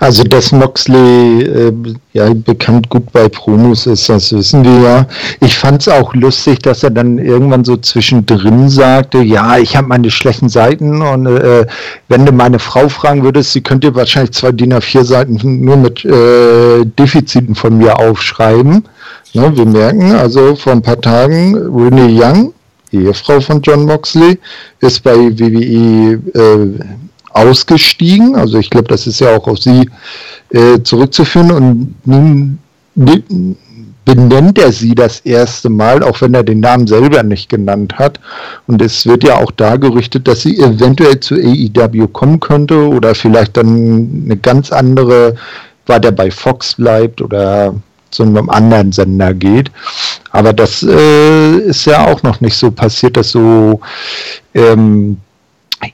also, 0.00 0.24
dass 0.24 0.52
Moxley 0.52 1.42
äh, 1.42 1.72
ja 2.12 2.32
bekannt 2.34 2.88
gut 2.88 3.10
bei 3.12 3.28
Promos 3.28 3.86
ist, 3.86 4.08
das 4.08 4.32
wissen 4.32 4.64
wir 4.64 4.80
ja. 4.80 5.06
Ich 5.40 5.56
fand 5.56 5.80
es 5.80 5.88
auch 5.88 6.14
lustig, 6.14 6.60
dass 6.60 6.82
er 6.82 6.90
dann 6.90 7.18
irgendwann 7.18 7.64
so 7.64 7.76
zwischendrin 7.76 8.68
sagte, 8.68 9.18
ja, 9.18 9.58
ich 9.58 9.76
habe 9.76 9.88
meine 9.88 10.10
schlechten 10.10 10.48
Seiten 10.48 11.02
und 11.02 11.26
äh, 11.26 11.66
wenn 12.08 12.26
du 12.26 12.32
meine 12.32 12.58
Frau 12.58 12.88
fragen 12.88 13.22
würdest, 13.22 13.52
sie 13.52 13.60
könnte 13.60 13.94
wahrscheinlich 13.94 14.32
zwei 14.32 14.52
DIN 14.52 14.74
A4 14.74 15.04
Seiten 15.04 15.64
nur 15.64 15.76
mit 15.76 16.04
äh, 16.04 16.84
Defiziten 16.84 17.54
von 17.54 17.78
mir 17.78 17.98
aufschreiben. 17.98 18.84
Ne, 19.34 19.56
wir 19.56 19.66
merken 19.66 20.12
also 20.12 20.54
vor 20.54 20.72
ein 20.72 20.82
paar 20.82 21.00
Tagen, 21.00 21.56
Renee 21.56 22.22
Young, 22.22 22.54
Ehefrau 22.92 23.40
von 23.40 23.60
John 23.62 23.84
Moxley, 23.84 24.38
ist 24.78 25.02
bei 25.02 25.16
WWE 25.16 26.20
äh, 26.34 26.78
ausgestiegen. 27.34 28.36
Also 28.36 28.58
ich 28.58 28.70
glaube, 28.70 28.88
das 28.88 29.06
ist 29.06 29.20
ja 29.20 29.36
auch 29.36 29.46
auf 29.46 29.58
sie 29.58 29.90
äh, 30.50 30.80
zurückzuführen. 30.82 31.50
Und 31.50 31.94
nun 32.06 32.58
benennt 34.04 34.58
er 34.58 34.72
sie 34.72 34.94
das 34.94 35.20
erste 35.20 35.68
Mal, 35.68 36.02
auch 36.02 36.20
wenn 36.20 36.34
er 36.34 36.44
den 36.44 36.60
Namen 36.60 36.86
selber 36.86 37.22
nicht 37.22 37.48
genannt 37.48 37.98
hat. 37.98 38.20
Und 38.66 38.80
es 38.80 39.04
wird 39.04 39.24
ja 39.24 39.36
auch 39.36 39.50
da 39.50 39.76
gerüchtet, 39.76 40.28
dass 40.28 40.42
sie 40.42 40.58
eventuell 40.58 41.20
zu 41.20 41.34
AEW 41.34 42.08
kommen 42.08 42.40
könnte 42.40 42.88
oder 42.88 43.14
vielleicht 43.14 43.56
dann 43.56 44.22
eine 44.24 44.36
ganz 44.36 44.72
andere, 44.72 45.34
war 45.86 46.00
der 46.00 46.12
bei 46.12 46.30
Fox 46.30 46.74
bleibt 46.74 47.20
oder 47.20 47.74
zu 48.10 48.22
einem 48.22 48.48
anderen 48.48 48.92
Sender 48.92 49.34
geht. 49.34 49.72
Aber 50.30 50.52
das 50.52 50.82
äh, 50.82 51.56
ist 51.58 51.84
ja 51.86 52.06
auch 52.06 52.22
noch 52.22 52.40
nicht 52.40 52.56
so 52.56 52.70
passiert, 52.70 53.16
dass 53.16 53.30
so 53.30 53.80
ähm, 54.54 55.18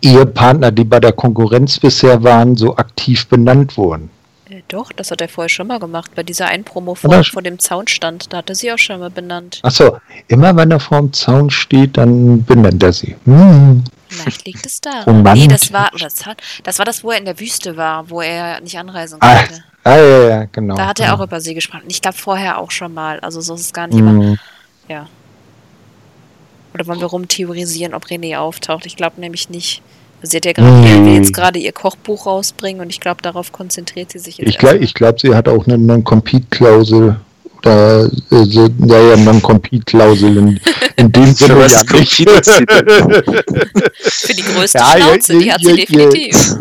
Ehepartner, 0.03 0.71
die 0.71 0.85
bei 0.85 1.01
der 1.01 1.13
Konkurrenz 1.13 1.79
bisher 1.79 2.23
waren, 2.23 2.57
so 2.57 2.77
aktiv 2.77 3.27
benannt 3.27 3.77
wurden. 3.77 4.11
Äh, 4.51 4.63
doch, 4.69 4.93
das 4.93 5.11
hat 5.11 5.21
er 5.21 5.29
vorher 5.29 5.49
schon 5.49 5.69
mal 5.69 5.79
gemacht. 5.79 6.13
Bei 6.15 6.23
dieser 6.23 6.47
einen 6.47 6.65
Promo 6.65 6.95
vor, 6.95 7.23
vor 7.25 7.43
dem 7.43 7.59
Zaun 7.59 7.87
stand, 7.89 8.33
da 8.33 8.39
hat 8.39 8.49
er 8.49 8.55
sie 8.55 8.73
auch 8.73 8.79
schon 8.79 9.01
mal 9.01 9.11
benannt. 9.11 9.61
Achso, 9.63 9.99
immer 10.29 10.55
wenn 10.57 10.71
er 10.71 10.81
vor 10.81 10.99
dem 10.99 11.13
Zaun 11.13 11.51
steht, 11.51 11.97
dann 11.97 12.45
benennt 12.45 12.83
er 12.83 12.93
sie. 12.93 13.17
Hm. 13.25 13.85
Vielleicht 14.09 14.45
liegt 14.45 14.67
es 14.67 14.81
da. 14.81 15.05
Nee, 15.07 15.47
das 15.47 15.73
war, 15.73 15.91
das, 15.97 16.25
das 16.65 16.79
war 16.79 16.85
das, 16.85 17.05
wo 17.05 17.13
er 17.13 17.19
in 17.19 17.25
der 17.25 17.39
Wüste 17.39 17.77
war, 17.77 18.11
wo 18.11 18.21
er 18.21 18.61
nicht 18.61 18.77
anreisen 18.77 19.21
konnte. 19.21 19.63
Ah, 19.85 19.91
ah 19.91 19.97
ja, 19.97 20.29
ja, 20.29 20.45
genau. 20.51 20.75
Da 20.75 20.89
hat 20.89 20.99
er 20.99 21.07
ja. 21.07 21.15
auch 21.15 21.21
über 21.21 21.41
sie 21.41 21.55
gesprochen. 21.55 21.85
Ich 21.89 22.03
glaube 22.03 22.17
vorher 22.17 22.59
auch 22.59 22.73
schon 22.73 22.93
mal. 22.93 23.21
Also 23.21 23.41
so 23.41 23.55
ist 23.55 23.61
es 23.61 23.73
gar 23.73 23.87
nicht 23.87 24.01
mhm. 24.01 24.09
immer. 24.09 24.37
Ja. 24.89 25.07
Oder 26.75 26.87
wollen 26.87 27.01
wir 27.01 27.07
rumtheorisieren, 27.07 27.95
ob 27.95 28.07
René 28.07 28.39
auftaucht? 28.39 28.87
Ich 28.87 28.97
glaube 28.97 29.21
nämlich 29.21 29.51
nicht. 29.51 29.83
Sie 30.23 30.37
hat 30.37 30.45
ja 30.45 30.53
gerade, 30.53 30.69
hm. 30.69 31.07
will 31.07 31.15
jetzt 31.15 31.33
gerade 31.33 31.59
ihr 31.59 31.73
Kochbuch 31.73 32.27
rausbringen 32.27 32.83
und 32.83 32.91
ich 32.91 33.01
glaube, 33.01 33.23
darauf 33.23 33.53
konzentriert 33.53 34.13
sie 34.13 34.19
sich 34.19 34.37
jetzt. 34.39 34.49
Ich 34.49 34.59
glaube, 34.59 34.79
glaub, 34.79 35.19
sie 35.19 35.35
hat 35.35 35.49
auch 35.49 35.67
eine 35.67 35.79
Non-Compete-Klausel 35.79 37.17
oder 37.59 38.11
äh, 38.31 38.43
ja, 38.43 38.69
ja, 38.87 39.17
Non-Compete-Klausel 39.17 40.37
in, 40.37 40.61
in 40.97 41.11
dem 41.13 41.35
Sinne 41.35 41.67
ja 41.67 41.83
nicht. 41.93 42.17
Für 44.01 44.35
die 44.35 44.43
größte 44.43 44.79
ja, 44.79 44.97
Schnauze, 44.97 45.33
ja, 45.35 45.39
die 45.39 45.53
hat 45.53 45.61
sie 45.63 45.77
definitiv. 45.77 46.57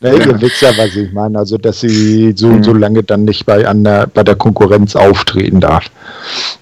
Ne, 0.00 0.16
ihr 0.16 0.40
wisst 0.40 0.62
ja, 0.62 0.76
was 0.76 0.96
ich 0.96 1.12
meine. 1.12 1.38
Also, 1.38 1.58
dass 1.58 1.80
sie 1.80 2.32
so 2.34 2.48
und 2.48 2.64
so 2.64 2.72
lange 2.72 3.02
dann 3.02 3.24
nicht 3.24 3.46
bei, 3.46 3.66
an 3.66 3.84
der, 3.84 4.08
bei 4.08 4.24
der 4.24 4.34
Konkurrenz 4.34 4.96
auftreten 4.96 5.60
darf. 5.60 5.84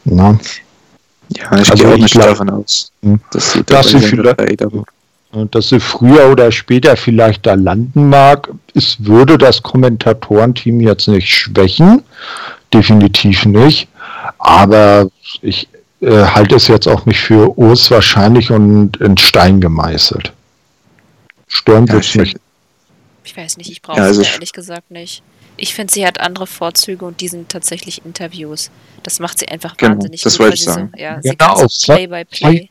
Na? 0.05 0.39
Ja, 1.37 1.59
ich 1.59 1.71
also 1.71 1.85
gehe 1.85 1.95
auch 1.95 1.99
nicht 1.99 2.13
glaub, 2.13 2.27
davon 2.27 2.51
aus, 2.51 2.93
hm. 3.03 3.21
dass 3.31 3.53
sie, 3.53 3.63
dass 3.65 3.89
sie 3.89 4.01
vielleicht, 4.01 4.65
dass 5.51 5.69
sie 5.69 5.81
früher 5.81 6.31
oder 6.31 6.51
später 6.51 6.97
vielleicht 6.97 7.47
da 7.47 7.55
landen 7.55 8.09
mag. 8.09 8.51
Es 8.75 8.97
würde 9.05 9.39
das 9.39 9.63
Kommentatorenteam 9.63 10.81
jetzt 10.81 11.07
nicht 11.07 11.33
schwächen, 11.33 12.03
definitiv 12.73 13.45
nicht. 13.45 13.89
Aber 14.39 15.09
ich 15.41 15.69
äh, 16.01 16.25
halte 16.25 16.57
es 16.57 16.67
jetzt 16.67 16.89
auch 16.89 17.07
nicht 17.07 17.21
für 17.21 17.57
Urs 17.57 17.91
wahrscheinlich 17.91 18.51
und 18.51 18.97
in 18.97 19.17
Stein 19.17 19.61
gemeißelt. 19.61 20.33
Sturm 21.47 21.87
ja, 21.87 21.95
wird 21.95 22.15
nicht. 22.17 22.37
Ich 23.23 23.37
weiß 23.37 23.57
nicht, 23.59 23.71
ich 23.71 23.83
brauche 23.83 23.99
ja, 23.99 24.05
also 24.05 24.23
ehrlich 24.23 24.53
gesagt 24.53 24.91
nicht. 24.91 25.23
Ich 25.57 25.75
finde, 25.75 25.93
sie 25.93 26.07
hat 26.07 26.21
andere 26.21 26.47
Vorzüge 26.47 27.05
und 27.05 27.21
die 27.21 27.29
sind 27.29 27.49
tatsächlich 27.49 28.05
Interviews. 28.05 28.71
Das 29.03 29.19
macht 29.21 29.39
sie 29.39 29.49
einfach 29.49 29.77
genau, 29.77 29.93
wahnsinnig 29.93 30.23
das 30.23 30.35
gut. 30.35 30.41
Wollte 30.47 30.55
ich 30.57 30.65
sagen. 30.65 30.91
So, 30.95 31.03
ja, 31.03 31.21
genau, 31.21 31.23
sie 31.23 31.37
kann 31.37 31.69
so 31.69 31.93
Play 31.93 32.07
by 32.07 32.25
Play. 32.25 32.71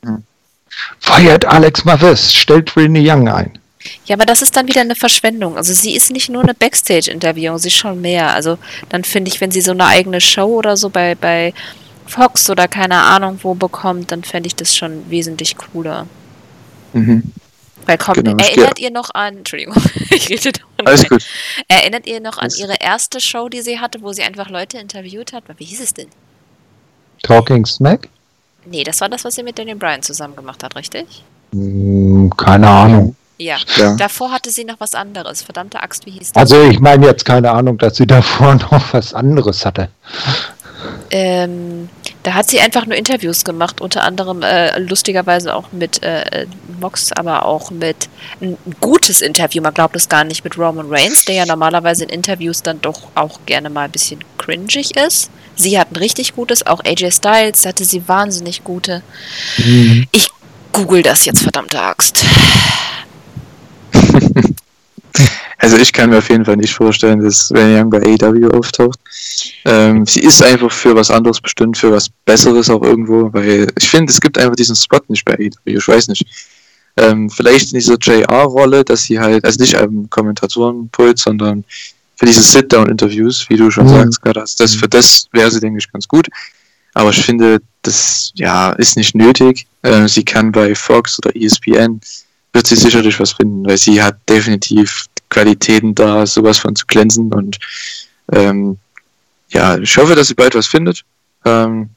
Feiert 0.99 1.45
Alex 1.45 1.83
Mavis, 1.85 2.33
stellt 2.33 2.75
Renee 2.75 3.09
Young 3.09 3.27
ein. 3.27 3.57
Ja, 4.05 4.15
aber 4.15 4.25
das 4.25 4.41
ist 4.41 4.55
dann 4.55 4.67
wieder 4.67 4.81
eine 4.81 4.95
Verschwendung. 4.95 5.55
Also 5.57 5.73
sie 5.73 5.95
ist 5.95 6.11
nicht 6.11 6.29
nur 6.29 6.43
eine 6.43 6.53
Backstage-Interviewung, 6.53 7.57
sie 7.57 7.69
ist 7.69 7.77
schon 7.77 8.01
mehr. 8.01 8.33
Also 8.33 8.57
dann 8.89 9.03
finde 9.03 9.31
ich, 9.31 9.39
wenn 9.39 9.51
sie 9.51 9.61
so 9.61 9.71
eine 9.71 9.85
eigene 9.85 10.21
Show 10.21 10.57
oder 10.57 10.75
so 10.77 10.89
bei, 10.89 11.15
bei 11.15 11.53
Fox 12.05 12.49
oder 12.49 12.67
keine 12.67 12.97
Ahnung 12.97 13.39
wo 13.43 13.53
bekommt, 13.53 14.11
dann 14.11 14.23
fände 14.23 14.47
ich 14.47 14.55
das 14.55 14.75
schon 14.75 15.09
wesentlich 15.09 15.55
cooler. 15.57 16.07
Mhm. 16.93 17.31
Weil 17.89 17.97
komm, 17.97 18.13
genau, 18.13 18.37
erinnert 18.37 18.77
ihr 18.77 18.91
noch 18.91 19.09
an, 19.15 19.37
Entschuldigung, 19.37 19.73
ich 20.11 20.29
rede 20.29 20.51
doch 20.51 20.85
Alles 20.85 21.09
gut. 21.09 21.25
Erinnert 21.67 22.05
ihr 22.05 22.19
noch 22.19 22.37
an 22.37 22.51
ihre 22.55 22.75
erste 22.79 23.19
Show, 23.19 23.49
die 23.49 23.61
sie 23.61 23.79
hatte, 23.79 24.03
wo 24.03 24.13
sie 24.13 24.21
einfach 24.21 24.47
Leute 24.51 24.77
interviewt 24.77 25.33
hat? 25.33 25.45
Wie 25.57 25.65
hieß 25.65 25.81
es 25.81 25.95
denn? 25.95 26.07
Talking 27.23 27.65
Smack? 27.65 28.07
Nee, 28.65 28.83
das 28.83 29.01
war 29.01 29.09
das, 29.09 29.25
was 29.25 29.33
sie 29.33 29.41
mit 29.41 29.57
Daniel 29.57 29.77
Bryan 29.77 30.03
zusammen 30.03 30.35
gemacht 30.35 30.63
hat, 30.63 30.75
richtig? 30.75 31.23
Hm, 31.51 32.31
keine 32.37 32.69
Ahnung. 32.69 33.15
Ja. 33.39 33.57
ja. 33.77 33.95
davor 33.95 34.31
hatte 34.31 34.51
sie 34.51 34.65
noch 34.65 34.79
was 34.79 34.93
anderes. 34.93 35.41
Verdammte 35.41 35.81
Axt, 35.81 36.05
wie 36.05 36.11
hieß 36.11 36.33
das? 36.33 36.41
Also 36.43 36.61
ich 36.69 36.79
meine 36.79 37.07
jetzt 37.07 37.25
keine 37.25 37.49
Ahnung, 37.49 37.79
dass 37.79 37.95
sie 37.95 38.05
davor 38.05 38.53
noch 38.71 38.93
was 38.93 39.15
anderes 39.15 39.65
hatte. 39.65 39.89
Ähm, 41.11 41.89
da 42.23 42.33
hat 42.33 42.49
sie 42.49 42.59
einfach 42.59 42.85
nur 42.85 42.97
Interviews 42.97 43.45
gemacht, 43.45 43.81
unter 43.81 44.03
anderem 44.03 44.41
äh, 44.41 44.77
lustigerweise 44.79 45.55
auch 45.55 45.71
mit 45.71 46.03
äh, 46.03 46.45
Mox, 46.79 47.11
aber 47.13 47.45
auch 47.45 47.71
mit 47.71 48.09
ein 48.41 48.57
gutes 48.81 49.21
Interview, 49.21 49.61
man 49.61 49.73
glaubt 49.73 49.95
es 49.95 50.09
gar 50.09 50.23
nicht, 50.23 50.43
mit 50.43 50.57
Roman 50.57 50.87
Reigns, 50.89 51.25
der 51.25 51.35
ja 51.35 51.45
normalerweise 51.45 52.03
in 52.03 52.09
Interviews 52.09 52.61
dann 52.61 52.81
doch 52.81 53.07
auch 53.15 53.39
gerne 53.45 53.69
mal 53.69 53.85
ein 53.85 53.91
bisschen 53.91 54.23
cringig 54.37 54.95
ist. 54.97 55.29
Sie 55.55 55.79
hat 55.79 55.91
ein 55.91 55.97
richtig 55.97 56.35
gutes, 56.35 56.65
auch 56.65 56.81
AJ 56.85 57.11
Styles 57.11 57.65
hatte 57.65 57.83
sie 57.85 58.07
wahnsinnig 58.07 58.63
gute. 58.63 59.01
Mhm. 59.57 60.07
Ich 60.11 60.29
google 60.71 61.01
das 61.01 61.25
jetzt, 61.25 61.41
verdammte 61.41 61.81
Axt. 61.81 62.23
Also 65.61 65.75
ich 65.75 65.91
kann 65.91 66.09
mir 66.09 66.19
auf 66.19 66.29
jeden 66.29 66.45
Fall 66.45 66.55
nicht 66.55 66.73
vorstellen, 66.73 67.21
dass 67.21 67.51
Renee 67.51 67.77
Young 67.79 67.89
bei 67.89 68.01
AW 68.01 68.47
auftaucht. 68.57 68.97
Ähm, 69.65 70.05
sie 70.05 70.21
ist 70.21 70.41
einfach 70.41 70.71
für 70.71 70.95
was 70.95 71.11
anderes 71.11 71.41
bestimmt, 71.41 71.77
für 71.77 71.91
was 71.91 72.09
Besseres 72.23 72.69
auch 72.69 72.81
irgendwo, 72.81 73.31
weil 73.33 73.67
ich 73.77 73.89
finde, 73.89 74.09
es 74.09 74.21
gibt 74.21 74.37
einfach 74.37 74.55
diesen 74.55 74.77
Spot 74.77 75.01
nicht 75.09 75.25
bei 75.25 75.33
AW, 75.33 75.49
ich 75.65 75.87
weiß 75.87 76.07
nicht. 76.07 76.25
Ähm, 76.95 77.29
vielleicht 77.29 77.73
in 77.73 77.79
dieser 77.79 77.97
JR-Rolle, 77.97 78.85
dass 78.85 79.03
sie 79.03 79.19
halt, 79.19 79.43
also 79.43 79.59
nicht 79.59 79.75
am 79.75 80.09
Kommentatorenpult, 80.09 81.19
sondern 81.19 81.65
für 82.15 82.25
diese 82.25 82.41
Sit-Down-Interviews, 82.41 83.45
wie 83.49 83.57
du 83.57 83.69
schon 83.69 83.85
mhm. 83.85 83.89
sagst, 83.89 84.21
gerade, 84.21 84.41
also 84.41 84.55
das, 84.59 84.75
für 84.75 84.87
das 84.87 85.27
wäre 85.33 85.51
sie, 85.51 85.59
denke 85.59 85.79
ich, 85.79 85.91
ganz 85.91 86.07
gut. 86.07 86.27
Aber 86.93 87.11
ich 87.11 87.23
finde, 87.23 87.61
das 87.81 88.31
ja, 88.35 88.71
ist 88.71 88.97
nicht 88.97 89.15
nötig. 89.15 89.67
Äh, 89.83 90.07
sie 90.07 90.23
kann 90.23 90.51
bei 90.51 90.75
Fox 90.75 91.17
oder 91.19 91.35
ESPN 91.35 92.01
wird 92.53 92.67
sie 92.67 92.75
sicherlich 92.75 93.19
was 93.19 93.33
finden, 93.33 93.65
weil 93.65 93.77
sie 93.77 94.01
hat 94.01 94.17
definitiv 94.27 95.05
Qualitäten 95.29 95.93
da, 95.93 96.25
sowas 96.25 96.57
von 96.57 96.75
zu 96.75 96.85
glänzen 96.87 97.31
und 97.31 97.59
ähm, 98.31 98.77
ja, 99.49 99.77
ich 99.77 99.95
hoffe, 99.97 100.15
dass 100.15 100.27
sie 100.27 100.35
bald 100.35 100.55
was 100.55 100.67
findet. 100.67 101.03
Ähm, 101.45 101.89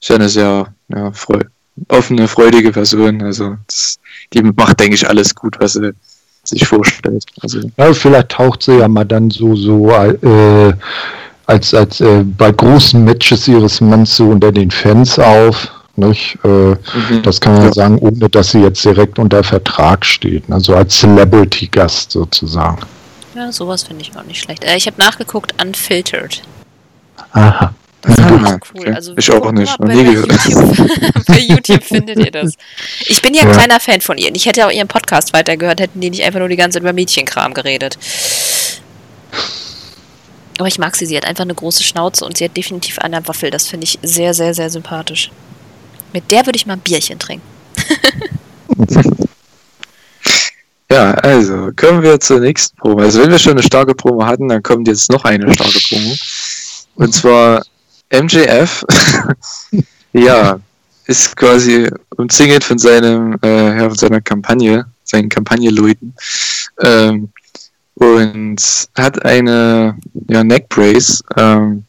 ist 0.00 0.08
ja 0.08 0.16
eine 0.16 0.28
sehr 0.28 0.74
ja, 0.88 1.12
freu 1.12 1.40
offene, 1.88 2.28
freudige 2.28 2.72
Person. 2.72 3.22
Also 3.22 3.56
das, 3.66 3.98
die 4.32 4.42
macht, 4.42 4.80
denke 4.80 4.94
ich, 4.94 5.08
alles 5.08 5.34
gut, 5.34 5.56
was 5.58 5.74
sie 5.74 5.92
sich 6.44 6.66
vorstellt. 6.66 7.24
Also, 7.40 7.60
ja, 7.76 7.92
vielleicht 7.92 8.30
taucht 8.30 8.62
sie 8.62 8.78
ja 8.78 8.88
mal 8.88 9.04
dann 9.04 9.30
so, 9.30 9.56
so 9.56 9.90
äh, 9.90 10.74
als, 11.46 11.74
als 11.74 12.00
äh, 12.00 12.22
bei 12.22 12.52
großen 12.52 13.02
Matches 13.02 13.48
ihres 13.48 13.80
Manns 13.80 14.16
so 14.16 14.28
unter 14.28 14.52
den 14.52 14.70
Fans 14.70 15.18
auf. 15.18 15.70
Nicht? 15.96 16.38
Äh, 16.42 16.48
mhm. 16.48 16.76
Das 17.22 17.40
kann 17.40 17.54
man 17.54 17.66
ja. 17.66 17.72
sagen, 17.72 17.98
ohne 17.98 18.28
dass 18.28 18.50
sie 18.50 18.60
jetzt 18.60 18.84
direkt 18.84 19.18
unter 19.18 19.44
Vertrag 19.44 20.04
steht. 20.04 20.44
Also 20.50 20.74
als 20.74 20.98
Celebrity-Gast 20.98 22.10
sozusagen. 22.10 22.78
Ja, 23.34 23.52
sowas 23.52 23.84
finde 23.84 24.02
ich 24.02 24.16
auch 24.16 24.24
nicht 24.24 24.42
schlecht. 24.42 24.64
Äh, 24.64 24.76
ich 24.76 24.86
habe 24.86 25.00
nachgeguckt, 25.00 25.54
Unfiltered. 25.62 26.42
Aha. 27.32 27.74
Das 28.02 28.18
ist 28.18 28.20
ah, 28.22 28.58
cool. 28.74 28.80
Okay. 28.80 28.92
Also, 28.92 29.14
ich 29.16 29.32
auch 29.32 29.52
nicht. 29.52 29.80
Noch 29.80 29.88
nie 29.88 30.04
gehört. 30.04 30.30
YouTube, 30.44 31.24
bei 31.26 31.38
YouTube 31.38 31.82
findet 31.84 32.18
ihr 32.18 32.30
das. 32.30 32.54
Ich 33.06 33.22
bin 33.22 33.32
ja 33.32 33.42
ein 33.42 33.48
ja. 33.48 33.54
kleiner 33.54 33.80
Fan 33.80 34.00
von 34.02 34.18
ihr. 34.18 34.34
Ich 34.34 34.44
hätte 34.44 34.66
auch 34.66 34.70
ihren 34.70 34.88
Podcast 34.88 35.32
weitergehört, 35.32 35.80
hätten 35.80 36.00
die 36.00 36.10
nicht 36.10 36.22
einfach 36.22 36.38
nur 36.38 36.48
die 36.48 36.56
ganze 36.56 36.76
Zeit 36.76 36.82
über 36.82 36.92
Mädchenkram 36.92 37.54
geredet. 37.54 37.98
Aber 40.58 40.68
ich 40.68 40.78
mag 40.78 40.94
sie. 40.96 41.06
Sie 41.06 41.16
hat 41.16 41.24
einfach 41.24 41.44
eine 41.44 41.54
große 41.54 41.82
Schnauze 41.82 42.24
und 42.26 42.36
sie 42.36 42.44
hat 42.44 42.56
definitiv 42.56 42.98
eine 42.98 43.26
Waffel. 43.26 43.50
Das 43.50 43.68
finde 43.68 43.84
ich 43.84 43.98
sehr, 44.02 44.34
sehr, 44.34 44.52
sehr 44.52 44.68
sympathisch. 44.68 45.30
Mit 46.14 46.30
der 46.30 46.46
würde 46.46 46.56
ich 46.56 46.64
mal 46.64 46.74
ein 46.74 46.80
Bierchen 46.80 47.18
trinken. 47.18 47.44
ja, 50.90 51.10
also 51.14 51.72
kommen 51.74 52.04
wir 52.04 52.20
zur 52.20 52.38
nächsten 52.38 52.76
Promo. 52.76 53.00
Also 53.00 53.20
wenn 53.20 53.32
wir 53.32 53.38
schon 53.40 53.54
eine 53.54 53.64
starke 53.64 53.96
Promo 53.96 54.24
hatten, 54.24 54.48
dann 54.48 54.62
kommt 54.62 54.86
jetzt 54.86 55.10
noch 55.10 55.24
eine 55.24 55.52
starke 55.52 55.80
Promo. 55.88 56.14
Und 56.94 57.12
zwar 57.12 57.64
MJF, 58.12 58.84
ja, 60.12 60.60
ist 61.06 61.34
quasi 61.34 61.90
umzingelt 62.16 62.62
von 62.62 62.78
seinem, 62.78 63.36
äh, 63.42 63.78
ja, 63.78 63.88
von 63.88 63.98
seiner 63.98 64.20
Kampagne, 64.20 64.86
seinen 65.02 65.28
Kampagneleuten. 65.28 66.14
Ähm, 66.80 67.28
und 67.94 68.88
hat 68.96 69.24
eine 69.24 69.98
ja, 70.28 70.44
Neckbrace. 70.44 71.24
Ähm, 71.36 71.84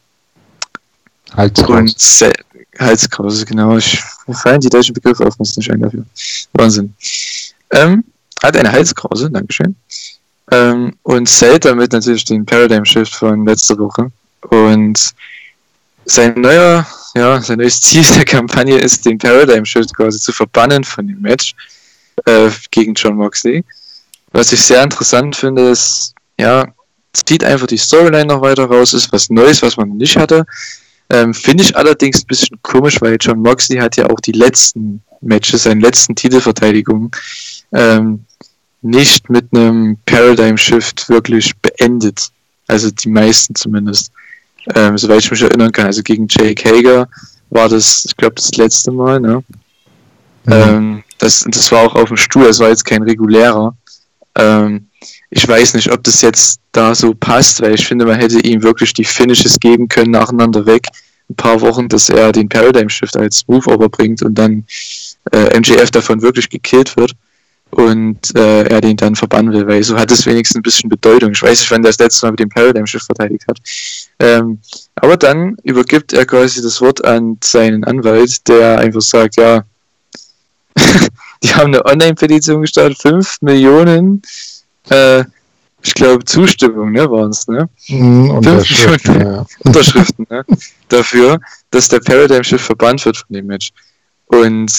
Halskrause. 1.32 2.32
Halskrause, 2.76 3.46
genau. 3.46 3.76
Ich 3.76 4.02
fallen 4.32 4.60
die 4.60 4.68
deutschen 4.68 4.94
Begriffe 4.94 5.26
auf, 5.26 5.38
muss 5.38 5.56
nicht 5.56 5.70
ein 5.70 5.80
dafür. 5.80 6.04
Wahnsinn. 6.52 6.94
Ähm, 7.70 8.04
hat 8.42 8.56
eine 8.56 8.70
Halskrause, 8.70 9.30
Dankeschön. 9.30 9.74
Ähm, 10.52 10.94
und 11.02 11.28
zählt 11.28 11.64
damit 11.64 11.92
natürlich 11.92 12.24
den 12.24 12.46
Paradigm 12.46 12.84
Shift 12.84 13.14
von 13.14 13.44
letzter 13.46 13.78
Woche. 13.78 14.10
Und 14.50 15.14
sein 16.04 16.40
neuer, 16.40 16.86
ja, 17.14 17.40
sein 17.40 17.58
neues 17.58 17.80
Ziel 17.80 18.04
der 18.14 18.24
Kampagne 18.24 18.78
ist, 18.78 19.04
den 19.04 19.18
Paradigm 19.18 19.64
Shift 19.64 19.94
quasi 19.94 20.20
zu 20.20 20.32
verbannen 20.32 20.84
von 20.84 21.06
dem 21.06 21.20
Match 21.20 21.54
äh, 22.26 22.50
gegen 22.70 22.94
John 22.94 23.16
Moxley. 23.16 23.64
Was 24.32 24.52
ich 24.52 24.62
sehr 24.62 24.82
interessant 24.82 25.34
finde, 25.34 25.70
ist, 25.70 26.14
ja, 26.38 26.66
zieht 27.12 27.42
einfach 27.42 27.66
die 27.66 27.78
Storyline 27.78 28.26
noch 28.26 28.42
weiter 28.42 28.66
raus, 28.66 28.92
ist 28.92 29.12
was 29.12 29.30
Neues, 29.30 29.62
was 29.62 29.76
man 29.76 29.96
nicht 29.96 30.16
hatte. 30.16 30.44
Ähm, 31.08 31.32
finde 31.34 31.62
ich 31.62 31.76
allerdings 31.76 32.22
ein 32.22 32.26
bisschen 32.26 32.58
komisch, 32.62 33.00
weil 33.00 33.16
John 33.20 33.40
Moxley 33.40 33.78
hat 33.78 33.96
ja 33.96 34.10
auch 34.10 34.20
die 34.20 34.32
letzten 34.32 35.02
Matches, 35.20 35.62
seine 35.62 35.80
letzten 35.80 36.14
Titelverteidigungen, 36.14 37.10
ähm, 37.72 38.24
nicht 38.82 39.30
mit 39.30 39.46
einem 39.52 39.98
Paradigm 40.06 40.56
Shift 40.56 41.08
wirklich 41.08 41.56
beendet. 41.58 42.30
Also 42.66 42.90
die 42.90 43.08
meisten 43.08 43.54
zumindest 43.54 44.10
ähm, 44.74 44.98
soweit 44.98 45.20
ich 45.20 45.30
mich 45.30 45.42
erinnern 45.42 45.72
kann. 45.72 45.86
Also 45.86 46.02
gegen 46.02 46.26
Jake 46.28 46.68
Hager 46.68 47.08
war 47.50 47.68
das, 47.68 48.04
ich 48.06 48.16
glaube, 48.16 48.34
das 48.34 48.50
letzte 48.56 48.90
Mal. 48.90 49.20
Ne? 49.20 49.42
Mhm. 50.44 50.52
Ähm, 50.52 51.04
das, 51.18 51.44
das 51.48 51.70
war 51.72 51.82
auch 51.82 51.94
auf 51.94 52.08
dem 52.08 52.16
Stuhl, 52.16 52.46
das 52.46 52.58
war 52.58 52.68
jetzt 52.68 52.84
kein 52.84 53.02
regulärer. 53.02 53.76
Ähm, 54.34 54.88
ich 55.30 55.46
weiß 55.46 55.74
nicht, 55.74 55.90
ob 55.90 56.04
das 56.04 56.22
jetzt 56.22 56.60
da 56.72 56.94
so 56.94 57.14
passt, 57.14 57.60
weil 57.60 57.74
ich 57.74 57.86
finde, 57.86 58.06
man 58.06 58.18
hätte 58.18 58.40
ihm 58.40 58.62
wirklich 58.62 58.92
die 58.92 59.04
Finishes 59.04 59.58
geben 59.58 59.88
können, 59.88 60.12
nacheinander 60.12 60.66
weg. 60.66 60.86
Ein 61.28 61.36
paar 61.36 61.60
Wochen, 61.60 61.88
dass 61.88 62.08
er 62.08 62.30
den 62.32 62.48
Paradigm 62.48 62.88
Shift 62.88 63.16
als 63.16 63.46
Move 63.48 63.68
overbringt 63.68 64.22
und 64.22 64.34
dann 64.36 64.64
äh, 65.32 65.58
MJF 65.58 65.90
davon 65.90 66.22
wirklich 66.22 66.48
gekillt 66.48 66.96
wird 66.96 67.12
und 67.70 68.34
äh, 68.36 68.62
er 68.64 68.80
den 68.80 68.96
dann 68.96 69.16
verbannen 69.16 69.52
will, 69.52 69.66
weil 69.66 69.82
so 69.82 69.98
hat 69.98 70.10
es 70.10 70.24
wenigstens 70.24 70.56
ein 70.56 70.62
bisschen 70.62 70.88
Bedeutung. 70.88 71.32
Ich 71.32 71.42
weiß 71.42 71.60
nicht, 71.60 71.70
wann 71.70 71.82
der 71.82 71.90
das 71.90 71.98
letzte 71.98 72.26
Mal 72.26 72.32
mit 72.32 72.40
dem 72.40 72.48
Paradigm-Schiff 72.48 73.02
verteidigt 73.02 73.44
hat. 73.48 73.58
Ähm, 74.20 74.60
aber 74.94 75.16
dann 75.16 75.56
übergibt 75.64 76.12
er 76.12 76.24
quasi 76.26 76.62
das 76.62 76.80
Wort 76.80 77.04
an 77.04 77.38
seinen 77.42 77.84
Anwalt, 77.84 78.46
der 78.48 78.78
einfach 78.78 79.02
sagt, 79.02 79.36
ja, 79.36 79.64
die 81.42 81.54
haben 81.54 81.74
eine 81.74 81.84
Online-Petition 81.84 82.62
gestartet, 82.62 82.98
5 82.98 83.42
Millionen, 83.42 84.22
äh, 84.90 85.24
ich 85.82 85.94
glaube, 85.94 86.24
Zustimmung, 86.24 86.92
ne, 86.92 87.08
waren 87.10 87.30
es, 87.30 87.46
ne? 87.46 87.68
Mm, 87.88 88.30
Unterschriften, 88.30 89.20
ja. 89.20 89.46
Unterschriften, 89.64 90.26
ne? 90.28 90.44
Dafür, 90.88 91.38
dass 91.70 91.88
der 91.88 92.00
Paradigm-Schiff 92.00 92.62
verbannt 92.62 93.04
wird 93.04 93.16
von 93.16 93.26
dem 93.30 93.46
Match. 93.46 93.70
Und 94.26 94.72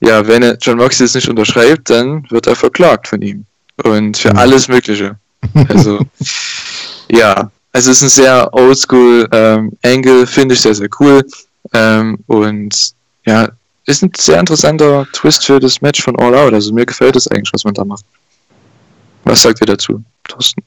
ja, 0.00 0.26
wenn 0.26 0.42
er 0.42 0.56
John 0.60 0.78
Moxley 0.78 1.06
es 1.06 1.14
nicht 1.14 1.28
unterschreibt, 1.28 1.90
dann 1.90 2.28
wird 2.30 2.46
er 2.48 2.56
verklagt 2.56 3.08
von 3.08 3.22
ihm. 3.22 3.44
Und 3.84 4.16
für 4.16 4.30
mhm. 4.30 4.38
alles 4.38 4.68
Mögliche. 4.68 5.16
Also, 5.68 6.00
ja, 7.10 7.50
also 7.72 7.90
es 7.90 8.02
ist 8.02 8.02
ein 8.02 8.22
sehr 8.24 8.52
oldschool 8.52 9.28
ähm, 9.32 9.72
Angle, 9.84 10.26
finde 10.26 10.54
ich 10.54 10.60
sehr, 10.60 10.74
sehr 10.74 10.88
cool. 10.98 11.24
Ähm, 11.72 12.18
und 12.26 12.92
ja, 13.26 13.48
ist 13.86 14.02
ein 14.02 14.10
sehr 14.16 14.40
interessanter 14.40 15.06
Twist 15.12 15.46
für 15.46 15.60
das 15.60 15.80
Match 15.80 16.02
von 16.02 16.18
All 16.18 16.34
Out. 16.34 16.52
Also 16.52 16.72
mir 16.72 16.86
gefällt 16.86 17.16
es 17.16 17.28
eigentlich, 17.28 17.52
was 17.52 17.64
man 17.64 17.74
da 17.74 17.84
macht. 17.84 18.04
Was 19.24 19.42
sagt 19.42 19.60
ihr 19.60 19.66
dazu, 19.66 20.02
Thorsten? 20.24 20.62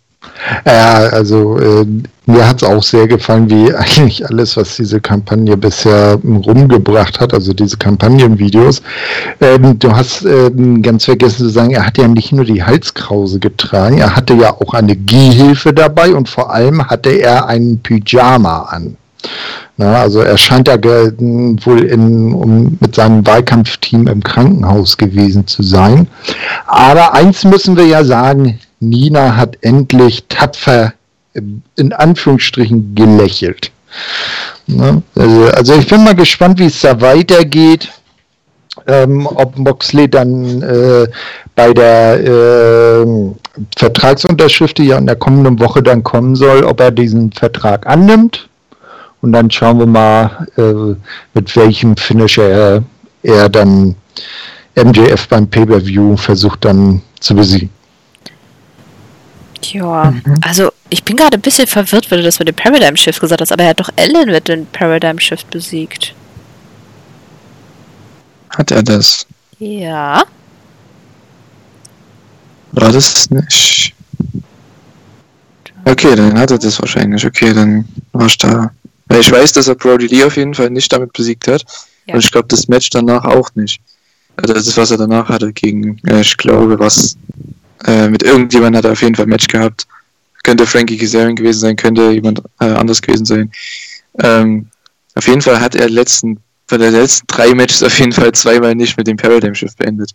Ja, 0.66 1.08
also 1.12 1.58
äh, 1.60 1.86
mir 2.26 2.48
hat 2.48 2.62
es 2.62 2.68
auch 2.68 2.84
sehr 2.84 3.08
gefallen, 3.08 3.50
wie 3.50 3.74
eigentlich 3.76 4.28
alles, 4.28 4.58
was 4.58 4.76
diese 4.76 5.00
Kampagne 5.00 5.56
bisher 5.56 6.20
rumgebracht 6.24 7.20
hat, 7.20 7.34
also 7.34 7.54
diese 7.54 7.78
Kampagnenvideos. 7.78 8.82
Ähm, 9.42 9.78
du 9.80 9.96
hast 9.96 10.26
ähm, 10.26 10.82
ganz 10.82 11.06
vergessen 11.06 11.38
zu 11.38 11.50
sagen, 11.50 11.72
er 11.72 11.86
hat 11.86 11.98
ja 11.98 12.08
nicht 12.08 12.32
nur 12.32 12.46
die 12.46 12.64
Halskrause 12.64 13.40
getragen, 13.40 14.00
er 14.00 14.16
hatte 14.16 14.34
ja 14.34 14.54
auch 14.54 14.74
eine 14.74 14.96
Gehhilfe 14.96 15.74
dabei 15.74 16.14
und 16.14 16.30
vor 16.30 16.52
allem 16.52 16.88
hatte 16.88 17.12
er 17.12 17.48
einen 17.48 17.80
Pyjama 17.82 18.64
an. 18.64 18.98
Na, 19.78 20.02
also 20.02 20.22
er 20.22 20.38
scheint 20.38 20.70
ja 20.70 20.82
wohl 20.82 21.84
in, 21.84 22.34
um, 22.34 22.78
mit 22.80 22.96
seinem 22.96 23.26
Wahlkampfteam 23.28 24.08
im 24.08 24.24
Krankenhaus 24.24 24.96
gewesen 24.96 25.48
zu 25.48 25.64
sein. 25.64 26.08
Aber 26.66 27.14
eins 27.14 27.44
müssen 27.44 27.76
wir 27.76 27.86
ja 27.86 28.06
sagen, 28.06 28.60
Nina 28.80 29.36
hat 29.36 29.58
endlich 29.62 30.26
tapfer 30.30 30.94
in 31.76 31.92
Anführungsstrichen 31.92 32.96
gelächelt. 32.96 33.72
Ne? 34.68 35.02
Also, 35.16 35.46
also, 35.48 35.76
ich 35.76 35.88
bin 35.88 36.04
mal 36.04 36.16
gespannt, 36.16 36.60
wie 36.60 36.66
es 36.66 36.80
da 36.82 37.00
weitergeht. 37.02 37.92
Ähm, 38.88 39.26
ob 39.26 39.58
Moxley 39.58 40.10
dann 40.10 40.62
äh, 40.62 41.08
bei 41.56 41.74
der 41.74 42.20
äh, 42.20 43.06
Vertragsunterschrift, 43.78 44.78
die 44.78 44.88
ja 44.88 44.98
in 44.98 45.08
der 45.08 45.16
kommenden 45.16 45.60
Woche 45.60 45.82
dann 45.82 46.04
kommen 46.04 46.36
soll, 46.36 46.64
ob 46.64 46.82
er 46.82 46.92
diesen 46.92 47.32
Vertrag 47.32 47.88
annimmt. 47.88 48.48
Und 49.26 49.32
dann 49.32 49.50
schauen 49.50 49.80
wir 49.80 49.88
mal, 49.88 50.48
äh, 50.56 50.96
mit 51.34 51.56
welchem 51.56 51.98
Finisher 51.98 52.48
er, 52.48 52.84
er 53.24 53.50
dann 53.50 53.96
MJF 54.76 55.28
beim 55.30 55.50
Pay-Per-View 55.50 56.16
versucht 56.16 56.64
dann 56.64 57.02
zu 57.22 57.34
besiegen. 57.34 57.72
Ja, 59.64 60.12
mhm. 60.12 60.36
also 60.42 60.72
ich 60.92 61.04
bin 61.04 61.16
gerade 61.16 61.38
ein 61.38 61.42
bisschen 61.42 61.66
verwirrt, 61.66 62.12
weil 62.12 62.20
du 62.20 62.24
das 62.24 62.38
mit 62.38 62.50
dem 62.50 62.56
Paradigm 62.56 62.96
Shift 62.96 63.20
gesagt 63.20 63.42
hast, 63.42 63.52
aber 63.52 63.64
er 63.64 63.70
hat 63.70 63.80
doch 63.80 63.90
Ellen 63.96 64.30
mit 64.30 64.48
dem 64.48 64.68
Paradigm 64.68 65.18
Shift 65.18 65.50
besiegt. 65.50 66.14
Hat 68.52 68.70
er 68.70 68.84
das? 68.84 69.26
Ja. 69.58 70.24
War 72.74 72.92
das 72.92 73.28
nicht? 73.32 73.96
Okay, 75.84 76.16
dann 76.16 76.38
hat 76.38 76.52
er 76.52 76.60
das 76.60 76.80
wahrscheinlich. 76.80 77.26
Okay, 77.26 77.56
dann 77.56 77.86
war 78.12 78.28
ich 78.28 78.38
da. 78.38 78.70
Weil 79.08 79.22
ich 79.22 79.32
weiß, 79.32 79.54
dass 79.54 79.68
er 79.68 79.76
Brody 79.76 80.08
Lee 80.08 80.24
auf 80.24 80.38
jeden 80.38 80.54
Fall 80.54 80.70
nicht 80.70 80.92
damit 80.92 81.14
besiegt 81.14 81.48
hat. 81.48 81.64
Ja. 82.06 82.16
Und 82.16 82.24
ich 82.24 82.32
glaube, 82.32 82.48
das 82.48 82.68
Match 82.68 82.90
danach 82.90 83.24
auch 83.26 83.50
nicht. 83.56 83.80
Also 84.36 84.54
das 84.54 84.68
ist, 84.68 84.78
was 84.78 84.92
er 84.92 84.98
danach 84.98 85.30
hatte 85.30 85.54
gegen, 85.54 85.98
ich 86.20 86.38
glaube, 86.38 86.78
was 86.80 87.16
äh, 87.86 88.10
mit 88.10 88.24
irgendjemandem 88.24 88.78
hat 88.78 88.86
er 88.86 88.92
auf 88.92 89.02
jeden 89.02 89.16
Fall 89.16 89.26
ein 89.26 89.30
Match 89.30 89.48
gehabt. 89.48 89.88
Könnte 90.44 90.66
Frankie 90.66 90.98
Kazarian 90.98 91.36
gewesen 91.36 91.60
sein, 91.60 91.76
könnte 91.76 92.12
jemand 92.12 92.42
äh, 92.60 92.66
anders 92.66 93.02
gewesen 93.02 93.26
sein. 93.26 93.52
Ähm, 94.20 94.68
auf 95.16 95.28
jeden 95.28 95.42
Fall 95.42 95.60
hat 95.60 95.76
er 95.76 95.90
letzten, 95.90 96.40
bei 96.68 96.78
der 96.78 96.92
letzten 96.92 97.26
drei 97.28 97.54
Matches 97.54 97.82
auf 97.84 97.98
jeden 97.98 98.12
Fall 98.12 98.32
zweimal 98.34 98.76
nicht 98.76 98.98
mit 98.98 99.08
dem 99.08 99.18
Paradigm 99.18 99.56
Shift 99.56 99.78
beendet. 99.78 100.12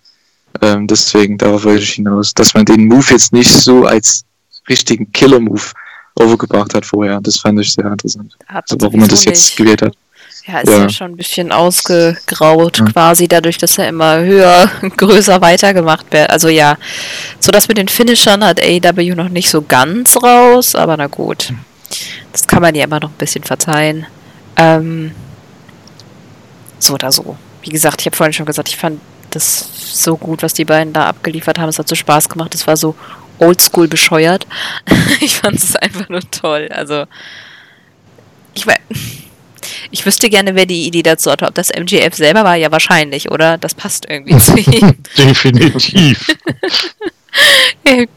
Ähm, 0.60 0.86
deswegen, 0.86 1.38
darauf 1.38 1.64
wollte 1.64 1.82
ich 1.82 1.92
hinaus, 1.92 2.34
dass 2.34 2.54
man 2.54 2.64
den 2.64 2.86
Move 2.86 3.06
jetzt 3.10 3.32
nicht 3.32 3.50
so 3.50 3.86
als 3.86 4.24
richtigen 4.68 5.10
Killer-Move 5.12 5.62
overgebracht 6.16 6.74
hat 6.74 6.86
vorher. 6.86 7.20
Das 7.20 7.36
fand 7.36 7.60
ich 7.60 7.72
sehr 7.72 7.86
interessant. 7.86 8.36
Also 8.46 8.76
warum 8.80 9.00
man 9.00 9.08
das 9.08 9.24
jetzt 9.24 9.50
nicht. 9.50 9.56
gewählt 9.56 9.82
hat. 9.82 9.94
Ja, 10.46 10.60
ist 10.60 10.70
ja, 10.70 10.78
ja 10.78 10.88
schon 10.88 11.12
ein 11.12 11.16
bisschen 11.16 11.52
ausgegraut 11.52 12.78
ja. 12.78 12.84
quasi, 12.86 13.28
dadurch, 13.28 13.58
dass 13.58 13.78
er 13.78 13.88
immer 13.88 14.20
höher, 14.20 14.70
größer 14.96 15.40
weitergemacht 15.40 16.12
wird. 16.12 16.30
Also 16.30 16.48
ja, 16.48 16.76
so 17.38 17.52
das 17.52 17.68
mit 17.68 17.78
den 17.78 17.88
Finishern 17.88 18.44
hat 18.44 18.60
AEW 18.60 19.14
noch 19.14 19.28
nicht 19.28 19.50
so 19.50 19.62
ganz 19.62 20.16
raus, 20.22 20.74
aber 20.74 20.96
na 20.96 21.06
gut. 21.06 21.52
Das 22.32 22.46
kann 22.46 22.62
man 22.62 22.74
ja 22.74 22.84
immer 22.84 23.00
noch 23.00 23.10
ein 23.10 23.18
bisschen 23.18 23.44
verzeihen. 23.44 24.06
Ähm, 24.56 25.12
so 26.78 26.94
oder 26.94 27.12
so. 27.12 27.36
Wie 27.62 27.70
gesagt, 27.70 28.00
ich 28.00 28.06
habe 28.06 28.16
vorhin 28.16 28.32
schon 28.32 28.46
gesagt, 28.46 28.68
ich 28.68 28.76
fand 28.76 29.00
das 29.30 29.68
so 29.74 30.16
gut, 30.16 30.42
was 30.42 30.54
die 30.54 30.64
beiden 30.64 30.92
da 30.92 31.06
abgeliefert 31.06 31.58
haben. 31.58 31.68
Es 31.68 31.78
hat 31.78 31.88
so 31.88 31.94
Spaß 31.94 32.28
gemacht. 32.28 32.54
Es 32.54 32.66
war 32.66 32.76
so 32.76 32.94
oldschool 33.40 33.88
bescheuert. 33.88 34.46
ich 35.20 35.38
fand 35.38 35.56
es 35.56 35.76
einfach 35.76 36.08
nur 36.08 36.22
toll. 36.30 36.68
Also, 36.70 37.06
ich 38.54 38.66
weiß. 38.66 38.78
Ich 39.90 40.06
wüsste 40.06 40.30
gerne, 40.30 40.54
wer 40.54 40.66
die 40.66 40.86
Idee 40.86 41.02
dazu 41.02 41.30
hatte. 41.30 41.46
Ob 41.46 41.54
das 41.54 41.70
MGF 41.70 42.14
selber 42.14 42.44
war, 42.44 42.54
ja 42.54 42.70
wahrscheinlich, 42.70 43.30
oder? 43.30 43.58
Das 43.58 43.74
passt 43.74 44.06
irgendwie 44.08 44.38
zu 44.38 44.56
ihm. 44.70 44.94
Definitiv. 45.18 46.26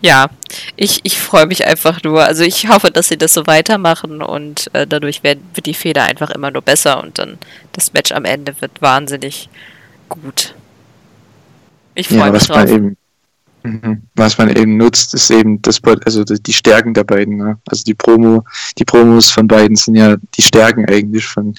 ja, 0.00 0.28
ich, 0.76 1.00
ich 1.02 1.18
freue 1.18 1.46
mich 1.46 1.66
einfach 1.66 2.02
nur. 2.02 2.24
Also 2.24 2.44
ich 2.44 2.68
hoffe, 2.68 2.90
dass 2.90 3.08
sie 3.08 3.16
das 3.16 3.34
so 3.34 3.46
weitermachen 3.46 4.22
und 4.22 4.70
äh, 4.74 4.86
dadurch 4.86 5.22
wird, 5.22 5.38
wird 5.54 5.66
die 5.66 5.74
Feder 5.74 6.04
einfach 6.04 6.30
immer 6.30 6.50
nur 6.50 6.62
besser 6.62 7.02
und 7.02 7.18
dann 7.18 7.38
das 7.72 7.92
Match 7.92 8.12
am 8.12 8.24
Ende 8.24 8.54
wird 8.60 8.82
wahnsinnig 8.82 9.48
gut. 10.08 10.54
Ich 11.94 12.08
freue 12.08 12.18
ja, 12.18 12.32
mich 12.32 12.46
drauf. 12.46 12.70
Eben. 12.70 12.96
Was 14.14 14.36
man 14.36 14.54
eben 14.54 14.76
nutzt, 14.76 15.14
ist 15.14 15.30
eben 15.30 15.60
das, 15.62 15.80
also 16.04 16.22
die 16.24 16.52
Stärken 16.52 16.92
der 16.92 17.04
beiden. 17.04 17.36
Ne? 17.38 17.58
Also 17.66 17.82
die 17.84 17.94
Promo, 17.94 18.44
die 18.78 18.84
Promos 18.84 19.30
von 19.30 19.48
beiden 19.48 19.76
sind 19.76 19.94
ja 19.94 20.16
die 20.36 20.42
Stärken 20.42 20.84
eigentlich 20.86 21.24
von 21.24 21.54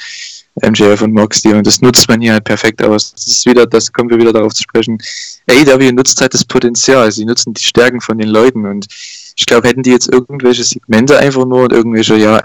MJF 0.64 1.02
und 1.02 1.14
Moxley 1.14 1.53
und 1.53 1.68
das 1.68 1.82
nutzt 1.82 2.07
man 2.07 2.22
hier 2.22 2.34
halt 2.34 2.44
perfekt 2.44 2.84
aus. 2.84 3.11
Das 3.11 3.27
ist 3.27 3.45
wieder, 3.45 3.65
das 3.65 3.91
kommen 3.91 4.10
wir 4.10 4.18
wieder 4.18 4.32
darauf 4.32 4.53
zu 4.53 4.64
sprechen. 4.64 4.98
AEW 5.49 5.91
nutzt 5.91 6.22
halt 6.22 6.34
das 6.34 6.45
Potenzial, 6.45 7.11
sie 7.11 7.26
nutzen 7.26 7.53
die 7.53 7.64
Stärken 7.64 7.99
von 7.99 8.18
den 8.18 8.30
Leuten 8.30 8.65
und 8.65 8.88
ich 9.38 9.45
glaube, 9.45 9.68
hätten 9.68 9.84
die 9.84 9.91
jetzt 9.91 10.07
irgendwelche 10.11 10.64
Segmente 10.64 11.18
einfach 11.18 11.45
nur 11.45 11.64
und 11.64 11.73
irgendwelche, 11.73 12.15
ja, 12.15 12.41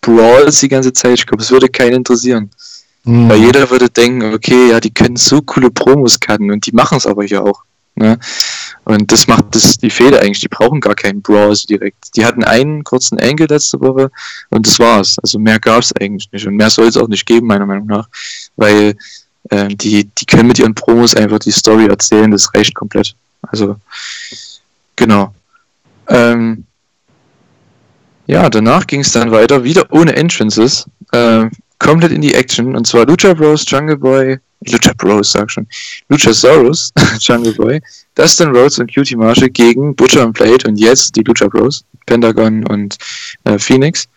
Brawls 0.00 0.58
die 0.58 0.68
ganze 0.68 0.92
Zeit, 0.92 1.14
ich 1.14 1.26
glaube, 1.26 1.42
es 1.42 1.50
würde 1.52 1.68
keinen 1.68 1.94
interessieren. 1.94 2.50
Mhm. 3.04 3.28
Weil 3.28 3.38
jeder 3.38 3.70
würde 3.70 3.88
denken, 3.88 4.34
okay, 4.34 4.70
ja, 4.70 4.80
die 4.80 4.92
können 4.92 5.16
so 5.16 5.40
coole 5.42 5.70
Promos 5.70 6.18
cutten 6.18 6.50
und 6.50 6.66
die 6.66 6.72
machen 6.72 6.98
es 6.98 7.06
aber 7.06 7.24
hier 7.24 7.44
auch. 7.44 7.62
Ne? 7.94 8.18
Und 8.84 9.12
das 9.12 9.26
macht 9.26 9.54
das 9.54 9.78
die 9.78 9.90
Fehler 9.90 10.20
eigentlich. 10.20 10.40
Die 10.40 10.48
brauchen 10.48 10.80
gar 10.80 10.94
keinen 10.94 11.22
Browse 11.22 11.66
direkt. 11.66 12.16
Die 12.16 12.24
hatten 12.24 12.42
einen 12.42 12.84
kurzen 12.84 13.18
Angle 13.18 13.46
letzte 13.46 13.80
Woche 13.80 14.10
und 14.50 14.66
das 14.66 14.78
war's. 14.78 15.18
Also 15.22 15.38
mehr 15.38 15.60
gab's 15.60 15.92
eigentlich 16.00 16.30
nicht. 16.32 16.46
Und 16.46 16.56
mehr 16.56 16.70
soll 16.70 16.86
es 16.86 16.96
auch 16.96 17.08
nicht 17.08 17.26
geben, 17.26 17.46
meiner 17.46 17.66
Meinung 17.66 17.86
nach. 17.86 18.08
Weil 18.56 18.96
äh, 19.50 19.68
die, 19.68 20.04
die 20.04 20.26
können 20.26 20.48
mit 20.48 20.58
ihren 20.58 20.74
Promos 20.74 21.14
einfach 21.14 21.38
die 21.38 21.50
Story 21.50 21.86
erzählen, 21.86 22.30
das 22.30 22.52
reicht 22.54 22.74
komplett. 22.74 23.14
Also, 23.42 23.76
genau. 24.96 25.34
Ähm, 26.08 26.64
ja, 28.26 28.48
danach 28.48 28.86
ging 28.86 29.00
es 29.00 29.12
dann 29.12 29.30
weiter, 29.30 29.64
wieder 29.64 29.86
ohne 29.90 30.14
Entrances, 30.16 30.86
äh, 31.12 31.46
komplett 31.78 32.12
in 32.12 32.20
die 32.20 32.34
Action. 32.34 32.74
Und 32.76 32.86
zwar 32.86 33.06
Lucha 33.06 33.34
Bros, 33.34 33.64
Jungle 33.68 33.96
Boy, 33.96 34.38
Lucha 34.70 34.92
Bros, 34.96 35.32
sag 35.32 35.50
schon, 35.50 35.66
Luchasaurus, 36.08 36.92
Jungle 37.20 37.52
Boy, 37.54 37.80
Dustin 38.14 38.48
Rhodes 38.48 38.78
und 38.78 38.92
Cutie 38.92 39.16
Marshall 39.16 39.50
gegen 39.50 39.94
Butcher 39.94 40.26
und 40.26 40.32
Blade 40.32 40.66
und 40.68 40.76
jetzt 40.76 41.14
die 41.16 41.22
Lucha 41.22 41.48
Bros, 41.48 41.84
Pentagon 42.06 42.66
und 42.68 42.96
äh, 43.44 43.58
Phoenix. 43.58 44.08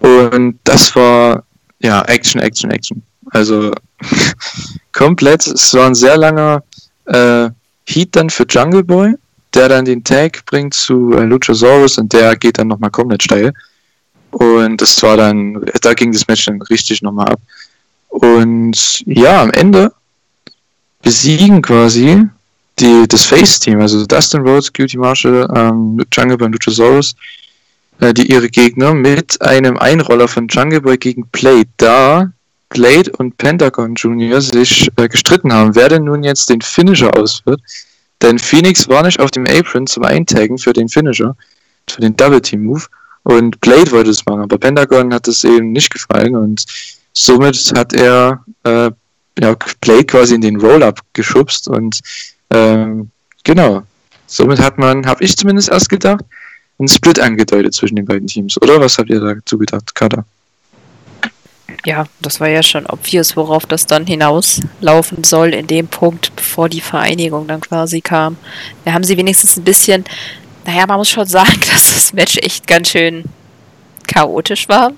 Und 0.00 0.58
das 0.64 0.94
war, 0.94 1.44
ja, 1.80 2.02
Action, 2.02 2.40
Action, 2.40 2.70
Action. 2.70 3.02
Also 3.30 3.72
komplett, 4.92 5.46
es 5.46 5.74
war 5.74 5.86
ein 5.86 5.94
sehr 5.94 6.16
langer 6.16 6.62
äh, 7.06 7.50
Heat 7.88 8.08
dann 8.12 8.30
für 8.30 8.46
Jungle 8.48 8.84
Boy, 8.84 9.14
der 9.54 9.68
dann 9.68 9.84
den 9.84 10.04
Tag 10.04 10.44
bringt 10.46 10.74
zu 10.74 11.12
äh, 11.12 11.24
Luchasaurus 11.24 11.98
und 11.98 12.12
der 12.12 12.36
geht 12.36 12.58
dann 12.58 12.68
nochmal 12.68 12.90
komplett 12.90 13.22
steil. 13.22 13.52
Und 14.30 14.80
das 14.80 15.02
war 15.02 15.16
dann, 15.16 15.64
da 15.80 15.94
ging 15.94 16.12
das 16.12 16.26
Match 16.28 16.44
dann 16.44 16.60
richtig 16.62 17.00
nochmal 17.00 17.28
ab. 17.28 17.40
Und 18.16 19.02
ja, 19.04 19.42
am 19.42 19.50
Ende 19.50 19.92
besiegen 21.02 21.60
quasi 21.60 22.26
die, 22.78 23.06
das 23.06 23.26
Face-Team, 23.26 23.78
also 23.78 24.06
Dustin 24.06 24.40
Rhodes, 24.40 24.72
Cutie 24.72 24.96
Marshall, 24.96 25.46
ähm, 25.54 26.02
Jungle 26.10 26.38
Boy 26.38 26.46
und 26.46 26.52
Luchasaurus, 26.52 27.14
äh, 28.00 28.14
die 28.14 28.30
ihre 28.32 28.48
Gegner 28.48 28.94
mit 28.94 29.40
einem 29.42 29.76
Einroller 29.76 30.28
von 30.28 30.48
Jungle 30.48 30.80
Boy 30.80 30.96
gegen 30.96 31.26
Blade, 31.26 31.68
da 31.76 32.32
Blade 32.70 33.12
und 33.18 33.36
Pentagon 33.36 33.94
Jr. 33.94 34.40
sich 34.40 34.90
äh, 34.96 35.08
gestritten 35.08 35.52
haben, 35.52 35.74
wer 35.74 35.90
denn 35.90 36.04
nun 36.04 36.24
jetzt 36.24 36.48
den 36.48 36.62
Finisher 36.62 37.14
ausführt. 37.18 37.60
Denn 38.22 38.38
Phoenix 38.38 38.88
war 38.88 39.02
nicht 39.02 39.20
auf 39.20 39.30
dem 39.30 39.46
Apron 39.46 39.86
zum 39.86 40.04
Eintaggen 40.04 40.56
für 40.56 40.72
den 40.72 40.88
Finisher, 40.88 41.36
für 41.88 42.00
den 42.00 42.16
Double 42.16 42.40
Team 42.40 42.64
Move. 42.64 42.84
Und 43.24 43.60
Blade 43.60 43.90
wollte 43.90 44.10
es 44.10 44.24
machen, 44.24 44.40
aber 44.40 44.56
Pentagon 44.56 45.12
hat 45.12 45.28
es 45.28 45.44
eben 45.44 45.72
nicht 45.72 45.92
gefallen 45.92 46.34
und 46.34 46.64
somit 47.16 47.72
hat 47.74 47.92
er 47.92 48.44
äh, 48.64 48.90
ja, 49.38 49.56
Blade 49.80 50.04
quasi 50.04 50.34
in 50.34 50.40
den 50.40 50.60
Roll-Up 50.60 51.00
geschubst 51.12 51.68
und 51.68 52.00
ähm, 52.50 53.10
genau. 53.44 53.82
Somit 54.26 54.60
hat 54.60 54.76
man, 54.78 55.06
habe 55.06 55.22
ich 55.22 55.36
zumindest 55.36 55.68
erst 55.68 55.88
gedacht, 55.88 56.24
einen 56.78 56.88
Split 56.88 57.20
angedeutet 57.20 57.74
zwischen 57.74 57.96
den 57.96 58.04
beiden 58.04 58.26
Teams, 58.26 58.60
oder? 58.60 58.80
Was 58.80 58.98
habt 58.98 59.08
ihr 59.08 59.20
dazu 59.20 59.56
gedacht, 59.56 59.94
Kada? 59.94 60.24
Ja, 61.84 62.06
das 62.20 62.40
war 62.40 62.48
ja 62.48 62.62
schon 62.62 62.86
obvious, 62.86 63.36
worauf 63.36 63.66
das 63.66 63.86
dann 63.86 64.06
hinauslaufen 64.06 65.22
soll 65.22 65.54
in 65.54 65.68
dem 65.68 65.86
Punkt, 65.86 66.34
bevor 66.34 66.68
die 66.68 66.80
Vereinigung 66.80 67.46
dann 67.46 67.60
quasi 67.60 68.00
kam. 68.00 68.36
Da 68.84 68.92
haben 68.92 69.04
sie 69.04 69.16
wenigstens 69.16 69.56
ein 69.56 69.64
bisschen, 69.64 70.04
naja, 70.64 70.86
man 70.86 70.98
muss 70.98 71.10
schon 71.10 71.26
sagen, 71.26 71.60
dass 71.72 71.94
das 71.94 72.12
Match 72.12 72.36
echt 72.38 72.66
ganz 72.66 72.88
schön 72.88 73.24
chaotisch 74.08 74.68
war. 74.68 74.92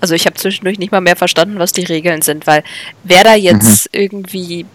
Also 0.00 0.14
ich 0.14 0.26
habe 0.26 0.36
zwischendurch 0.36 0.78
nicht 0.78 0.92
mal 0.92 1.00
mehr 1.00 1.16
verstanden, 1.16 1.58
was 1.58 1.72
die 1.72 1.84
Regeln 1.84 2.22
sind, 2.22 2.46
weil 2.46 2.62
wer 3.04 3.24
da 3.24 3.34
jetzt 3.34 3.92
mhm. 3.92 4.00
irgendwie. 4.00 4.66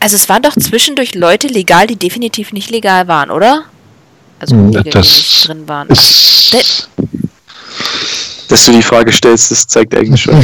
Also 0.00 0.16
es 0.16 0.28
waren 0.28 0.42
doch 0.42 0.54
zwischendurch 0.54 1.14
Leute 1.14 1.46
legal, 1.46 1.86
die 1.86 1.96
definitiv 1.96 2.52
nicht 2.52 2.70
legal 2.70 3.08
waren, 3.08 3.30
oder? 3.30 3.64
Also 4.38 4.54
ja, 4.70 4.82
die 4.82 4.98
nicht 4.98 5.48
drin 5.48 5.66
waren. 5.66 5.88
Ist, 5.88 6.88
dass 8.48 8.66
du 8.66 8.72
die 8.72 8.82
Frage 8.82 9.12
stellst, 9.12 9.50
das 9.50 9.66
zeigt 9.66 9.94
eigentlich 9.94 10.22
schon. 10.22 10.34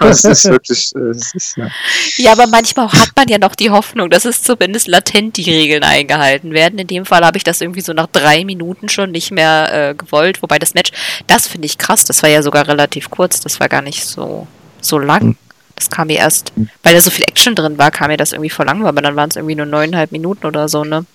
das 0.00 0.24
ist 0.24 0.44
wirklich, 0.44 0.92
äh, 0.94 1.12
das 1.12 1.34
ist, 1.34 1.56
ja. 1.56 1.68
ja, 2.16 2.32
aber 2.32 2.46
manchmal 2.46 2.90
hat 2.92 3.12
man 3.16 3.28
ja 3.28 3.38
noch 3.38 3.54
die 3.54 3.70
Hoffnung, 3.70 4.10
dass 4.10 4.24
es 4.24 4.42
zumindest 4.42 4.88
latent 4.88 5.36
die 5.36 5.50
Regeln 5.50 5.84
eingehalten 5.84 6.52
werden. 6.52 6.78
In 6.78 6.86
dem 6.86 7.04
Fall 7.04 7.24
habe 7.24 7.36
ich 7.36 7.44
das 7.44 7.60
irgendwie 7.60 7.80
so 7.80 7.92
nach 7.92 8.06
drei 8.06 8.44
Minuten 8.44 8.88
schon 8.88 9.10
nicht 9.10 9.30
mehr 9.30 9.90
äh, 9.90 9.94
gewollt. 9.94 10.42
Wobei 10.42 10.58
das 10.58 10.74
Match, 10.74 10.92
das 11.26 11.46
finde 11.46 11.66
ich 11.66 11.78
krass, 11.78 12.04
das 12.04 12.22
war 12.22 12.30
ja 12.30 12.42
sogar 12.42 12.66
relativ 12.68 13.10
kurz, 13.10 13.40
das 13.40 13.60
war 13.60 13.68
gar 13.68 13.82
nicht 13.82 14.04
so, 14.04 14.46
so 14.80 14.98
lang. 14.98 15.20
Hm. 15.20 15.36
Das 15.74 15.90
kam 15.90 16.08
mir 16.08 16.18
erst, 16.18 16.52
weil 16.82 16.94
da 16.94 17.00
so 17.00 17.10
viel 17.10 17.24
Action 17.24 17.54
drin 17.54 17.78
war, 17.78 17.90
kam 17.90 18.08
mir 18.08 18.16
das 18.16 18.32
irgendwie 18.32 18.50
voll 18.50 18.66
lang, 18.66 18.86
aber 18.86 19.02
dann 19.02 19.16
waren 19.16 19.30
es 19.30 19.36
irgendwie 19.36 19.54
nur 19.54 19.66
neuneinhalb 19.66 20.12
Minuten 20.12 20.46
oder 20.46 20.68
so, 20.68 20.84
ne? 20.84 21.06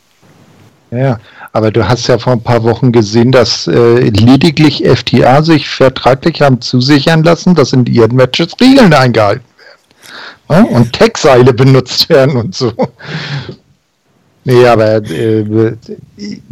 Ja, 0.92 1.20
aber 1.52 1.72
du 1.72 1.88
hast 1.88 2.08
ja 2.08 2.18
vor 2.18 2.34
ein 2.34 2.42
paar 2.42 2.64
Wochen 2.64 2.92
gesehen, 2.92 3.32
dass 3.32 3.68
äh, 3.68 4.10
lediglich 4.10 4.84
FTA 4.88 5.44
sich 5.44 5.68
vertraglich 5.68 6.42
haben 6.42 6.62
zusichern 6.62 7.24
lassen, 7.24 7.56
dass 7.56 7.74
in 7.74 7.86
ihren 7.86 8.16
Matches 8.16 8.54
Regeln 8.62 8.94
eingehalten 8.94 9.44
werden. 10.48 10.70
Ja? 10.70 10.78
Und 10.78 10.94
Tech-Seile 10.94 11.54
benutzt 11.54 12.08
werden 12.10 12.38
und 12.38 12.56
so. 12.56 12.72
Nee, 14.50 14.66
aber 14.66 15.04
äh, 15.12 15.76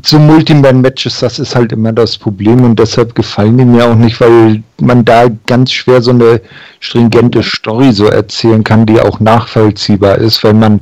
zu 0.01 0.19
Multiman-Matches, 0.19 1.19
das 1.19 1.39
ist 1.39 1.55
halt 1.55 1.71
immer 1.71 1.93
das 1.93 2.17
Problem 2.17 2.65
und 2.65 2.77
deshalb 2.77 3.15
gefallen 3.15 3.57
die 3.57 3.63
mir 3.63 3.85
auch 3.85 3.95
nicht, 3.95 4.19
weil 4.19 4.61
man 4.81 5.05
da 5.05 5.27
ganz 5.45 5.71
schwer 5.71 6.01
so 6.01 6.11
eine 6.11 6.41
stringente 6.81 7.41
Story 7.41 7.93
so 7.93 8.07
erzählen 8.07 8.65
kann, 8.65 8.85
die 8.85 8.99
auch 8.99 9.21
nachvollziehbar 9.21 10.17
ist, 10.17 10.43
weil 10.43 10.55
man 10.55 10.81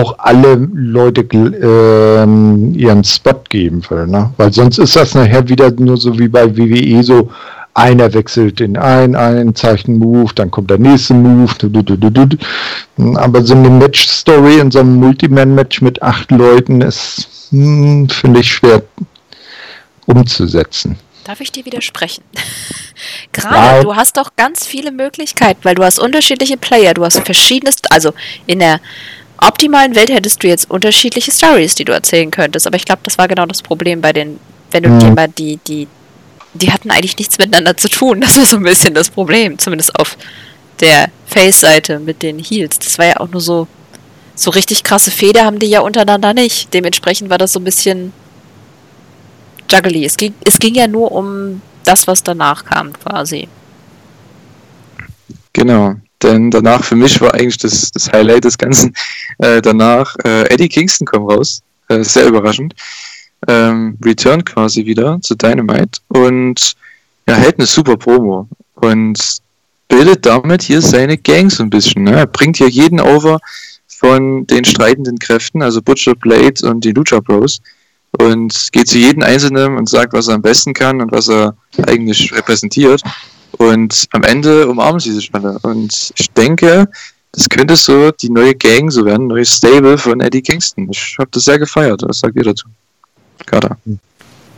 auch 0.00 0.18
alle 0.18 0.68
Leute 0.72 1.22
äh, 1.22 2.78
ihren 2.78 3.04
Spot 3.04 3.40
geben 3.48 3.82
will. 3.88 4.06
Ne? 4.06 4.30
Weil 4.36 4.52
sonst 4.52 4.78
ist 4.78 4.96
das 4.96 5.14
nachher 5.14 5.48
wieder 5.48 5.70
nur 5.72 5.96
so 5.96 6.18
wie 6.18 6.28
bei 6.28 6.56
WWE 6.56 7.02
so, 7.02 7.30
einer 7.74 8.14
wechselt 8.14 8.60
in 8.60 8.76
ein, 8.76 9.16
ein 9.16 9.54
Zeichen 9.54 9.98
Move, 9.98 10.32
dann 10.34 10.50
kommt 10.50 10.70
der 10.70 10.78
nächste 10.78 11.14
Move. 11.14 11.50
Aber 13.16 13.42
so 13.42 13.54
eine 13.54 13.68
Match-Story 13.68 14.60
in 14.60 14.70
so 14.70 14.78
einem 14.78 14.94
Multiman-Match 14.96 15.82
mit 15.82 16.00
acht 16.00 16.30
Leuten 16.30 16.80
ist, 16.80 17.48
hm, 17.50 18.08
finde 18.08 18.40
ich, 18.40 18.48
schwer 18.52 18.82
umzusetzen. 20.06 20.96
Darf 21.24 21.40
ich 21.40 21.50
dir 21.50 21.64
widersprechen? 21.64 22.22
Gerade, 23.32 23.82
du 23.82 23.96
hast 23.96 24.16
doch 24.18 24.36
ganz 24.36 24.66
viele 24.66 24.92
Möglichkeiten, 24.92 25.60
weil 25.64 25.74
du 25.74 25.82
hast 25.82 25.98
unterschiedliche 25.98 26.56
Player, 26.56 26.94
du 26.94 27.04
hast 27.04 27.20
verschiedenes, 27.24 27.76
also 27.90 28.12
in 28.46 28.60
der 28.60 28.80
optimalen 29.40 29.94
Welt 29.94 30.10
hättest 30.10 30.42
du 30.42 30.48
jetzt 30.48 30.70
unterschiedliche 30.70 31.30
Stories, 31.30 31.74
die 31.74 31.84
du 31.84 31.92
erzählen 31.92 32.30
könntest. 32.30 32.66
Aber 32.66 32.76
ich 32.76 32.84
glaube, 32.84 33.02
das 33.04 33.18
war 33.18 33.28
genau 33.28 33.46
das 33.46 33.62
Problem 33.62 34.00
bei 34.00 34.12
den, 34.12 34.38
wenn 34.70 34.82
du 34.82 34.98
dir 34.98 35.10
mal 35.10 35.28
die, 35.28 35.58
die 35.66 35.88
die 36.54 36.72
hatten 36.72 36.90
eigentlich 36.90 37.18
nichts 37.18 37.38
miteinander 37.38 37.76
zu 37.76 37.88
tun. 37.88 38.20
Das 38.20 38.38
war 38.38 38.46
so 38.46 38.56
ein 38.56 38.62
bisschen 38.62 38.94
das 38.94 39.10
Problem, 39.10 39.58
zumindest 39.58 39.98
auf 39.98 40.16
der 40.80 41.10
Face-Seite 41.26 41.98
mit 41.98 42.22
den 42.22 42.38
Heels. 42.38 42.78
Das 42.78 42.98
war 42.98 43.06
ja 43.06 43.16
auch 43.18 43.28
nur 43.28 43.40
so, 43.40 43.66
so 44.34 44.50
richtig 44.50 44.82
krasse 44.84 45.10
Feder 45.10 45.44
haben 45.44 45.58
die 45.58 45.66
ja 45.66 45.80
untereinander 45.80 46.32
nicht. 46.32 46.72
Dementsprechend 46.72 47.28
war 47.30 47.38
das 47.38 47.52
so 47.52 47.60
ein 47.60 47.64
bisschen 47.64 48.12
juggly. 49.70 50.04
Es 50.04 50.16
ging, 50.16 50.34
es 50.44 50.58
ging 50.58 50.74
ja 50.74 50.86
nur 50.86 51.12
um 51.12 51.60
das, 51.84 52.06
was 52.06 52.22
danach 52.22 52.64
kam, 52.64 52.92
quasi. 52.92 53.48
Genau, 55.52 55.94
denn 56.24 56.50
danach 56.50 56.82
für 56.82 56.96
mich 56.96 57.20
war 57.20 57.34
eigentlich 57.34 57.58
das, 57.58 57.90
das 57.92 58.12
Highlight 58.12 58.44
des 58.44 58.58
Ganzen. 58.58 58.94
Äh, 59.38 59.62
danach 59.62 60.16
äh, 60.24 60.52
Eddie 60.52 60.68
Kingston 60.68 61.06
kommt 61.06 61.30
raus, 61.30 61.62
äh, 61.88 62.02
sehr 62.02 62.26
überraschend. 62.26 62.74
Ähm, 63.46 63.98
Return 64.04 64.44
quasi 64.44 64.86
wieder 64.86 65.20
zu 65.20 65.34
Dynamite 65.34 66.00
und 66.08 66.74
er 67.26 67.36
hält 67.36 67.58
eine 67.58 67.66
super 67.66 67.96
Promo 67.96 68.48
und 68.74 69.38
bildet 69.88 70.24
damit 70.24 70.62
hier 70.62 70.80
seine 70.80 71.18
Gang 71.18 71.50
so 71.50 71.62
ein 71.62 71.70
bisschen. 71.70 72.04
Ne? 72.04 72.12
Er 72.12 72.26
bringt 72.26 72.56
hier 72.56 72.68
jeden 72.68 73.00
over 73.00 73.38
von 73.86 74.46
den 74.46 74.64
streitenden 74.64 75.18
Kräften, 75.18 75.62
also 75.62 75.82
Butcher 75.82 76.14
Blade 76.14 76.66
und 76.68 76.84
die 76.84 76.92
Lucha 76.92 77.20
Bros 77.20 77.60
und 78.18 78.68
geht 78.72 78.88
zu 78.88 78.98
jedem 78.98 79.22
Einzelnen 79.22 79.76
und 79.76 79.88
sagt, 79.88 80.12
was 80.12 80.28
er 80.28 80.34
am 80.34 80.42
besten 80.42 80.72
kann 80.72 81.00
und 81.00 81.12
was 81.12 81.28
er 81.28 81.56
eigentlich 81.86 82.32
repräsentiert. 82.34 83.02
Und 83.58 84.06
am 84.12 84.22
Ende 84.22 84.68
umarmen 84.68 85.00
sie 85.00 85.12
sich 85.12 85.30
alle. 85.34 85.58
Und 85.62 86.12
ich 86.16 86.30
denke, 86.30 86.88
das 87.32 87.48
könnte 87.48 87.76
so 87.76 88.10
die 88.10 88.30
neue 88.30 88.54
Gang 88.54 88.90
so 88.90 89.04
werden, 89.04 89.26
neue 89.26 89.44
Stable 89.44 89.98
von 89.98 90.20
Eddie 90.20 90.42
Kingston. 90.42 90.88
Ich 90.90 91.16
habe 91.18 91.28
das 91.32 91.44
sehr 91.44 91.58
gefeiert. 91.58 92.02
Was 92.06 92.20
sagt 92.20 92.36
ihr 92.36 92.44
dazu? 92.44 92.68
Kader. 93.46 93.76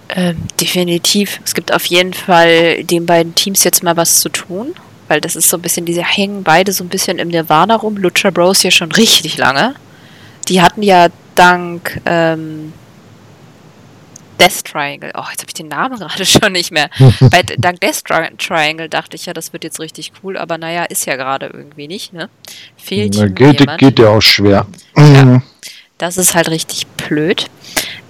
Ähm, 0.09 0.37
definitiv. 0.61 1.41
Es 1.45 1.55
gibt 1.55 1.73
auf 1.73 1.87
jeden 1.87 2.15
Fall 2.15 2.85
den 2.85 3.07
beiden 3.07 3.35
Teams 3.35 3.65
jetzt 3.65 3.83
mal 3.83 3.97
was 3.97 4.21
zu 4.21 4.29
tun, 4.29 4.75
weil 5.09 5.21
das 5.21 5.37
ist 5.37 5.49
so 5.49 5.57
ein 5.57 5.63
bisschen, 5.63 5.87
diese 5.87 6.05
hängen 6.05 6.43
beide 6.43 6.73
so 6.73 6.85
ein 6.85 6.89
bisschen 6.89 7.19
im 7.19 7.29
Nirvana 7.29 7.77
rum. 7.77 7.97
Lucha 7.97 8.31
Bros 8.31 8.61
hier 8.61 8.71
schon 8.71 8.93
richtig 8.93 9.39
lange. 9.39 9.75
Die 10.49 10.61
hatten 10.61 10.83
ja 10.83 11.09
dank 11.35 12.01
ähm, 12.05 12.73
Death 14.39 14.65
Triangle. 14.65 15.13
Oh, 15.15 15.25
jetzt 15.31 15.41
habe 15.41 15.49
ich 15.49 15.55
den 15.55 15.69
Namen 15.69 15.99
gerade 15.99 16.27
schon 16.27 16.53
nicht 16.53 16.71
mehr. 16.71 16.91
Bei, 17.21 17.43
dank 17.43 17.81
Death 17.81 18.05
Triangle 18.39 18.89
dachte 18.89 19.17
ich 19.17 19.27
ja, 19.27 19.33
das 19.33 19.53
wird 19.53 19.65
jetzt 19.65 19.81
richtig 19.81 20.13
cool, 20.23 20.37
aber 20.37 20.59
naja, 20.59 20.85
ist 20.85 21.07
ja 21.07 21.17
gerade 21.17 21.47
irgendwie 21.47 21.89
nicht, 21.89 22.13
ne? 22.13 22.29
Fehlt 22.77 23.15
Na, 23.17 23.27
geht, 23.27 23.61
jemand. 23.61 23.79
geht 23.79 23.99
ja 23.99 24.09
auch 24.09 24.21
schwer. 24.21 24.67
Ja, 24.97 25.43
das 25.99 26.19
ist 26.19 26.35
halt 26.35 26.51
richtig 26.51 26.87
blöd. 26.87 27.49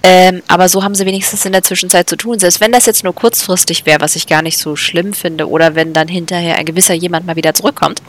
Ähm, 0.03 0.43
aber 0.47 0.69
so 0.69 0.85
haben 0.85 0.95
sie 0.95 1.07
wenigstens 1.07 1.45
in 1.45 1.53
der 1.53 1.63
Zwischenzeit 1.63 2.09
zu 2.09 2.17
tun. 2.17 2.39
Selbst 2.39 2.61
wenn 2.61 2.71
das 2.71 2.87
jetzt 2.87 3.03
nur 3.03 3.15
kurzfristig 3.15 3.87
wäre, 3.87 4.01
was 4.01 4.15
ich 4.15 4.29
gar 4.29 4.43
nicht 4.43 4.59
so 4.59 4.77
schlimm 4.77 5.13
finde, 5.13 5.49
oder 5.49 5.75
wenn 5.75 5.93
dann 5.93 6.07
hinterher 6.07 6.57
ein 6.57 6.65
gewisser 6.65 6.95
jemand 6.95 7.27
mal 7.27 7.35
wieder 7.35 7.55
zurückkommt 7.55 8.03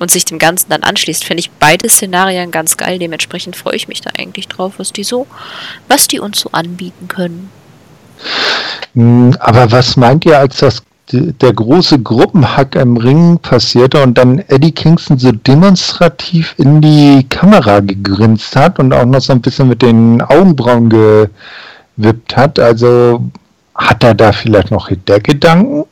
und 0.00 0.10
sich 0.10 0.24
dem 0.24 0.40
Ganzen 0.40 0.70
dann 0.70 0.82
anschließt, 0.82 1.24
finde 1.24 1.42
ich 1.42 1.50
beide 1.50 1.88
Szenarien 1.88 2.50
ganz 2.50 2.76
geil. 2.76 2.98
Dementsprechend 2.98 3.54
freue 3.54 3.76
ich 3.76 3.86
mich 3.86 4.00
da 4.00 4.10
eigentlich 4.16 4.48
drauf, 4.48 4.74
was 4.78 4.92
die 4.92 5.04
so, 5.04 5.28
was 5.86 6.08
die 6.08 6.18
uns 6.18 6.40
so 6.40 6.50
anbieten 6.50 7.06
können. 7.06 7.50
Hm, 8.94 9.36
aber 9.40 9.70
was 9.72 9.96
meint 9.96 10.24
ihr, 10.24 10.38
als 10.38 10.58
das 10.58 10.82
der 11.12 11.52
große 11.52 11.98
Gruppenhack 12.00 12.76
im 12.76 12.96
Ring 12.96 13.38
passierte 13.38 14.02
und 14.02 14.16
dann 14.16 14.38
Eddie 14.48 14.72
Kingston 14.72 15.18
so 15.18 15.32
demonstrativ 15.32 16.54
in 16.56 16.80
die 16.80 17.26
Kamera 17.28 17.80
gegrinst 17.80 18.56
hat 18.56 18.78
und 18.78 18.92
auch 18.92 19.04
noch 19.04 19.20
so 19.20 19.34
ein 19.34 19.42
bisschen 19.42 19.68
mit 19.68 19.82
den 19.82 20.22
Augenbrauen 20.22 20.88
gewippt 20.88 22.36
hat. 22.36 22.58
Also 22.58 23.22
hat 23.74 24.02
er 24.02 24.14
da 24.14 24.32
vielleicht 24.32 24.70
noch 24.70 24.88
Hintergedanken? 24.88 25.84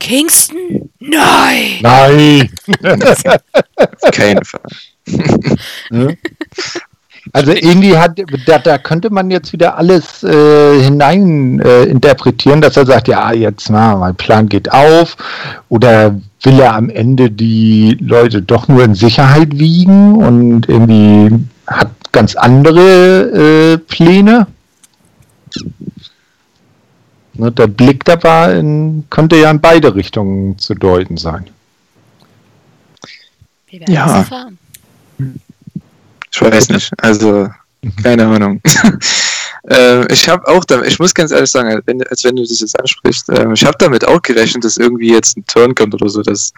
Kingston? 0.00 0.90
Nein! 1.00 1.80
Nein! 1.82 2.50
Keine 4.12 4.40
Fall. 4.44 4.70
Also 7.32 7.52
irgendwie 7.52 7.96
hat, 7.96 8.20
da, 8.46 8.58
da 8.58 8.78
könnte 8.78 9.10
man 9.10 9.30
jetzt 9.30 9.52
wieder 9.52 9.78
alles 9.78 10.22
äh, 10.22 10.82
hinein 10.82 11.58
äh, 11.60 11.84
interpretieren, 11.84 12.60
dass 12.60 12.76
er 12.76 12.84
sagt, 12.84 13.08
ja, 13.08 13.32
jetzt 13.32 13.70
na, 13.70 13.96
mein 13.96 14.14
Plan 14.14 14.48
geht 14.48 14.70
auf. 14.70 15.16
Oder 15.68 16.20
will 16.42 16.60
er 16.60 16.74
am 16.74 16.90
Ende 16.90 17.30
die 17.30 17.96
Leute 18.00 18.42
doch 18.42 18.68
nur 18.68 18.84
in 18.84 18.94
Sicherheit 18.94 19.58
wiegen 19.58 20.16
und 20.16 20.68
irgendwie 20.68 21.46
hat 21.66 21.90
ganz 22.12 22.36
andere 22.36 23.72
äh, 23.72 23.78
Pläne? 23.78 24.46
Ne, 27.36 27.50
der 27.50 27.66
Blick 27.66 28.04
da 28.04 28.22
war 28.22 28.52
in, 28.52 29.04
könnte 29.10 29.36
ja 29.36 29.50
in 29.50 29.60
beide 29.60 29.94
Richtungen 29.94 30.58
zu 30.58 30.74
deuten 30.74 31.16
sein. 31.16 31.46
Wir 33.66 33.80
werden 33.80 33.94
ja. 33.94 34.50
Ich 36.34 36.40
weiß 36.40 36.68
nicht. 36.70 36.92
Also, 36.98 37.48
keine 38.02 38.26
Ahnung. 38.26 38.60
äh, 39.70 40.12
ich 40.12 40.28
habe 40.28 40.46
auch 40.48 40.64
damit, 40.64 40.88
ich 40.88 40.98
muss 40.98 41.14
ganz 41.14 41.30
ehrlich 41.30 41.50
sagen, 41.50 41.68
als 41.68 41.86
wenn, 41.86 42.02
als 42.08 42.24
wenn 42.24 42.34
du 42.34 42.42
das 42.42 42.58
jetzt 42.58 42.78
ansprichst, 42.78 43.28
äh, 43.28 43.52
ich 43.52 43.64
habe 43.64 43.76
damit 43.78 44.04
auch 44.04 44.20
gerechnet, 44.20 44.64
dass 44.64 44.76
irgendwie 44.76 45.12
jetzt 45.12 45.36
ein 45.36 45.46
Turn 45.46 45.74
kommt 45.76 45.94
oder 45.94 46.08
so, 46.08 46.22
dass 46.22 46.52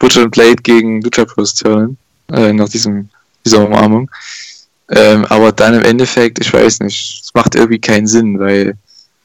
Butcher 0.00 0.22
und 0.22 0.32
Blade 0.32 0.56
gegen 0.56 1.00
Lucha 1.02 1.24
Bros 1.24 1.54
turnen, 1.54 1.96
äh, 2.32 2.52
nach 2.52 2.68
diesem, 2.68 3.08
dieser 3.44 3.64
Umarmung. 3.64 4.10
Ähm, 4.88 5.24
aber 5.26 5.52
dann 5.52 5.74
im 5.74 5.84
Endeffekt, 5.84 6.40
ich 6.40 6.52
weiß 6.52 6.80
nicht, 6.80 7.22
es 7.22 7.32
macht 7.32 7.54
irgendwie 7.54 7.78
keinen 7.78 8.08
Sinn, 8.08 8.36
weil 8.40 8.76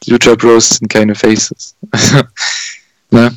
die 0.03 0.11
Lucha 0.11 0.35
Bros 0.35 0.69
sind 0.69 0.87
keine 0.89 1.15
Faces. 1.15 1.73
ne? 3.09 3.35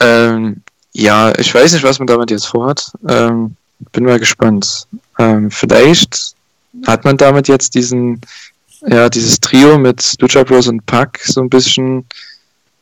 ähm, 0.00 0.62
ja, 0.92 1.32
ich 1.38 1.54
weiß 1.54 1.72
nicht, 1.72 1.84
was 1.84 1.98
man 1.98 2.06
damit 2.06 2.30
jetzt 2.30 2.48
vorhat. 2.48 2.92
Ähm, 3.08 3.56
bin 3.92 4.04
mal 4.04 4.18
gespannt. 4.18 4.86
Ähm, 5.18 5.50
vielleicht 5.50 6.34
hat 6.86 7.04
man 7.04 7.16
damit 7.16 7.48
jetzt 7.48 7.74
diesen, 7.74 8.20
ja, 8.86 9.08
dieses 9.08 9.40
Trio 9.40 9.78
mit 9.78 10.14
Lucha 10.20 10.42
Bros 10.42 10.68
und 10.68 10.84
Pack 10.86 11.20
so 11.24 11.40
ein 11.40 11.48
bisschen 11.48 12.04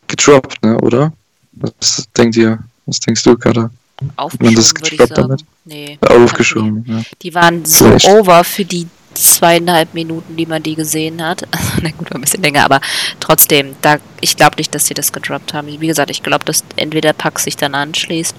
gedroppt, 0.08 0.62
ne, 0.64 0.78
oder? 0.80 1.12
Was 1.52 2.08
denkt 2.16 2.36
ihr? 2.36 2.58
Was 2.86 3.00
denkst 3.00 3.22
du, 3.22 3.36
Kader? 3.36 3.70
Aufgeschoben, 4.16 4.56
das 4.56 4.74
gedroppt 4.74 5.16
damit? 5.16 5.44
Nee. 5.64 5.98
Aufgeschoben, 6.00 6.84
ja. 6.86 7.02
Die 7.22 7.34
waren 7.34 7.64
so 7.64 7.86
Vielleicht. 7.86 8.08
over 8.08 8.44
für 8.44 8.64
die 8.64 8.88
zweieinhalb 9.14 9.94
Minuten, 9.94 10.36
die 10.36 10.46
man 10.46 10.62
die 10.62 10.74
gesehen 10.74 11.22
hat. 11.22 11.46
Na 11.82 11.90
gut, 11.90 12.12
ein 12.12 12.20
bisschen 12.20 12.42
länger, 12.42 12.64
aber 12.64 12.80
trotzdem, 13.20 13.76
da, 13.80 13.98
ich 14.20 14.36
glaube 14.36 14.56
nicht, 14.56 14.74
dass 14.74 14.86
sie 14.86 14.94
das 14.94 15.12
gedroppt 15.12 15.54
haben. 15.54 15.68
Wie 15.80 15.86
gesagt, 15.86 16.10
ich 16.10 16.22
glaube, 16.22 16.44
dass 16.44 16.64
entweder 16.76 17.12
Pack 17.12 17.38
sich 17.38 17.56
dann 17.56 17.74
anschließt 17.74 18.34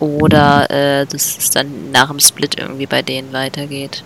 oder 0.00 0.70
äh, 0.70 1.06
dass 1.06 1.38
es 1.38 1.50
dann 1.50 1.90
nach 1.92 2.08
dem 2.08 2.20
Split 2.20 2.58
irgendwie 2.58 2.86
bei 2.86 3.02
denen 3.02 3.32
weitergeht. 3.32 4.02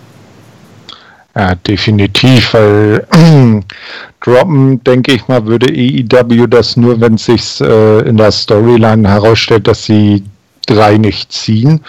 Ja, 1.35 1.55
definitiv, 1.55 2.53
weil 2.53 3.07
droppen, 4.21 4.83
denke 4.83 5.13
ich 5.13 5.27
mal, 5.27 5.45
würde 5.47 5.73
EEW 5.73 6.47
das 6.47 6.77
nur, 6.77 7.01
wenn 7.01 7.15
es 7.15 7.25
sich 7.25 7.59
äh, 7.59 7.99
in 8.07 8.17
der 8.17 8.31
Storyline 8.31 9.09
herausstellt, 9.09 9.67
dass 9.67 9.85
sie 9.85 10.23
drei 10.67 10.97
nicht 10.97 11.31
ziehen 11.31 11.81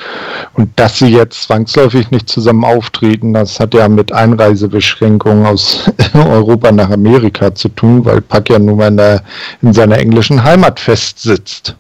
und 0.55 0.71
dass 0.77 0.99
sie 0.99 1.09
jetzt 1.09 1.43
zwangsläufig 1.43 2.11
nicht 2.11 2.29
zusammen 2.29 2.65
auftreten, 2.65 3.35
das 3.35 3.61
hat 3.61 3.75
ja 3.75 3.89
mit 3.89 4.13
Einreisebeschränkungen 4.13 5.47
aus 5.47 5.91
Europa 6.15 6.73
nach 6.73 6.91
Amerika 6.91 7.55
zu 7.55 7.69
tun, 7.69 8.05
weil 8.05 8.21
Pack 8.21 8.51
ja 8.51 8.59
nun 8.59 8.79
mal 8.79 8.89
in, 8.89 8.97
der, 8.97 9.23
in 9.63 9.73
seiner 9.73 9.99
englischen 9.99 10.43
Heimat 10.43 10.81
festsitzt. 10.81 11.77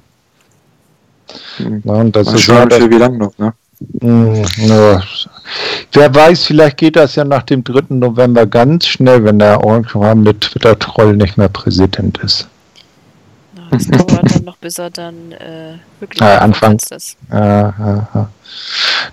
Mhm. 1.58 1.82
Na, 1.84 1.92
und 1.94 2.16
das 2.16 2.26
Mal 2.26 2.34
ist 2.34 2.42
schauen, 2.42 2.70
für 2.70 2.90
wie 2.90 2.98
lange 2.98 3.18
noch, 3.18 3.36
ne? 3.38 3.52
Hm, 4.00 4.44
ja. 4.58 5.02
Wer 5.92 6.14
weiß, 6.14 6.44
vielleicht 6.44 6.76
geht 6.76 6.96
das 6.96 7.16
ja 7.16 7.24
nach 7.24 7.42
dem 7.42 7.62
3. 7.62 7.96
November 7.96 8.46
ganz 8.46 8.86
schnell, 8.86 9.24
wenn 9.24 9.38
der 9.38 9.60
mit 10.14 10.40
Twitter-Troll 10.40 11.16
nicht 11.16 11.36
mehr 11.36 11.48
Präsident 11.48 12.18
ist. 12.18 12.48
Das 13.70 13.86
dauert 13.86 14.34
dann 14.34 14.44
noch, 14.44 14.56
bis 14.56 14.78
er 14.78 14.90
dann 14.90 15.32
äh, 15.32 15.78
wirklich 16.00 16.20
ja, 16.20 16.38
Anfang. 16.38 16.76
ist. 16.76 17.16
Ja, 17.30 17.74
ja, 17.78 18.08
ja. 18.14 18.28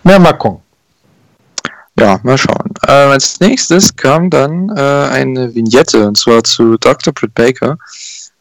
Na, 0.03 0.19
mal 0.19 0.33
gucken. 0.33 0.61
Ja, 1.99 2.19
mal 2.23 2.37
schauen. 2.37 2.73
Äh, 2.87 2.91
als 2.91 3.39
nächstes 3.39 3.95
kam 3.95 4.29
dann 4.29 4.69
äh, 4.75 4.81
eine 4.81 5.53
Vignette, 5.53 6.07
und 6.07 6.17
zwar 6.17 6.43
zu 6.43 6.77
Dr. 6.77 7.13
Britt 7.13 7.35
Baker 7.35 7.77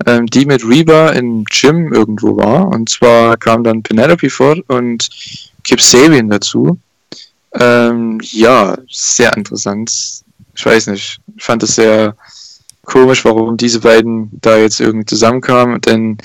ähm, 0.07 0.27
die 0.27 0.47
mit 0.47 0.65
Reba 0.67 1.11
im 1.11 1.45
Gym 1.45 1.93
irgendwo 1.93 2.37
war. 2.37 2.69
Und 2.69 2.89
zwar 2.89 3.37
kam 3.37 3.65
dann 3.65 3.83
Penelope 3.83 4.31
vor 4.31 4.57
und 4.69 5.09
Kip 5.65 5.81
Sabian 5.81 6.31
dazu. 6.31 6.79
Ähm, 7.53 8.21
ja, 8.23 8.77
sehr 8.89 9.37
interessant. 9.37 9.93
Ich 10.55 10.67
weiß 10.67 10.89
nicht. 10.89 11.19
Ich 11.37 11.45
fand 11.45 11.63
es 11.63 11.75
sehr 11.75 12.17
komisch, 12.85 13.25
warum 13.25 13.57
diese 13.57 13.81
beiden 13.81 14.31
da 14.41 14.57
jetzt 14.57 14.81
irgendwie 14.81 15.07
zusammenkamen. 15.07 15.81
Denn 15.81 16.19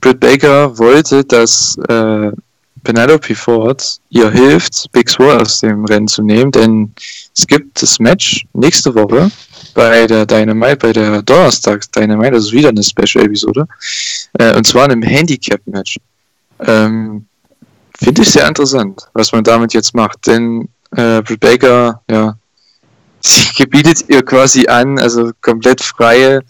Britt 0.00 0.20
Baker 0.20 0.78
wollte, 0.78 1.24
dass 1.24 1.76
äh, 1.88 2.30
Penelope 2.84 3.34
Ford 3.34 3.98
ihr 4.10 4.30
hilft, 4.30 4.90
Big 4.92 5.10
Sword 5.10 5.42
aus 5.42 5.60
dem 5.60 5.84
Rennen 5.84 6.08
zu 6.08 6.22
nehmen, 6.22 6.50
denn 6.52 6.92
es 7.36 7.46
gibt 7.46 7.82
das 7.82 7.98
Match 7.98 8.46
nächste 8.52 8.94
Woche 8.94 9.30
bei 9.74 10.06
der 10.06 10.26
Dynamite, 10.26 10.76
bei 10.76 10.92
der 10.92 11.22
Donnerstags 11.22 11.90
Dynamite, 11.90 12.32
das 12.32 12.46
ist 12.46 12.52
wieder 12.52 12.70
eine 12.70 12.82
Special-Episode, 12.82 13.66
äh, 14.38 14.56
und 14.56 14.66
zwar 14.66 14.86
in 14.86 14.92
einem 14.92 15.02
Handicap-Match. 15.02 15.98
Ähm, 16.60 17.26
Finde 18.00 18.22
ich 18.22 18.30
sehr 18.30 18.46
interessant, 18.46 19.02
was 19.12 19.32
man 19.32 19.42
damit 19.42 19.74
jetzt 19.74 19.94
macht, 19.94 20.26
denn 20.26 20.68
äh, 20.96 21.20
Britt 21.22 21.40
Baker, 21.40 22.00
ja, 22.10 22.36
sie 23.20 23.48
gebietet 23.56 24.04
ihr 24.08 24.22
quasi 24.22 24.66
an, 24.68 24.98
also 24.98 25.32
komplett 25.40 25.82
freie 25.82 26.42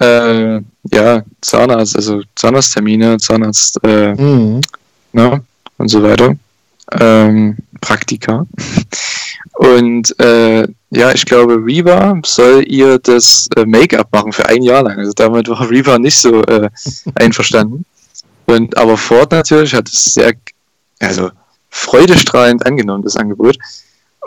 äh, 0.00 0.60
ja, 0.92 1.22
Zahnarzt, 1.40 1.96
also 1.96 2.22
Zahnarzttermine, 2.34 3.18
Zahnarzt, 3.18 3.78
äh, 3.84 4.14
mhm. 4.14 4.60
ne, 5.12 5.42
und 5.78 5.88
so 5.88 6.02
weiter. 6.02 6.36
Ähm, 7.00 7.56
Praktika. 7.80 8.46
Und 9.54 10.18
äh, 10.18 10.66
ja, 10.90 11.12
ich 11.12 11.26
glaube, 11.26 11.54
Reba 11.64 12.20
soll 12.24 12.64
ihr 12.66 12.98
das 12.98 13.48
äh, 13.56 13.64
Make-up 13.64 14.12
machen 14.12 14.32
für 14.32 14.46
ein 14.46 14.62
Jahr 14.62 14.82
lang. 14.82 14.98
Also 14.98 15.12
damit 15.12 15.48
war 15.48 15.68
Reba 15.70 15.98
nicht 15.98 16.16
so 16.16 16.42
äh, 16.42 16.70
einverstanden. 17.16 17.84
Und 18.46 18.76
aber 18.76 18.96
Ford 18.96 19.30
natürlich 19.32 19.74
hat 19.74 19.88
es 19.88 20.14
sehr, 20.14 20.32
also 21.00 21.30
freudestrahlend 21.70 22.64
angenommen, 22.66 23.02
das 23.02 23.16
Angebot. 23.16 23.58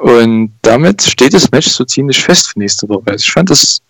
Und 0.01 0.53
damit 0.61 1.01
steht 1.01 1.33
das 1.33 1.51
Match 1.51 1.69
so 1.69 1.85
ziemlich 1.85 2.21
fest 2.21 2.49
für 2.49 2.59
nächste 2.59 2.87
Woche. 2.89 3.03
Also 3.07 3.23
ich 3.23 3.31
fand 3.31 3.49
das, 3.49 3.81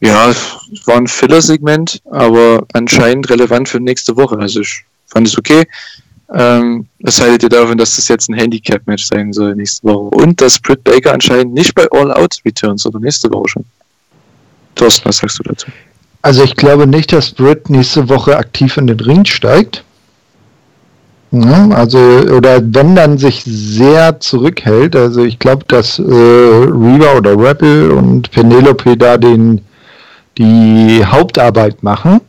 ja, 0.00 0.30
es 0.30 0.86
war 0.86 0.96
ein 0.96 1.08
Filler-Segment, 1.08 2.00
aber 2.10 2.64
anscheinend 2.72 3.28
relevant 3.30 3.68
für 3.68 3.80
nächste 3.80 4.16
Woche. 4.16 4.38
Also 4.38 4.60
ich 4.60 4.84
fand 5.06 5.26
es 5.26 5.36
okay. 5.36 5.66
Ähm, 6.34 6.86
was 7.00 7.20
haltet 7.20 7.42
ihr 7.42 7.48
davon, 7.50 7.76
dass 7.76 7.96
das 7.96 8.08
jetzt 8.08 8.30
ein 8.30 8.34
Handicap-Match 8.34 9.04
sein 9.04 9.32
soll 9.32 9.54
nächste 9.54 9.86
Woche? 9.86 10.16
Und 10.16 10.40
dass 10.40 10.58
Britt 10.58 10.82
Baker 10.82 11.12
anscheinend 11.12 11.52
nicht 11.52 11.74
bei 11.74 11.86
All 11.90 12.12
Out 12.12 12.38
returns 12.44 12.86
oder 12.86 12.98
nächste 12.98 13.30
Woche 13.32 13.48
schon. 13.48 13.64
Thorsten, 14.74 15.04
was 15.04 15.18
sagst 15.18 15.38
du 15.38 15.42
dazu? 15.42 15.66
Also 16.22 16.44
ich 16.44 16.56
glaube 16.56 16.86
nicht, 16.86 17.12
dass 17.12 17.32
Britt 17.32 17.68
nächste 17.68 18.08
Woche 18.08 18.36
aktiv 18.36 18.76
in 18.76 18.86
den 18.86 19.00
Ring 19.00 19.24
steigt. 19.24 19.84
Ja, 21.32 21.68
also, 21.70 21.98
oder 21.98 22.60
wenn 22.62 22.94
dann 22.94 23.16
sich 23.18 23.42
sehr 23.44 24.20
zurückhält. 24.20 24.94
Also 24.94 25.24
ich 25.24 25.38
glaube, 25.38 25.64
dass 25.66 25.98
äh, 25.98 26.02
Reba 26.02 27.14
oder 27.16 27.32
Rebel 27.38 27.90
und 27.90 28.30
Penelope 28.30 28.96
da 28.96 29.16
den, 29.16 29.62
die 30.38 31.02
Hauptarbeit 31.04 31.82
machen. 31.82 32.20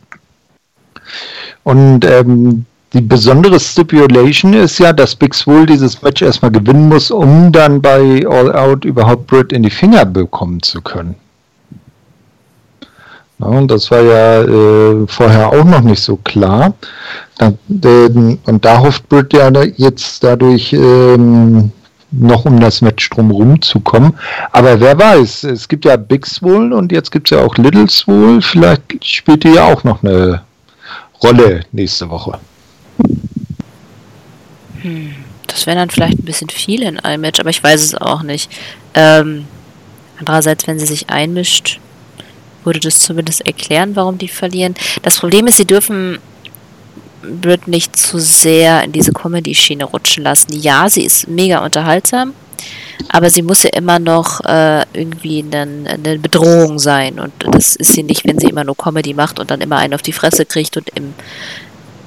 Und 1.64 2.04
ähm, 2.04 2.66
die 2.94 3.00
besondere 3.00 3.58
Stipulation 3.58 4.54
ist 4.54 4.78
ja, 4.78 4.92
dass 4.92 5.16
Big 5.16 5.34
Swole 5.34 5.66
dieses 5.66 6.00
Match 6.00 6.22
erstmal 6.22 6.52
gewinnen 6.52 6.88
muss, 6.88 7.10
um 7.10 7.50
dann 7.50 7.82
bei 7.82 8.24
All 8.26 8.54
Out 8.54 8.84
überhaupt 8.84 9.26
Britt 9.26 9.52
in 9.52 9.64
die 9.64 9.70
Finger 9.70 10.04
bekommen 10.04 10.62
zu 10.62 10.80
können. 10.80 11.16
Ja, 13.40 13.46
und 13.46 13.68
das 13.68 13.90
war 13.90 14.00
ja 14.00 14.42
äh, 14.42 15.06
vorher 15.08 15.48
auch 15.48 15.64
noch 15.64 15.80
nicht 15.80 16.02
so 16.02 16.16
klar. 16.18 16.74
Da, 17.36 17.48
äh, 17.48 18.36
und 18.46 18.64
da 18.64 18.78
hofft 18.78 19.08
Britt 19.08 19.32
ja 19.32 19.50
jetzt 19.76 20.22
dadurch 20.22 20.72
ähm, 20.72 21.72
noch 22.12 22.44
um 22.44 22.60
das 22.60 22.80
Match 22.80 23.10
drumherum 23.10 23.60
zu 23.60 23.80
kommen. 23.80 24.14
Aber 24.52 24.78
wer 24.78 24.96
weiß, 24.96 25.42
es 25.44 25.68
gibt 25.68 25.84
ja 25.84 25.96
Big 25.96 26.26
Swole 26.26 26.76
und 26.76 26.92
jetzt 26.92 27.10
gibt 27.10 27.26
es 27.26 27.36
ja 27.36 27.44
auch 27.44 27.56
Little 27.56 27.90
Swole. 27.90 28.40
Vielleicht 28.40 29.04
spielt 29.04 29.42
die 29.42 29.54
ja 29.54 29.64
auch 29.64 29.82
noch 29.82 30.04
eine 30.04 30.42
Rolle 31.20 31.62
nächste 31.72 32.08
Woche. 32.08 32.38
Hm, 34.84 35.14
das 35.46 35.66
wäre 35.66 35.78
dann 35.78 35.90
vielleicht 35.90 36.18
ein 36.18 36.26
bisschen 36.26 36.50
viel 36.50 36.82
in 36.82 37.00
einem 37.00 37.22
Match, 37.22 37.40
aber 37.40 37.50
ich 37.50 37.62
weiß 37.62 37.82
es 37.82 37.94
auch 37.94 38.22
nicht. 38.22 38.50
Ähm, 38.92 39.46
andererseits, 40.18 40.66
wenn 40.66 40.78
sie 40.78 40.86
sich 40.86 41.08
einmischt, 41.08 41.80
würde 42.64 42.80
das 42.80 42.98
zumindest 42.98 43.46
erklären, 43.46 43.96
warum 43.96 44.18
die 44.18 44.28
verlieren. 44.28 44.74
Das 45.02 45.18
Problem 45.18 45.46
ist, 45.46 45.56
sie 45.56 45.66
dürfen 45.66 46.18
wird 47.22 47.68
nicht 47.68 47.96
zu 47.96 48.18
sehr 48.18 48.84
in 48.84 48.92
diese 48.92 49.12
Comedy-Schiene 49.12 49.84
rutschen 49.84 50.24
lassen. 50.24 50.60
Ja, 50.60 50.90
sie 50.90 51.04
ist 51.04 51.26
mega 51.26 51.64
unterhaltsam, 51.64 52.34
aber 53.08 53.30
sie 53.30 53.40
muss 53.40 53.62
ja 53.62 53.70
immer 53.70 53.98
noch 53.98 54.40
äh, 54.44 54.84
irgendwie 54.92 55.42
eine, 55.42 55.88
eine 55.88 56.18
Bedrohung 56.18 56.78
sein. 56.78 57.18
Und 57.18 57.32
das 57.38 57.76
ist 57.76 57.94
sie 57.94 58.02
nicht, 58.02 58.26
wenn 58.26 58.38
sie 58.38 58.48
immer 58.48 58.64
nur 58.64 58.76
Comedy 58.76 59.14
macht 59.14 59.38
und 59.38 59.50
dann 59.50 59.62
immer 59.62 59.78
einen 59.78 59.94
auf 59.94 60.02
die 60.02 60.12
Fresse 60.12 60.44
kriegt 60.44 60.76
und 60.76 60.90
im 60.94 61.14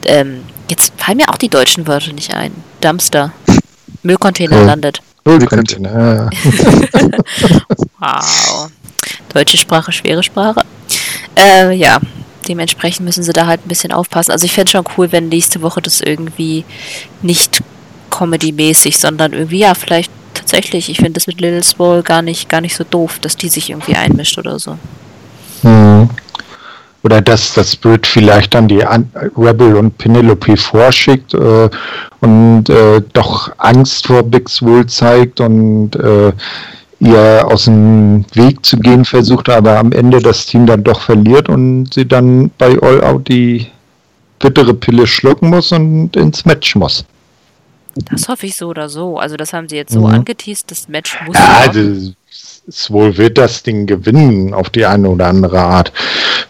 ähm, 0.05 0.43
jetzt 0.69 0.93
fallen 0.97 1.17
mir 1.17 1.29
auch 1.29 1.37
die 1.37 1.49
deutschen 1.49 1.87
Wörter 1.87 2.13
nicht 2.13 2.33
ein. 2.33 2.51
Dumpster. 2.81 3.31
Müllcontainer 4.03 4.63
landet. 4.63 5.01
Müllcontainer, 5.25 6.15
ja. 6.15 6.29
wow. 7.99 8.71
Deutsche 9.33 9.57
Sprache, 9.57 9.91
schwere 9.91 10.23
Sprache. 10.23 10.61
Äh, 11.37 11.73
ja, 11.73 11.99
dementsprechend 12.47 13.05
müssen 13.05 13.23
sie 13.23 13.33
da 13.33 13.45
halt 13.45 13.65
ein 13.65 13.67
bisschen 13.67 13.91
aufpassen. 13.91 14.31
Also 14.31 14.45
ich 14.45 14.53
fände 14.53 14.71
schon 14.71 14.85
cool, 14.97 15.11
wenn 15.11 15.29
nächste 15.29 15.61
Woche 15.61 15.81
das 15.81 16.01
irgendwie 16.01 16.63
nicht 17.21 17.61
comedy-mäßig, 18.09 18.97
sondern 18.97 19.33
irgendwie, 19.33 19.59
ja, 19.59 19.73
vielleicht 19.73 20.11
tatsächlich, 20.33 20.89
ich 20.89 20.97
finde 20.97 21.13
das 21.13 21.27
mit 21.27 21.41
Little 21.41 21.63
Swole 21.63 22.03
gar 22.03 22.21
nicht, 22.21 22.47
gar 22.47 22.61
nicht 22.61 22.75
so 22.75 22.83
doof, 22.83 23.19
dass 23.19 23.35
die 23.35 23.49
sich 23.49 23.69
irgendwie 23.69 23.95
einmischt 23.95 24.37
oder 24.37 24.59
so. 24.59 24.77
Hm 25.63 26.09
oder 27.07 27.21
dass 27.21 27.53
das 27.53 27.71
Spirit 27.71 28.05
vielleicht 28.05 28.53
dann 28.53 28.67
die 28.67 28.83
An 28.83 29.09
Rebel 29.37 29.77
und 29.77 29.97
Penelope 29.97 30.57
vorschickt 30.57 31.33
äh, 31.33 31.69
und 32.19 32.69
äh, 32.69 33.01
doch 33.13 33.49
Angst 33.59 34.07
vor 34.07 34.23
Big 34.23 34.49
Swole 34.49 34.85
zeigt 34.87 35.39
und 35.39 35.95
äh, 35.95 36.33
ihr 36.99 37.47
aus 37.49 37.63
dem 37.63 38.25
Weg 38.33 38.65
zu 38.65 38.77
gehen 38.77 39.05
versucht, 39.05 39.47
aber 39.47 39.79
am 39.79 39.93
Ende 39.93 40.19
das 40.19 40.45
Team 40.47 40.65
dann 40.65 40.83
doch 40.83 40.99
verliert 40.99 41.47
und 41.47 41.93
sie 41.93 42.05
dann 42.05 42.51
bei 42.57 42.77
All 42.81 43.01
Out 43.01 43.29
die 43.29 43.67
bittere 44.39 44.73
Pille 44.73 45.07
schlucken 45.07 45.49
muss 45.49 45.71
und 45.71 46.13
ins 46.17 46.43
Match 46.43 46.75
muss. 46.75 47.05
Das 48.11 48.27
hoffe 48.27 48.47
ich 48.47 48.57
so 48.57 48.67
oder 48.67 48.89
so. 48.89 49.17
Also 49.17 49.37
das 49.37 49.53
haben 49.53 49.69
sie 49.69 49.77
jetzt 49.77 49.93
so 49.93 50.01
mhm. 50.01 50.15
angeteased, 50.15 50.69
das 50.69 50.89
Match 50.89 51.17
muss. 51.25 51.37
Ja, 51.37 51.71
wohl 52.89 53.17
wird 53.17 53.37
das 53.37 53.63
Ding 53.63 53.85
gewinnen 53.87 54.53
auf 54.53 54.69
die 54.69 54.85
eine 54.85 55.09
oder 55.09 55.27
andere 55.27 55.59
Art. 55.59 55.93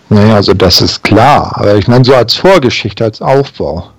Naja, 0.09 0.35
also 0.35 0.53
das 0.53 0.81
ist 0.81 1.03
klar. 1.03 1.51
Aber 1.55 1.75
ich 1.75 1.87
meine, 1.87 2.05
so 2.05 2.15
als 2.15 2.35
Vorgeschichte, 2.35 3.03
als 3.03 3.21
Aufbau. 3.21 3.91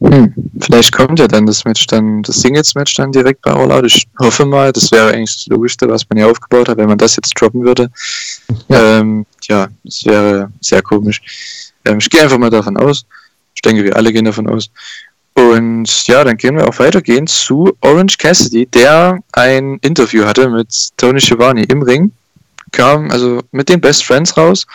Hm, 0.00 0.34
vielleicht 0.60 0.92
kommt 0.92 1.18
ja 1.18 1.26
dann 1.26 1.46
das 1.46 1.64
Match 1.64 1.86
dann, 1.86 2.22
das 2.22 2.36
Singles-Match 2.40 2.94
dann 2.96 3.12
direkt 3.12 3.42
bei 3.42 3.52
All 3.52 3.72
Out. 3.72 3.86
Ich 3.86 4.06
hoffe 4.18 4.44
mal, 4.44 4.72
das 4.72 4.90
wäre 4.90 5.12
eigentlich 5.12 5.36
das 5.36 5.46
Logischste, 5.46 5.88
was 5.88 6.08
man 6.08 6.18
hier 6.18 6.28
aufgebaut 6.28 6.68
hat, 6.68 6.76
wenn 6.76 6.88
man 6.88 6.98
das 6.98 7.16
jetzt 7.16 7.32
droppen 7.40 7.64
würde. 7.64 7.90
Ja, 8.68 8.98
ähm, 8.98 9.24
ja 9.48 9.68
das 9.82 10.04
wäre 10.04 10.50
sehr 10.60 10.82
komisch. 10.82 11.20
Ähm, 11.84 11.98
ich 11.98 12.10
gehe 12.10 12.22
einfach 12.22 12.38
mal 12.38 12.50
davon 12.50 12.76
aus. 12.76 13.06
Ich 13.54 13.62
denke, 13.62 13.84
wir 13.84 13.96
alle 13.96 14.12
gehen 14.12 14.24
davon 14.24 14.48
aus. 14.48 14.68
Und 15.34 16.06
ja, 16.06 16.22
dann 16.22 16.36
gehen 16.36 16.56
wir 16.56 16.68
auch 16.68 16.78
weitergehen 16.78 17.26
zu 17.26 17.72
Orange 17.80 18.18
Cassidy, 18.18 18.66
der 18.66 19.18
ein 19.32 19.78
Interview 19.82 20.24
hatte 20.24 20.48
mit 20.48 20.68
Tony 20.96 21.20
Schiavone 21.20 21.64
im 21.64 21.82
Ring. 21.82 22.12
Kam 22.74 23.10
also 23.10 23.40
mit 23.52 23.68
den 23.68 23.80
Best 23.80 24.04
Friends 24.04 24.36
raus. 24.36 24.66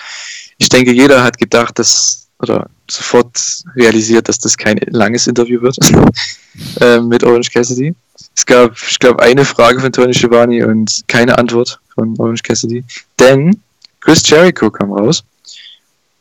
Ich 0.58 0.70
denke, 0.70 0.92
jeder 0.92 1.24
hat 1.24 1.38
gedacht, 1.38 1.78
dass, 1.80 2.28
oder 2.40 2.70
sofort 2.90 3.38
realisiert, 3.76 4.30
dass 4.30 4.40
das 4.40 4.58
kein 4.58 4.80
langes 4.88 5.28
Interview 5.28 5.62
wird 5.62 5.78
äh, 6.82 7.00
mit 7.00 7.24
Orange 7.24 7.52
Cassidy. 7.52 7.94
Es 8.36 8.46
gab, 8.46 8.76
ich 8.90 9.00
glaube, 9.00 9.22
eine 9.22 9.44
Frage 9.44 9.80
von 9.80 9.92
Tony 9.92 10.14
Schiavone 10.14 10.66
und 10.66 11.04
keine 11.08 11.38
Antwort 11.38 11.80
von 11.94 12.16
Orange 12.18 12.44
Cassidy. 12.44 12.84
Denn 13.20 13.60
Chris 14.00 14.28
Jericho 14.28 14.72
kam 14.72 14.94
raus 14.94 15.24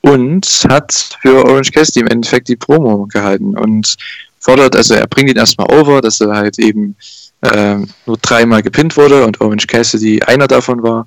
und 0.00 0.46
hat 0.68 1.16
für 1.22 1.44
Orange 1.44 1.70
Cassidy 1.72 2.00
im 2.00 2.08
Endeffekt 2.08 2.48
die 2.48 2.56
Promo 2.56 3.06
gehalten. 3.06 3.56
Und 3.56 3.96
fordert, 4.40 4.74
also 4.74 4.94
er 4.94 5.06
bringt 5.06 5.30
ihn 5.30 5.36
erstmal 5.36 5.72
over, 5.72 6.00
dass 6.00 6.20
er 6.20 6.34
halt 6.34 6.58
eben 6.58 6.96
äh, 7.42 7.76
nur 8.06 8.16
dreimal 8.20 8.62
gepinnt 8.62 8.96
wurde 8.96 9.24
und 9.24 9.40
Orange 9.40 9.66
Cassidy 9.66 10.22
einer 10.22 10.48
davon 10.48 10.82
war. 10.82 11.06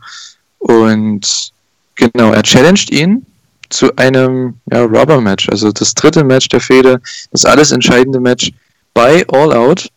Und 0.71 1.51
genau, 1.95 2.31
er 2.31 2.43
challenged 2.43 2.91
ihn 2.91 3.25
zu 3.69 3.93
einem 3.97 4.55
ja, 4.71 4.83
Rubber-Match, 4.83 5.49
also 5.49 5.71
das 5.71 5.93
dritte 5.93 6.23
Match 6.23 6.47
der 6.47 6.61
Fehde, 6.61 7.01
das 7.31 7.43
alles 7.43 7.71
entscheidende 7.71 8.19
Match 8.19 8.51
bei 8.93 9.25
All 9.27 9.53
Out. 9.53 9.89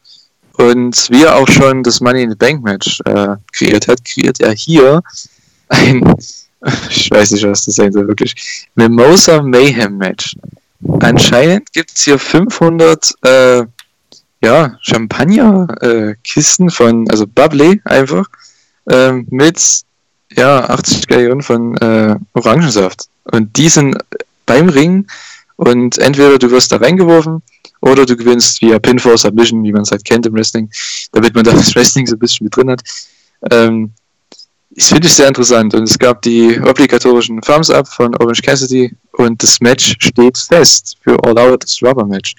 Und 0.57 1.09
wie 1.11 1.23
er 1.23 1.37
auch 1.37 1.49
schon 1.49 1.83
das 1.83 2.01
Money 2.01 2.23
in 2.23 2.31
the 2.31 2.37
Bank 2.37 2.63
Match 2.65 3.01
äh, 3.05 3.37
kreiert 3.53 3.87
hat, 3.87 4.05
kreiert 4.05 4.41
er 4.41 4.53
hier 4.53 5.01
ein, 5.69 6.15
ich 6.91 7.11
weiß 7.11 7.33
nicht, 7.33 7.45
was 7.45 7.65
das 7.65 7.77
sein 7.77 7.93
soll, 7.93 8.09
wirklich, 8.09 8.35
Mimosa 8.75 9.43
Mayhem 9.43 9.99
Match. 9.99 10.37
Anscheinend 11.01 11.73
gibt 11.73 11.93
es 11.95 12.03
hier 12.03 12.19
500 12.19 13.13
äh, 13.23 13.65
ja, 14.43 14.77
Champagner-Kisten 14.83 16.69
äh, 16.69 16.71
von, 16.71 17.11
also 17.11 17.27
Bubbly 17.27 17.81
einfach, 17.85 18.27
äh, 18.91 19.13
mit 19.29 19.85
ja, 20.37 20.69
80 20.69 21.07
Gallionen 21.07 21.43
von 21.43 21.77
äh, 21.79 22.17
Orangensaft. 22.33 23.09
Und 23.25 23.57
die 23.57 23.69
sind 23.69 23.97
beim 24.47 24.69
Ring 24.69 25.07
und 25.57 25.99
entweder 25.99 26.39
du 26.39 26.51
wirst 26.51 26.73
da 26.73 26.77
reingeworfen 26.77 27.43
oder 27.81 28.07
du 28.07 28.17
gewinnst 28.17 28.61
via 28.61 28.79
Pinfall 28.79 29.19
Submission, 29.19 29.63
wie 29.63 29.73
man 29.73 29.83
es 29.83 29.91
halt 29.91 30.05
kennt 30.05 30.27
im 30.27 30.35
Wrestling, 30.35 30.71
damit 31.13 31.35
man 31.35 31.45
das 31.45 31.75
Wrestling 31.75 32.07
so 32.07 32.17
ein 32.17 32.19
bisschen 32.19 32.45
mit 32.45 32.57
drin 32.57 32.71
hat. 32.71 32.83
Ähm, 33.51 33.93
ich 34.77 34.87
finde 34.87 35.07
es 35.07 35.17
sehr 35.17 35.29
interessant 35.29 35.73
und 35.75 35.85
es 35.85 35.99
gab 35.99 36.21
die 36.23 36.61
obligatorischen 36.61 37.41
Thumbs 37.41 37.71
Up 37.71 37.87
von 37.87 38.15
Orange 38.17 38.43
Cassidy 38.43 38.95
und 39.13 39.41
das 39.43 39.61
Match 39.61 39.95
steht 40.01 40.37
fest 40.37 40.97
für 41.03 41.23
All 41.23 41.39
Out, 41.39 41.63
das 41.63 41.81
Rubber 41.81 42.05
Match. 42.05 42.35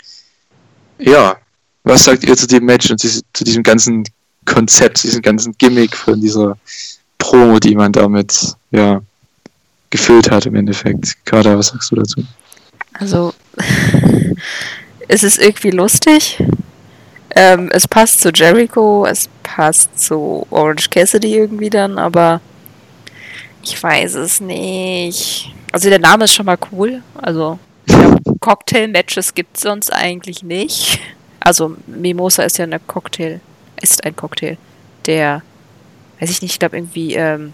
Ja, 1.00 1.38
was 1.84 2.04
sagt 2.04 2.24
ihr 2.26 2.36
zu 2.36 2.48
dem 2.48 2.66
Match 2.66 2.90
und 2.92 3.00
zu 3.00 3.44
diesem 3.44 3.64
ganzen 3.64 4.04
Konzept, 4.46 5.04
diesem 5.04 5.22
ganzen 5.22 5.54
Gimmick 5.58 5.96
von 5.96 6.20
dieser 6.20 6.58
Promo, 7.26 7.60
die 7.60 7.76
man 7.76 7.92
damit 7.92 8.56
ja 8.70 9.02
gefüllt 9.90 10.30
hat 10.30 10.46
im 10.46 10.56
Endeffekt? 10.56 11.26
Kader, 11.26 11.58
was 11.58 11.68
sagst 11.68 11.92
du 11.92 11.96
dazu? 11.96 12.24
Also, 12.94 13.34
es 15.08 15.24
ist 15.24 15.40
irgendwie 15.40 15.72
lustig. 15.72 16.38
Ähm, 17.36 17.70
es 17.74 17.88
passt 17.88 18.22
zu 18.22 18.30
Jericho, 18.30 19.08
es 19.08 19.28
passt 19.42 20.00
zu 20.00 20.46
Orange 20.52 20.90
Cassidy 20.90 21.36
irgendwie 21.36 21.72
dann, 21.72 21.98
aber 21.98 22.42
ich 23.64 23.82
weiß 23.82 24.14
es 24.16 24.40
nicht. 24.40 25.52
Also 25.72 25.90
der 25.90 26.00
Name 26.00 26.26
ist 26.26 26.36
schon 26.36 26.46
mal 26.46 26.60
cool. 26.72 27.02
Also 27.16 27.58
Cocktail-Matches 28.40 29.34
gibt 29.34 29.58
es 29.58 29.64
sonst 29.64 29.92
eigentlich 29.92 30.44
nicht. 30.44 31.00
Also 31.40 31.76
Mimosa 31.88 32.44
ist 32.44 32.60
ja 32.60 32.66
eine 32.66 32.80
Cocktail, 32.80 33.42
ist 33.82 34.06
ein 34.06 34.16
Cocktail, 34.16 34.58
der, 35.08 35.42
weiß 36.20 36.30
ich 36.30 36.42
nicht, 36.42 36.54
ich 36.54 36.60
glaube 36.60 36.78
irgendwie 36.78 37.16
ähm, 37.16 37.54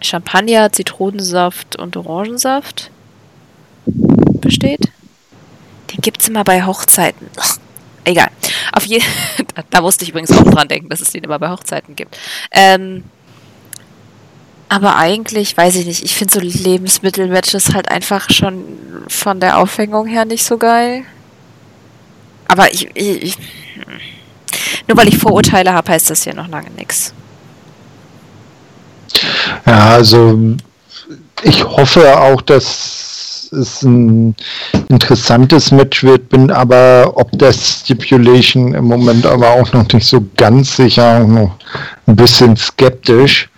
Champagner, 0.00 0.72
Zitronensaft 0.72 1.76
und 1.76 1.96
Orangensaft 1.96 2.90
besteht. 3.86 4.90
Den 5.92 6.00
gibt 6.00 6.22
es 6.22 6.28
immer 6.28 6.44
bei 6.44 6.64
Hochzeiten. 6.64 7.28
Egal. 8.04 8.28
Auf 8.72 8.84
je 8.84 9.00
da 9.70 9.80
musste 9.80 10.04
ich 10.04 10.10
übrigens 10.10 10.32
auch 10.32 10.44
dran 10.44 10.68
denken, 10.68 10.88
dass 10.88 11.00
es 11.00 11.10
den 11.10 11.24
immer 11.24 11.38
bei 11.38 11.50
Hochzeiten 11.50 11.96
gibt. 11.96 12.16
Ähm, 12.52 13.04
aber 14.68 14.96
eigentlich, 14.96 15.56
weiß 15.56 15.76
ich 15.76 15.86
nicht, 15.86 16.04
ich 16.04 16.14
finde 16.14 16.34
so 16.34 16.40
Lebensmittelmatches 16.40 17.72
halt 17.72 17.90
einfach 17.90 18.30
schon 18.30 18.64
von 19.08 19.38
der 19.38 19.58
Aufhängung 19.58 20.06
her 20.06 20.24
nicht 20.24 20.44
so 20.44 20.58
geil. 20.58 21.04
Aber 22.48 22.72
ich, 22.72 22.88
ich, 22.94 23.22
ich 23.22 23.38
nur 24.88 24.96
weil 24.96 25.08
ich 25.08 25.18
Vorurteile 25.18 25.72
habe, 25.72 25.92
heißt 25.92 26.10
das 26.10 26.24
ja 26.24 26.34
noch 26.34 26.48
lange 26.48 26.70
nichts. 26.70 27.12
Ja, 29.66 29.90
also 29.90 30.38
ich 31.42 31.64
hoffe 31.64 32.18
auch, 32.18 32.40
dass 32.42 33.48
es 33.52 33.82
ein 33.82 34.34
interessantes 34.88 35.70
Match 35.70 36.02
wird, 36.02 36.28
bin 36.28 36.50
aber 36.50 37.12
ob 37.14 37.30
das 37.38 37.80
Stipulation 37.80 38.74
im 38.74 38.84
Moment 38.84 39.26
aber 39.26 39.50
auch 39.50 39.72
noch 39.72 39.86
nicht 39.92 40.06
so 40.06 40.24
ganz 40.36 40.76
sicher, 40.76 41.22
auch 41.22 41.28
noch 41.28 41.56
ein 42.06 42.16
bisschen 42.16 42.56
skeptisch. 42.56 43.48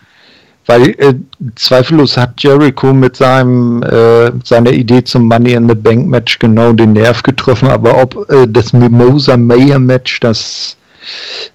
Weil 0.67 0.91
äh, 0.99 1.15
zweifellos 1.55 2.19
hat 2.19 2.43
Jericho 2.43 2.93
mit 2.93 3.17
seinem 3.17 3.83
äh, 3.85 4.31
seiner 4.45 4.71
Idee 4.71 5.03
zum 5.03 5.27
Money 5.27 5.55
in 5.55 5.67
the 5.67 5.75
Bank 5.75 6.07
Match 6.09 6.39
genau 6.39 6.75
den 6.75 6.93
Nerv 6.93 7.23
getroffen, 7.23 7.69
aber 7.69 8.03
ob 8.03 8.31
äh, 8.31 8.47
das 8.47 8.75
Mimosa 8.75 9.39
Mayer 9.39 9.79
Match 9.79 10.21
das 10.21 10.77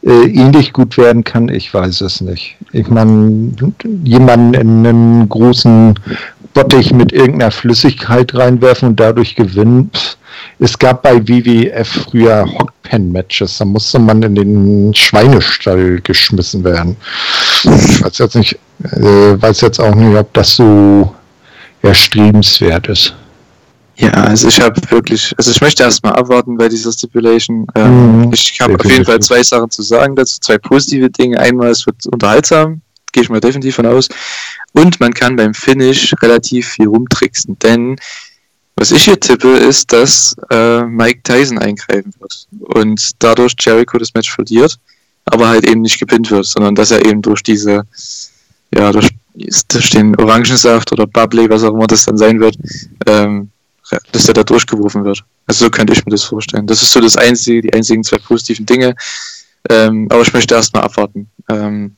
äh, 0.03 0.25
ähnlich 0.25 0.73
gut 0.73 0.97
werden 0.97 1.23
kann, 1.23 1.49
ich 1.49 1.73
weiß 1.73 2.01
es 2.01 2.21
nicht. 2.21 2.55
Ich 2.71 2.87
meine, 2.87 3.51
jemanden 4.03 4.53
in 4.53 4.85
einen 4.85 5.29
großen 5.29 5.95
Bottich 6.53 6.93
mit 6.93 7.11
irgendeiner 7.11 7.51
Flüssigkeit 7.51 8.33
reinwerfen 8.35 8.89
und 8.89 8.99
dadurch 8.99 9.35
gewinnen. 9.35 9.91
Es 10.59 10.77
gab 10.77 11.03
bei 11.03 11.27
WWF 11.27 11.87
früher 11.87 12.45
Hockpen-Matches, 12.45 13.57
da 13.57 13.65
musste 13.65 13.99
man 13.99 14.21
in 14.23 14.35
den 14.35 14.93
Schweinestall 14.93 15.99
geschmissen 16.01 16.63
werden. 16.63 16.95
Ich 17.63 18.03
weiß 18.03 18.17
jetzt 18.19 18.35
nicht, 18.35 18.59
äh, 18.83 19.41
weiß 19.41 19.61
jetzt 19.61 19.79
auch 19.79 19.95
nicht, 19.95 20.15
ob 20.15 20.33
das 20.33 20.55
so 20.55 21.13
erstrebenswert 21.81 22.87
ist. 22.87 23.15
Ja, 23.95 24.11
also 24.11 24.47
ich 24.47 24.59
habe 24.59 24.81
wirklich, 24.89 25.33
also 25.37 25.51
ich 25.51 25.61
möchte 25.61 25.83
erstmal 25.83 26.13
abwarten 26.13 26.57
bei 26.57 26.67
dieser 26.67 26.91
Stipulation. 26.91 27.67
Ähm, 27.75 28.25
mhm, 28.25 28.33
ich 28.33 28.59
habe 28.59 28.75
auf 28.75 28.85
jeden 28.85 29.05
Fall 29.05 29.19
zwei 29.19 29.43
Sachen 29.43 29.69
zu 29.69 29.83
sagen 29.83 30.15
dazu, 30.15 30.39
zwei 30.41 30.57
positive 30.57 31.09
Dinge. 31.09 31.39
Einmal, 31.39 31.69
es 31.69 31.85
wird 31.85 32.05
unterhaltsam, 32.07 32.81
gehe 33.11 33.23
ich 33.23 33.29
mal 33.29 33.39
definitiv 33.39 33.75
von 33.75 33.85
aus. 33.85 34.09
Und 34.73 34.99
man 34.99 35.13
kann 35.13 35.35
beim 35.35 35.53
Finish 35.53 36.13
relativ 36.21 36.69
viel 36.69 36.87
rumtricksen, 36.87 37.57
denn 37.59 37.95
was 38.75 38.89
ich 38.89 39.03
hier 39.03 39.19
tippe, 39.19 39.49
ist, 39.49 39.93
dass 39.93 40.35
äh, 40.49 40.81
Mike 40.83 41.21
Tyson 41.23 41.59
eingreifen 41.59 42.11
wird 42.19 42.47
und 42.59 43.11
dadurch 43.19 43.53
Jericho 43.59 43.99
das 43.99 44.15
Match 44.15 44.33
verliert, 44.33 44.79
aber 45.25 45.47
halt 45.47 45.69
eben 45.69 45.81
nicht 45.81 45.99
gepinnt 45.99 46.31
wird, 46.31 46.47
sondern 46.47 46.73
dass 46.73 46.89
er 46.89 47.05
eben 47.05 47.21
durch 47.21 47.43
diese 47.43 47.85
ja, 48.75 48.91
durch, 48.91 49.09
durch 49.67 49.89
den 49.91 50.15
Orangensaft 50.15 50.91
oder 50.91 51.05
Bubbly, 51.05 51.49
was 51.49 51.63
auch 51.63 51.73
immer 51.73 51.87
das 51.87 52.05
dann 52.05 52.17
sein 52.17 52.39
wird, 52.39 52.57
ähm, 53.05 53.51
dass 54.11 54.25
der 54.25 54.33
da 54.33 54.43
durchgeworfen 54.43 55.03
wird. 55.03 55.23
Also 55.47 55.65
so 55.65 55.71
könnte 55.71 55.93
ich 55.93 56.05
mir 56.05 56.11
das 56.11 56.23
vorstellen. 56.23 56.67
Das 56.67 56.81
ist 56.81 56.91
so 56.91 57.01
das 57.01 57.17
einzige, 57.17 57.61
die 57.61 57.73
einzigen 57.73 58.03
zwei 58.03 58.17
positiven 58.17 58.65
Dinge. 58.65 58.95
Ähm, 59.69 60.07
aber 60.09 60.21
ich 60.21 60.33
möchte 60.33 60.55
erstmal 60.55 60.83
abwarten. 60.83 61.29
Ähm, 61.49 61.95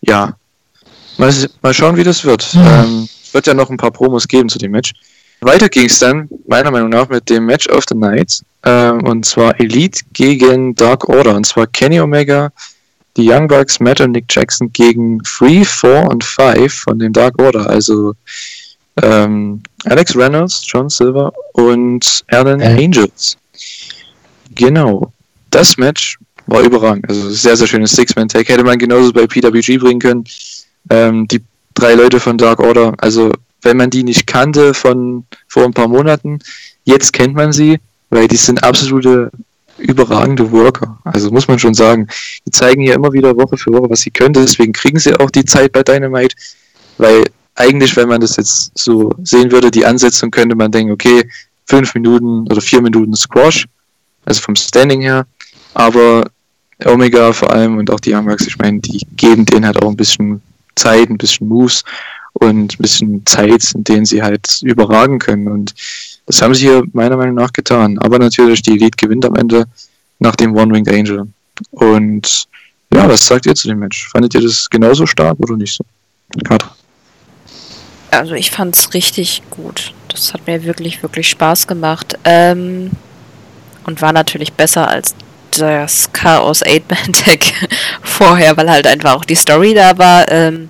ja. 0.00 0.36
Mal, 1.18 1.32
mal 1.60 1.74
schauen, 1.74 1.96
wie 1.96 2.04
das 2.04 2.24
wird. 2.24 2.54
Mhm. 2.54 2.60
Ähm, 2.60 3.08
wird 3.32 3.46
ja 3.46 3.54
noch 3.54 3.70
ein 3.70 3.76
paar 3.76 3.90
Promos 3.90 4.28
geben 4.28 4.48
zu 4.48 4.58
dem 4.58 4.72
Match. 4.72 4.92
Weiter 5.40 5.68
ging 5.68 5.86
es 5.86 5.98
dann, 5.98 6.28
meiner 6.46 6.70
Meinung 6.70 6.90
nach, 6.90 7.08
mit 7.08 7.28
dem 7.28 7.46
Match 7.46 7.68
of 7.68 7.84
the 7.88 7.96
Night. 7.96 8.42
Ähm, 8.64 9.04
und 9.04 9.26
zwar 9.26 9.58
Elite 9.58 10.02
gegen 10.12 10.74
Dark 10.76 11.08
Order. 11.08 11.34
Und 11.34 11.46
zwar 11.46 11.66
Kenny 11.66 12.00
Omega, 12.00 12.52
die 13.16 13.28
Young 13.28 13.48
Bucks, 13.48 13.80
Matt 13.80 14.00
und 14.00 14.12
Nick 14.12 14.26
Jackson 14.30 14.72
gegen 14.72 15.18
3, 15.18 15.64
4 15.64 16.08
und 16.08 16.22
5 16.22 16.72
von 16.72 16.98
dem 16.98 17.12
Dark 17.12 17.40
Order. 17.40 17.68
Also 17.68 18.14
ähm, 19.00 19.62
Alex 19.84 20.16
Reynolds, 20.16 20.62
John 20.66 20.88
Silver 20.88 21.32
und 21.52 22.24
Alan 22.28 22.60
äh. 22.60 22.84
Angels. 22.84 23.36
Genau. 24.54 25.12
Das 25.50 25.76
Match 25.76 26.18
war 26.46 26.62
überragend. 26.62 27.08
Also 27.08 27.30
sehr, 27.30 27.56
sehr 27.56 27.66
schönes 27.66 27.92
Six-Man-Tag. 27.92 28.48
Hätte 28.48 28.64
man 28.64 28.78
genauso 28.78 29.12
bei 29.12 29.26
PWG 29.26 29.78
bringen 29.78 30.00
können. 30.00 30.24
Ähm, 30.90 31.26
die 31.28 31.40
drei 31.74 31.94
Leute 31.94 32.20
von 32.20 32.36
Dark 32.36 32.60
Order, 32.60 32.92
also 32.98 33.32
wenn 33.62 33.76
man 33.76 33.90
die 33.90 34.02
nicht 34.02 34.26
kannte 34.26 34.74
von 34.74 35.24
vor 35.46 35.64
ein 35.64 35.72
paar 35.72 35.88
Monaten, 35.88 36.40
jetzt 36.84 37.12
kennt 37.12 37.34
man 37.34 37.52
sie, 37.52 37.78
weil 38.10 38.28
die 38.28 38.36
sind 38.36 38.62
absolute 38.64 39.30
überragende 39.78 40.50
Worker. 40.50 40.98
Also 41.04 41.30
muss 41.30 41.48
man 41.48 41.58
schon 41.58 41.74
sagen. 41.74 42.08
Die 42.46 42.50
zeigen 42.50 42.82
hier 42.82 42.94
immer 42.94 43.12
wieder 43.12 43.36
Woche 43.36 43.56
für 43.56 43.72
Woche, 43.72 43.90
was 43.90 44.00
sie 44.00 44.10
können. 44.10 44.34
Deswegen 44.34 44.72
kriegen 44.72 44.98
sie 44.98 45.18
auch 45.18 45.30
die 45.30 45.44
Zeit 45.44 45.72
bei 45.72 45.82
Dynamite, 45.82 46.36
weil 46.98 47.24
eigentlich, 47.54 47.96
wenn 47.96 48.08
man 48.08 48.20
das 48.20 48.36
jetzt 48.36 48.72
so 48.78 49.12
sehen 49.22 49.50
würde, 49.52 49.70
die 49.70 49.84
Ansetzung 49.84 50.30
könnte 50.30 50.56
man 50.56 50.72
denken, 50.72 50.92
okay, 50.92 51.28
fünf 51.66 51.94
Minuten 51.94 52.46
oder 52.50 52.60
vier 52.60 52.82
Minuten 52.82 53.14
Squash, 53.14 53.66
also 54.24 54.40
vom 54.40 54.56
Standing 54.56 55.02
her, 55.02 55.26
aber 55.74 56.30
Omega 56.84 57.32
vor 57.32 57.52
allem 57.52 57.78
und 57.78 57.90
auch 57.90 58.00
die 58.00 58.14
Young 58.14 58.26
Bucks, 58.26 58.46
ich 58.46 58.58
meine, 58.58 58.80
die 58.80 59.06
geben 59.16 59.44
denen 59.44 59.66
halt 59.66 59.82
auch 59.82 59.88
ein 59.88 59.96
bisschen 59.96 60.40
Zeit, 60.74 61.10
ein 61.10 61.18
bisschen 61.18 61.48
Moves 61.48 61.84
und 62.34 62.74
ein 62.74 62.82
bisschen 62.82 63.26
Zeit, 63.26 63.72
in 63.74 63.84
denen 63.84 64.04
sie 64.04 64.22
halt 64.22 64.60
überragen 64.62 65.18
können 65.18 65.48
und 65.48 65.74
das 66.26 66.40
haben 66.40 66.54
sie 66.54 66.66
hier 66.66 66.84
meiner 66.92 67.16
Meinung 67.16 67.34
nach 67.34 67.52
getan. 67.52 67.98
Aber 67.98 68.18
natürlich, 68.18 68.62
die 68.62 68.72
Elite 68.72 68.96
gewinnt 68.96 69.24
am 69.24 69.34
Ende 69.34 69.66
nach 70.20 70.36
dem 70.36 70.54
One-Winged 70.54 70.92
Angel. 70.92 71.26
Und 71.72 72.46
ja, 72.94 73.08
was 73.08 73.26
sagt 73.26 73.46
ihr 73.46 73.54
zu 73.54 73.68
dem 73.68 73.80
Match? 73.80 74.08
Fandet 74.08 74.34
ihr 74.34 74.40
das 74.40 74.70
genauso 74.70 75.04
stark 75.04 75.38
oder 75.40 75.56
nicht 75.56 75.74
so? 75.74 75.84
Katra. 76.44 76.74
Also 78.12 78.34
ich 78.34 78.50
fand 78.50 78.76
es 78.76 78.92
richtig 78.92 79.42
gut. 79.50 79.92
Das 80.08 80.34
hat 80.34 80.46
mir 80.46 80.64
wirklich, 80.64 81.02
wirklich 81.02 81.28
Spaß 81.30 81.66
gemacht. 81.66 82.18
Ähm, 82.24 82.90
und 83.84 84.02
war 84.02 84.12
natürlich 84.12 84.52
besser 84.52 84.86
als 84.86 85.14
das 85.58 86.12
Chaos 86.12 86.62
8-Man-Tag 86.62 87.40
vorher, 88.02 88.56
weil 88.56 88.70
halt 88.70 88.86
einfach 88.86 89.16
auch 89.16 89.24
die 89.24 89.34
Story 89.34 89.74
da 89.74 89.96
war. 89.96 90.30
Ähm, 90.30 90.68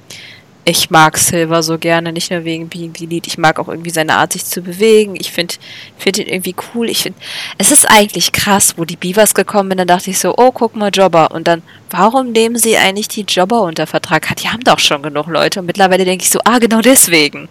ich 0.64 0.90
mag 0.90 1.18
Silver 1.18 1.62
so 1.62 1.76
gerne, 1.76 2.12
nicht 2.12 2.30
nur 2.30 2.44
wegen 2.44 2.68
Being 2.68 2.94
the 2.96 3.06
Lead. 3.06 3.26
Ich 3.26 3.36
mag 3.36 3.58
auch 3.58 3.66
irgendwie 3.66 3.90
seine 3.90 4.14
Art, 4.14 4.32
sich 4.32 4.44
zu 4.44 4.62
bewegen. 4.62 5.16
Ich 5.18 5.32
finde 5.32 5.54
find 5.98 6.18
ihn 6.18 6.28
irgendwie 6.28 6.54
cool. 6.74 6.88
Ich 6.88 7.02
finde, 7.02 7.18
es 7.58 7.72
ist 7.72 7.90
eigentlich 7.90 8.30
krass, 8.30 8.74
wo 8.76 8.84
die 8.84 8.96
Beavers 8.96 9.34
gekommen 9.34 9.70
sind. 9.70 9.78
Dann 9.78 9.88
dachte 9.88 10.10
ich 10.10 10.20
so, 10.20 10.34
oh, 10.36 10.52
guck 10.52 10.76
mal, 10.76 10.90
Jobber. 10.90 11.32
Und 11.32 11.48
dann, 11.48 11.62
warum 11.90 12.30
nehmen 12.30 12.56
sie 12.56 12.76
eigentlich 12.76 13.08
die 13.08 13.22
Jobber 13.22 13.62
unter 13.62 13.88
Vertrag? 13.88 14.36
Die 14.36 14.48
haben 14.48 14.62
doch 14.62 14.78
schon 14.78 15.02
genug 15.02 15.26
Leute. 15.26 15.60
Und 15.60 15.66
mittlerweile 15.66 16.04
denke 16.04 16.22
ich 16.22 16.30
so, 16.30 16.38
ah, 16.44 16.58
genau 16.58 16.80
deswegen. 16.80 17.48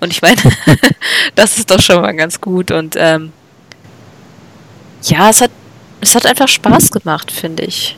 Und 0.00 0.12
ich 0.12 0.20
meine, 0.20 0.36
das 1.34 1.56
ist 1.56 1.70
doch 1.70 1.80
schon 1.80 2.02
mal 2.02 2.12
ganz 2.12 2.42
gut. 2.42 2.70
Und 2.72 2.94
ähm, 2.98 3.32
ja, 5.04 5.30
es 5.30 5.40
hat, 5.40 5.50
es 6.02 6.14
hat 6.14 6.26
einfach 6.26 6.48
Spaß 6.48 6.90
gemacht, 6.90 7.32
finde 7.32 7.64
ich. 7.64 7.96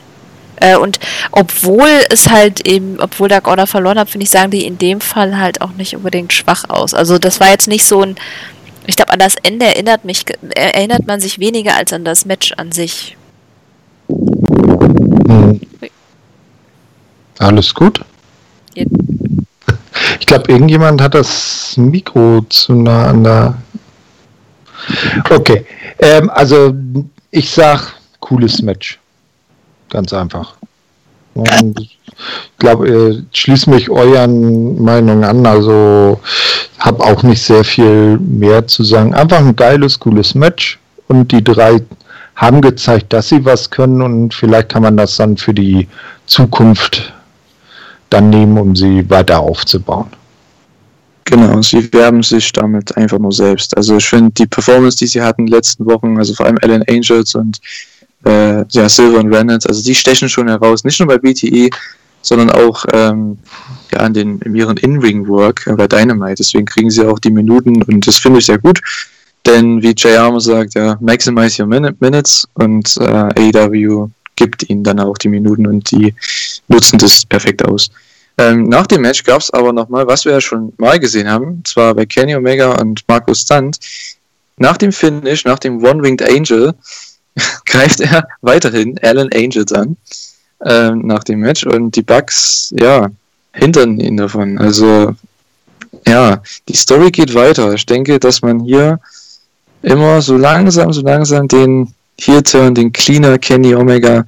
Äh, 0.63 0.77
und 0.77 0.97
obwohl 1.31 1.89
es 2.09 2.29
halt 2.29 2.65
eben, 2.65 2.97
obwohl 3.01 3.27
Dark 3.27 3.49
Order 3.49 3.67
verloren 3.67 3.99
hat, 3.99 4.09
finde 4.09 4.23
ich, 4.23 4.29
sagen 4.29 4.49
die 4.49 4.65
in 4.65 4.77
dem 4.77 5.01
Fall 5.01 5.37
halt 5.37 5.59
auch 5.59 5.71
nicht 5.71 5.93
unbedingt 5.93 6.31
schwach 6.31 6.63
aus. 6.69 6.93
Also 6.93 7.17
das 7.19 7.41
war 7.41 7.49
jetzt 7.49 7.67
nicht 7.67 7.83
so 7.83 8.01
ein, 8.01 8.15
ich 8.87 8.95
glaube, 8.95 9.11
an 9.11 9.19
das 9.19 9.35
Ende 9.43 9.65
erinnert 9.65 10.05
mich, 10.05 10.23
erinnert 10.55 11.05
man 11.05 11.19
sich 11.19 11.37
weniger 11.37 11.75
als 11.75 11.91
an 11.91 12.05
das 12.05 12.25
Match 12.25 12.53
an 12.53 12.71
sich. 12.71 13.17
Hm. 14.07 15.59
Alles 17.39 17.73
gut? 17.73 17.99
Ja, 18.75 18.85
Ich 20.21 20.25
glaube, 20.25 20.49
irgendjemand 20.49 21.01
hat 21.01 21.13
das 21.13 21.75
Mikro 21.75 22.45
zu 22.47 22.73
nah 22.73 23.07
an 23.07 23.23
der. 23.25 23.57
Okay. 25.29 25.65
Ähm, 25.99 26.29
also, 26.29 26.73
ich 27.31 27.49
sag, 27.49 27.95
cooles 28.21 28.61
Match. 28.61 28.97
Ganz 29.93 30.11
einfach. 30.11 30.55
Und 31.35 31.79
ich 31.79 31.99
glaube, 32.57 32.87
äh, 32.89 33.23
schließe 33.31 33.69
mich 33.69 33.91
euren 33.91 34.83
Meinungen 34.83 35.23
an. 35.23 35.45
Also, 35.45 36.19
habe 36.79 37.03
auch 37.03 37.21
nicht 37.21 37.43
sehr 37.43 37.63
viel 37.63 38.17
mehr 38.17 38.65
zu 38.65 38.83
sagen. 38.83 39.13
Einfach 39.13 39.37
ein 39.37 39.55
geiles, 39.55 39.99
cooles 39.99 40.33
Match. 40.33 40.79
Und 41.07 41.31
die 41.31 41.43
drei 41.43 41.79
haben 42.35 42.59
gezeigt, 42.59 43.13
dass 43.13 43.29
sie 43.29 43.45
was 43.45 43.69
können. 43.69 44.01
Und 44.01 44.33
vielleicht 44.33 44.69
kann 44.69 44.81
man 44.81 44.97
das 44.97 45.15
dann 45.17 45.37
für 45.37 45.53
die 45.53 45.87
Zukunft 46.25 47.13
dann 48.09 48.31
nehmen, 48.31 48.57
um 48.57 48.75
sie 48.75 49.07
weiter 49.11 49.39
aufzubauen. 49.39 50.07
Genau, 51.25 51.61
sie 51.61 51.93
werben 51.93 52.23
sich 52.23 52.51
damit 52.51 52.97
einfach 52.97 53.19
nur 53.19 53.31
selbst. 53.31 53.77
Also 53.77 53.97
ich 53.97 54.05
finde 54.05 54.31
die 54.31 54.47
Performance, 54.47 54.97
die 54.97 55.07
sie 55.07 55.21
hatten 55.21 55.41
in 55.41 55.45
den 55.47 55.53
letzten 55.53 55.85
Wochen, 55.85 56.17
also 56.17 56.33
vor 56.33 56.47
allem 56.47 56.57
Alan 56.63 56.83
Angels 56.89 57.35
und 57.35 57.59
äh, 58.25 58.65
ja, 58.69 58.89
Silver 58.89 59.19
und 59.19 59.33
Reynolds, 59.33 59.65
also 59.65 59.83
die 59.83 59.95
stechen 59.95 60.29
schon 60.29 60.47
heraus, 60.47 60.83
nicht 60.83 60.99
nur 60.99 61.07
bei 61.07 61.17
BTE, 61.17 61.69
sondern 62.21 62.49
auch 62.51 62.85
ähm, 62.93 63.37
ja, 63.91 63.99
an 63.99 64.13
den, 64.13 64.39
in 64.39 64.55
ihren 64.55 64.77
In-Ring-Work 64.77 65.67
äh, 65.67 65.73
bei 65.73 65.87
Dynamite. 65.87 66.35
Deswegen 66.35 66.65
kriegen 66.65 66.89
sie 66.89 67.05
auch 67.05 67.19
die 67.19 67.31
Minuten 67.31 67.81
und 67.83 68.07
das 68.07 68.17
finde 68.17 68.39
ich 68.39 68.45
sehr 68.45 68.57
gut. 68.57 68.81
Denn 69.45 69.81
wie 69.81 69.93
Jay 69.95 70.15
Armour 70.15 70.39
sagt, 70.39 70.73
ja, 70.75 70.97
maximize 71.01 71.61
your 71.61 71.67
minutes 71.67 72.47
und 72.53 72.95
äh, 72.97 73.53
AEW 73.57 74.07
gibt 74.35 74.69
ihnen 74.69 74.83
dann 74.83 74.99
auch 74.99 75.17
die 75.17 75.27
Minuten 75.27 75.67
und 75.67 75.91
die 75.91 76.15
nutzen 76.69 76.97
das 76.97 77.25
perfekt 77.25 77.63
aus. 77.63 77.89
Ähm, 78.37 78.63
nach 78.63 78.87
dem 78.87 79.01
Match 79.01 79.23
gab 79.23 79.41
es 79.41 79.51
aber 79.51 79.73
nochmal, 79.73 80.07
was 80.07 80.25
wir 80.25 80.31
ja 80.31 80.41
schon 80.41 80.73
mal 80.77 80.99
gesehen 80.99 81.29
haben, 81.29 81.61
zwar 81.65 81.93
bei 81.93 82.05
Kenny 82.05 82.35
Omega 82.35 82.71
und 82.79 83.03
Markus 83.07 83.41
Stunt. 83.41 83.77
Nach 84.57 84.77
dem 84.77 84.91
Finish, 84.91 85.45
nach 85.45 85.59
dem 85.59 85.83
One-Winged 85.83 86.27
Angel, 86.27 86.73
greift 87.65 87.99
er 87.99 88.27
weiterhin 88.41 88.97
Alan 89.01 89.29
Angels 89.33 89.71
an 89.73 89.97
ähm, 90.65 91.05
nach 91.05 91.23
dem 91.23 91.39
Match 91.39 91.65
und 91.65 91.95
die 91.95 92.01
Bugs, 92.01 92.73
ja, 92.77 93.09
hindern 93.53 93.99
ihn 93.99 94.17
davon. 94.17 94.57
Also, 94.57 95.15
ja, 96.07 96.41
die 96.67 96.75
Story 96.75 97.11
geht 97.11 97.33
weiter. 97.33 97.73
Ich 97.73 97.85
denke, 97.85 98.19
dass 98.19 98.41
man 98.41 98.61
hier 98.61 98.99
immer 99.81 100.21
so 100.21 100.37
langsam, 100.37 100.91
so 100.93 101.01
langsam 101.01 101.47
den 101.47 101.93
Heel-Turn, 102.19 102.75
den 102.75 102.91
Cleaner 102.91 103.37
Kenny 103.37 103.75
Omega 103.75 104.25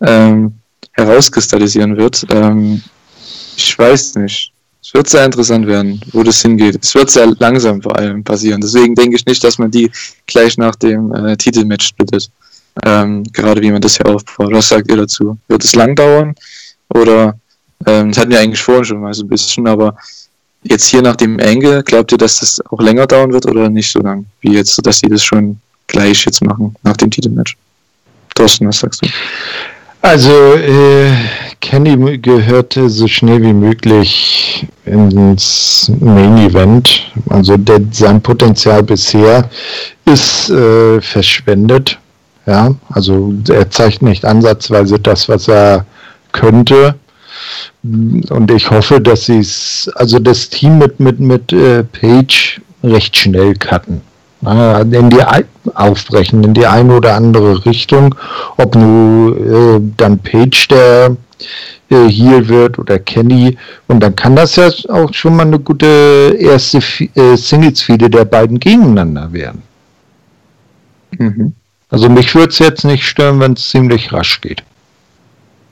ähm, 0.00 0.54
herauskristallisieren 0.92 1.96
wird. 1.96 2.26
Ähm, 2.30 2.82
ich 3.56 3.78
weiß 3.78 4.16
nicht. 4.16 4.52
Es 4.82 4.92
wird 4.92 5.08
sehr 5.08 5.24
interessant 5.24 5.66
werden, 5.66 6.00
wo 6.12 6.22
das 6.22 6.42
hingeht. 6.42 6.78
Es 6.82 6.94
wird 6.94 7.10
sehr 7.10 7.26
langsam 7.38 7.80
vor 7.80 7.96
allem 7.96 8.22
passieren. 8.22 8.60
Deswegen 8.60 8.94
denke 8.94 9.16
ich 9.16 9.24
nicht, 9.24 9.42
dass 9.42 9.58
man 9.58 9.70
die 9.70 9.90
gleich 10.26 10.58
nach 10.58 10.74
dem 10.74 11.12
äh, 11.14 11.36
Titelmatch 11.36 11.88
splittet. 11.88 12.30
Ähm, 12.84 13.22
gerade 13.32 13.62
wie 13.62 13.70
man 13.70 13.80
das 13.80 13.96
hier 13.96 14.06
aufbaut. 14.06 14.52
Was 14.52 14.68
sagt 14.68 14.90
ihr 14.90 14.96
dazu? 14.96 15.38
Wird 15.48 15.64
es 15.64 15.74
lang 15.74 15.94
dauern? 15.94 16.34
Oder, 16.88 17.38
ähm, 17.86 18.10
das 18.10 18.18
hatten 18.18 18.30
wir 18.30 18.40
eigentlich 18.40 18.62
vorhin 18.62 18.84
schon 18.84 19.00
mal 19.00 19.14
so 19.14 19.24
ein 19.24 19.28
bisschen, 19.28 19.66
aber 19.68 19.96
jetzt 20.64 20.86
hier 20.86 21.02
nach 21.02 21.16
dem 21.16 21.38
Angle, 21.40 21.82
glaubt 21.84 22.10
ihr, 22.12 22.18
dass 22.18 22.40
das 22.40 22.60
auch 22.70 22.80
länger 22.80 23.06
dauern 23.06 23.32
wird 23.32 23.46
oder 23.46 23.68
nicht 23.68 23.90
so 23.90 24.00
lang 24.00 24.26
wie 24.40 24.54
jetzt, 24.54 24.84
dass 24.84 24.98
sie 24.98 25.08
das 25.08 25.22
schon 25.22 25.58
gleich 25.86 26.24
jetzt 26.24 26.42
machen 26.42 26.74
nach 26.82 26.96
dem 26.96 27.10
Titelmatch? 27.10 27.56
Thorsten, 28.34 28.66
was 28.66 28.80
sagst 28.80 29.04
du? 29.04 29.08
Also, 30.02 30.54
äh, 30.56 31.12
Kenny 31.60 32.18
gehörte 32.18 32.90
so 32.90 33.08
schnell 33.08 33.40
wie 33.42 33.54
möglich 33.54 34.66
ins 34.84 35.90
Main 36.00 36.36
Event. 36.36 37.10
Also 37.30 37.56
der, 37.56 37.80
sein 37.90 38.20
Potenzial 38.20 38.82
bisher 38.82 39.48
ist 40.04 40.50
äh, 40.50 41.00
verschwendet. 41.00 41.98
Ja, 42.46 42.74
also 42.90 43.32
er 43.48 43.70
zeigt 43.70 44.02
nicht 44.02 44.24
ansatzweise 44.24 44.98
das, 44.98 45.28
was 45.28 45.48
er 45.48 45.86
könnte. 46.32 46.94
Und 47.82 48.50
ich 48.50 48.70
hoffe, 48.70 49.00
dass 49.00 49.26
sie 49.26 49.38
es, 49.38 49.90
also 49.94 50.18
das 50.18 50.48
Team 50.50 50.78
mit, 50.78 51.00
mit, 51.00 51.20
mit 51.20 51.52
äh, 51.52 51.84
Page 51.84 52.60
recht 52.82 53.16
schnell 53.16 53.54
cutten 53.54 54.02
in 54.90 55.10
die 55.10 55.22
aufbrechen, 55.74 56.44
in 56.44 56.54
die 56.54 56.66
eine 56.66 56.94
oder 56.94 57.14
andere 57.14 57.64
Richtung, 57.64 58.14
ob 58.56 58.74
nur 58.74 59.36
äh, 59.36 59.80
dann 59.96 60.18
Page 60.18 60.68
der 60.68 61.16
äh, 61.88 62.08
Heal 62.08 62.48
wird 62.48 62.78
oder 62.78 62.98
Kenny 62.98 63.56
und 63.88 64.00
dann 64.00 64.14
kann 64.14 64.36
das 64.36 64.56
ja 64.56 64.68
auch 64.88 65.12
schon 65.14 65.36
mal 65.36 65.46
eine 65.46 65.58
gute 65.58 66.36
erste 66.38 66.78
äh, 67.14 67.36
Singles-Fide 67.36 68.10
der 68.10 68.24
beiden 68.24 68.58
gegeneinander 68.60 69.32
werden. 69.32 69.62
Mhm. 71.18 71.54
Also 71.90 72.08
mich 72.08 72.34
würde 72.34 72.50
es 72.50 72.58
jetzt 72.58 72.84
nicht 72.84 73.04
stören, 73.04 73.40
wenn 73.40 73.52
es 73.52 73.68
ziemlich 73.68 74.12
rasch 74.12 74.40
geht. 74.40 74.62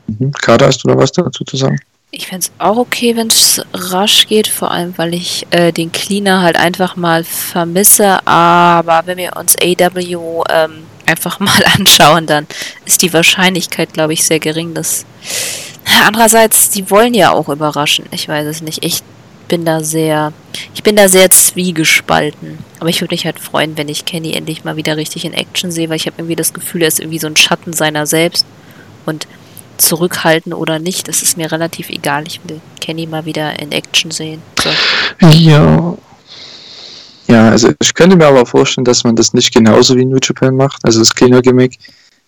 Mhm. 0.07 0.33
Kader, 0.33 0.67
hast 0.67 0.85
du 0.85 0.89
da 0.89 0.97
was 0.97 1.13
dazu 1.13 1.45
zu 1.45 1.57
sagen? 1.57 1.79
Ich 2.15 2.27
fände 2.27 2.45
es 2.45 2.53
auch 2.59 2.77
okay, 2.77 3.17
wenn 3.17 3.29
es 3.29 3.63
rasch 3.73 4.27
geht, 4.27 4.47
vor 4.47 4.71
allem 4.71 4.93
weil 4.99 5.15
ich 5.15 5.47
äh, 5.51 5.73
den 5.73 5.93
Cleaner 5.93 6.43
halt 6.43 6.57
einfach 6.57 6.95
mal 6.95 7.25
vermisse. 7.25 8.27
Aber 8.27 9.03
wenn 9.07 9.17
wir 9.17 9.35
uns 9.37 9.57
AW 9.57 10.43
ähm, 10.51 10.85
einfach 11.07 11.41
mal 11.41 11.65
anschauen, 11.79 12.27
dann 12.27 12.47
ist 12.85 13.01
die 13.01 13.13
Wahrscheinlichkeit, 13.13 13.95
glaube 13.95 14.13
ich, 14.13 14.25
sehr 14.25 14.41
gering, 14.41 14.75
dass. 14.75 15.07
Andererseits, 16.05 16.71
die 16.71 16.91
wollen 16.91 17.15
ja 17.15 17.33
auch 17.33 17.49
überraschen. 17.49 18.07
Ich 18.11 18.29
weiß 18.29 18.47
es 18.47 18.63
nicht. 18.63 18.85
Ich 18.85 19.03
bin 19.45 19.65
da 19.65 19.83
sehr. 19.83 20.33
Ich 20.75 20.83
bin 20.83 20.97
da 20.97 21.09
sehr 21.09 21.31
zwiegespalten. 21.31 22.59
Aber 22.81 22.91
ich 22.91 23.01
würde 23.01 23.15
mich 23.15 23.25
halt 23.25 23.39
freuen, 23.39 23.77
wenn 23.77 23.89
ich 23.89 24.05
Kenny 24.05 24.33
endlich 24.33 24.65
mal 24.65 24.77
wieder 24.77 24.97
richtig 24.97 25.25
in 25.25 25.33
Action 25.33 25.71
sehe, 25.71 25.89
weil 25.89 25.97
ich 25.97 26.07
habe 26.07 26.17
irgendwie 26.19 26.37
das 26.37 26.53
Gefühl, 26.53 26.83
er 26.83 26.89
ist 26.89 27.01
irgendwie 27.01 27.19
so 27.19 27.27
ein 27.27 27.37
Schatten 27.37 27.73
seiner 27.73 28.07
selbst. 28.07 28.47
Und 29.07 29.27
zurückhalten 29.79 30.53
oder 30.53 30.79
nicht, 30.79 31.09
das 31.09 31.23
ist 31.23 31.37
mir 31.37 31.51
relativ 31.51 31.91
egal. 31.91 32.25
Ich 32.27 32.41
will 32.45 32.61
Kenny 32.81 33.07
mal 33.07 33.25
wieder 33.25 33.59
in 33.59 33.73
Action 33.73 34.11
sehen. 34.11 34.43
So. 34.63 34.71
Ja. 35.29 35.97
Ja, 37.29 37.49
also 37.49 37.73
ich 37.81 37.95
könnte 37.95 38.17
mir 38.17 38.27
aber 38.27 38.45
vorstellen, 38.45 38.85
dass 38.85 39.05
man 39.05 39.17
das 39.17 39.33
nicht 39.33 39.55
genauso 39.55 39.97
wie 39.97 40.05
New 40.05 40.19
Japan 40.23 40.55
macht, 40.55 40.85
also 40.85 40.99
das 40.99 41.15
Cleaner-Gimmick, 41.15 41.79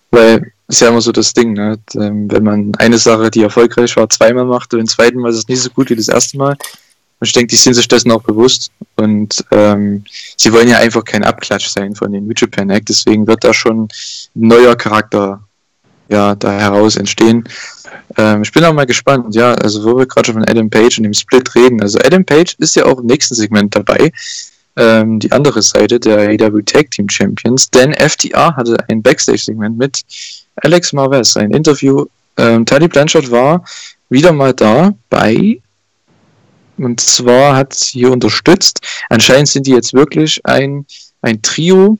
weil 0.09 0.51
ist 0.67 0.81
ja 0.81 0.87
immer 0.89 1.01
so 1.01 1.11
das 1.11 1.33
Ding, 1.33 1.53
ne? 1.53 1.77
Ähm, 1.93 2.31
wenn 2.31 2.43
man 2.43 2.71
eine 2.79 2.97
Sache, 2.97 3.29
die 3.29 3.43
erfolgreich 3.43 3.95
war, 3.97 4.09
zweimal 4.09 4.45
macht 4.45 4.73
und 4.73 4.79
im 4.79 4.87
zweiten 4.87 5.19
Mal 5.19 5.29
ist 5.29 5.37
es 5.37 5.47
nicht 5.47 5.61
so 5.61 5.69
gut 5.69 5.89
wie 5.91 5.95
das 5.95 6.07
erste 6.07 6.37
Mal. 6.37 6.57
Und 7.19 7.27
ich 7.27 7.33
denke, 7.33 7.47
die 7.47 7.55
sind 7.55 7.73
sich 7.73 7.87
dessen 7.87 8.11
auch 8.11 8.23
bewusst 8.23 8.71
und 8.97 9.43
ähm, 9.51 10.03
sie 10.37 10.51
wollen 10.51 10.67
ja 10.67 10.77
einfach 10.79 11.03
kein 11.03 11.23
Abklatsch 11.23 11.69
sein 11.69 11.95
von 11.95 12.11
den 12.11 12.27
New 12.27 12.33
Japan 12.35 12.69
Act, 12.69 12.89
deswegen 12.89 13.25
wird 13.25 13.43
da 13.43 13.53
schon 13.53 13.83
ein 13.83 13.89
neuer 14.33 14.75
Charakter 14.75 15.41
ja, 16.09 16.35
da 16.35 16.51
heraus 16.51 16.97
entstehen. 16.97 17.47
Ähm, 18.17 18.43
ich 18.43 18.51
bin 18.51 18.63
auch 18.63 18.73
mal 18.73 18.85
gespannt, 18.85 19.33
ja, 19.33 19.53
also 19.53 19.83
wo 19.83 19.97
wir 19.97 20.05
gerade 20.05 20.27
schon 20.27 20.35
von 20.35 20.49
Adam 20.49 20.69
Page 20.69 20.97
und 20.97 21.03
dem 21.03 21.13
Split 21.13 21.55
reden. 21.55 21.81
Also 21.81 21.99
Adam 21.99 22.25
Page 22.25 22.55
ist 22.59 22.75
ja 22.75 22.85
auch 22.85 22.99
im 22.99 23.07
nächsten 23.07 23.35
Segment 23.35 23.75
dabei, 23.75 24.11
ähm, 24.75 25.19
die 25.19 25.31
andere 25.31 25.61
Seite 25.61 25.99
der 25.99 26.29
AW 26.29 26.61
Tag 26.63 26.91
Team 26.91 27.09
Champions, 27.09 27.69
denn 27.69 27.93
FTR 27.93 28.55
hatte 28.55 28.77
ein 28.89 29.01
Backstage-Segment 29.01 29.77
mit 29.77 30.01
Alex 30.57 30.93
Marvez, 30.93 31.35
ein 31.37 31.51
Interview. 31.51 32.05
Ähm, 32.37 32.65
Teddy 32.65 32.87
Blanchard 32.87 33.31
war 33.31 33.63
wieder 34.09 34.31
mal 34.31 34.53
da 34.53 34.93
bei 35.09 35.59
und 36.77 36.99
zwar 36.99 37.55
hat 37.55 37.73
sie 37.73 38.05
unterstützt. 38.05 38.81
Anscheinend 39.09 39.47
sind 39.47 39.67
die 39.67 39.71
jetzt 39.71 39.93
wirklich 39.93 40.39
ein, 40.45 40.85
ein 41.21 41.41
Trio. 41.41 41.97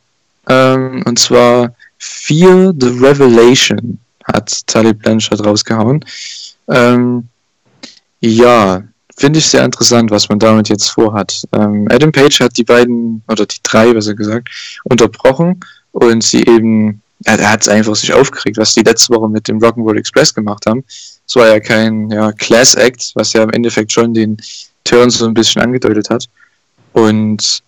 Ähm, 0.48 1.04
und 1.06 1.18
zwar 1.18 1.74
Fear 1.98 2.74
the 2.80 2.90
Revelation 2.90 4.00
hat 4.26 4.66
Talib 4.68 5.00
Blanchard 5.00 5.46
rausgehauen. 5.46 6.04
Ähm, 6.68 7.28
ja, 8.20 8.84
finde 9.18 9.40
ich 9.40 9.48
sehr 9.48 9.64
interessant, 9.64 10.12
was 10.12 10.30
man 10.30 10.40
damit 10.40 10.70
jetzt 10.70 10.90
vorhat. 10.90 11.44
Ähm, 11.54 11.88
Adam 11.90 12.12
Page 12.12 12.40
hat 12.40 12.58
die 12.58 12.64
beiden, 12.64 13.24
oder 13.28 13.46
die 13.46 13.60
drei, 13.64 13.94
besser 13.94 14.14
gesagt, 14.14 14.50
unterbrochen 14.84 15.60
und 15.92 16.24
sie 16.24 16.44
eben, 16.46 17.02
er 17.24 17.50
hat 17.50 17.62
es 17.62 17.70
einfach 17.70 17.96
sich 17.96 18.14
aufgeregt, 18.14 18.58
was 18.58 18.74
die 18.74 18.84
letzte 18.84 19.14
Woche 19.14 19.30
mit 19.30 19.48
dem 19.48 19.60
Rock'n'Roll 19.60 19.98
Express 19.98 20.34
gemacht 20.34 20.66
haben. 20.66 20.84
Es 21.28 21.36
war 21.36 21.48
ja 21.48 21.60
kein 21.60 22.10
ja, 22.12 22.32
Class 22.34 22.76
Act, 22.76 23.12
was 23.16 23.34
ja 23.34 23.44
im 23.44 23.50
Endeffekt 23.52 23.92
schon 23.92 24.14
den 24.14 24.38
Turn 24.84 25.10
so 25.10 25.26
ein 25.26 25.34
bisschen 25.34 25.62
angedeutet 25.62 26.10
hat. 26.10 26.28
Und 26.94 27.62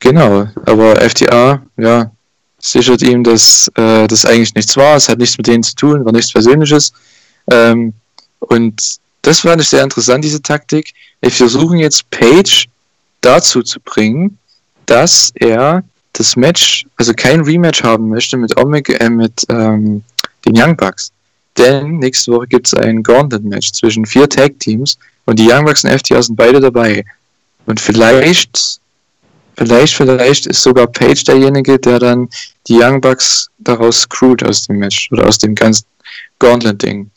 genau, 0.00 0.48
aber 0.66 0.96
FTA, 0.96 1.62
ja, 1.76 2.10
sichert 2.58 3.02
ihm, 3.02 3.22
dass 3.22 3.70
äh, 3.76 4.06
das 4.06 4.24
eigentlich 4.24 4.54
nichts 4.54 4.76
war. 4.76 4.96
Es 4.96 5.08
hat 5.08 5.18
nichts 5.18 5.38
mit 5.38 5.46
denen 5.46 5.62
zu 5.62 5.74
tun, 5.74 6.04
war 6.04 6.12
nichts 6.12 6.32
Persönliches. 6.32 6.92
Ähm, 7.50 7.92
und 8.40 8.98
das 9.22 9.40
fand 9.40 9.62
ich 9.62 9.68
sehr 9.68 9.82
interessant, 9.82 10.24
diese 10.24 10.42
Taktik. 10.42 10.92
Wir 11.20 11.30
versuchen 11.30 11.78
jetzt 11.78 12.08
Page 12.10 12.66
dazu 13.20 13.62
zu 13.62 13.80
bringen, 13.80 14.38
dass 14.86 15.32
er 15.34 15.82
das 16.12 16.36
Match, 16.36 16.86
also 16.96 17.12
kein 17.14 17.40
Rematch 17.40 17.82
haben 17.82 18.08
möchte 18.08 18.36
mit 18.36 18.56
Omega, 18.56 18.94
äh, 18.94 19.10
mit 19.10 19.44
ähm, 19.48 20.02
den 20.44 20.56
Young 20.56 20.76
Bucks. 20.76 21.12
Denn 21.58 21.98
nächste 21.98 22.32
Woche 22.32 22.46
gibt 22.48 22.66
es 22.66 22.74
ein 22.74 23.02
Gauntlet-Match 23.02 23.72
zwischen 23.72 24.04
vier 24.04 24.28
Tag-Teams 24.28 24.98
Und 25.24 25.38
die 25.38 25.50
Young 25.50 25.64
Bucks 25.64 25.84
und 25.84 25.90
FTR 25.90 26.22
sind 26.22 26.36
beide 26.36 26.60
dabei. 26.60 27.04
Und 27.66 27.80
vielleicht, 27.80 28.80
vielleicht, 29.56 29.94
vielleicht 29.94 30.46
ist 30.46 30.62
sogar 30.62 30.86
Page 30.86 31.24
derjenige, 31.24 31.78
der 31.78 31.98
dann 31.98 32.28
die 32.68 32.78
Young 32.80 33.00
Bucks 33.00 33.48
daraus 33.58 34.02
screwt 34.02 34.44
aus 34.44 34.66
dem 34.66 34.78
Match 34.78 35.10
oder 35.10 35.26
aus 35.26 35.38
dem 35.38 35.54
ganzen 35.54 35.84
Gauntlet-Ding. 36.38 37.10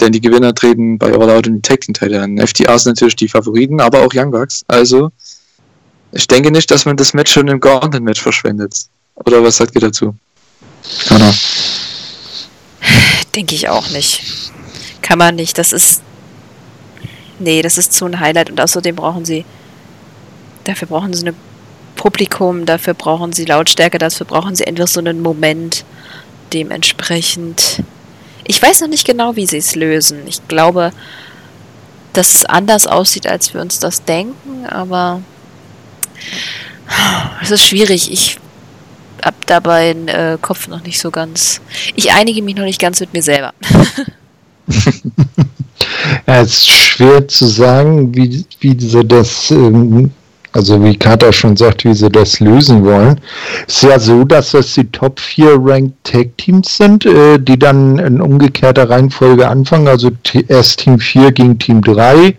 Denn 0.00 0.12
die 0.12 0.20
Gewinner 0.20 0.54
treten 0.54 0.98
bei 0.98 1.12
All 1.12 1.30
Out 1.30 1.46
die 1.46 1.60
Tag 1.60 1.82
Team 1.82 1.94
Teile 1.94 2.22
an. 2.22 2.38
FTR 2.38 2.78
sind 2.78 2.92
natürlich 2.92 3.16
die 3.16 3.28
Favoriten, 3.28 3.80
aber 3.80 4.00
auch 4.00 4.12
Young 4.14 4.30
Bucks. 4.30 4.64
Also, 4.66 5.10
ich 6.12 6.26
denke 6.26 6.50
nicht, 6.50 6.70
dass 6.70 6.84
man 6.84 6.96
das 6.96 7.14
Match 7.14 7.32
schon 7.32 7.48
im 7.48 7.60
Gauntlet-Match 7.60 8.20
verschwendet. 8.20 8.74
Oder 9.14 9.42
was 9.42 9.58
sagt 9.58 9.74
ihr 9.74 9.80
dazu? 9.80 10.14
Oder? 11.10 11.32
Denke 13.34 13.54
ich 13.54 13.68
auch 13.68 13.88
nicht. 13.90 14.22
Kann 15.00 15.18
man 15.18 15.36
nicht. 15.36 15.58
Das 15.58 15.72
ist. 15.72 16.02
Nee, 17.38 17.62
das 17.62 17.78
ist 17.78 17.92
zu 17.92 18.04
ein 18.04 18.20
Highlight 18.20 18.50
und 18.50 18.60
außerdem 18.60 18.94
brauchen 18.94 19.24
sie. 19.24 19.44
Dafür 20.64 20.86
brauchen 20.86 21.12
sie 21.12 21.26
ein 21.26 21.36
Publikum, 21.96 22.66
dafür 22.66 22.94
brauchen 22.94 23.32
sie 23.32 23.44
Lautstärke, 23.44 23.98
dafür 23.98 24.26
brauchen 24.26 24.54
sie 24.54 24.66
einfach 24.66 24.88
so 24.88 25.00
einen 25.00 25.20
Moment. 25.20 25.84
Dementsprechend. 26.52 27.82
Ich 28.44 28.60
weiß 28.60 28.82
noch 28.82 28.88
nicht 28.88 29.06
genau, 29.06 29.36
wie 29.36 29.46
sie 29.46 29.56
es 29.58 29.74
lösen. 29.74 30.20
Ich 30.26 30.46
glaube, 30.48 30.92
dass 32.12 32.34
es 32.34 32.44
anders 32.44 32.86
aussieht, 32.86 33.26
als 33.26 33.54
wir 33.54 33.60
uns 33.60 33.78
das 33.78 34.04
denken, 34.04 34.66
aber 34.66 35.22
es 37.40 37.50
ist 37.50 37.66
schwierig. 37.66 38.12
Ich 38.12 38.38
habe 39.22 39.36
dabei 39.46 39.92
den 39.92 40.08
äh, 40.08 40.38
Kopf 40.40 40.68
noch 40.68 40.82
nicht 40.82 40.98
so 41.00 41.10
ganz. 41.10 41.60
Ich 41.94 42.12
einige 42.12 42.42
mich 42.42 42.56
noch 42.56 42.64
nicht 42.64 42.80
ganz 42.80 43.00
mit 43.00 43.12
mir 43.12 43.22
selber. 43.22 43.52
ja, 46.26 46.40
es 46.42 46.50
ist 46.50 46.66
schwer 46.66 47.26
zu 47.28 47.46
sagen, 47.46 48.14
wie, 48.14 48.44
wie 48.60 48.78
sie 48.78 49.04
das 49.04 49.50
ähm, 49.50 50.10
also 50.52 50.82
wie 50.84 50.96
Kata 50.96 51.32
schon 51.32 51.56
sagt, 51.56 51.84
wie 51.84 51.94
sie 51.94 52.10
das 52.10 52.40
lösen 52.40 52.84
wollen. 52.84 53.20
Ist 53.66 53.82
ja 53.82 53.98
so, 53.98 54.24
dass 54.24 54.52
das 54.52 54.74
die 54.74 54.84
Top 54.84 55.18
4 55.18 55.56
Ranked 55.58 55.94
Tag 56.04 56.36
Teams 56.36 56.76
sind, 56.76 57.06
äh, 57.06 57.38
die 57.38 57.58
dann 57.58 57.98
in 57.98 58.20
umgekehrter 58.20 58.90
Reihenfolge 58.90 59.48
anfangen. 59.48 59.88
Also 59.88 60.10
erst 60.48 60.80
Team 60.80 60.98
4 60.98 61.32
gegen 61.32 61.58
Team 61.58 61.80
3. 61.80 62.36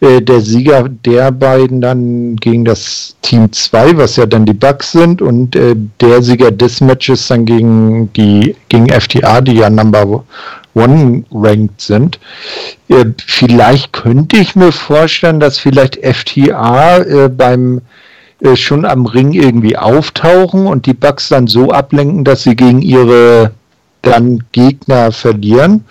Äh, 0.00 0.22
der 0.22 0.40
Sieger 0.40 0.88
der 0.88 1.30
beiden 1.30 1.80
dann 1.80 2.36
gegen 2.36 2.64
das 2.64 3.16
Team 3.22 3.52
2, 3.52 3.96
was 3.98 4.16
ja 4.16 4.26
dann 4.26 4.46
die 4.46 4.54
Bucks 4.54 4.92
sind. 4.92 5.20
Und 5.20 5.54
äh, 5.54 5.76
der 6.00 6.22
Sieger 6.22 6.50
des 6.50 6.80
Matches 6.80 7.28
dann 7.28 7.44
gegen 7.44 8.12
die 8.14 8.56
gegen 8.68 8.88
FTA, 8.88 9.40
die 9.42 9.56
ja 9.56 9.68
Number 9.68 10.24
One-Ranked 10.74 11.80
sind. 11.80 12.18
Äh, 12.88 13.06
vielleicht 13.26 13.92
könnte 13.92 14.36
ich 14.36 14.56
mir 14.56 14.72
vorstellen, 14.72 15.40
dass 15.40 15.58
vielleicht 15.58 15.96
FTA 15.96 16.98
äh, 16.98 17.28
beim 17.28 17.82
äh, 18.40 18.56
schon 18.56 18.84
am 18.84 19.06
Ring 19.06 19.32
irgendwie 19.32 19.76
auftauchen 19.76 20.66
und 20.66 20.86
die 20.86 20.94
Bugs 20.94 21.28
dann 21.28 21.46
so 21.46 21.70
ablenken, 21.70 22.24
dass 22.24 22.42
sie 22.42 22.56
gegen 22.56 22.82
ihre 22.82 23.52
dann 24.02 24.42
Gegner 24.52 25.12
verlieren 25.12 25.84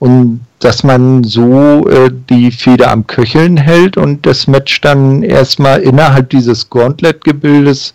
und 0.00 0.40
dass 0.58 0.82
man 0.82 1.22
so 1.22 1.86
die 2.28 2.50
Feder 2.50 2.90
am 2.90 3.06
Köcheln 3.06 3.56
hält 3.56 3.96
und 3.96 4.26
das 4.26 4.48
Match 4.48 4.80
dann 4.80 5.22
erstmal 5.22 5.80
innerhalb 5.82 6.30
dieses 6.30 6.68
Gauntlet-Gebildes 6.68 7.94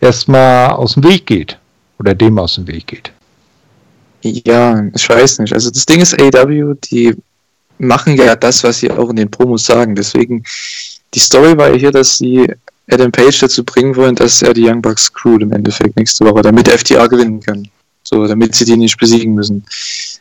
erstmal 0.00 0.70
aus 0.70 0.94
dem 0.94 1.02
Weg 1.02 1.26
geht 1.26 1.58
oder 1.98 2.14
dem 2.14 2.38
aus 2.38 2.54
dem 2.54 2.68
Weg 2.68 2.86
geht. 2.86 3.12
Ja, 4.22 4.84
ich 4.94 5.08
weiß 5.08 5.40
nicht. 5.40 5.52
Also 5.52 5.70
das 5.70 5.84
Ding 5.84 6.00
ist 6.00 6.20
AW, 6.20 6.74
die 6.90 7.14
machen 7.78 8.16
ja 8.16 8.36
das, 8.36 8.62
was 8.62 8.78
sie 8.78 8.90
auch 8.90 9.10
in 9.10 9.16
den 9.16 9.30
Promos 9.30 9.64
sagen. 9.64 9.94
Deswegen, 9.94 10.44
die 11.12 11.18
Story 11.18 11.56
war 11.56 11.70
ja 11.70 11.76
hier, 11.76 11.90
dass 11.90 12.18
sie 12.18 12.46
Adam 12.90 13.10
Page 13.10 13.38
dazu 13.40 13.64
bringen 13.64 13.96
wollen, 13.96 14.14
dass 14.14 14.42
er 14.42 14.54
die 14.54 14.68
Young 14.68 14.80
Bucks 14.80 15.12
crewt 15.12 15.42
im 15.42 15.52
Endeffekt 15.52 15.96
nächste 15.96 16.24
Woche, 16.24 16.42
damit 16.42 16.68
FTA 16.68 17.06
gewinnen 17.06 17.40
kann. 17.40 17.68
So, 18.04 18.26
damit 18.26 18.54
sie 18.54 18.64
die 18.64 18.76
nicht 18.76 18.98
besiegen 18.98 19.34
müssen. 19.34 19.64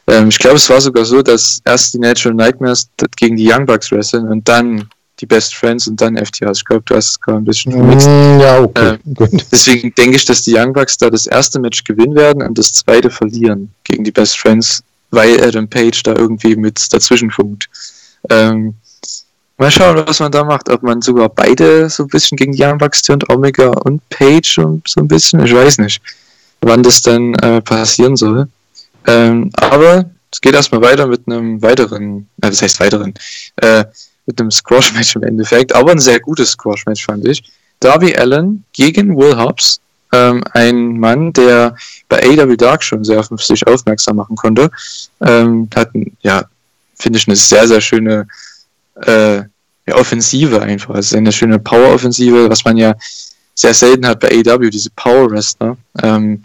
Ähm, 0.08 0.30
ich 0.30 0.38
glaube, 0.38 0.58
es 0.58 0.70
war 0.70 0.80
sogar 0.80 1.04
so, 1.04 1.22
dass 1.22 1.60
erst 1.66 1.94
die 1.94 2.00
Natural 2.00 2.36
Nightmares 2.36 2.88
gegen 3.18 3.36
die 3.36 3.52
Young 3.52 3.66
Bucks 3.66 3.92
wresteln 3.92 4.28
und 4.28 4.48
dann 4.48 4.88
die 5.22 5.26
Best 5.28 5.56
Friends 5.56 5.88
und 5.88 6.02
dann 6.02 6.18
FTR. 6.18 6.52
Ich 6.52 6.66
glaube, 6.66 6.84
du 6.86 6.96
hast 6.96 7.12
es 7.12 7.22
gerade 7.22 7.38
ein 7.38 7.46
bisschen 7.46 7.72
vermixt. 7.72 8.08
Mm, 8.08 8.40
ja, 8.40 8.60
okay. 8.60 8.98
Ähm, 9.06 9.42
deswegen 9.52 9.94
denke 9.96 10.18
ich, 10.18 10.26
dass 10.26 10.42
die 10.42 10.56
Young 10.56 10.74
Bucks 10.74 10.98
da 10.98 11.10
das 11.10 11.28
erste 11.28 11.60
Match 11.60 11.84
gewinnen 11.84 12.16
werden 12.16 12.42
und 12.42 12.58
das 12.58 12.74
zweite 12.74 13.10
verlieren 13.10 13.72
gegen 13.84 14.04
die 14.04 14.12
Best 14.12 14.40
Friends, 14.40 14.84
weil 15.12 15.42
Adam 15.44 15.68
Page 15.68 16.02
da 16.04 16.16
irgendwie 16.16 16.56
mit 16.56 16.92
dazwischen 16.92 17.30
funkt. 17.30 17.70
Ähm, 18.30 18.76
mal 19.58 19.72
schauen, 19.72 20.04
was 20.06 20.20
man 20.20 20.32
da 20.32 20.44
macht. 20.44 20.70
Ob 20.70 20.82
man 20.82 21.02
sogar 21.02 21.30
beide 21.30 21.90
so 21.90 22.04
ein 22.04 22.10
bisschen 22.10 22.36
gegen 22.36 22.54
die 22.54 22.64
Young 22.64 22.80
Bucks 22.80 23.04
turnt, 23.04 23.30
Omega 23.30 23.70
und 23.70 24.02
Page 24.10 24.58
und 24.58 24.88
so 24.88 25.02
ein 25.02 25.08
bisschen. 25.08 25.46
Ich 25.46 25.54
weiß 25.54 25.78
nicht, 25.78 26.02
wann 26.62 26.84
das 26.84 27.02
dann 27.02 27.36
äh, 27.36 27.62
passieren 27.62 28.16
soll. 28.16 28.48
Ähm, 29.06 29.52
aber 29.54 30.10
es 30.32 30.42
geht 30.42 30.54
erstmal 30.54 30.82
weiter 30.82 31.08
mit 31.08 31.28
einem 31.28 31.62
weiteren, 31.62 32.28
äh, 32.42 32.50
das 32.50 32.62
heißt 32.62 32.80
weiteren, 32.80 33.14
äh, 33.58 33.86
mit 34.26 34.40
einem 34.40 34.52
Squash-Match 34.52 35.16
im 35.16 35.24
Endeffekt, 35.24 35.74
aber 35.74 35.92
ein 35.92 36.00
sehr 36.00 36.20
gutes 36.20 36.52
Squash-Match 36.52 37.06
fand 37.06 37.28
ich. 37.28 37.44
Darby 37.80 38.16
Allen 38.16 38.64
gegen 38.74 39.18
Will 39.18 39.36
Hobbs, 39.36 39.80
ähm, 40.14 40.44
ein 40.54 41.00
Mann, 41.00 41.34
der 41.34 41.76
bei 42.10 42.22
AW 42.24 42.56
Dark 42.56 42.84
schon 42.84 43.04
sehr 43.04 43.20
auf 43.20 43.44
sich 43.44 43.66
aufmerksam 43.66 44.18
machen 44.18 44.36
konnte, 44.36 44.70
ähm, 45.22 45.70
hat, 45.74 45.90
ja, 46.22 46.46
finde 46.96 47.18
ich 47.18 47.28
eine 47.28 47.36
sehr, 47.36 47.68
sehr 47.68 47.82
schöne 47.82 48.28
äh, 49.06 49.38
ja, 49.38 49.96
Offensive 49.96 50.62
einfach. 50.62 50.96
Es 50.96 51.08
ist 51.08 51.16
eine 51.16 51.32
schöne 51.32 51.60
Power-Offensive, 51.60 52.50
was 52.50 52.64
man 52.66 52.78
ja 52.78 52.94
sehr 53.56 53.74
selten 53.74 54.06
hat 54.06 54.20
bei 54.20 54.30
AW, 54.30 54.70
diese 54.70 54.90
Power-Wrestler. 54.92 55.78
Ähm, 56.04 56.42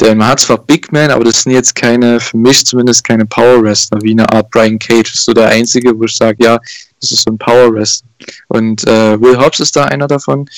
denn 0.00 0.18
man 0.18 0.28
hat 0.28 0.40
zwar 0.40 0.58
Big 0.58 0.90
Man, 0.92 1.10
aber 1.10 1.24
das 1.24 1.42
sind 1.42 1.52
jetzt 1.52 1.74
keine, 1.74 2.18
für 2.18 2.36
mich 2.36 2.66
zumindest 2.66 3.04
keine 3.04 3.24
Power 3.26 3.62
Wrestler, 3.62 4.00
wie 4.02 4.10
eine 4.10 4.28
Art 4.32 4.50
Brian 4.50 4.78
Cage. 4.78 5.10
Das 5.10 5.20
ist 5.20 5.24
so 5.24 5.32
der 5.32 5.48
einzige, 5.48 5.96
wo 5.96 6.04
ich 6.04 6.16
sage, 6.16 6.36
ja, 6.44 6.58
das 7.04 7.18
ist 7.18 7.24
so 7.24 7.32
ein 7.32 7.38
Power 7.38 7.72
Wrestler. 7.72 8.08
Und 8.48 8.86
äh, 8.86 9.20
Will 9.20 9.38
Hobbs 9.38 9.60
ist 9.60 9.76
da 9.76 9.84
einer 9.84 10.06
davon. 10.06 10.48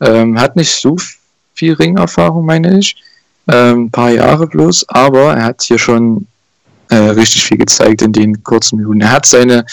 Ähm, 0.00 0.40
hat 0.40 0.56
nicht 0.56 0.70
so 0.70 0.96
viel 1.54 1.74
Ringerfahrung, 1.74 2.46
meine 2.46 2.78
ich. 2.78 2.96
Ähm, 3.48 3.84
ein 3.84 3.90
paar 3.90 4.10
Jahre 4.10 4.46
bloß, 4.46 4.88
aber 4.88 5.34
er 5.34 5.44
hat 5.44 5.62
hier 5.62 5.78
schon 5.78 6.26
äh, 6.88 6.96
richtig 6.96 7.44
viel 7.44 7.58
gezeigt 7.58 8.02
in 8.02 8.12
den 8.12 8.42
kurzen 8.44 8.78
Minuten. 8.78 9.00
Er 9.00 9.12
hat 9.12 9.26
seine 9.26 9.64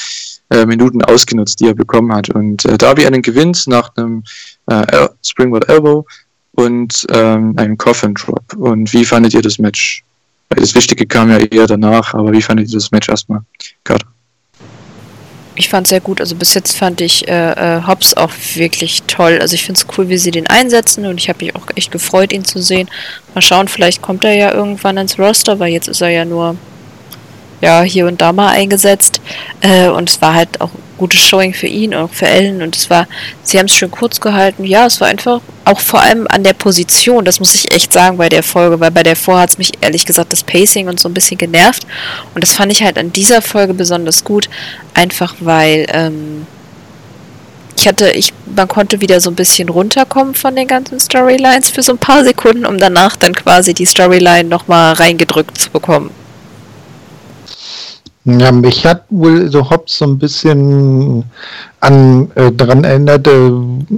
äh, 0.49 0.65
Minuten 0.65 1.03
ausgenutzt, 1.03 1.59
die 1.59 1.67
er 1.67 1.73
bekommen 1.75 2.13
hat. 2.13 2.29
Und 2.29 2.65
äh, 2.65 2.77
Darby 2.77 3.05
einen 3.05 3.21
gewinnt 3.21 3.67
nach 3.67 3.95
einem 3.95 4.23
äh, 4.67 5.07
Springboard 5.23 5.69
Elbow 5.69 6.05
und 6.53 7.05
ähm, 7.11 7.53
einem 7.57 7.77
Coffin 7.77 8.13
Drop. 8.13 8.55
Und 8.55 8.91
wie 8.93 9.05
fandet 9.05 9.33
ihr 9.33 9.41
das 9.41 9.59
Match? 9.59 10.03
Weil 10.49 10.61
das 10.61 10.75
Wichtige 10.75 11.05
kam 11.05 11.29
ja 11.29 11.37
eher 11.37 11.67
danach, 11.67 12.13
aber 12.13 12.31
wie 12.31 12.41
fandet 12.41 12.69
ihr 12.69 12.75
das 12.75 12.91
Match 12.91 13.09
erstmal? 13.09 13.41
Carter? 13.83 14.14
Ich 15.55 15.69
fand 15.69 15.87
sehr 15.87 16.01
gut. 16.01 16.19
Also 16.19 16.35
bis 16.35 16.53
jetzt 16.53 16.77
fand 16.77 16.99
ich 17.01 17.27
äh, 17.27 17.51
äh, 17.51 17.81
Hobbs 17.87 18.13
auch 18.13 18.31
wirklich 18.55 19.03
toll. 19.03 19.39
Also 19.41 19.55
ich 19.55 19.63
finde 19.63 19.79
es 19.79 19.97
cool, 19.97 20.09
wie 20.09 20.17
sie 20.17 20.31
den 20.31 20.47
einsetzen 20.47 21.05
und 21.05 21.17
ich 21.17 21.29
habe 21.29 21.45
mich 21.45 21.55
auch 21.55 21.65
echt 21.75 21.91
gefreut, 21.91 22.33
ihn 22.33 22.43
zu 22.43 22.61
sehen. 22.61 22.89
Mal 23.33 23.41
schauen, 23.41 23.67
vielleicht 23.67 24.01
kommt 24.01 24.25
er 24.25 24.33
ja 24.33 24.53
irgendwann 24.53 24.97
ins 24.97 25.17
Roster, 25.17 25.59
weil 25.59 25.71
jetzt 25.71 25.87
ist 25.87 26.01
er 26.01 26.09
ja 26.09 26.25
nur 26.25 26.57
ja 27.61 27.81
hier 27.83 28.05
und 28.07 28.21
da 28.21 28.33
mal 28.33 28.49
eingesetzt. 28.49 29.21
Äh, 29.61 29.87
und 29.87 30.09
es 30.09 30.21
war 30.21 30.33
halt 30.33 30.59
auch 30.59 30.71
gutes 30.97 31.19
Showing 31.19 31.53
für 31.53 31.67
ihn 31.67 31.93
und 31.93 32.01
auch 32.01 32.13
für 32.13 32.27
Ellen 32.27 32.61
und 32.61 32.75
es 32.75 32.89
war, 32.89 33.07
sie 33.43 33.59
haben 33.59 33.65
es 33.65 33.73
schön 33.73 33.91
kurz 33.91 34.19
gehalten. 34.19 34.63
Ja, 34.63 34.85
es 34.85 35.01
war 35.01 35.07
einfach 35.07 35.41
auch 35.65 35.79
vor 35.79 36.01
allem 36.01 36.27
an 36.29 36.43
der 36.43 36.53
Position, 36.53 37.25
das 37.25 37.39
muss 37.39 37.55
ich 37.55 37.71
echt 37.71 37.93
sagen 37.93 38.17
bei 38.17 38.29
der 38.29 38.43
Folge, 38.43 38.79
weil 38.79 38.91
bei 38.91 39.03
der 39.03 39.15
Vorher 39.15 39.43
hat 39.43 39.51
es 39.51 39.57
mich 39.57 39.71
ehrlich 39.81 40.05
gesagt 40.05 40.31
das 40.31 40.43
Pacing 40.43 40.87
und 40.87 40.99
so 40.99 41.09
ein 41.09 41.13
bisschen 41.13 41.37
genervt 41.37 41.85
und 42.33 42.43
das 42.43 42.53
fand 42.53 42.71
ich 42.71 42.83
halt 42.83 42.97
an 42.97 43.11
dieser 43.11 43.41
Folge 43.41 43.73
besonders 43.73 44.23
gut, 44.23 44.49
einfach 44.93 45.35
weil 45.39 45.85
ähm, 45.89 46.47
ich 47.77 47.87
hatte, 47.87 48.09
ich, 48.11 48.33
man 48.55 48.67
konnte 48.67 49.01
wieder 49.01 49.19
so 49.19 49.29
ein 49.29 49.35
bisschen 49.35 49.69
runterkommen 49.69 50.33
von 50.33 50.55
den 50.55 50.67
ganzen 50.67 50.99
Storylines 50.99 51.69
für 51.69 51.83
so 51.83 51.91
ein 51.91 51.97
paar 51.97 52.23
Sekunden, 52.23 52.65
um 52.65 52.77
danach 52.77 53.15
dann 53.15 53.33
quasi 53.33 53.73
die 53.73 53.85
Storyline 53.85 54.45
nochmal 54.45 54.93
reingedrückt 54.93 55.57
zu 55.57 55.69
bekommen. 55.69 56.09
Ja, 58.25 58.51
mich 58.51 58.83
hat 58.85 59.05
wohl 59.11 59.51
so 59.51 59.69
Hobbs 59.69 59.99
so 59.99 60.05
ein 60.05 60.17
bisschen 60.17 61.23
an 61.79 62.31
äh, 62.33 62.51
daran 62.51 62.83
erinnert 62.83 63.27
äh, 63.27 63.51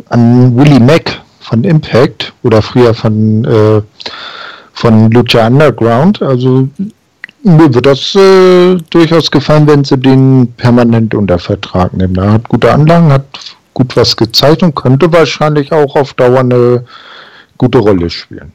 an 0.09 0.55
Willie 0.57 0.81
Mack 0.81 1.21
von 1.39 1.63
Impact 1.63 2.33
oder 2.43 2.61
früher 2.61 2.93
von 2.93 3.45
äh, 3.45 3.81
von 4.73 5.09
Lucha 5.11 5.47
Underground. 5.47 6.21
Also 6.21 6.67
mir 7.43 7.73
wird 7.73 7.85
das 7.85 8.15
äh, 8.15 8.75
durchaus 8.89 9.31
gefallen, 9.31 9.65
wenn 9.65 9.85
sie 9.85 9.97
den 9.97 10.53
permanent 10.57 11.15
unter 11.15 11.39
Vertrag 11.39 11.93
nehmen. 11.93 12.17
Er 12.17 12.33
hat 12.33 12.49
gute 12.49 12.71
Anlagen, 12.71 13.11
hat 13.11 13.25
gut 13.73 13.95
was 13.95 14.15
gezeigt 14.17 14.61
und 14.61 14.75
könnte 14.75 15.11
wahrscheinlich 15.13 15.71
auch 15.71 15.95
auf 15.95 16.13
Dauer 16.15 16.41
eine 16.41 16.83
gute 17.57 17.77
Rolle 17.77 18.09
spielen. 18.09 18.51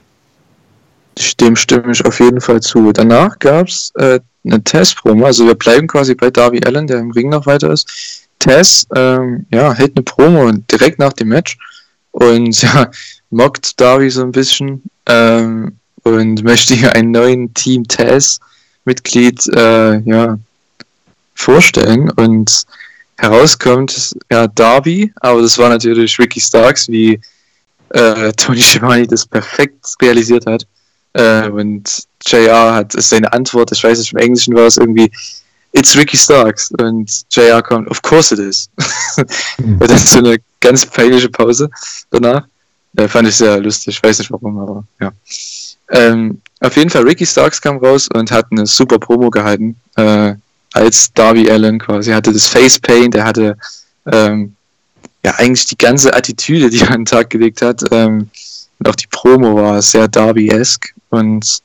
Dem 1.40 1.57
stimme 1.57 1.93
ich 1.93 2.05
auf 2.05 2.20
jeden 2.20 2.40
Fall 2.43 2.61
zu. 2.61 2.93
Danach 2.93 3.39
gab 3.39 3.69
es 3.69 3.90
äh, 3.97 4.20
eine 4.44 4.62
Testpromo, 4.62 5.27
also 5.27 5.47
wir 5.47 5.55
bleiben 5.55 5.86
quasi 5.86 6.14
bei 6.14 6.31
Darby 6.31 6.60
Allen, 6.64 6.86
der 6.86 6.98
im 6.98 7.12
Ring 7.12 7.28
noch 7.28 7.47
weiter 7.47 7.70
ist. 7.70 8.28
Tess 8.39 8.86
ähm, 8.94 9.47
ja, 9.52 9.73
hält 9.73 9.97
eine 9.97 10.02
Promo 10.02 10.51
direkt 10.70 10.98
nach 10.98 11.12
dem 11.12 11.28
Match 11.28 11.56
und 12.10 12.60
ja, 12.62 12.90
mockt 13.31 13.81
Darby 13.81 14.10
so 14.10 14.23
ein 14.23 14.32
bisschen 14.32 14.82
ähm, 15.06 15.77
und 16.02 16.43
möchte 16.43 16.74
hier 16.74 16.94
einen 16.94 17.12
neuen 17.12 17.55
Team 17.55 17.86
Tess-Mitglied 17.86 19.47
äh, 19.55 19.98
ja, 20.01 20.39
vorstellen. 21.35 22.10
Und 22.10 22.64
herauskommt 23.16 24.16
ja 24.31 24.48
Darby, 24.48 25.12
aber 25.16 25.43
das 25.43 25.59
war 25.59 25.69
natürlich 25.69 26.19
Ricky 26.19 26.40
Starks, 26.40 26.89
wie 26.89 27.20
äh, 27.90 28.32
Tony 28.36 28.60
Schiavone 28.60 29.06
das 29.06 29.27
perfekt 29.27 29.94
realisiert 30.01 30.47
hat. 30.47 30.66
Äh, 31.14 31.48
und 31.48 32.06
JR 32.27 32.74
hat 32.74 32.93
seine 32.97 33.32
Antwort, 33.32 33.73
ich 33.73 33.82
weiß 33.82 33.99
nicht, 33.99 34.12
im 34.12 34.19
Englischen 34.19 34.55
war 34.55 34.66
es 34.66 34.77
irgendwie, 34.77 35.11
It's 35.73 35.97
Ricky 35.97 36.16
Starks. 36.16 36.70
Und 36.78 37.11
JR 37.31 37.62
kommt, 37.62 37.90
of 37.90 38.01
course 38.03 38.35
it 38.35 38.40
is. 38.40 38.69
mhm. 39.59 39.78
Und 39.81 39.90
dann 39.90 39.99
so 39.99 40.19
eine 40.19 40.36
ganz 40.61 40.86
peinliche 40.86 41.28
Pause 41.28 41.70
danach. 42.11 42.47
Äh, 42.97 43.09
fand 43.09 43.28
ich 43.28 43.36
sehr 43.36 43.59
lustig, 43.59 43.97
ich 43.97 44.03
weiß 44.03 44.19
nicht 44.19 44.31
warum, 44.31 44.59
aber 44.59 44.85
ja. 45.01 45.12
Ähm, 45.90 46.40
auf 46.61 46.77
jeden 46.77 46.90
Fall, 46.90 47.03
Ricky 47.03 47.27
Starks 47.27 47.61
kam 47.61 47.78
raus 47.78 48.09
und 48.15 48.31
hat 48.31 48.47
eine 48.51 48.66
super 48.66 48.99
Promo 48.99 49.31
gehalten. 49.31 49.77
Äh, 49.97 50.35
als 50.73 51.12
Darby 51.12 51.51
Allen 51.51 51.78
quasi. 51.78 52.11
Er 52.11 52.16
hatte 52.16 52.32
das 52.32 52.47
Face 52.47 52.78
Paint, 52.78 53.15
er 53.15 53.24
hatte 53.24 53.57
ähm, 54.07 54.55
ja 55.24 55.32
eigentlich 55.36 55.66
die 55.66 55.78
ganze 55.78 56.15
Attitüde, 56.15 56.70
die 56.70 56.81
er 56.81 56.90
an 56.90 57.01
den 57.01 57.05
Tag 57.05 57.31
gelegt 57.31 57.62
hat. 57.62 57.82
Ähm, 57.90 58.31
und 58.78 58.89
auch 58.89 58.97
die 58.97 59.07
Promo 59.09 59.55
war 59.57 59.81
sehr 59.82 60.09
Darby-esque. 60.09 60.94
Und 61.11 61.62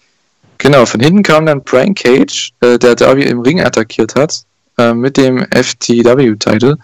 genau, 0.58 0.86
von 0.86 1.00
hinten 1.00 1.24
kam 1.24 1.46
dann 1.46 1.64
Brian 1.64 1.96
Cage, 1.96 2.52
äh, 2.62 2.78
der 2.78 2.96
Darby 2.96 3.24
im 3.24 3.42
Ring 3.42 3.62
attackiert 3.62 4.16
hat, 4.16 4.44
äh, 4.78 4.94
mit 4.94 5.18
dem 5.18 5.46
FTW-Title. 5.52 6.78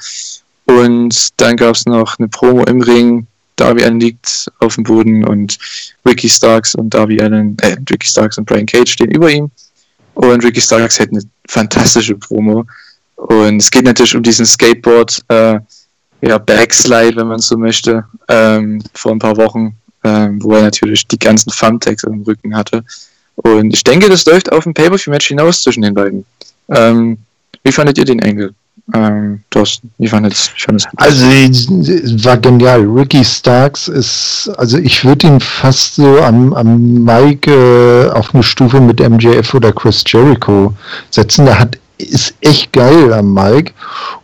Und 0.65 1.41
dann 1.41 1.57
gab 1.57 1.75
es 1.75 1.85
noch 1.85 2.17
eine 2.17 2.27
Promo 2.27 2.63
im 2.63 2.81
Ring. 2.81 3.27
Darby 3.55 3.83
Allen 3.83 3.99
liegt 3.99 4.51
auf 4.59 4.75
dem 4.75 4.83
Boden 4.83 5.25
und 5.25 5.57
Ricky 6.05 6.29
Starks 6.29 6.73
und 6.73 6.93
Darby 6.93 7.21
Allen, 7.21 7.55
äh, 7.61 7.75
Ricky 7.89 8.07
Starks 8.07 8.37
und 8.37 8.45
Brian 8.45 8.65
Cage 8.65 8.91
stehen 8.91 9.11
über 9.11 9.29
ihm. 9.29 9.51
Und 10.15 10.43
Ricky 10.43 10.61
Starks 10.61 10.99
hat 10.99 11.09
eine 11.09 11.21
fantastische 11.47 12.15
Promo. 12.15 12.65
Und 13.15 13.57
es 13.57 13.69
geht 13.69 13.85
natürlich 13.85 14.15
um 14.15 14.23
diesen 14.23 14.45
Skateboard, 14.45 15.23
äh, 15.27 15.59
ja, 16.21 16.37
Backslide, 16.37 17.15
wenn 17.17 17.27
man 17.27 17.39
so 17.39 17.57
möchte, 17.57 18.05
ähm, 18.29 18.81
vor 18.93 19.11
ein 19.11 19.19
paar 19.19 19.37
Wochen, 19.37 19.75
ähm, 20.03 20.41
wo 20.41 20.53
er 20.55 20.63
natürlich 20.63 21.05
die 21.07 21.19
ganzen 21.19 21.51
Thumbtacks 21.51 22.03
im 22.03 22.21
Rücken 22.21 22.55
hatte. 22.55 22.83
Und 23.35 23.73
ich 23.73 23.83
denke, 23.83 24.09
das 24.09 24.25
läuft 24.25 24.51
auf 24.51 24.65
ein 24.65 24.73
Pay-Per-View-Match 24.73 25.27
hinaus 25.27 25.61
zwischen 25.61 25.81
den 25.81 25.93
beiden. 25.93 26.25
Ähm, 26.69 27.17
wie 27.63 27.71
fandet 27.71 27.97
ihr 27.97 28.05
den 28.05 28.19
Engel? 28.19 28.53
Ähm, 28.93 29.41
Thorsten, 29.49 29.91
wie 29.97 30.07
fandet 30.07 30.33
es? 30.33 30.51
Also, 30.97 31.25
es 31.25 32.25
war 32.25 32.37
genial. 32.37 32.81
Ricky 32.81 33.23
Starks 33.23 33.87
ist, 33.87 34.51
also 34.57 34.77
ich 34.77 35.05
würde 35.05 35.27
ihn 35.27 35.39
fast 35.39 35.95
so 35.95 36.19
am, 36.19 36.53
am 36.53 37.03
Mike 37.03 37.49
äh, 37.49 38.09
auf 38.09 38.33
eine 38.33 38.43
Stufe 38.43 38.81
mit 38.81 38.99
MJF 38.99 39.53
oder 39.53 39.71
Chris 39.71 40.03
Jericho 40.05 40.73
setzen. 41.11 41.45
Der 41.45 41.59
hat, 41.59 41.77
ist 41.97 42.35
echt 42.41 42.73
geil 42.73 43.13
am 43.13 43.33
Mike. 43.33 43.71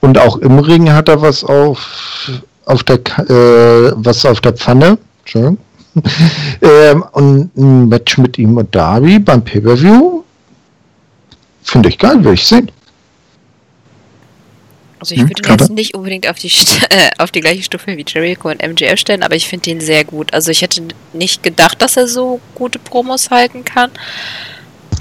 Und 0.01 0.17
auch 0.17 0.37
im 0.37 0.59
Ring 0.59 0.91
hat 0.91 1.07
er 1.07 1.21
was 1.21 1.43
auf, 1.43 2.29
auf 2.65 2.83
der, 2.83 2.97
äh, 3.29 3.93
was 3.95 4.25
auf 4.25 4.41
der 4.41 4.53
Pfanne. 4.53 4.97
Entschuldigung. 5.21 5.57
ähm, 6.61 7.03
und 7.13 7.57
ein 7.57 7.89
Match 7.89 8.17
mit 8.17 8.37
ihm 8.37 8.57
und 8.57 8.73
Darby 8.73 9.19
beim 9.19 9.43
Pay-Per-View 9.43 10.23
finde 11.63 11.89
ich 11.89 11.97
geil, 11.97 12.23
will 12.23 12.33
ich 12.33 12.45
sehen. 12.45 12.71
Also 14.99 15.15
ich 15.15 15.21
hm, 15.21 15.29
würde 15.29 15.41
ihn 15.43 15.57
jetzt 15.57 15.71
nicht 15.71 15.95
unbedingt 15.95 16.27
auf 16.27 16.37
die, 16.37 16.47
äh, 16.89 17.09
auf 17.17 17.31
die 17.31 17.39
gleiche 17.39 17.63
Stufe 17.63 17.95
wie 17.95 18.05
Jericho 18.05 18.49
und 18.49 18.61
MJF 18.61 18.99
stellen, 18.99 19.23
aber 19.23 19.35
ich 19.35 19.47
finde 19.47 19.69
ihn 19.69 19.79
sehr 19.79 20.03
gut. 20.03 20.33
Also 20.33 20.51
ich 20.51 20.61
hätte 20.61 20.83
nicht 21.13 21.41
gedacht, 21.41 21.81
dass 21.81 21.97
er 21.97 22.07
so 22.07 22.41
gute 22.55 22.79
Promos 22.79 23.29
halten 23.29 23.63
kann. 23.63 23.91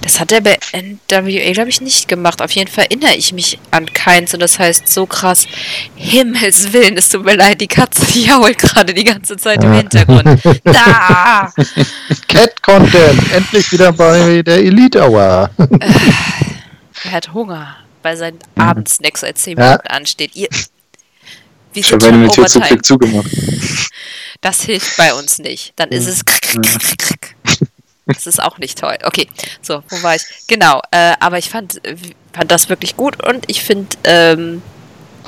Das 0.03 0.21
hat 0.21 0.33
er 0.33 0.41
bei 0.41 0.59
NWA, 0.73 1.53
glaube 1.53 1.71
ich, 1.71 1.81
nicht 1.81 2.09
gemacht. 2.09 2.41
Auf 2.41 2.53
jeden 2.53 2.71
Fall 2.71 2.85
erinnere 2.85 3.15
ich 3.15 3.33
mich 3.33 3.59
an 3.71 3.93
keins 3.93 4.33
und 4.33 4.41
das 4.41 4.59
heißt 4.59 4.89
so 4.89 5.07
krass, 5.07 5.47
Himmels 5.97 6.73
Willen, 6.73 6.97
es 6.97 7.09
tut 7.09 7.25
mir 7.25 7.37
leid, 7.37 7.61
die 7.61 7.69
Katze 7.69 8.07
die 8.13 8.25
jault 8.25 8.59
gerade 8.59 8.95
die 8.95 9.05
ganze 9.05 9.37
Zeit 9.37 9.63
im 9.65 9.73
Hintergrund. 9.73 10.41
da! 10.65 11.53
Cat 12.29 12.63
Content, 12.63 13.33
endlich 13.33 13.71
wieder 13.73 13.93
bei 13.93 14.43
der 14.43 14.59
Elite 14.59 15.03
Hour. 15.03 15.51
Äh, 15.59 15.89
er 17.05 17.13
hat 17.13 17.33
Hunger 17.33 17.77
weil 18.03 18.17
sein 18.17 18.39
mhm. 18.55 18.63
Abendsnack 18.63 19.19
seit 19.19 19.39
10 19.39 19.57
Minuten 19.57 19.83
ja. 19.85 19.91
ansteht. 19.95 20.35
Ihr, 20.35 20.49
wie 21.73 21.81
ich 21.81 21.93
habe 21.93 22.11
meine 22.11 22.19
mit 22.19 22.33
zu 22.33 22.61
Blick 22.61 22.85
zugemacht. 22.85 23.31
Das 24.41 24.63
hilft 24.63 24.97
bei 24.97 25.13
uns 25.15 25.39
nicht. 25.39 25.73
Dann 25.77 25.91
ist 25.91 26.07
es. 26.07 26.23
Das 28.09 28.27
ist 28.27 28.43
auch 28.43 28.59
nicht 28.59 28.79
toll. 28.79 28.97
Okay, 29.05 29.29
so, 29.63 29.83
wo 29.89 30.03
war 30.03 30.17
ich? 30.17 30.23
Genau, 30.47 30.81
äh, 30.91 31.15
aber 31.21 31.39
ich 31.39 31.51
fand, 31.51 31.81
fand 32.33 32.51
das 32.51 32.69
wirklich 32.69 32.97
gut 32.97 33.23
und 33.23 33.45
ich 33.49 33.63
finde, 33.63 33.97
ähm, 34.05 34.63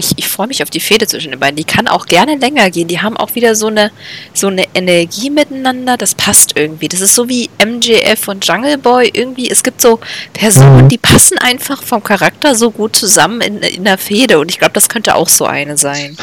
ich, 0.01 0.13
ich 0.17 0.29
freue 0.29 0.47
mich 0.47 0.63
auf 0.63 0.71
die 0.71 0.81
Fehde 0.81 1.07
zwischen 1.07 1.31
den 1.31 1.41
beiden. 1.41 1.57
Die 1.57 1.65
kann 1.65 1.87
auch 1.87 2.07
gerne 2.07 2.37
länger 2.37 2.71
gehen. 2.71 2.89
Die 2.89 3.01
haben 3.01 3.17
auch 3.17 3.35
wieder 3.35 3.55
so 3.55 3.67
eine, 3.67 3.91
so 4.33 4.47
eine 4.47 4.65
Energie 4.75 5.31
miteinander. 5.31 5.97
Das 5.97 6.15
passt 6.15 6.57
irgendwie. 6.57 6.89
Das 6.89 7.01
ist 7.01 7.15
so 7.15 7.29
wie 7.29 7.51
MJF 7.63 8.29
und 8.29 8.47
Jungle 8.47 8.79
Boy. 8.79 9.11
Irgendwie, 9.13 9.51
es 9.51 9.63
gibt 9.63 9.81
so 9.81 10.01
Personen, 10.33 10.89
die 10.89 10.99
passen 10.99 11.39
einfach 11.39 11.83
vom 11.83 12.03
Charakter 12.03 12.55
so 12.55 12.71
gut 12.71 12.97
zusammen 12.97 13.41
in, 13.41 13.59
in 13.59 13.85
der 13.85 13.99
Fehde. 13.99 14.39
Und 14.39 14.51
ich 14.51 14.59
glaube, 14.59 14.73
das 14.73 14.89
könnte 14.89 15.15
auch 15.15 15.29
so 15.29 15.45
eine 15.45 15.77
sein. 15.77 16.17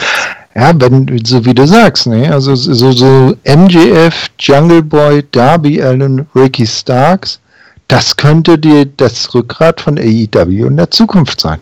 Ja, 0.57 0.73
wenn, 0.81 1.23
so 1.23 1.45
wie 1.45 1.53
du 1.53 1.67
sagst, 1.67 2.07
ne? 2.07 2.33
Also 2.33 2.55
so, 2.55 2.91
so 2.91 3.37
MJF, 3.45 4.27
Jungle 4.39 4.81
Boy, 4.81 5.23
Darby 5.31 5.79
Allen, 5.79 6.25
Ricky 6.33 6.65
Starks, 6.65 7.39
das 7.87 8.17
könnte 8.17 8.57
dir 8.57 8.85
das 8.85 9.31
Rückgrat 9.35 9.79
von 9.81 9.99
AEW 9.99 10.65
in 10.65 10.77
der 10.77 10.89
Zukunft 10.89 11.41
sein. 11.41 11.59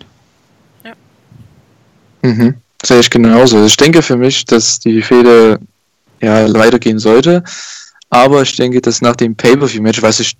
Mhm. 2.22 2.55
Sehe 2.85 2.99
ich 3.01 3.09
genauso. 3.09 3.65
Ich 3.65 3.76
denke 3.76 4.01
für 4.01 4.15
mich, 4.15 4.45
dass 4.45 4.80
die 4.80 5.01
Fehde 5.01 5.59
ja 6.22 6.51
weitergehen 6.53 6.97
sollte. 6.97 7.43
Aber 8.09 8.43
ich 8.43 8.55
denke, 8.55 8.80
dass 8.80 9.01
nach 9.01 9.17
dem 9.17 9.35
Pay-Per-View-Match, 9.35 10.01
was 10.01 10.22
ich 10.22 10.38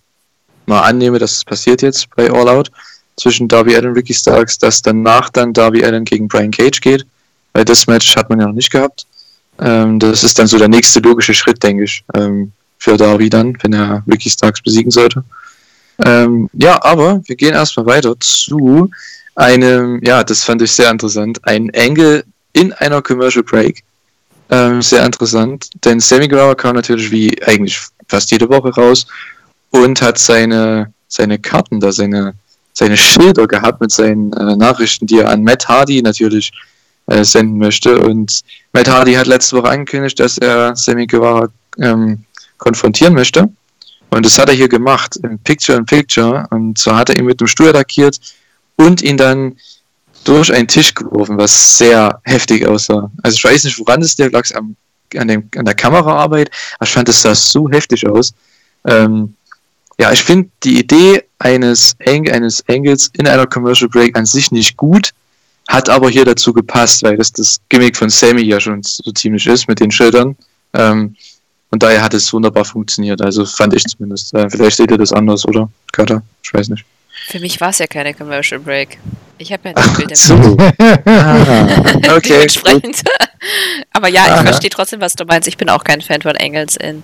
mal 0.66 0.82
annehme, 0.82 1.20
dass 1.20 1.34
es 1.34 1.44
passiert 1.44 1.82
jetzt 1.82 2.08
bei 2.16 2.32
All 2.32 2.48
Out, 2.48 2.72
zwischen 3.18 3.50
Darby 3.50 3.76
Allen 3.76 3.90
und 3.90 3.98
Ricky 3.98 4.14
Starks, 4.14 4.58
dass 4.58 4.82
danach 4.82 5.30
dann 5.30 5.52
Darby 5.52 5.84
Allen 5.84 6.06
gegen 6.06 6.30
Brian 6.30 6.52
Cage 6.52 6.80
geht. 6.80 7.06
Weil 7.56 7.64
das 7.64 7.88
Match 7.88 8.18
hat 8.18 8.30
man 8.30 8.42
ja 8.42 8.48
noch 8.48 8.54
nicht 8.54 8.70
gehabt. 8.70 9.08
Ähm, 9.60 9.98
das 9.98 10.26
ist 10.26 10.38
dann 10.38 10.48
so 10.48 10.58
der 10.58 10.68
nächste 10.68 11.00
logische 11.00 11.34
Schritt, 11.34 11.64
denke 11.64 11.86
ich, 11.86 12.04
ähm, 12.14 12.52
für 12.78 12.98
Darby 12.98 13.30
dann, 13.30 13.58
wenn 13.62 13.72
er 13.72 14.04
Ricky 14.12 14.30
Starks 14.30 14.62
besiegen 14.62 14.92
sollte. 14.92 15.24
Ähm, 16.06 16.50
ja, 16.52 16.84
aber 16.84 17.22
wir 17.26 17.36
gehen 17.38 17.54
erstmal 17.54 17.86
weiter 17.86 18.14
zu 18.20 18.90
einem, 19.36 20.02
ja, 20.04 20.22
das 20.26 20.44
fand 20.44 20.64
ich 20.64 20.74
sehr 20.74 20.92
interessant, 20.92 21.40
ein 21.44 21.72
Angle 21.74 22.26
in 22.52 22.74
einer 22.74 23.02
Commercial 23.02 23.44
Break. 23.44 23.82
Ähm, 24.50 24.82
sehr 24.82 25.06
interessant, 25.06 25.70
denn 25.86 26.02
Sammy 26.02 26.28
Guevara 26.28 26.56
kam 26.56 26.76
natürlich 26.76 27.10
wie 27.10 27.42
eigentlich 27.44 27.80
fast 28.10 28.32
jede 28.32 28.50
Woche 28.50 28.70
raus 28.76 29.08
und 29.70 30.02
hat 30.02 30.18
seine, 30.18 30.92
seine 31.08 31.40
Karten 31.40 31.80
da, 31.80 31.94
seine, 31.94 32.34
seine 32.74 32.98
Schilder 32.98 33.48
gehabt 33.48 33.80
mit 33.80 33.92
seinen 33.92 34.34
äh, 34.34 34.58
Nachrichten, 34.58 35.08
die 35.08 35.20
er 35.20 35.30
an 35.30 35.42
Matt 35.42 35.70
Hardy 35.70 36.02
natürlich 36.02 36.52
äh, 37.08 37.24
senden 37.24 37.58
möchte. 37.58 38.00
Und 38.00 38.42
Matt 38.74 38.90
Hardy 38.90 39.14
hat 39.14 39.28
letzte 39.28 39.58
Woche 39.58 39.70
angekündigt, 39.70 40.20
dass 40.20 40.38
er 40.38 40.76
Sammy 40.76 41.08
Guevara 41.08 41.50
ähm, 41.80 42.24
konfrontieren 42.58 43.14
möchte. 43.14 43.50
Und 44.10 44.26
das 44.26 44.38
hat 44.38 44.50
er 44.50 44.56
hier 44.56 44.70
gemacht, 44.70 45.18
im 45.24 45.40
Picture 45.40 45.78
in 45.78 45.86
Picture. 45.86 46.48
Und 46.52 46.78
zwar 46.78 46.98
hat 46.98 47.10
er 47.10 47.18
ihn 47.18 47.26
mit 47.26 47.42
dem 47.42 47.48
Stuhl 47.48 47.70
attackiert, 47.70 48.20
und 48.78 49.02
ihn 49.02 49.18
dann 49.18 49.58
durch 50.24 50.52
einen 50.52 50.68
Tisch 50.68 50.94
geworfen, 50.94 51.38
was 51.38 51.78
sehr 51.78 52.20
heftig 52.24 52.66
aussah. 52.66 53.12
Also 53.22 53.36
ich 53.36 53.44
weiß 53.44 53.64
nicht, 53.66 53.80
woran 53.80 54.02
es 54.02 54.16
dir 54.16 54.30
lag, 54.32 54.44
an, 54.56 55.28
dem, 55.28 55.50
an 55.56 55.66
der 55.66 55.76
Kameraarbeit, 55.76 56.50
aber 56.78 56.88
ich 56.88 56.94
fand, 56.94 57.10
es 57.10 57.22
sah 57.22 57.36
so 57.36 57.70
heftig 57.70 58.08
aus. 58.08 58.34
Ähm, 58.86 59.36
ja, 60.00 60.12
ich 60.12 60.24
finde 60.24 60.50
die 60.64 60.80
Idee 60.80 61.24
eines, 61.40 61.96
Ang 62.06 62.30
eines 62.30 62.64
Angles 62.68 63.12
in 63.18 63.28
einer 63.28 63.46
Commercial 63.46 63.90
Break 63.90 64.18
an 64.18 64.26
sich 64.26 64.52
nicht 64.52 64.76
gut, 64.76 65.12
hat 65.68 65.90
aber 65.90 66.10
hier 66.10 66.26
dazu 66.26 66.54
gepasst, 66.54 67.04
weil 67.04 67.18
das 67.18 67.32
das 67.32 67.60
Gimmick 67.70 67.98
von 67.98 68.10
Sammy 68.10 68.44
ja 68.44 68.60
schon 68.60 68.84
so 68.84 69.12
ziemlich 69.12 69.48
ist 69.48 69.68
mit 69.68 69.80
den 69.80 69.92
Schildern. 69.92 70.36
Ähm, 70.74 71.16
und 71.72 71.84
daher 71.84 72.02
hat 72.04 72.14
es 72.14 72.32
wunderbar 72.32 72.64
funktioniert, 72.64 73.22
also 73.22 73.46
fand 73.46 73.74
ich 73.74 73.84
zumindest. 73.84 74.34
Äh, 74.34 74.50
vielleicht 74.50 74.78
seht 74.78 74.92
ihr 74.92 74.98
das 74.98 75.12
anders, 75.12 75.46
oder? 75.46 75.70
Kater? 75.92 76.22
Ich 76.44 76.54
weiß 76.54 76.70
nicht. 76.70 76.86
Für 77.28 77.40
mich 77.40 77.60
war 77.60 77.70
es 77.70 77.80
ja 77.80 77.88
keine 77.88 78.14
Commercial 78.14 78.60
Break. 78.60 79.00
Ich 79.38 79.52
habe 79.52 79.70
ja 79.70 79.76
ein 79.76 79.94
Bild 79.96 80.12
im 80.12 80.16
so. 80.16 80.56
Bild. 80.56 80.74
ah, 81.08 82.16
okay. 82.16 82.30
Dementsprechend. 82.30 83.04
Aber 83.92 84.08
ja, 84.08 84.26
Aha. 84.26 84.38
ich 84.38 84.42
verstehe 84.44 84.70
trotzdem, 84.70 85.02
was 85.02 85.14
du 85.14 85.26
meinst. 85.26 85.48
Ich 85.48 85.58
bin 85.58 85.70
auch 85.70 85.84
kein 85.84 86.02
Fan 86.02 86.22
von 86.22 86.36
Engels 86.36 86.78
in 86.78 87.04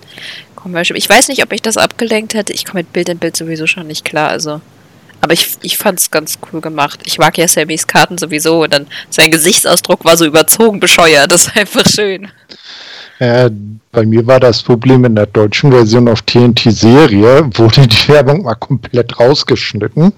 Commercial. 0.54 0.96
Ich 0.96 1.08
weiß 1.08 1.28
nicht, 1.28 1.42
ob 1.42 1.52
ich 1.52 1.60
das 1.60 1.76
abgelenkt 1.76 2.34
hätte. 2.34 2.52
Ich 2.52 2.64
komme 2.64 2.80
mit 2.80 2.92
Bild 2.92 3.08
in 3.08 3.18
Bild 3.18 3.36
sowieso 3.36 3.66
schon 3.66 3.88
nicht 3.88 4.04
klar. 4.04 4.28
Also 4.28 4.60
Aber 5.22 5.32
ich, 5.32 5.56
ich 5.62 5.78
fand 5.78 6.00
es 6.00 6.10
ganz 6.10 6.38
cool 6.52 6.60
gemacht. 6.60 7.00
Ich 7.04 7.18
mag 7.18 7.38
ja 7.38 7.46
Sammys 7.46 7.86
Karten 7.86 8.18
sowieso. 8.18 8.64
Und 8.64 8.74
dann 8.74 8.88
sein 9.08 9.30
Gesichtsausdruck 9.30 10.04
war 10.04 10.16
so 10.16 10.26
überzogen 10.26 10.80
bescheuert. 10.80 11.30
Das 11.30 11.46
ist 11.46 11.56
einfach 11.56 11.86
schön. 11.86 12.28
Äh, 13.20 13.50
bei 13.92 14.04
mir 14.04 14.26
war 14.26 14.40
das 14.40 14.62
Problem 14.62 15.04
in 15.04 15.14
der 15.14 15.26
deutschen 15.26 15.70
Version 15.70 16.08
auf 16.08 16.22
TNT-Serie, 16.22 17.50
wurde 17.54 17.86
die 17.86 18.08
Werbung 18.08 18.42
mal 18.42 18.56
komplett 18.56 19.20
rausgeschnitten. 19.20 20.12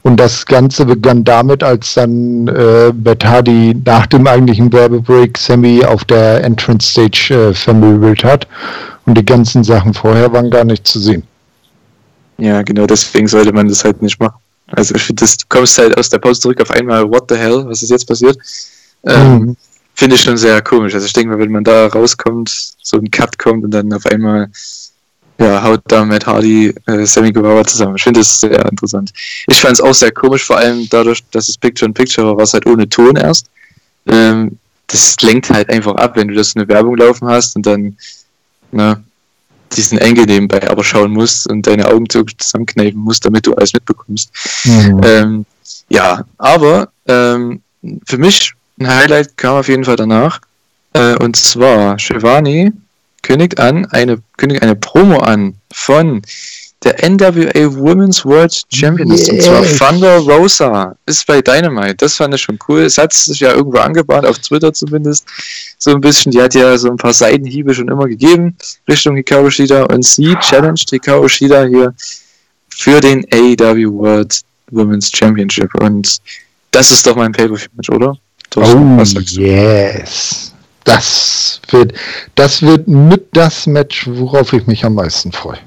Und 0.00 0.16
das 0.18 0.46
Ganze 0.46 0.86
begann 0.86 1.24
damit, 1.24 1.62
als 1.62 1.92
dann 1.92 2.48
äh, 2.48 2.92
Hardy 3.22 3.76
nach 3.84 4.06
dem 4.06 4.26
eigentlichen 4.26 4.72
Werbebreak 4.72 5.36
Sammy 5.36 5.84
auf 5.84 6.04
der 6.04 6.42
Entrance 6.42 6.88
Stage 6.88 7.34
äh, 7.34 7.52
vermöbelt 7.52 8.24
hat. 8.24 8.46
Und 9.04 9.18
die 9.18 9.26
ganzen 9.26 9.62
Sachen 9.62 9.92
vorher 9.92 10.32
waren 10.32 10.50
gar 10.50 10.64
nicht 10.64 10.86
zu 10.86 11.00
sehen. 11.00 11.24
Ja, 12.38 12.62
genau, 12.62 12.86
deswegen 12.86 13.26
sollte 13.26 13.52
man 13.52 13.68
das 13.68 13.84
halt 13.84 14.00
nicht 14.00 14.18
machen. 14.20 14.38
Also 14.68 14.94
ich 14.94 15.02
finde, 15.02 15.24
du 15.24 15.32
kommst 15.48 15.78
halt 15.78 15.96
aus 15.96 16.08
der 16.08 16.18
Pause 16.18 16.40
zurück 16.40 16.60
auf 16.60 16.70
einmal, 16.70 17.08
what 17.08 17.24
the 17.28 17.36
hell, 17.36 17.64
was 17.66 17.82
ist 17.82 17.90
jetzt 17.90 18.06
passiert? 18.06 18.38
Ähm, 19.04 19.38
mhm. 19.38 19.56
Finde 19.94 20.14
ich 20.14 20.22
schon 20.22 20.36
sehr 20.36 20.60
komisch. 20.62 20.94
Also 20.94 21.06
ich 21.06 21.12
denke 21.12 21.30
mal, 21.30 21.38
wenn 21.38 21.50
man 21.50 21.64
da 21.64 21.86
rauskommt, 21.88 22.48
so 22.82 22.98
ein 22.98 23.10
Cut 23.10 23.38
kommt 23.38 23.64
und 23.64 23.70
dann 23.72 23.92
auf 23.92 24.06
einmal 24.06 24.48
ja, 25.40 25.62
haut 25.62 25.80
da 25.86 26.04
Matt 26.04 26.26
Hardy 26.26 26.74
äh, 26.86 27.04
Sammy 27.06 27.32
Guevara 27.32 27.64
zusammen. 27.64 27.96
Ich 27.96 28.02
finde 28.02 28.20
das 28.20 28.40
sehr 28.40 28.64
interessant. 28.66 29.12
Ich 29.46 29.60
fand 29.60 29.74
es 29.74 29.80
auch 29.80 29.94
sehr 29.94 30.12
komisch, 30.12 30.44
vor 30.44 30.58
allem 30.58 30.88
dadurch, 30.90 31.22
dass 31.30 31.48
es 31.48 31.56
Picture-in-Picture 31.56 32.26
war, 32.26 32.36
war 32.36 32.44
es 32.44 32.52
halt 32.52 32.66
ohne 32.66 32.88
Ton 32.88 33.16
erst. 33.16 33.46
Ähm, 34.06 34.58
das 34.88 35.16
lenkt 35.20 35.50
halt 35.50 35.70
einfach 35.70 35.94
ab, 35.96 36.16
wenn 36.16 36.28
du 36.28 36.34
das 36.34 36.54
in 36.54 36.60
eine 36.60 36.68
Werbung 36.68 36.96
laufen 36.96 37.28
hast 37.28 37.56
und 37.56 37.66
dann 37.66 37.96
na, 38.70 39.02
diesen 39.76 39.98
Engel 39.98 40.26
nebenbei 40.26 40.68
aber 40.70 40.84
schauen 40.84 41.12
musst 41.12 41.48
und 41.48 41.66
deine 41.66 41.86
Augen 41.88 42.08
zusammenkneifen 42.08 42.98
musst, 42.98 43.24
damit 43.24 43.46
du 43.46 43.54
alles 43.54 43.72
mitbekommst. 43.72 44.30
Mhm. 44.64 45.00
Ähm, 45.04 45.46
ja, 45.88 46.24
aber 46.38 46.90
ähm, 47.06 47.60
für 48.06 48.18
mich 48.18 48.52
ein 48.78 48.88
Highlight 48.88 49.36
kam 49.36 49.56
auf 49.56 49.68
jeden 49.68 49.84
Fall 49.84 49.96
danach. 49.96 50.40
Äh, 50.92 51.16
und 51.16 51.36
zwar 51.36 51.98
Shivani 51.98 52.72
kündigt 53.22 53.58
an, 53.58 53.86
eine, 53.86 54.18
kündigt 54.36 54.62
eine 54.62 54.76
Promo 54.76 55.18
an 55.18 55.54
von 55.72 56.22
der 56.84 57.08
NWA 57.08 57.74
Women's 57.76 58.24
World 58.24 58.62
Championess, 58.72 59.26
yeah. 59.26 59.34
und 59.34 59.42
zwar 59.42 59.90
Thunder 59.90 60.18
Rosa, 60.18 60.96
ist 61.06 61.26
bei 61.26 61.42
Dynamite. 61.42 61.96
Das 61.96 62.14
fand 62.14 62.34
ich 62.34 62.42
schon 62.42 62.58
cool. 62.68 62.82
Es 62.82 62.96
hat 62.98 63.12
sich 63.12 63.40
ja 63.40 63.52
irgendwo 63.52 63.78
angebahnt, 63.78 64.26
auf 64.26 64.38
Twitter 64.38 64.72
zumindest, 64.72 65.26
so 65.78 65.90
ein 65.90 66.00
bisschen. 66.00 66.30
Die 66.30 66.40
hat 66.40 66.54
ja 66.54 66.78
so 66.78 66.90
ein 66.90 66.96
paar 66.96 67.12
Seitenhiebe 67.12 67.74
schon 67.74 67.88
immer 67.88 68.06
gegeben, 68.06 68.56
Richtung 68.88 69.16
Hikaru 69.16 69.50
Shida 69.50 69.84
und 69.84 70.04
sie 70.04 70.36
challenged 70.40 70.90
Hikaru 70.90 71.28
Shida 71.28 71.64
hier 71.64 71.94
für 72.68 73.00
den 73.00 73.26
AEW 73.32 73.92
World 73.92 74.40
Women's 74.70 75.10
Championship 75.10 75.74
und 75.80 76.20
das 76.70 76.90
ist 76.90 77.06
doch 77.06 77.16
mein 77.16 77.32
Pay-Per-View-Match, 77.32 77.90
oder? 77.90 78.16
Oh, 78.56 79.02
yes. 79.02 80.52
Das 80.84 81.60
wird, 81.70 81.92
das 82.34 82.62
wird 82.62 82.88
mit 82.88 83.26
das 83.32 83.66
Match, 83.66 84.06
worauf 84.06 84.52
ich 84.52 84.66
mich 84.66 84.84
am 84.84 84.94
meisten 84.94 85.32
freue. 85.32 85.58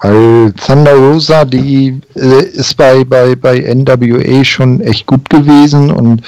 Weil 0.00 0.52
Thunder 0.52 0.94
Rosa, 0.94 1.44
die 1.44 2.00
äh, 2.14 2.42
ist 2.44 2.76
bei, 2.76 3.02
bei, 3.04 3.34
bei 3.34 3.60
NWA 3.60 4.44
schon 4.44 4.80
echt 4.82 5.06
gut 5.06 5.28
gewesen 5.30 5.90
und 5.90 6.22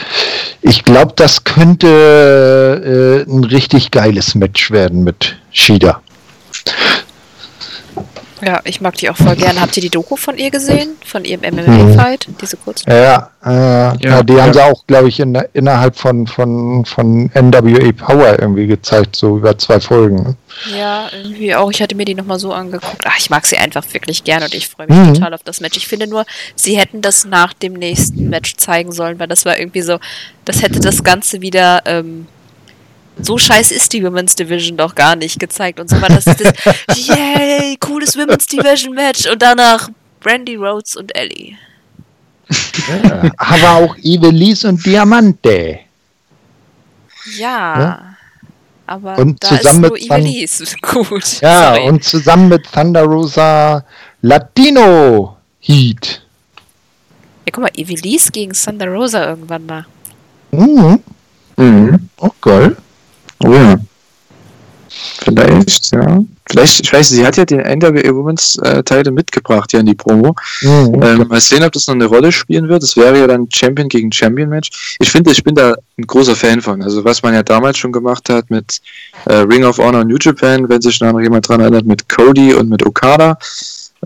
ich 0.63 0.85
glaube, 0.85 1.13
das 1.17 1.45
könnte 1.45 3.25
äh, 3.29 3.31
ein 3.31 3.45
richtig 3.45 3.91
geiles 3.91 4.35
Match 4.35 4.71
werden 4.71 5.05
mit 5.05 5.37
Shida. 5.51 6.01
Ja, 8.45 8.61
ich 8.65 8.81
mag 8.81 8.95
die 8.95 9.11
auch 9.11 9.17
voll 9.17 9.37
gerne. 9.37 9.61
Habt 9.61 9.77
ihr 9.77 9.83
die 9.83 9.91
Doku 9.91 10.17
von 10.17 10.39
ihr 10.39 10.51
gesehen? 10.51 10.91
Von 11.05 11.25
ihrem 11.25 11.41
MMA-Fight? 11.41 12.29
Diese 12.41 12.57
kurze? 12.57 12.85
Ja, 12.89 13.31
äh, 13.45 13.51
ja, 13.51 13.97
ja, 14.01 14.23
die 14.23 14.35
ja. 14.35 14.43
haben 14.43 14.53
sie 14.53 14.63
auch, 14.63 14.87
glaube 14.87 15.09
ich, 15.09 15.21
in, 15.21 15.35
innerhalb 15.53 15.97
von, 15.97 16.27
von, 16.27 16.85
von 16.85 17.31
NWA 17.35 17.93
Power 17.93 18.39
irgendwie 18.39 18.67
gezeigt, 18.67 19.17
so 19.17 19.39
über 19.39 19.57
zwei 19.59 19.81
Folgen. 19.81 20.37
Ja, 20.77 21.09
irgendwie 21.13 21.55
auch. 21.55 21.71
Ich 21.71 21.83
hatte 21.83 21.95
mir 21.95 22.05
die 22.05 22.15
nochmal 22.15 22.39
so 22.39 22.53
angeguckt. 22.53 23.05
Ach, 23.07 23.19
ich 23.19 23.31
mag 23.31 23.47
sie 23.47 23.57
einfach 23.57 23.85
wirklich 23.93 24.25
gerne 24.25 24.47
und 24.47 24.55
ich 24.55 24.69
freue 24.69 24.87
mich 24.87 24.97
mhm. 24.97 25.15
total 25.15 25.35
auf 25.35 25.43
das 25.43 25.61
Match. 25.61 25.77
Ich 25.77 25.89
finde 25.89 26.07
nur, 26.07 26.25
sie 26.55 26.79
hätten 26.79 27.01
das 27.01 27.25
nach 27.25 27.53
dem 27.53 27.75
nächsten 27.75 28.29
Match 28.29 28.57
zeigen 28.57 28.93
sollen, 28.93 29.19
weil 29.19 29.29
das 29.29 29.45
war 29.45 29.59
irgendwie 29.59 29.83
so, 29.83 29.99
das 30.45 30.63
hätte 30.63 30.81
das 30.81 31.03
Ganze 31.03 31.41
wieder. 31.41 31.83
Ähm, 31.87 32.27
so 33.21 33.39
scheiß 33.39 33.71
ist 33.71 33.93
die 33.93 34.05
Women's 34.05 34.35
Division 34.35 34.77
doch 34.77 34.95
gar 34.95 35.17
nicht 35.17 35.39
gezeigt 35.41 35.81
und 35.81 35.91
so 35.91 36.01
war 36.01 36.09
das, 36.09 36.25
das 36.25 36.37
yay, 37.09 37.77
cooles 37.79 38.17
Women's 38.17 38.47
Division 38.47 38.95
Match 38.95 39.27
und 39.27 39.41
danach 39.43 39.89
Brandy 40.21 40.57
Rhodes 40.57 40.97
und 40.97 41.15
Ellie. 41.17 41.57
Ja, 42.89 43.31
aber 43.37 43.73
auch 43.73 43.97
Evelise 43.99 44.69
und 44.69 44.85
Diamante. 44.85 45.81
Ja, 47.37 47.81
ja. 47.81 48.17
aber 48.87 49.19
und 49.19 49.43
da 49.45 49.49
zusammen 49.49 49.85
ist 49.85 49.91
nur 49.91 49.99
Evelise 49.99 50.65
gut. 50.83 51.41
Ja, 51.41 51.75
Sorry. 51.75 51.89
und 51.89 52.05
zusammen 52.05 52.49
mit 52.49 52.71
Thunder 52.73 53.03
Rosa 53.03 53.85
Latino 54.23 55.37
Heat. 55.61 56.23
Ja, 57.45 57.53
guck 57.53 57.65
mal, 57.65 57.71
Evelise 57.75 58.31
gegen 58.33 58.53
Thunder 58.53 58.89
Rosa 58.89 59.29
irgendwann 59.29 59.67
mal. 59.67 59.87
Mhm. 60.51 61.03
Mhm. 61.57 62.09
Oh, 62.19 62.31
geil. 62.41 62.77
Oh 63.45 63.53
ja. 63.53 63.79
Vielleicht, 65.23 65.93
ja. 65.93 66.25
Vielleicht, 66.49 66.81
ich 66.81 66.93
weiß, 66.93 67.11
sie 67.11 67.27
hat 67.27 67.37
ja 67.37 67.45
den 67.45 67.61
NWA 67.61 68.15
Women's 68.15 68.57
äh, 68.63 68.83
Teile 68.83 69.11
mitgebracht 69.11 69.73
ja 69.73 69.81
in 69.81 69.87
die 69.87 69.95
Promo. 69.95 70.35
Mhm. 70.63 71.03
Ähm, 71.03 71.29
mal 71.29 71.41
sehen, 71.41 71.63
ob 71.63 71.73
das 71.73 71.87
noch 71.87 71.95
eine 71.95 72.07
Rolle 72.07 72.33
spielen 72.33 72.69
wird. 72.69 72.83
Das 72.83 72.97
wäre 72.97 73.19
ja 73.19 73.27
dann 73.27 73.49
Champion 73.53 73.89
gegen 73.89 74.11
Champion 74.11 74.49
Match. 74.49 74.97
Ich 75.01 75.11
finde, 75.11 75.31
ich 75.31 75.45
bin 75.45 75.55
da 75.55 75.75
ein 75.99 76.07
großer 76.07 76.35
Fan 76.35 76.63
von. 76.63 76.83
Also 76.83 77.05
was 77.05 77.23
man 77.23 77.35
ja 77.35 77.43
damals 77.43 77.77
schon 77.77 77.93
gemacht 77.93 78.31
hat 78.31 78.51
mit 78.51 78.81
äh, 79.27 79.35
Ring 79.35 79.65
of 79.65 79.79
Honor 79.79 80.05
New 80.05 80.17
Japan, 80.19 80.69
wenn 80.69 80.81
sich 80.81 81.01
noch 81.01 81.21
jemand 81.21 81.49
dran 81.49 81.61
erinnert, 81.61 81.85
mit 81.85 82.09
Cody 82.09 82.55
und 82.55 82.71
mit 82.71 82.85
Okada. 82.85 83.39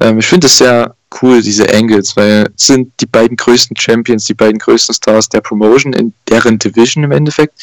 Ähm, 0.01 0.19
ich 0.19 0.27
finde 0.27 0.49
es 0.49 0.59
sehr 0.59 0.95
cool, 1.21 1.43
diese 1.43 1.73
Angles, 1.75 2.17
weil 2.17 2.49
es 2.57 2.67
sind 2.67 2.93
die 3.01 3.07
beiden 3.07 3.37
größten 3.37 3.77
Champions, 3.77 4.25
die 4.25 4.35
beiden 4.35 4.59
größten 4.59 4.95
Stars 4.95 5.29
der 5.29 5.41
Promotion 5.41 5.93
in 5.93 6.13
deren 6.29 6.59
Division 6.59 7.05
im 7.05 7.13
Endeffekt. 7.13 7.55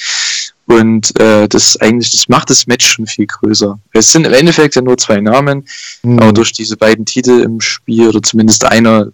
Und 0.65 1.19
äh, 1.19 1.47
das 1.47 1.77
eigentlich, 1.77 2.11
das 2.11 2.29
macht 2.29 2.49
das 2.49 2.67
Match 2.67 2.87
schon 2.87 3.07
viel 3.07 3.25
größer. 3.25 3.79
Es 3.93 4.11
sind 4.11 4.27
im 4.27 4.33
Endeffekt 4.33 4.75
ja 4.75 4.83
nur 4.83 4.97
zwei 4.97 5.19
Namen, 5.19 5.65
mhm. 6.03 6.19
aber 6.19 6.33
durch 6.33 6.51
diese 6.51 6.77
beiden 6.77 7.05
Titel 7.05 7.41
im 7.41 7.59
Spiel, 7.59 8.09
oder 8.09 8.21
zumindest 8.21 8.65
einer 8.65 9.07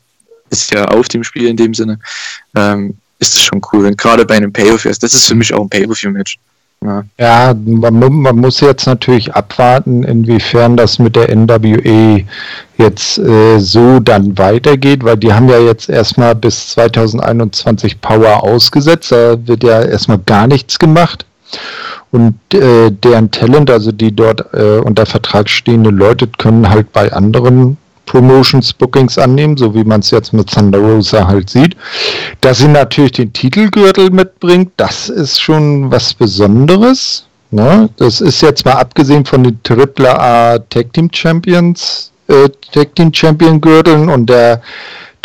ist 0.49 0.73
ja 0.73 0.85
auf 0.85 1.07
dem 1.07 1.23
Spiel 1.23 1.47
in 1.47 1.55
dem 1.55 1.73
Sinne, 1.73 1.99
ähm, 2.55 2.97
ist 3.19 3.35
das 3.35 3.43
schon 3.43 3.61
cool. 3.71 3.85
Und 3.85 3.97
gerade 3.97 4.25
bei 4.25 4.35
einem 4.35 4.51
Payoff, 4.51 4.83
das 4.83 5.13
ist 5.13 5.27
für 5.27 5.35
mich 5.35 5.53
auch 5.53 5.61
ein 5.61 5.69
Pay-Per-View-Match. 5.69 6.37
Ja, 7.17 7.53
man, 7.65 7.99
man, 7.99 8.35
muss 8.35 8.59
jetzt 8.59 8.85
natürlich 8.85 9.33
abwarten, 9.33 10.03
inwiefern 10.03 10.77
das 10.77 10.99
mit 10.99 11.15
der 11.15 11.35
NWA 11.35 12.21
jetzt 12.77 13.17
äh, 13.17 13.59
so 13.59 13.99
dann 13.99 14.37
weitergeht, 14.37 15.03
weil 15.03 15.17
die 15.17 15.33
haben 15.33 15.49
ja 15.49 15.59
jetzt 15.59 15.89
erstmal 15.89 16.35
bis 16.35 16.69
2021 16.69 18.01
Power 18.01 18.43
ausgesetzt, 18.43 19.11
da 19.11 19.35
wird 19.47 19.63
ja 19.63 19.81
erstmal 19.81 20.19
gar 20.19 20.47
nichts 20.47 20.77
gemacht. 20.77 21.25
Und 22.11 22.35
äh, 22.53 22.91
deren 22.91 23.31
Talent, 23.31 23.69
also 23.69 23.91
die 23.91 24.15
dort 24.15 24.53
äh, 24.53 24.79
unter 24.79 25.05
Vertrag 25.05 25.49
stehenden 25.49 25.97
Leute, 25.97 26.27
können 26.27 26.69
halt 26.69 26.91
bei 26.93 27.11
anderen 27.11 27.77
Promotions 28.05 28.73
Bookings 28.73 29.17
annehmen, 29.17 29.57
so 29.57 29.73
wie 29.73 29.83
man 29.83 29.99
es 30.01 30.11
jetzt 30.11 30.33
mit 30.33 30.49
Thunder 30.49 30.79
Rosa 30.79 31.27
halt 31.27 31.49
sieht. 31.49 31.75
Dass 32.41 32.59
sie 32.59 32.67
natürlich 32.67 33.13
den 33.13 33.33
Titelgürtel 33.33 34.09
mitbringt, 34.11 34.71
das 34.77 35.09
ist 35.09 35.41
schon 35.41 35.91
was 35.91 36.13
Besonderes. 36.13 37.25
Ne? 37.51 37.89
Das 37.97 38.21
ist 38.21 38.41
jetzt 38.41 38.65
mal 38.65 38.73
abgesehen 38.73 39.25
von 39.25 39.43
den 39.43 39.59
AAA 39.67 40.59
Tag 40.69 40.93
Team 40.93 41.09
Champions, 41.13 42.11
äh, 42.27 42.49
Tag 42.71 42.95
Team 42.95 43.13
Champion 43.13 43.61
Gürteln 43.61 44.09
und 44.09 44.29
der 44.29 44.61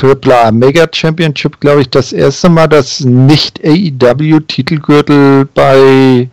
AAA 0.01 0.52
Mega 0.52 0.86
Championship, 0.90 1.61
glaube 1.61 1.82
ich, 1.82 1.90
das 1.90 2.12
erste 2.12 2.48
Mal, 2.48 2.69
dass 2.69 3.01
nicht 3.01 3.61
AEW-Titelgürtel 3.65 5.47
bei 5.55 6.28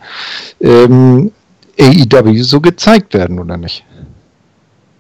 ähm, 0.62 1.32
AEW 1.80 2.44
so 2.44 2.62
gezeigt 2.62 3.14
werden, 3.14 3.40
oder 3.40 3.58
nicht? 3.58 3.84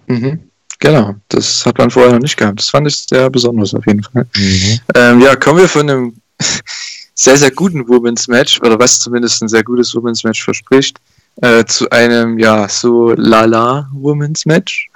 Mhm. 0.08 0.47
Genau, 0.80 1.16
das 1.30 1.66
hat 1.66 1.78
man 1.78 1.90
vorher 1.90 2.14
noch 2.14 2.20
nicht 2.20 2.38
gehabt. 2.38 2.60
Das 2.60 2.70
fand 2.70 2.88
ich 2.88 2.98
sehr 2.98 3.30
besonders 3.30 3.74
auf 3.74 3.86
jeden 3.88 4.04
Fall. 4.04 4.28
Mhm. 4.36 4.80
Ähm, 4.96 5.22
ja, 5.22 5.36
kommen 5.36 5.60
wir 5.60 5.68
von 5.68 5.90
einem 5.90 6.16
sehr, 7.16 7.38
sehr 7.38 7.52
guten 7.52 7.88
Women's 7.88 8.28
Match, 8.28 8.62
oder 8.62 8.78
was 8.80 9.00
zumindest 9.00 9.42
ein 9.42 9.48
sehr 9.48 9.64
gutes 9.64 9.96
Women's 9.96 10.24
Match 10.24 10.44
verspricht, 10.44 11.00
äh, 11.42 11.66
zu 11.66 11.90
einem, 11.90 12.38
ja, 12.38 12.70
so 12.70 13.14
lala 13.14 13.90
Women's 13.92 14.46
Match. 14.46 14.90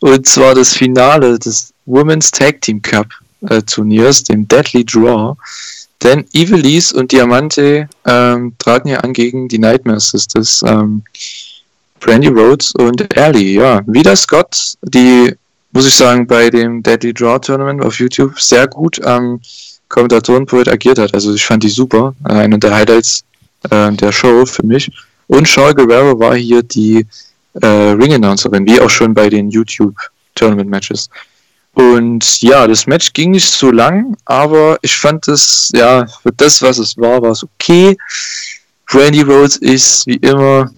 Und 0.00 0.26
zwar 0.26 0.54
das 0.54 0.72
Finale 0.72 1.38
des 1.38 1.72
Women's 1.86 2.30
Tag 2.30 2.60
Team 2.60 2.82
Cup 2.82 3.06
äh, 3.48 3.62
Turniers, 3.62 4.24
dem 4.24 4.46
Deadly 4.48 4.84
Draw. 4.84 5.36
Denn 6.02 6.24
Evilise 6.32 6.96
und 6.96 7.12
Diamante 7.12 7.88
ähm, 8.06 8.54
traten 8.58 8.88
ja 8.88 9.00
an 9.00 9.12
gegen 9.12 9.46
die 9.46 9.58
Nightmare 9.58 10.00
Sisters, 10.00 10.62
ähm, 10.66 11.04
Brandy 12.02 12.28
Rhodes 12.28 12.72
und 12.72 13.16
Ellie. 13.16 13.60
Ja, 13.60 13.80
wieder 13.86 14.16
Scott, 14.16 14.74
die 14.82 15.34
muss 15.72 15.86
ich 15.86 15.94
sagen, 15.94 16.26
bei 16.26 16.50
dem 16.50 16.82
Deadly 16.82 17.14
Draw 17.14 17.38
Tournament 17.38 17.82
auf 17.82 17.98
YouTube 17.98 18.38
sehr 18.38 18.66
gut 18.66 19.02
am 19.04 19.40
Kommentatorenpult 19.88 20.68
agiert 20.68 20.98
hat. 20.98 21.14
Also 21.14 21.34
ich 21.34 21.44
fand 21.44 21.62
die 21.62 21.68
super. 21.68 22.14
Einer 22.24 22.58
der 22.58 22.74
Highlights 22.74 23.24
äh, 23.70 23.92
der 23.92 24.12
Show 24.12 24.44
für 24.44 24.66
mich. 24.66 24.90
Und 25.28 25.48
Shaw 25.48 25.72
Guerrero 25.72 26.18
war 26.18 26.34
hier 26.34 26.62
die 26.62 27.06
äh, 27.60 27.66
Ring-Announcerin, 27.66 28.66
wie 28.66 28.80
auch 28.80 28.90
schon 28.90 29.14
bei 29.14 29.30
den 29.30 29.50
YouTube-Tournament-Matches. 29.50 31.08
Und 31.74 32.42
ja, 32.42 32.66
das 32.66 32.86
Match 32.86 33.12
ging 33.14 33.30
nicht 33.30 33.50
so 33.50 33.70
lang, 33.70 34.14
aber 34.26 34.78
ich 34.82 34.94
fand 34.94 35.26
es, 35.28 35.70
ja, 35.74 36.06
für 36.22 36.32
das, 36.32 36.60
was 36.60 36.78
es 36.78 36.98
war, 36.98 37.22
war 37.22 37.30
es 37.30 37.44
okay. 37.44 37.96
Brandy 38.90 39.22
Rhodes 39.22 39.56
ist 39.56 40.06
wie 40.06 40.16
immer 40.16 40.70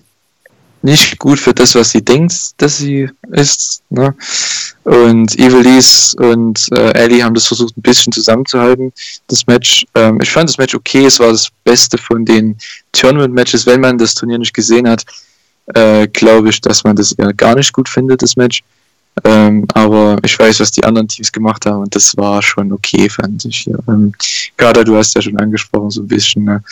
nicht 0.85 1.19
gut 1.19 1.41
für 1.41 1.55
das, 1.55 1.75
was 1.75 1.91
sie 1.91 2.05
denkt, 2.05 2.35
dass 2.59 2.77
sie 2.77 3.09
ist. 3.33 3.83
Ne? 3.89 4.15
Und 4.85 5.37
Evilise 5.39 6.15
und 6.19 6.67
äh, 6.73 6.93
Ellie 6.93 7.25
haben 7.25 7.33
das 7.33 7.47
versucht, 7.47 7.75
ein 7.77 7.83
bisschen 7.83 8.13
zusammenzuhalten, 8.13 8.93
das 9.29 9.47
Match. 9.47 9.87
Ähm, 9.95 10.21
ich 10.21 10.31
fand 10.31 10.51
das 10.51 10.59
Match 10.59 10.75
okay, 10.75 11.07
es 11.07 11.19
war 11.19 11.33
das 11.33 11.49
Beste 11.65 11.97
von 11.97 12.27
den 12.27 12.59
Tournament-Matches. 12.93 13.65
Wenn 13.65 13.81
man 13.81 13.97
das 13.97 14.15
Turnier 14.15 14.39
nicht 14.39 14.53
gesehen 14.53 14.87
hat, 14.87 15.05
äh, 15.75 16.07
glaube 16.09 16.51
ich, 16.51 16.61
dass 16.61 16.85
man 16.85 16.95
das 16.95 17.13
eher 17.13 17.33
gar 17.33 17.55
nicht 17.55 17.73
gut 17.73 17.89
findet, 17.89 18.21
das 18.21 18.37
Match. 18.37 18.63
Ähm, 19.25 19.67
aber 19.73 20.19
ich 20.23 20.39
weiß, 20.39 20.61
was 20.61 20.71
die 20.71 20.85
anderen 20.85 21.09
Teams 21.09 21.33
gemacht 21.33 21.65
haben 21.65 21.85
und 21.85 21.95
das 21.95 22.15
war 22.19 22.43
schon 22.43 22.71
okay, 22.73 23.09
fand 23.09 23.43
ich. 23.47 23.65
Ja. 23.65 23.79
Ähm, 23.89 24.13
Kader, 24.59 24.85
du 24.85 24.97
hast 24.97 25.15
ja 25.15 25.23
schon 25.23 25.39
angesprochen, 25.39 25.91
so 25.91 26.03
ein 26.03 26.09
bisschen. 26.09 26.45
Ne? 26.45 26.63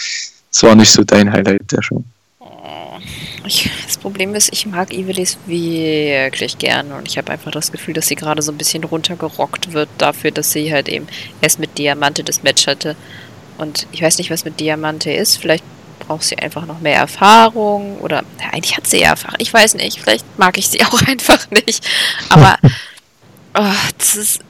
War 0.60 0.74
nicht 0.74 0.92
so 0.92 1.02
dein 1.02 1.32
Highlight 1.32 1.72
der 1.72 1.82
Show. 1.82 2.04
Ich, 3.44 3.70
das 3.86 3.98
Problem 3.98 4.34
ist, 4.34 4.52
ich 4.52 4.66
mag 4.66 4.92
Ivelis 4.92 5.36
wirklich 5.46 6.58
gern 6.58 6.92
und 6.92 7.08
ich 7.08 7.18
habe 7.18 7.32
einfach 7.32 7.50
das 7.50 7.72
Gefühl, 7.72 7.94
dass 7.94 8.06
sie 8.06 8.14
gerade 8.14 8.42
so 8.42 8.52
ein 8.52 8.58
bisschen 8.58 8.84
runtergerockt 8.84 9.72
wird 9.72 9.88
dafür, 9.98 10.30
dass 10.30 10.52
sie 10.52 10.72
halt 10.72 10.88
eben 10.88 11.08
erst 11.40 11.58
mit 11.58 11.76
Diamante 11.78 12.22
das 12.22 12.42
Match 12.42 12.66
hatte. 12.66 12.96
Und 13.58 13.86
ich 13.92 14.02
weiß 14.02 14.18
nicht, 14.18 14.30
was 14.30 14.44
mit 14.44 14.60
Diamante 14.60 15.12
ist. 15.12 15.36
Vielleicht 15.36 15.64
braucht 16.00 16.24
sie 16.24 16.38
einfach 16.38 16.66
noch 16.66 16.80
mehr 16.80 16.96
Erfahrung 16.96 17.98
oder 17.98 18.24
ja, 18.40 18.50
eigentlich 18.52 18.76
hat 18.76 18.86
sie 18.86 19.00
ja 19.00 19.10
Erfahrung. 19.10 19.36
Ich 19.38 19.52
weiß 19.52 19.74
nicht, 19.74 20.00
vielleicht 20.00 20.24
mag 20.38 20.58
ich 20.58 20.68
sie 20.68 20.84
auch 20.84 21.02
einfach 21.02 21.50
nicht. 21.50 21.86
Aber 22.28 22.56
oh, 23.54 23.74
das 23.98 24.16
ist 24.16 24.40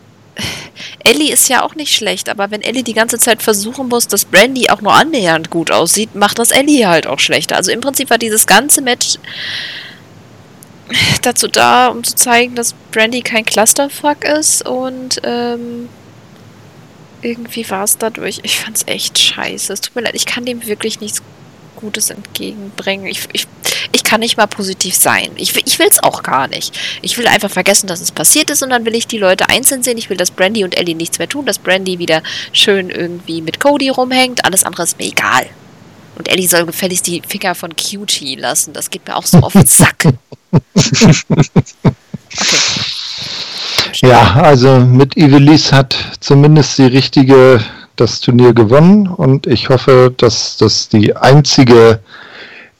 Ellie 1.04 1.32
ist 1.32 1.48
ja 1.48 1.62
auch 1.62 1.74
nicht 1.74 1.94
schlecht, 1.94 2.28
aber 2.28 2.50
wenn 2.50 2.62
Ellie 2.62 2.82
die 2.82 2.94
ganze 2.94 3.18
Zeit 3.18 3.42
versuchen 3.42 3.88
muss, 3.88 4.09
dass 4.09 4.24
Brandy 4.24 4.70
auch 4.70 4.80
nur 4.80 4.94
annähernd 4.94 5.50
gut 5.50 5.70
aussieht, 5.70 6.14
macht 6.14 6.38
das 6.38 6.50
Ellie 6.50 6.86
halt 6.88 7.06
auch 7.06 7.18
schlechter. 7.18 7.56
Also 7.56 7.70
im 7.70 7.80
Prinzip 7.80 8.10
war 8.10 8.18
dieses 8.18 8.46
ganze 8.46 8.82
Match 8.82 9.18
dazu 11.22 11.48
da, 11.48 11.88
um 11.88 12.04
zu 12.04 12.14
zeigen, 12.14 12.54
dass 12.54 12.74
Brandy 12.90 13.22
kein 13.22 13.44
Clusterfuck 13.44 14.24
ist 14.24 14.66
und 14.66 15.20
ähm, 15.24 15.88
irgendwie 17.22 17.68
war 17.70 17.84
es 17.84 17.98
dadurch, 17.98 18.40
ich 18.42 18.59
fand's 18.59 18.82
echt 18.86 19.18
scheiße. 19.18 19.72
Es 19.72 19.80
tut 19.80 19.94
mir 19.94 20.02
leid, 20.02 20.14
ich 20.14 20.26
kann 20.26 20.44
dem 20.44 20.66
wirklich 20.66 21.00
nichts 21.00 21.22
Gutes 21.82 22.09
entgegenbringen. 22.09 23.06
Ich, 23.06 23.28
ich, 23.34 23.46
ich 23.92 24.02
kann 24.02 24.20
nicht 24.20 24.38
mal 24.38 24.46
positiv 24.46 24.94
sein. 24.94 25.30
Ich, 25.36 25.54
ich 25.54 25.78
will 25.78 25.88
es 25.90 26.02
auch 26.02 26.22
gar 26.22 26.48
nicht. 26.48 26.74
Ich 27.02 27.18
will 27.18 27.26
einfach 27.26 27.50
vergessen, 27.50 27.86
dass 27.86 28.00
es 28.00 28.10
passiert 28.10 28.48
ist 28.48 28.62
und 28.62 28.70
dann 28.70 28.86
will 28.86 28.94
ich 28.94 29.06
die 29.06 29.18
Leute 29.18 29.50
einzeln 29.50 29.82
sehen. 29.82 29.98
Ich 29.98 30.09
will, 30.09 30.16
dass 30.16 30.30
Brandy 30.30 30.64
und 30.64 30.78
Ellie 30.78 30.94
nichts 30.94 31.18
mehr 31.18 31.28
tun, 31.28 31.44
dass 31.44 31.59
Brandy 31.59 31.98
wieder 31.98 32.22
schön 32.52 32.88
irgendwie 32.88 33.42
mit 33.42 33.60
Cody 33.60 33.90
rumhängt. 33.90 34.46
Alles 34.46 34.64
andere 34.64 34.84
ist 34.84 34.98
mir 34.98 35.06
egal. 35.06 35.46
Und 36.16 36.28
Ellie 36.30 36.48
soll 36.48 36.64
gefälligst 36.64 37.06
die 37.06 37.20
Finger 37.26 37.54
von 37.54 37.74
Cutie 37.76 38.36
lassen. 38.36 38.72
Das 38.72 38.88
geht 38.88 39.06
mir 39.06 39.16
auch 39.16 39.26
so 39.26 39.38
auf 39.38 39.52
den 39.52 39.66
Sack. 39.66 40.06
Okay. 43.92 44.06
Ja, 44.06 44.34
also 44.34 44.80
mit 44.80 45.16
Ivelis 45.16 45.72
hat 45.72 45.94
zumindest 46.20 46.78
die 46.78 46.86
richtige 46.86 47.60
das 47.97 48.20
Turnier 48.20 48.52
gewonnen 48.52 49.06
und 49.06 49.47
ich 49.47 49.69
hoffe, 49.69 50.12
dass 50.16 50.56
das 50.56 50.89
die 50.89 51.14
einzige 51.14 52.01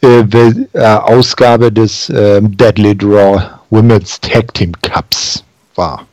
äh, 0.03 0.25
äh, 0.73 0.81
Ausgabe 0.81 1.71
des 1.71 2.09
äh, 2.09 2.41
Deadly 2.43 2.97
Draw 2.97 3.41
Women's 3.71 4.21
Tag 4.21 4.53
Team 4.55 4.73
Cups 4.83 5.45
war. 5.77 6.05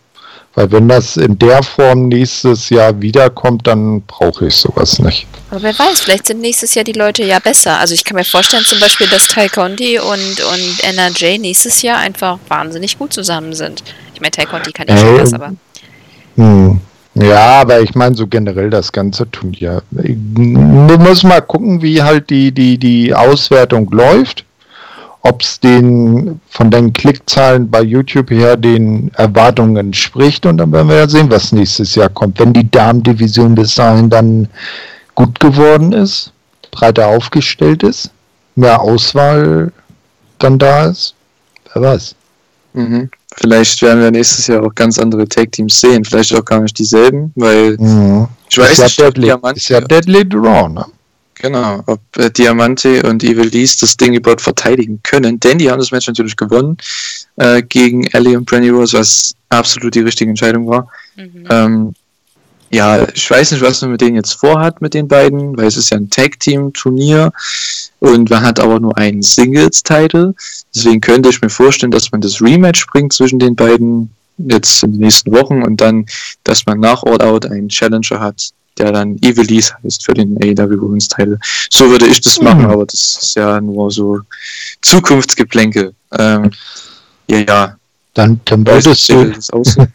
Weil 0.56 0.72
wenn 0.72 0.88
das 0.90 1.16
in 1.16 1.38
der 1.40 1.64
Form 1.64 2.08
nächstes 2.08 2.70
Jahr 2.70 3.00
wiederkommt, 3.02 3.66
dann 3.66 4.02
brauche 4.02 4.48
ich 4.48 4.56
sowas 4.56 5.00
nicht. 5.00 5.28
Aber 5.52 5.62
wer 5.62 5.78
weiß, 5.78 6.02
vielleicht 6.02 6.28
sind 6.28 6.42
nächstes 6.42 6.76
Jahr 6.76 6.84
die 6.84 6.94
Leute 6.94 7.24
ja 7.24 7.40
besser. 7.40 7.78
Also 7.80 7.94
ich 7.94 8.04
kann 8.04 8.16
mir 8.16 8.26
vorstellen 8.26 8.64
zum 8.66 8.80
Beispiel, 8.80 9.08
dass 9.08 9.28
Ty 9.28 9.48
Conti 9.48 10.00
und, 10.00 10.10
und 10.10 10.84
NRJ 10.84 11.38
nächstes 11.38 11.82
Jahr 11.82 12.00
einfach 12.00 12.40
wahnsinnig 12.48 12.98
gut 12.98 13.14
zusammen 13.14 13.54
sind. 13.54 13.84
Ich 14.14 14.22
meine, 14.22 14.32
Ty 14.32 14.46
Conti 14.46 14.72
kann 14.72 14.88
ja 14.88 14.98
schon 14.98 15.20
was, 15.20 15.34
aber... 15.34 15.54
Hm. 16.36 16.82
Ja, 17.22 17.62
aber 17.62 17.82
ich 17.82 17.96
meine 17.96 18.16
so 18.16 18.28
generell 18.28 18.70
das 18.70 18.92
ganze 18.92 19.30
Turnier. 19.30 19.82
Du 19.92 20.98
musst 20.98 21.26
mal 21.26 21.42
gucken, 21.42 21.82
wie 21.82 22.02
halt 22.02 22.30
die, 22.30 22.52
die, 22.52 22.78
die 22.78 23.14
Auswertung 23.14 23.90
läuft. 23.92 24.46
Ob 25.22 25.42
es 25.42 25.60
den 25.60 26.40
von 26.48 26.72
den 26.72 26.94
Klickzahlen 26.94 27.70
bei 27.70 27.82
YouTube 27.82 28.32
her 28.32 28.56
den 28.56 29.12
Erwartungen 29.16 29.76
entspricht 29.76 30.46
und 30.46 30.60
dann 30.60 30.72
werden 30.72 30.88
wir 30.88 30.96
ja 30.96 31.10
sehen, 31.10 31.30
was 31.30 31.52
nächstes 31.52 31.94
Jahr 31.96 32.08
kommt. 32.08 32.40
Wenn 32.40 32.54
die 32.54 32.72
Damendivision 32.72 33.54
bis 33.54 33.76
dahin 33.76 34.10
dann 34.10 34.48
gut 35.16 35.38
geworden 35.42 35.92
ist, 35.92 36.32
breiter 36.72 37.08
aufgestellt 37.08 37.84
ist, 37.84 38.12
mehr 38.56 38.80
Auswahl 38.80 39.74
dann 40.38 40.58
da 40.58 40.86
ist, 40.86 41.16
wer 41.74 41.82
weiß. 41.82 42.16
Mhm. 42.74 43.10
Vielleicht 43.36 43.82
werden 43.82 44.02
wir 44.02 44.12
nächstes 44.12 44.48
Jahr 44.48 44.64
auch 44.64 44.74
ganz 44.74 45.00
andere 45.00 45.28
Tag-Teams 45.28 45.80
sehen. 45.80 46.04
Vielleicht 46.04 46.34
auch 46.36 46.44
gar 46.44 46.62
nicht 46.62 46.78
dieselben, 46.78 47.32
weil 47.36 47.78
mhm. 47.78 48.28
ich 48.50 48.58
weiß 48.58 48.72
ist 48.72 48.80
nicht, 48.80 48.98
ja 48.98 49.06
Deadly, 49.06 49.26
Diamante, 49.26 49.58
ist 49.58 49.70
ja 49.70 49.82
Deadly 49.82 50.28
Draw, 50.28 50.70
ne? 50.70 50.86
Genau, 51.36 51.82
ob 51.86 52.02
äh, 52.18 52.30
Diamante 52.30 53.02
und 53.04 53.24
Evil 53.24 53.48
Lees 53.48 53.78
das 53.78 53.96
Ding 53.96 54.14
überhaupt 54.14 54.42
verteidigen 54.42 55.00
können, 55.04 55.40
denn 55.40 55.58
die 55.58 55.72
haben 55.72 55.80
das 55.80 55.92
Match 55.92 56.08
natürlich 56.08 56.36
gewonnen 56.36 56.76
äh, 57.38 57.64
gegen 57.64 58.06
Ellie 58.08 58.38
und 58.38 58.46
Brandy 58.46 58.70
Rose, 58.70 58.98
was 58.98 59.34
absolut 59.48 59.96
die 59.96 60.02
richtige 60.02 60.30
Entscheidung 60.30 60.68
war. 60.68 60.90
Mhm. 61.16 61.48
Ähm, 61.50 61.94
ja, 62.72 63.08
ich 63.14 63.30
weiß 63.30 63.52
nicht, 63.52 63.62
was 63.62 63.82
man 63.82 63.92
mit 63.92 64.02
denen 64.02 64.16
jetzt 64.16 64.34
vorhat, 64.34 64.82
mit 64.82 64.94
den 64.94 65.08
beiden, 65.08 65.58
weil 65.58 65.66
es 65.66 65.78
ist 65.78 65.90
ja 65.90 65.98
ein 65.98 66.10
Tag-Team-Turnier 66.10 67.32
und 68.00 68.30
man 68.30 68.44
hat 68.44 68.60
aber 68.60 68.80
nur 68.80 68.98
einen 68.98 69.22
Singles-Title. 69.22 70.36
Deswegen 70.74 71.02
könnte 71.02 71.30
ich 71.30 71.42
mir 71.42 71.50
vorstellen, 71.50 71.92
dass 71.92 72.12
man 72.12 72.22
das 72.22 72.42
Rematch 72.42 72.88
bringt 72.88 73.14
zwischen 73.14 73.40
den 73.40 73.56
beiden 73.56 74.12
jetzt 74.38 74.84
in 74.84 74.94
den 74.94 75.02
nächsten 75.02 75.32
Wochen 75.32 75.64
und 75.64 75.82
dann, 75.82 76.06
dass 76.44 76.66
man 76.66 76.80
nach 76.80 77.04
All 77.04 77.22
Out 77.22 77.46
einen 77.46 77.70
Challenger 77.70 78.20
hat, 78.20 78.52
der 78.78 78.92
dann 78.92 79.18
Evilise 79.22 79.74
heißt 79.84 80.06
für 80.06 80.14
den 80.14 80.38
AEW 80.42 80.82
Women's 80.82 81.10
Title. 81.10 81.40
So 81.70 81.90
würde 81.90 82.08
ich 82.08 82.22
das 82.22 82.40
machen, 82.40 82.64
mhm. 82.64 82.70
aber 82.70 82.86
das 82.86 83.20
ist 83.22 83.36
ja 83.36 83.60
nur 83.60 83.92
so 83.92 84.20
Zukunftsgeplänkel. 84.82 85.94
Ähm, 86.18 86.52
ja, 87.30 87.40
ja, 87.40 87.76
dann, 88.14 88.40
dann, 88.46 88.66
würdest 88.66 89.10
du, 89.10 89.32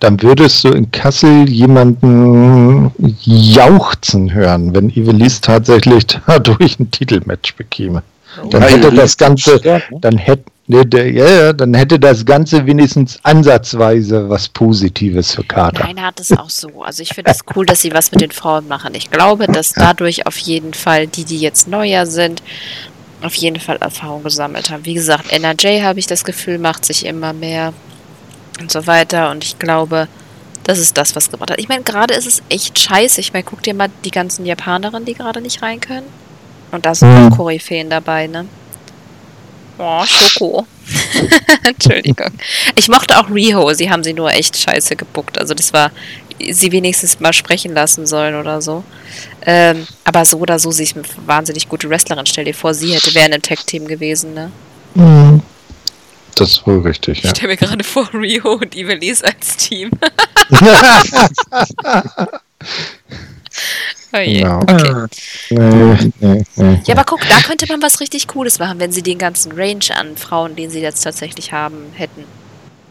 dann 0.00 0.22
würdest 0.22 0.64
du 0.64 0.68
in 0.68 0.90
Kassel 0.90 1.48
jemanden 1.48 2.92
jauchzen 3.22 4.32
hören, 4.32 4.74
wenn 4.74 4.90
Ivelis 4.90 5.40
tatsächlich 5.40 6.06
dadurch 6.26 6.78
ein 6.78 6.90
Titelmatch 6.90 7.56
bekäme. 7.56 8.02
Dann 8.50 8.62
ja, 8.62 8.68
hätte 8.68 8.92
das 8.92 9.16
Ganze, 9.16 9.60
ne? 9.64 9.82
dann 10.02 10.18
hätte, 10.18 10.44
ja, 10.68 11.54
dann 11.54 11.72
hätte 11.72 11.98
das 11.98 12.26
Ganze 12.26 12.66
wenigstens 12.66 13.18
ansatzweise 13.22 14.28
was 14.28 14.48
Positives 14.50 15.34
für 15.34 15.44
Kater. 15.44 15.84
Nein, 15.84 16.02
hat 16.02 16.20
es 16.20 16.32
auch 16.32 16.50
so. 16.50 16.82
Also 16.82 17.02
ich 17.02 17.14
finde 17.14 17.30
es 17.30 17.40
cool, 17.54 17.64
dass 17.64 17.80
sie 17.80 17.92
was 17.92 18.12
mit 18.12 18.20
den 18.20 18.32
Frauen 18.32 18.68
machen. 18.68 18.94
Ich 18.94 19.10
glaube, 19.10 19.46
dass 19.46 19.72
dadurch 19.72 20.26
auf 20.26 20.36
jeden 20.36 20.74
Fall 20.74 21.06
die, 21.06 21.24
die 21.24 21.38
jetzt 21.38 21.66
neuer 21.68 22.04
sind, 22.04 22.42
auf 23.22 23.34
jeden 23.34 23.60
Fall 23.60 23.76
Erfahrung 23.76 24.22
gesammelt 24.22 24.70
haben. 24.70 24.84
Wie 24.84 24.94
gesagt, 24.94 25.32
NRJ 25.32 25.82
habe 25.82 25.98
ich 25.98 26.06
das 26.06 26.24
Gefühl, 26.24 26.58
macht 26.58 26.84
sich 26.84 27.06
immer 27.06 27.32
mehr 27.32 27.72
und 28.60 28.70
so 28.70 28.86
weiter. 28.86 29.30
Und 29.30 29.44
ich 29.44 29.58
glaube, 29.58 30.08
das 30.64 30.78
ist 30.78 30.96
das, 30.98 31.14
was 31.14 31.30
gemacht 31.30 31.50
hat. 31.50 31.58
Ich 31.58 31.68
meine, 31.68 31.82
gerade 31.82 32.14
ist 32.14 32.26
es 32.26 32.42
echt 32.48 32.78
scheiße. 32.78 33.20
Ich 33.20 33.32
meine, 33.32 33.44
guck 33.44 33.62
dir 33.62 33.74
mal 33.74 33.88
die 34.04 34.10
ganzen 34.10 34.44
Japanerinnen, 34.44 35.04
die 35.04 35.14
gerade 35.14 35.40
nicht 35.40 35.62
rein 35.62 35.80
können. 35.80 36.06
Und 36.72 36.84
da 36.84 36.94
sind 36.94 37.08
mhm. 37.08 37.32
auch 37.32 37.36
Koryphäen 37.36 37.88
dabei, 37.88 38.26
ne? 38.26 38.46
Oh, 39.78 40.04
Schoko. 40.04 40.66
Entschuldigung. 41.64 42.30
Ich 42.76 42.88
mochte 42.88 43.18
auch 43.18 43.30
Riho. 43.30 43.72
Sie 43.74 43.90
haben 43.90 44.02
sie 44.02 44.14
nur 44.14 44.32
echt 44.32 44.56
scheiße 44.56 44.96
gebuckt. 44.96 45.38
Also 45.38 45.54
das 45.54 45.72
war 45.72 45.90
sie 46.38 46.72
wenigstens 46.72 47.20
mal 47.20 47.32
sprechen 47.32 47.74
lassen 47.74 48.06
sollen 48.06 48.34
oder 48.34 48.60
so. 48.60 48.84
Ähm, 49.44 49.86
aber 50.04 50.24
so 50.24 50.38
oder 50.38 50.58
so, 50.58 50.70
sie 50.70 50.84
ist 50.84 50.96
eine 50.96 51.04
wahnsinnig 51.26 51.68
gute 51.68 51.88
Wrestlerin. 51.88 52.26
Stell 52.26 52.44
dir 52.44 52.54
vor, 52.54 52.74
sie 52.74 52.94
hätte 52.94 53.14
wäre 53.14 53.26
in 53.26 53.32
einem 53.34 53.42
Tag-Team 53.42 53.86
gewesen, 53.86 54.34
ne? 54.34 54.50
Mhm. 54.94 55.42
Das 56.34 56.50
ist 56.50 56.66
wohl 56.66 56.80
richtig, 56.80 57.22
ja. 57.22 57.24
Ich 57.24 57.30
stelle 57.30 57.52
mir 57.52 57.56
gerade 57.56 57.82
vor, 57.82 58.12
Rio 58.12 58.52
und 58.54 58.76
Ivelisse 58.76 59.24
als 59.24 59.56
Team. 59.56 59.90
oh 64.12 64.18
je. 64.18 64.44
Okay. 64.44 65.06
Nee, 65.48 66.10
nee, 66.20 66.44
nee, 66.56 66.80
ja, 66.84 66.94
aber 66.94 67.04
guck, 67.04 67.20
da 67.26 67.40
könnte 67.40 67.66
man 67.68 67.80
was 67.80 68.00
richtig 68.00 68.28
Cooles 68.28 68.58
machen, 68.58 68.78
wenn 68.80 68.92
sie 68.92 69.02
den 69.02 69.16
ganzen 69.16 69.52
Range 69.52 69.86
an 69.94 70.18
Frauen, 70.18 70.54
den 70.56 70.68
sie 70.68 70.80
jetzt 70.80 71.00
tatsächlich 71.00 71.52
haben, 71.52 71.86
hätten. 71.94 72.24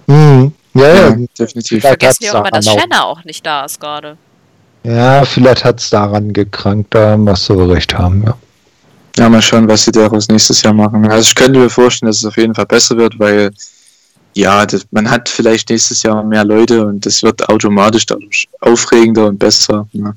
Mhm. 0.07 0.53
Ja, 0.76 0.88
ja, 0.88 1.10
ja 1.10 1.18
definitiv. 1.39 1.81
Vergessen 1.81 2.23
wir 2.23 2.35
auch 2.35 2.43
mal, 2.43 2.52
dass 2.52 2.65
Shanna 2.65 3.03
auch 3.03 3.23
nicht 3.23 3.45
da 3.45 3.65
ist 3.65 3.80
gerade. 3.80 4.18
Ja, 4.84 5.26
vielleicht 5.26 5.65
hat 5.65 5.80
es 5.80 5.89
daran 5.89 6.31
gekrankt, 6.31 6.93
da 6.93 7.18
musst 7.18 7.49
du 7.49 7.53
recht 7.64 7.97
haben, 7.97 8.23
ja. 8.23 8.38
Ja, 9.18 9.30
mal 9.30 9.41
schauen, 9.41 9.68
was 9.68 9.85
sie 9.85 9.91
daraus 9.91 10.27
nächstes 10.27 10.61
Jahr 10.61 10.73
machen. 10.73 11.10
Also 11.10 11.30
ich 11.30 11.35
könnte 11.35 11.57
mir 11.57 11.69
vorstellen, 11.69 12.10
dass 12.10 12.18
es 12.18 12.26
auf 12.26 12.35
jeden 12.38 12.53
Fall 12.53 12.65
besser 12.65 12.97
wird, 12.97 13.18
weil 13.18 13.52
ja, 14.34 14.65
das, 14.65 14.85
man 14.91 15.10
hat 15.10 15.30
vielleicht 15.30 15.69
nächstes 15.69 16.03
Jahr 16.03 16.22
mehr 16.22 16.43
Leute 16.43 16.85
und 16.85 17.06
das 17.06 17.23
wird 17.23 17.47
automatisch 17.47 18.06
dadurch 18.06 18.49
aufregender 18.60 19.27
und 19.27 19.39
besser. 19.39 19.88
Ja. 19.93 20.14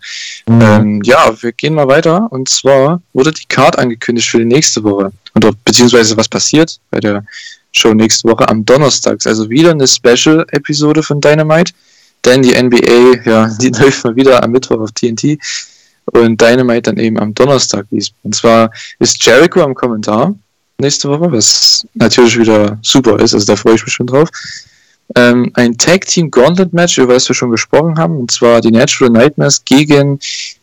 Mhm. 0.47 0.61
Ähm, 0.61 1.03
ja, 1.05 1.33
wir 1.41 1.53
gehen 1.53 1.75
mal 1.75 1.87
weiter. 1.87 2.27
Und 2.31 2.49
zwar 2.49 3.01
wurde 3.13 3.33
die 3.33 3.47
Card 3.47 3.79
angekündigt 3.79 4.29
für 4.29 4.39
die 4.39 4.45
nächste 4.45 4.83
Woche. 4.83 5.13
Oder 5.37 5.53
beziehungsweise 5.65 6.17
was 6.17 6.29
passiert 6.29 6.81
bei 6.91 6.99
der 6.99 7.25
Show 7.73 7.95
nächste 7.95 8.29
Woche 8.29 8.49
am 8.49 8.65
Donnerstag. 8.65 9.19
Also 9.25 9.49
wieder 9.49 9.71
eine 9.71 9.87
Special-Episode 9.87 11.03
von 11.03 11.21
Dynamite. 11.21 11.73
Denn 12.25 12.43
die 12.43 12.61
NBA, 12.61 13.23
ja, 13.25 13.47
die 13.61 13.71
läuft 13.71 14.05
mal 14.05 14.17
wieder 14.17 14.43
am 14.43 14.53
Mittwoch 14.53 14.81
auf 14.81 14.93
TNT. 14.93 15.39
Und 16.07 16.41
Dynamite 16.41 16.83
dann 16.83 16.99
eben 16.99 17.19
am 17.19 17.35
Donnerstag. 17.35 17.87
Und 17.91 18.35
zwar 18.35 18.71
ist 18.99 19.25
Jericho 19.25 19.63
am 19.63 19.75
Kommentar 19.75 20.35
nächste 20.81 21.09
Woche, 21.09 21.33
was 21.33 21.87
natürlich 21.95 22.39
wieder 22.39 22.79
super 22.83 23.19
ist, 23.19 23.35
also 23.35 23.47
da 23.47 23.57
freue 23.57 23.75
ich 23.75 23.85
mich 23.85 23.95
schon 23.95 24.07
drauf. 24.07 24.29
Ähm, 25.17 25.51
ein 25.55 25.77
Tag 25.77 26.07
Team 26.07 26.31
Gauntlet 26.31 26.73
Match, 26.73 26.99
über 26.99 27.15
das 27.15 27.29
wir 27.29 27.35
schon 27.35 27.51
gesprochen 27.51 27.99
haben, 27.99 28.17
und 28.17 28.31
zwar 28.31 28.61
die 28.61 28.71
Natural 28.71 29.11
Nightmares 29.11 29.65
gegen 29.65 30.21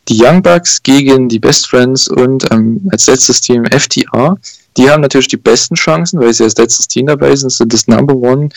die 0.07 0.23
Young 0.23 0.41
Bucks, 0.41 0.82
gegen 0.84 1.27
die 1.27 1.40
Best 1.40 1.68
Friends 1.68 2.07
und 2.07 2.49
ähm, 2.52 2.88
als 2.91 3.07
letztes 3.07 3.41
Team 3.41 3.65
FTR. 3.65 4.38
Die 4.78 4.90
haben 4.90 5.02
natürlich 5.02 5.28
die 5.28 5.38
besten 5.38 5.76
Chancen, 5.76 6.20
weil 6.20 6.34
sie 6.34 6.44
als 6.44 6.58
letztes 6.58 6.88
Team 6.88 7.08
dabei 7.08 7.36
sind, 7.36 7.52
sind 7.52 7.74
das 7.74 7.88
Number 7.88 8.16
One 8.16 8.50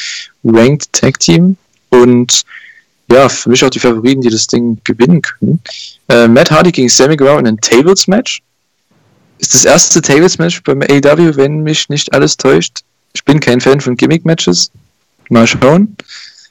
Ranked 0.44 0.92
Tag 0.92 1.18
Team 1.20 1.56
und 1.90 2.44
ja, 3.10 3.28
für 3.28 3.48
mich 3.48 3.64
auch 3.64 3.70
die 3.70 3.78
Favoriten, 3.78 4.20
die 4.20 4.28
das 4.28 4.46
Ding 4.46 4.78
gewinnen 4.84 5.22
können. 5.22 5.60
Äh, 6.08 6.28
Matt 6.28 6.50
Hardy 6.50 6.72
gegen 6.72 6.88
Sammy 6.88 7.16
Guevara 7.16 7.38
in 7.38 7.46
einem 7.46 7.60
Tables 7.60 8.06
Match 8.06 8.42
ist 9.38 9.54
das 9.54 9.64
erste 9.64 10.02
Tables-Match 10.02 10.62
beim 10.64 10.82
AEW, 10.82 11.36
wenn 11.36 11.62
mich 11.62 11.88
nicht 11.88 12.12
alles 12.12 12.36
täuscht. 12.36 12.80
Ich 13.12 13.24
bin 13.24 13.40
kein 13.40 13.60
Fan 13.60 13.80
von 13.80 13.96
Gimmick-Matches. 13.96 14.70
Mal 15.30 15.46
schauen, 15.46 15.96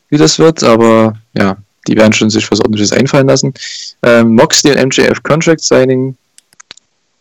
wie 0.09 0.17
das 0.17 0.39
wird, 0.39 0.63
aber 0.63 1.17
ja, 1.37 1.57
die 1.87 1.95
werden 1.95 2.13
schon 2.13 2.29
sich 2.29 2.49
was 2.51 2.59
ordentliches 2.59 2.91
einfallen 2.91 3.27
lassen. 3.27 3.53
Ähm, 4.03 4.35
Moxley 4.35 4.71
und 4.71 4.87
MJF 4.87 5.21
Contract 5.23 5.61
Signing, 5.61 6.15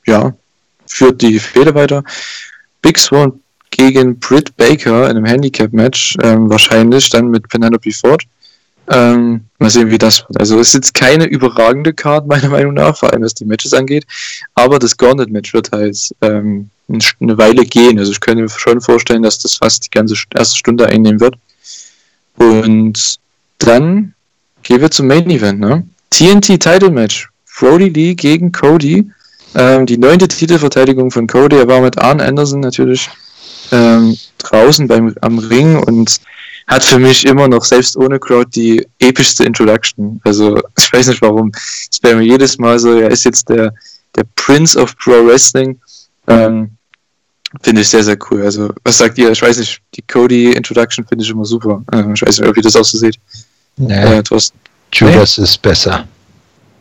ja, 0.06 0.34
führt 0.88 1.22
die 1.22 1.38
Fehde 1.38 1.74
weiter. 1.74 2.02
Big 2.82 2.98
Swan 2.98 3.40
gegen 3.70 4.18
Britt 4.18 4.56
Baker 4.56 5.10
in 5.10 5.16
einem 5.16 5.24
Handicap-Match, 5.24 6.16
ähm, 6.22 6.48
wahrscheinlich 6.48 7.10
dann 7.10 7.28
mit 7.28 7.48
Penelope 7.48 7.92
Ford. 7.92 8.22
Ähm, 8.88 9.44
mal 9.58 9.70
sehen, 9.70 9.90
wie 9.90 9.98
das 9.98 10.20
wird. 10.20 10.38
Also 10.38 10.60
es 10.60 10.68
ist 10.68 10.74
jetzt 10.74 10.94
keine 10.94 11.24
überragende 11.24 11.92
Card, 11.92 12.26
meiner 12.28 12.48
Meinung 12.48 12.74
nach, 12.74 12.96
vor 12.96 13.12
allem 13.12 13.22
was 13.22 13.34
die 13.34 13.44
Matches 13.44 13.74
angeht. 13.74 14.06
Aber 14.54 14.78
das 14.78 14.96
Gauntlet-Match 14.96 15.52
wird 15.52 15.72
halt 15.72 15.98
ähm, 16.22 16.70
eine 16.88 17.38
Weile 17.38 17.64
gehen. 17.64 17.98
Also 17.98 18.12
ich 18.12 18.20
könnte 18.20 18.42
mir 18.42 18.48
schon 18.48 18.80
vorstellen, 18.80 19.22
dass 19.22 19.38
das 19.38 19.56
fast 19.56 19.86
die 19.86 19.90
ganze 19.90 20.14
erste 20.34 20.56
Stunde 20.56 20.86
einnehmen 20.86 21.20
wird. 21.20 21.36
Und 22.36 23.16
dann 23.58 24.14
gehen 24.62 24.80
wir 24.80 24.90
zum 24.90 25.08
Main 25.08 25.28
Event. 25.30 25.60
Ne? 25.60 25.86
TNT 26.10 26.60
Title 26.60 26.90
Match. 26.90 27.28
Brody 27.58 27.88
Lee 27.88 28.14
gegen 28.14 28.52
Cody. 28.52 29.10
Ähm, 29.54 29.86
die 29.86 29.98
neunte 29.98 30.28
Titelverteidigung 30.28 31.10
von 31.10 31.26
Cody. 31.26 31.56
Er 31.56 31.68
war 31.68 31.80
mit 31.80 31.98
Arn 31.98 32.20
Anderson 32.20 32.60
natürlich 32.60 33.08
ähm, 33.72 34.16
draußen 34.38 34.86
beim, 34.86 35.14
am 35.20 35.38
Ring 35.38 35.76
und 35.76 36.20
hat 36.66 36.82
für 36.82 36.98
mich 36.98 37.24
immer 37.24 37.48
noch, 37.48 37.64
selbst 37.64 37.96
ohne 37.96 38.18
Crowd, 38.18 38.50
die 38.54 38.86
epischste 38.98 39.44
Introduction. 39.44 40.20
Also, 40.24 40.60
ich 40.78 40.92
weiß 40.92 41.08
nicht 41.08 41.22
warum. 41.22 41.52
Es 41.54 42.02
wäre 42.02 42.16
mir 42.16 42.24
jedes 42.24 42.58
Mal 42.58 42.78
so, 42.78 42.98
er 42.98 43.10
ist 43.10 43.24
jetzt 43.24 43.48
der, 43.48 43.72
der 44.16 44.24
Prince 44.34 44.78
of 44.78 44.96
Pro 44.98 45.26
Wrestling. 45.26 45.78
Ähm, 46.26 46.70
finde 47.62 47.82
ich 47.82 47.88
sehr, 47.88 48.02
sehr 48.02 48.18
cool. 48.30 48.42
Also, 48.42 48.70
was 48.84 48.98
sagt 48.98 49.16
ihr? 49.18 49.30
Ich 49.30 49.42
weiß 49.42 49.58
nicht, 49.58 49.80
die 49.94 50.02
Cody-Introduction 50.02 51.06
finde 51.06 51.24
ich 51.24 51.30
immer 51.30 51.44
super. 51.44 51.82
Ähm, 51.92 52.14
ich 52.14 52.22
weiß 52.22 52.40
nicht, 52.40 52.48
ob 52.48 52.56
ihr 52.56 52.62
das 52.62 52.76
auch 52.76 52.84
so 52.84 52.98
seht. 52.98 53.16
Nee. 53.76 53.94
Äh, 53.94 54.22
Judas 54.92 55.38
nee? 55.38 55.44
ist 55.44 55.62
besser. 55.62 56.06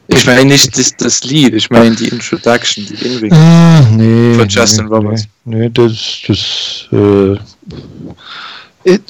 Ich 0.07 0.25
meine 0.25 0.45
nicht 0.45 0.77
das, 0.77 0.95
das 0.97 1.23
Lied, 1.23 1.55
ich 1.55 1.69
meine 1.69 1.95
die 1.95 2.09
Introduction, 2.09 2.85
die 2.85 3.05
Inring 3.05 3.33
ah, 3.33 3.81
nee, 3.91 4.35
von 4.35 4.47
Justin 4.47 4.85
nee, 4.85 4.91
Roberts. 4.91 5.23
Nee, 5.45 5.55
nee 5.55 5.69
das, 5.69 6.21
das 6.27 6.87
äh, 6.91 7.37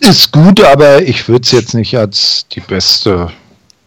ist 0.02 0.32
gut, 0.32 0.64
aber 0.64 1.02
ich 1.02 1.28
würde 1.28 1.44
es 1.44 1.52
jetzt 1.52 1.74
nicht 1.74 1.98
als 1.98 2.46
die 2.52 2.62
beste 2.62 3.30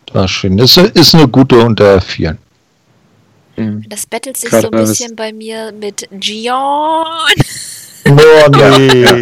darstellen. 0.06 0.59
Es 0.59 0.76
ist 0.76 1.14
eine 1.14 1.28
gute 1.28 1.59
unter 1.59 2.01
vielen. 2.01 2.39
Mhm. 3.56 3.85
Das 3.89 4.06
bettelt 4.06 4.36
sich 4.36 4.51
Gerade 4.51 4.68
so 4.70 4.70
ein 4.70 4.85
bisschen 4.85 5.16
bei 5.16 5.32
mir 5.32 5.72
mit 5.72 6.06
Gion. 6.12 6.55
Oh, 8.10 8.51
nee, 8.51 8.78
nee. 8.78 9.05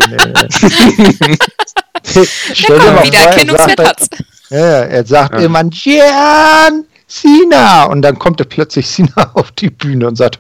Stell 2.55 2.79
dir 2.79 2.93
mal 2.93 3.05
wieder 3.05 3.19
Erkennungswert 3.19 4.09
Ja, 4.51 4.83
er 4.83 5.05
sagt 5.05 5.35
ja. 5.35 5.41
immer 5.41 5.65
Gian, 5.65 6.85
Sina. 7.07 7.85
Und 7.85 8.03
dann 8.03 8.19
kommt 8.19 8.41
er 8.41 8.47
plötzlich 8.47 8.87
Sina 8.87 9.31
auf 9.35 9.53
die 9.53 9.71
Bühne 9.71 10.09
und 10.09 10.17
sagt, 10.17 10.39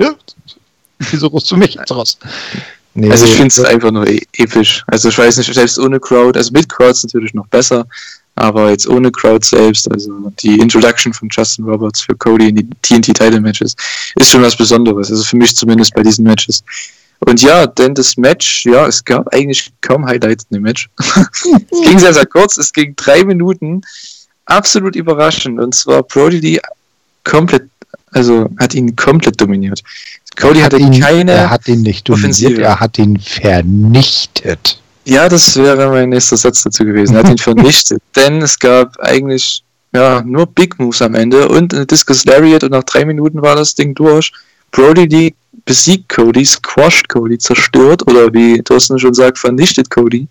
wieso 0.99 1.29
rufst 1.29 1.51
du 1.51 1.57
mich 1.57 1.75
jetzt 1.75 1.93
raus? 1.93 2.19
Nee, 2.95 3.11
also 3.11 3.27
ich 3.27 3.35
finde 3.35 3.49
es 3.49 3.61
einfach 3.61 3.91
nur 3.91 4.07
e 4.07 4.23
episch. 4.39 4.83
Also 4.87 5.11
ich 5.11 5.19
weiß 5.19 5.37
nicht, 5.37 5.53
selbst 5.53 5.79
ohne 5.79 6.01
Crowd, 6.01 6.39
also 6.39 6.51
mit 6.53 6.69
Crowds 6.69 7.05
natürlich 7.05 7.35
noch 7.35 7.47
besser, 7.49 7.87
aber 8.37 8.71
jetzt 8.71 8.89
ohne 8.89 9.11
Crowd 9.13 9.45
selbst, 9.45 9.91
also 9.91 10.33
die 10.41 10.59
Introduction 10.59 11.13
von 11.13 11.29
Justin 11.31 11.67
Roberts 11.67 12.01
für 12.01 12.17
Cody 12.17 12.49
in 12.49 12.57
die 12.57 12.69
TNT 12.81 13.15
Title 13.15 13.41
Matches 13.41 13.77
ist 14.19 14.31
schon 14.31 14.43
was 14.43 14.57
Besonderes, 14.57 15.11
also 15.11 15.25
für 15.25 15.37
mich 15.37 15.55
zumindest 15.55 15.95
bei 15.95 16.03
diesen 16.03 16.25
Matches. 16.25 16.65
Und 17.21 17.43
ja, 17.43 17.67
denn 17.67 17.95
das 17.95 18.17
Match, 18.17 18.65
ja, 18.65 18.87
es 18.87 19.05
gab 19.05 19.33
eigentlich 19.35 19.73
kaum 19.83 20.07
Highlights 20.07 20.47
in 20.51 20.57
dem 20.57 20.63
Match. 20.63 20.89
es 20.99 21.81
ging 21.83 21.99
sehr, 21.99 22.15
sehr 22.15 22.27
kurz, 22.27 22.57
es 22.57 22.73
ging 22.73 22.95
drei 22.97 23.25
Minuten, 23.25 23.83
absolut 24.47 24.97
überraschend 24.97 25.61
und 25.61 25.75
zwar 25.75 26.03
Brody 26.03 26.39
Lee 26.39 26.61
komplett, 27.25 27.69
also 28.13 28.49
hat 28.59 28.75
ihn 28.75 28.97
komplett 28.97 29.41
dominiert. 29.41 29.83
Cody 30.37 30.61
hatte 30.61 30.79
ihn, 30.79 31.01
keine. 31.01 31.33
Er 31.33 31.51
hat 31.51 31.67
ihn 31.67 31.83
nicht 31.83 32.09
dominiert, 32.09 32.59
er 32.59 32.79
hat 32.79 32.99
ihn 32.99 33.19
vernichtet. 33.19 34.79
Ja, 35.05 35.29
das 35.29 35.57
wäre 35.57 35.89
mein 35.89 36.11
nächster 36.11 36.37
Satz 36.37 36.63
dazu 36.63 36.85
gewesen. 36.85 37.15
Er 37.15 37.23
hat 37.23 37.31
ihn 37.31 37.39
vernichtet. 37.51 38.03
Denn 38.15 38.43
es 38.43 38.59
gab 38.59 38.99
eigentlich 39.01 39.63
ja, 39.95 40.23
nur 40.23 40.47
Big 40.47 40.79
Moves 40.79 41.01
am 41.01 41.15
Ende 41.15 41.49
und 41.49 41.73
eine 41.73 41.87
Discus 41.87 42.25
Lariat 42.25 42.65
und 42.65 42.73
nach 42.73 42.85
drei 42.85 43.05
Minuten 43.05 43.41
war 43.41 43.57
das 43.57 43.75
Ding 43.75 43.95
durch. 43.95 44.33
Brody 44.73 45.09
die 45.09 45.35
besiegt 45.65 46.11
Cody, 46.11 46.45
squasht 46.45 47.09
Cody, 47.09 47.39
zerstört 47.39 48.07
oder 48.07 48.33
wie 48.33 48.63
Thorsten 48.63 48.99
schon 48.99 49.15
sagt, 49.15 49.39
vernichtet 49.39 49.89
Cody, 49.91 50.29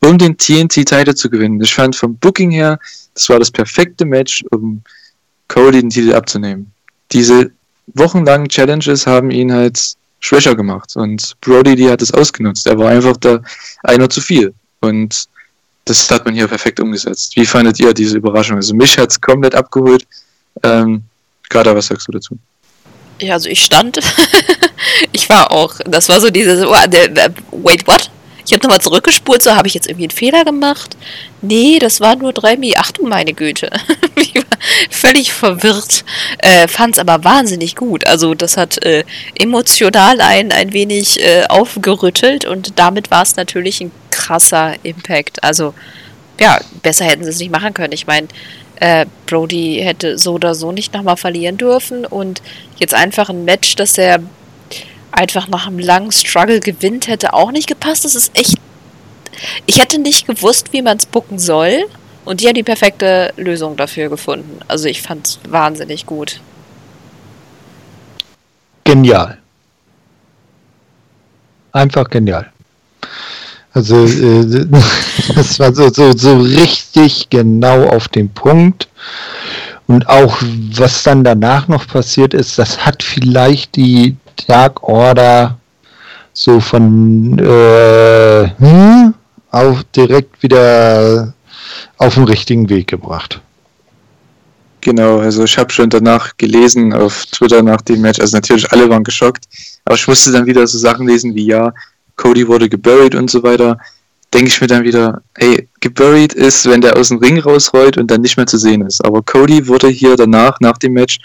um 0.00 0.18
den 0.18 0.36
TNT-Titel 0.36 1.14
zu 1.14 1.28
gewinnen. 1.28 1.60
Ich 1.60 1.74
fand 1.74 1.96
vom 1.96 2.16
Booking 2.16 2.50
her, 2.52 2.78
das 3.14 3.28
war 3.28 3.38
das 3.38 3.50
perfekte 3.50 4.04
Match, 4.04 4.44
um 4.50 4.82
Cody 5.48 5.80
den 5.80 5.90
Titel 5.90 6.14
abzunehmen. 6.14 6.72
Diese 7.12 7.50
wochenlangen 7.94 8.48
Challenges 8.48 9.06
haben 9.06 9.30
ihn 9.30 9.52
halt 9.52 9.96
schwächer 10.20 10.54
gemacht. 10.54 10.96
Und 10.96 11.34
Brody, 11.40 11.76
die 11.76 11.90
hat 11.90 12.00
es 12.00 12.14
ausgenutzt. 12.14 12.66
Er 12.66 12.78
war 12.78 12.90
einfach 12.90 13.16
da 13.18 13.40
einer 13.82 14.08
zu 14.08 14.20
viel. 14.20 14.54
Und 14.80 15.26
das 15.84 16.10
hat 16.10 16.24
man 16.24 16.34
hier 16.34 16.48
perfekt 16.48 16.80
umgesetzt. 16.80 17.36
Wie 17.36 17.44
fandet 17.44 17.80
ihr 17.80 17.92
diese 17.92 18.16
Überraschung? 18.16 18.56
Also 18.56 18.74
mich 18.74 18.96
hat 18.96 19.10
es 19.10 19.20
komplett 19.20 19.54
abgeholt. 19.54 20.06
Ähm, 20.62 21.02
Gerade 21.48 21.74
was 21.74 21.86
sagst 21.86 22.08
du 22.08 22.12
dazu? 22.12 22.38
Ja, 23.20 23.34
also 23.34 23.48
ich 23.48 23.62
stand. 23.62 23.98
ich 25.12 25.28
war 25.28 25.50
auch. 25.50 25.74
Das 25.84 26.08
war 26.08 26.20
so 26.20 26.30
dieses. 26.30 26.64
Oh, 26.64 26.72
wait, 26.72 27.86
what? 27.86 28.10
Ich 28.44 28.52
habe 28.52 28.62
nochmal 28.62 28.80
zurückgespult, 28.80 29.42
so 29.42 29.54
habe 29.54 29.68
ich 29.68 29.74
jetzt 29.74 29.88
irgendwie 29.88 30.04
einen 30.04 30.10
Fehler 30.10 30.44
gemacht. 30.44 30.96
Nee, 31.40 31.78
das 31.78 32.00
war 32.00 32.16
nur 32.16 32.32
3 32.32 32.56
Mi. 32.56 32.74
Ach 32.76 32.90
du 32.92 33.06
meine 33.06 33.32
Güte. 33.32 33.70
ich 34.16 34.34
war 34.34 34.42
völlig 34.90 35.32
verwirrt. 35.32 36.04
Äh, 36.38 36.68
Fand 36.68 36.94
es 36.94 36.98
aber 36.98 37.24
wahnsinnig 37.24 37.76
gut. 37.76 38.06
Also 38.06 38.34
das 38.34 38.56
hat 38.56 38.84
äh, 38.84 39.04
emotional 39.38 40.20
ein, 40.20 40.52
ein 40.52 40.72
wenig 40.72 41.20
äh, 41.20 41.44
aufgerüttelt 41.48 42.44
und 42.44 42.78
damit 42.78 43.10
war 43.10 43.22
es 43.22 43.36
natürlich 43.36 43.80
ein 43.80 43.92
krasser 44.10 44.74
Impact. 44.82 45.42
Also 45.42 45.74
ja, 46.40 46.58
besser 46.82 47.04
hätten 47.04 47.24
sie 47.24 47.30
es 47.30 47.38
nicht 47.38 47.52
machen 47.52 47.74
können. 47.74 47.92
Ich 47.92 48.06
meine, 48.06 48.28
äh, 48.76 49.06
Brody 49.26 49.80
hätte 49.82 50.18
so 50.18 50.34
oder 50.34 50.54
so 50.54 50.72
nicht 50.72 50.92
nochmal 50.92 51.16
verlieren 51.16 51.56
dürfen 51.56 52.04
und 52.04 52.42
jetzt 52.78 52.94
einfach 52.94 53.28
ein 53.28 53.44
Match, 53.44 53.76
das 53.76 53.96
er 53.96 54.20
einfach 55.12 55.48
nach 55.48 55.66
einem 55.66 55.78
langen 55.78 56.12
Struggle 56.12 56.60
gewinnt, 56.60 57.06
hätte 57.06 57.32
auch 57.32 57.52
nicht 57.52 57.68
gepasst. 57.68 58.04
Das 58.04 58.14
ist 58.14 58.36
echt. 58.36 58.56
Ich 59.66 59.80
hätte 59.80 59.98
nicht 59.98 60.26
gewusst, 60.26 60.72
wie 60.72 60.82
man 60.82 60.96
es 60.96 61.06
bucken 61.06 61.38
soll. 61.38 61.84
Und 62.24 62.40
die 62.40 62.46
haben 62.46 62.54
die 62.54 62.62
perfekte 62.62 63.32
Lösung 63.36 63.76
dafür 63.76 64.08
gefunden. 64.08 64.60
Also 64.68 64.86
ich 64.86 65.02
fand 65.02 65.26
es 65.26 65.40
wahnsinnig 65.48 66.06
gut. 66.06 66.40
Genial. 68.84 69.38
Einfach 71.72 72.08
genial. 72.08 72.52
Also 73.72 74.04
äh, 74.04 74.44
das 75.34 75.58
war 75.58 75.74
so, 75.74 75.88
so, 75.88 76.12
so 76.16 76.38
richtig 76.38 77.28
genau 77.30 77.88
auf 77.88 78.08
den 78.08 78.28
Punkt. 78.28 78.88
Und 79.86 80.08
auch 80.08 80.38
was 80.40 81.02
dann 81.02 81.24
danach 81.24 81.68
noch 81.68 81.86
passiert 81.86 82.34
ist, 82.34 82.58
das 82.58 82.86
hat 82.86 83.02
vielleicht 83.02 83.76
die 83.76 84.16
Dark 84.46 84.82
Order 84.82 85.58
so 86.32 86.60
von 86.60 87.38
äh, 87.38 88.50
hm, 88.58 89.14
auch 89.50 89.82
direkt 89.94 90.42
wieder 90.42 91.34
auf 91.98 92.14
den 92.14 92.24
richtigen 92.24 92.68
Weg 92.68 92.88
gebracht. 92.88 93.40
Genau, 94.80 95.18
also 95.18 95.44
ich 95.44 95.56
habe 95.58 95.72
schon 95.72 95.90
danach 95.90 96.36
gelesen 96.38 96.92
auf 96.92 97.26
Twitter 97.26 97.62
nach 97.62 97.82
dem 97.82 98.00
Match, 98.00 98.18
also 98.18 98.36
natürlich 98.36 98.70
alle 98.72 98.88
waren 98.90 99.04
geschockt, 99.04 99.44
aber 99.84 99.94
ich 99.94 100.08
musste 100.08 100.32
dann 100.32 100.46
wieder 100.46 100.66
so 100.66 100.76
Sachen 100.76 101.06
lesen 101.06 101.34
wie 101.34 101.46
ja, 101.46 101.72
Cody 102.16 102.46
wurde 102.48 102.68
geburied 102.68 103.14
und 103.14 103.30
so 103.30 103.42
weiter. 103.42 103.78
Denke 104.34 104.48
ich 104.48 104.60
mir 104.60 104.66
dann 104.66 104.82
wieder, 104.82 105.22
ey, 105.34 105.68
geburied 105.80 106.32
ist, 106.32 106.68
wenn 106.68 106.80
der 106.80 106.96
aus 106.96 107.08
dem 107.08 107.18
Ring 107.18 107.38
rausrollt 107.38 107.98
und 107.98 108.10
dann 108.10 108.22
nicht 108.22 108.36
mehr 108.36 108.46
zu 108.46 108.56
sehen 108.56 108.80
ist. 108.80 109.04
Aber 109.04 109.22
Cody 109.22 109.68
wurde 109.68 109.88
hier 109.88 110.16
danach, 110.16 110.58
nach 110.60 110.78
dem 110.78 110.94
Match, 110.94 111.18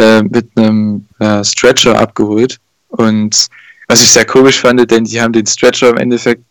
äh, 0.00 0.22
mit 0.22 0.48
einem 0.56 1.06
äh, 1.18 1.44
Stretcher 1.44 1.98
abgeholt. 1.98 2.58
Und 2.88 3.48
was 3.86 4.02
ich 4.02 4.10
sehr 4.10 4.24
komisch 4.24 4.60
fand, 4.60 4.90
denn 4.90 5.04
die 5.04 5.20
haben 5.20 5.32
den 5.32 5.46
Stretcher 5.46 5.90
im 5.90 5.98
Endeffekt 5.98 6.44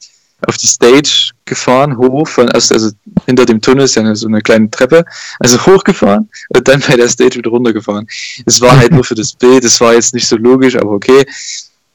auf 0.47 0.57
die 0.57 0.67
Stage 0.67 1.31
gefahren, 1.45 1.97
hoch, 1.97 2.27
von, 2.27 2.47
also, 2.49 2.75
also 2.75 2.91
hinter 3.25 3.45
dem 3.45 3.59
Tunnel 3.59 3.85
ist 3.85 3.95
ja 3.95 4.15
so 4.15 4.27
eine 4.27 4.41
kleine 4.41 4.69
Treppe, 4.69 5.03
also 5.39 5.57
hochgefahren 5.65 6.29
und 6.49 6.67
dann 6.67 6.81
bei 6.87 6.95
der 6.95 7.09
Stage 7.09 7.37
wieder 7.39 7.49
runtergefahren. 7.49 8.07
Es 8.45 8.61
war 8.61 8.77
halt 8.77 8.91
nur 8.91 9.03
für 9.03 9.15
das 9.15 9.33
Bild, 9.33 9.65
es 9.65 9.81
war 9.81 9.93
jetzt 9.93 10.13
nicht 10.13 10.27
so 10.27 10.37
logisch, 10.37 10.75
aber 10.75 10.91
okay. 10.91 11.25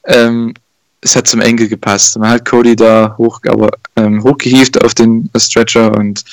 Ähm, 0.06 0.52
es 1.00 1.16
hat 1.16 1.28
zum 1.28 1.40
Engel 1.40 1.68
gepasst. 1.68 2.18
Man 2.18 2.30
hat 2.30 2.44
Cody 2.44 2.76
da 2.76 3.14
hoch, 3.16 3.40
aber, 3.46 3.70
ähm, 3.96 4.22
hochgehievt 4.22 4.82
auf 4.84 4.94
den 4.94 5.30
Stretcher 5.36 5.94
und 5.96 6.24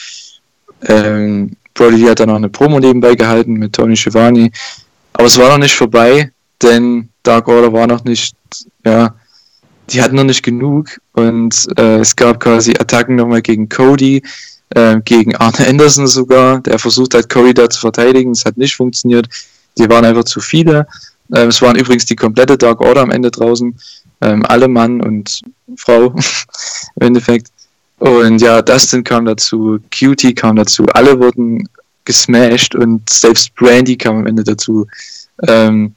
ähm, 0.87 1.55
Brody 1.73 2.01
hat 2.03 2.19
dann 2.19 2.29
noch 2.29 2.35
eine 2.35 2.49
Promo 2.49 2.79
nebenbei 2.79 3.15
gehalten 3.15 3.53
mit 3.53 3.73
Tony 3.73 3.95
Schiavone. 3.95 4.51
Aber 5.13 5.25
es 5.25 5.37
war 5.37 5.49
noch 5.49 5.59
nicht 5.59 5.75
vorbei, 5.75 6.31
denn 6.61 7.09
Dark 7.23 7.47
Order 7.47 7.73
war 7.73 7.87
noch 7.87 8.03
nicht, 8.03 8.35
ja, 8.85 9.13
die 9.89 10.01
hatten 10.01 10.15
noch 10.15 10.23
nicht 10.23 10.43
genug 10.43 10.99
und 11.13 11.67
äh, 11.77 11.99
es 11.99 12.15
gab 12.15 12.39
quasi 12.39 12.71
Attacken 12.71 13.15
nochmal 13.15 13.41
gegen 13.41 13.67
Cody, 13.67 14.23
äh, 14.69 14.99
gegen 15.03 15.35
Arne 15.35 15.67
Anderson 15.67 16.07
sogar, 16.07 16.61
der 16.61 16.79
versucht 16.79 17.13
hat, 17.13 17.29
Cody 17.29 17.53
da 17.53 17.69
zu 17.69 17.79
verteidigen. 17.79 18.31
Es 18.31 18.45
hat 18.45 18.57
nicht 18.57 18.75
funktioniert. 18.75 19.27
Die 19.77 19.89
waren 19.89 20.05
einfach 20.05 20.23
zu 20.23 20.39
viele. 20.39 20.87
Äh, 21.33 21.45
es 21.45 21.61
waren 21.61 21.77
übrigens 21.77 22.05
die 22.05 22.15
komplette 22.15 22.57
Dark 22.57 22.81
Order 22.81 23.01
am 23.01 23.11
Ende 23.11 23.31
draußen. 23.31 23.77
Ähm, 24.21 24.45
alle 24.45 24.67
Mann 24.67 25.01
und 25.01 25.41
Frau 25.75 26.13
im 26.95 27.07
Endeffekt. 27.07 27.47
Und 27.99 28.41
ja, 28.41 28.61
Dustin 28.61 29.03
kam 29.03 29.25
dazu, 29.25 29.79
Cutie 29.95 30.33
kam 30.33 30.55
dazu, 30.55 30.85
alle 30.93 31.19
wurden 31.19 31.69
gesmashed 32.05 32.75
und 32.75 33.09
selbst 33.09 33.53
Brandy 33.55 33.95
kam 33.95 34.17
am 34.17 34.27
Ende 34.27 34.43
dazu 34.43 34.87
ähm, 35.47 35.93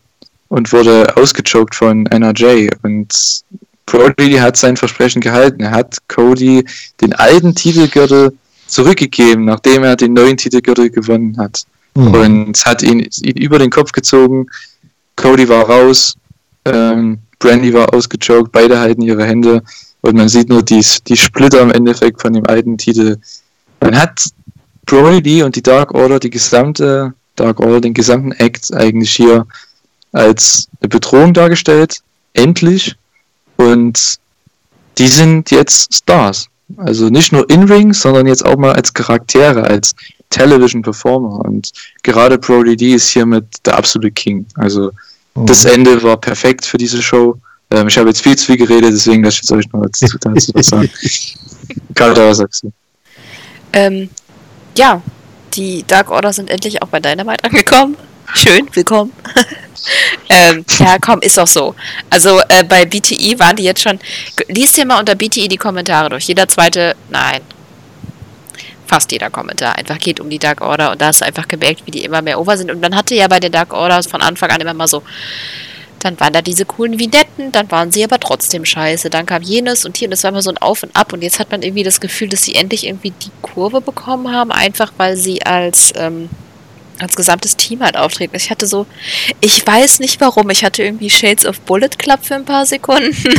und 0.48 0.72
wurde 0.72 1.16
ausgechoked 1.16 1.74
von 1.74 2.06
NRJ. 2.06 2.68
Und 2.82 3.42
Brody 3.86 4.32
hat 4.32 4.56
sein 4.56 4.76
Versprechen 4.76 5.20
gehalten. 5.20 5.62
Er 5.62 5.70
hat 5.70 5.98
Cody 6.08 6.64
den 7.00 7.12
alten 7.14 7.54
Titelgürtel 7.54 8.32
zurückgegeben, 8.66 9.44
nachdem 9.44 9.84
er 9.84 9.96
den 9.96 10.14
neuen 10.14 10.36
Titelgürtel 10.36 10.90
gewonnen 10.90 11.36
hat. 11.38 11.64
Mhm. 11.94 12.14
Und 12.14 12.66
hat 12.66 12.82
ihn, 12.82 13.06
ihn, 13.22 13.36
über 13.36 13.58
den 13.58 13.70
Kopf 13.70 13.92
gezogen. 13.92 14.46
Cody 15.16 15.48
war 15.48 15.68
raus. 15.68 16.16
Ähm, 16.64 17.18
Brandy 17.38 17.72
war 17.72 17.92
ausgechoked. 17.92 18.50
Beide 18.52 18.78
halten 18.78 19.02
ihre 19.02 19.24
Hände. 19.24 19.62
Und 20.00 20.16
man 20.16 20.28
sieht 20.28 20.48
nur 20.48 20.62
die, 20.62 20.84
die 21.06 21.16
Splitter 21.16 21.60
im 21.60 21.70
Endeffekt 21.70 22.20
von 22.20 22.32
dem 22.32 22.46
alten 22.46 22.76
Titel. 22.76 23.16
Man 23.80 23.96
hat 23.96 24.28
Brody 24.84 25.42
und 25.42 25.56
die 25.56 25.62
Dark 25.62 25.94
Order, 25.94 26.18
die 26.18 26.30
gesamte 26.30 27.14
Dark 27.36 27.60
Order, 27.60 27.80
den 27.80 27.94
gesamten 27.94 28.32
Act 28.32 28.72
eigentlich 28.74 29.12
hier 29.12 29.46
als 30.12 30.68
eine 30.80 30.88
Bedrohung 30.88 31.34
dargestellt. 31.34 32.00
Endlich. 32.32 32.94
Und 33.56 34.18
die 34.98 35.08
sind 35.08 35.50
jetzt 35.50 35.94
Stars. 35.94 36.48
Also 36.76 37.08
nicht 37.08 37.32
nur 37.32 37.48
in-Ring, 37.50 37.92
sondern 37.92 38.26
jetzt 38.26 38.44
auch 38.44 38.56
mal 38.56 38.72
als 38.72 38.94
Charaktere, 38.94 39.64
als 39.64 39.94
Television 40.30 40.82
Performer. 40.82 41.44
Und 41.44 41.70
gerade 42.02 42.38
Brody 42.38 42.76
D 42.76 42.94
ist 42.94 43.08
hier 43.08 43.26
mit 43.26 43.44
der 43.64 43.76
absolute 43.76 44.10
King. 44.10 44.46
Also 44.54 44.90
mhm. 45.34 45.46
das 45.46 45.64
Ende 45.64 46.02
war 46.02 46.16
perfekt 46.16 46.64
für 46.64 46.78
diese 46.78 47.02
Show. 47.02 47.38
Ähm, 47.70 47.88
ich 47.88 47.98
habe 47.98 48.08
jetzt 48.08 48.22
viel 48.22 48.36
zu 48.36 48.46
viel 48.46 48.56
geredet, 48.56 48.92
deswegen 48.92 49.22
lasse 49.24 49.36
ich 49.36 49.42
jetzt 49.42 49.52
euch 49.52 49.72
noch 49.72 49.82
dazu 49.82 50.06
was 50.54 50.66
sagen. 50.66 50.90
Carter, 51.94 52.28
was 52.28 52.38
sagst 52.38 52.64
du? 52.64 52.72
Ähm, 53.72 54.08
ja, 54.76 55.02
die 55.54 55.84
Dark 55.86 56.10
Order 56.10 56.32
sind 56.32 56.50
endlich 56.50 56.82
auch 56.82 56.88
bei 56.88 57.00
Dynamite 57.00 57.44
angekommen. 57.44 57.96
Schön, 58.34 58.68
willkommen. 58.72 59.12
ähm, 60.28 60.64
ja, 60.78 60.96
komm, 61.00 61.20
ist 61.20 61.38
doch 61.38 61.46
so. 61.46 61.74
Also 62.10 62.40
äh, 62.48 62.64
bei 62.64 62.84
BTI 62.84 63.38
waren 63.38 63.56
die 63.56 63.64
jetzt 63.64 63.82
schon. 63.82 64.00
Lies 64.48 64.72
dir 64.72 64.86
mal 64.86 64.98
unter 64.98 65.14
BTI 65.14 65.48
die 65.48 65.56
Kommentare 65.56 66.08
durch. 66.08 66.24
Jeder 66.24 66.48
zweite, 66.48 66.96
nein. 67.10 67.40
Fast 68.86 69.12
jeder 69.12 69.30
Kommentar 69.30 69.76
einfach 69.76 69.98
geht 69.98 70.20
um 70.20 70.28
die 70.28 70.38
Dark 70.38 70.60
Order 70.60 70.90
und 70.92 71.00
da 71.00 71.06
hast 71.06 71.20
du 71.20 71.24
einfach 71.24 71.48
gemerkt, 71.48 71.82
wie 71.86 71.90
die 71.90 72.04
immer 72.04 72.22
mehr 72.22 72.38
over 72.38 72.56
sind. 72.56 72.70
Und 72.70 72.80
man 72.80 72.94
hatte 72.94 73.14
ja 73.14 73.28
bei 73.28 73.40
der 73.40 73.50
Dark 73.50 73.72
Order 73.72 74.02
von 74.02 74.20
Anfang 74.22 74.50
an 74.50 74.60
immer 74.60 74.74
mal 74.74 74.88
so, 74.88 75.02
dann 76.04 76.20
waren 76.20 76.34
da 76.34 76.42
diese 76.42 76.66
coolen 76.66 76.98
Vignetten, 76.98 77.50
dann 77.50 77.70
waren 77.70 77.90
sie 77.90 78.04
aber 78.04 78.20
trotzdem 78.20 78.66
scheiße. 78.66 79.08
Dann 79.08 79.24
kam 79.24 79.42
jenes 79.42 79.86
und 79.86 79.96
hier 79.96 80.06
und 80.06 80.10
das 80.10 80.22
war 80.22 80.30
immer 80.30 80.42
so 80.42 80.50
ein 80.50 80.58
Auf 80.58 80.82
und 80.82 80.94
Ab. 80.94 81.14
Und 81.14 81.22
jetzt 81.22 81.38
hat 81.38 81.50
man 81.50 81.62
irgendwie 81.62 81.82
das 81.82 81.98
Gefühl, 81.98 82.28
dass 82.28 82.42
sie 82.42 82.54
endlich 82.54 82.86
irgendwie 82.86 83.10
die 83.10 83.30
Kurve 83.40 83.80
bekommen 83.80 84.30
haben, 84.30 84.52
einfach 84.52 84.92
weil 84.98 85.16
sie 85.16 85.42
als. 85.42 85.92
Ähm, 85.96 86.28
als 87.00 87.16
gesamtes 87.16 87.56
Team 87.56 87.82
halt 87.82 87.96
auftreten. 87.96 88.36
Ich 88.36 88.50
hatte 88.50 88.66
so, 88.66 88.86
ich 89.40 89.66
weiß 89.66 90.00
nicht 90.00 90.20
warum, 90.20 90.50
ich 90.50 90.64
hatte 90.64 90.82
irgendwie 90.82 91.10
Shades 91.10 91.46
of 91.46 91.60
Bullet 91.62 91.90
Club 91.98 92.20
für 92.22 92.34
ein 92.36 92.44
paar 92.44 92.66
Sekunden. 92.66 93.14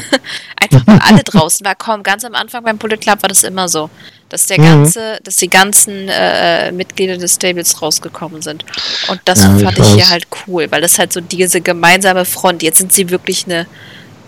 Einfach 0.61 0.81
weil 0.85 0.99
alle 0.99 1.23
draußen 1.23 1.65
war. 1.65 1.75
Kaum 1.75 2.03
ganz 2.03 2.23
am 2.25 2.35
Anfang 2.35 2.63
beim 2.63 2.77
Bullet 2.77 2.97
Club 2.97 3.21
war 3.21 3.29
das 3.29 3.43
immer 3.43 3.67
so, 3.67 3.89
dass 4.29 4.47
der 4.47 4.59
mhm. 4.59 4.63
ganze, 4.63 5.19
dass 5.23 5.37
die 5.37 5.49
ganzen 5.49 6.09
äh, 6.09 6.71
Mitglieder 6.71 7.17
des 7.17 7.35
Stables 7.35 7.81
rausgekommen 7.81 8.41
sind. 8.41 8.65
Und 9.07 9.21
das 9.25 9.43
ja, 9.43 9.57
fand 9.57 9.77
ich, 9.77 9.85
ich 9.85 9.93
hier 9.93 10.09
halt 10.09 10.27
cool, 10.47 10.71
weil 10.71 10.81
das 10.81 10.99
halt 10.99 11.13
so 11.13 11.21
diese 11.21 11.61
gemeinsame 11.61 12.25
Front. 12.25 12.63
Jetzt 12.63 12.79
sind 12.79 12.93
sie 12.93 13.09
wirklich 13.09 13.45
eine 13.45 13.67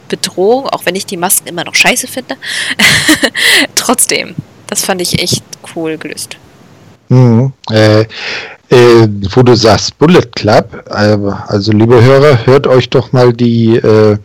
Bedrohung, 0.07 0.67
auch 0.69 0.85
wenn 0.85 0.95
ich 0.95 1.05
die 1.05 1.17
Masken 1.17 1.47
immer 1.47 1.63
noch 1.63 1.75
scheiße 1.75 2.07
finde. 2.07 2.35
Trotzdem, 3.75 4.35
das 4.67 4.85
fand 4.85 5.01
ich 5.01 5.21
echt 5.21 5.43
cool 5.75 5.97
gelöst. 5.97 6.37
Mhm. 7.09 7.53
Äh, 7.71 8.05
äh, 8.69 9.07
wo 9.33 9.43
du 9.43 9.55
sagst 9.55 9.97
Bullet 9.97 10.29
Club, 10.35 10.83
äh, 10.89 11.17
also 11.47 11.71
liebe 11.71 12.03
Hörer, 12.03 12.45
hört 12.45 12.67
euch 12.67 12.89
doch 12.89 13.11
mal 13.13 13.33
die 13.33 13.75
äh, 13.77 14.17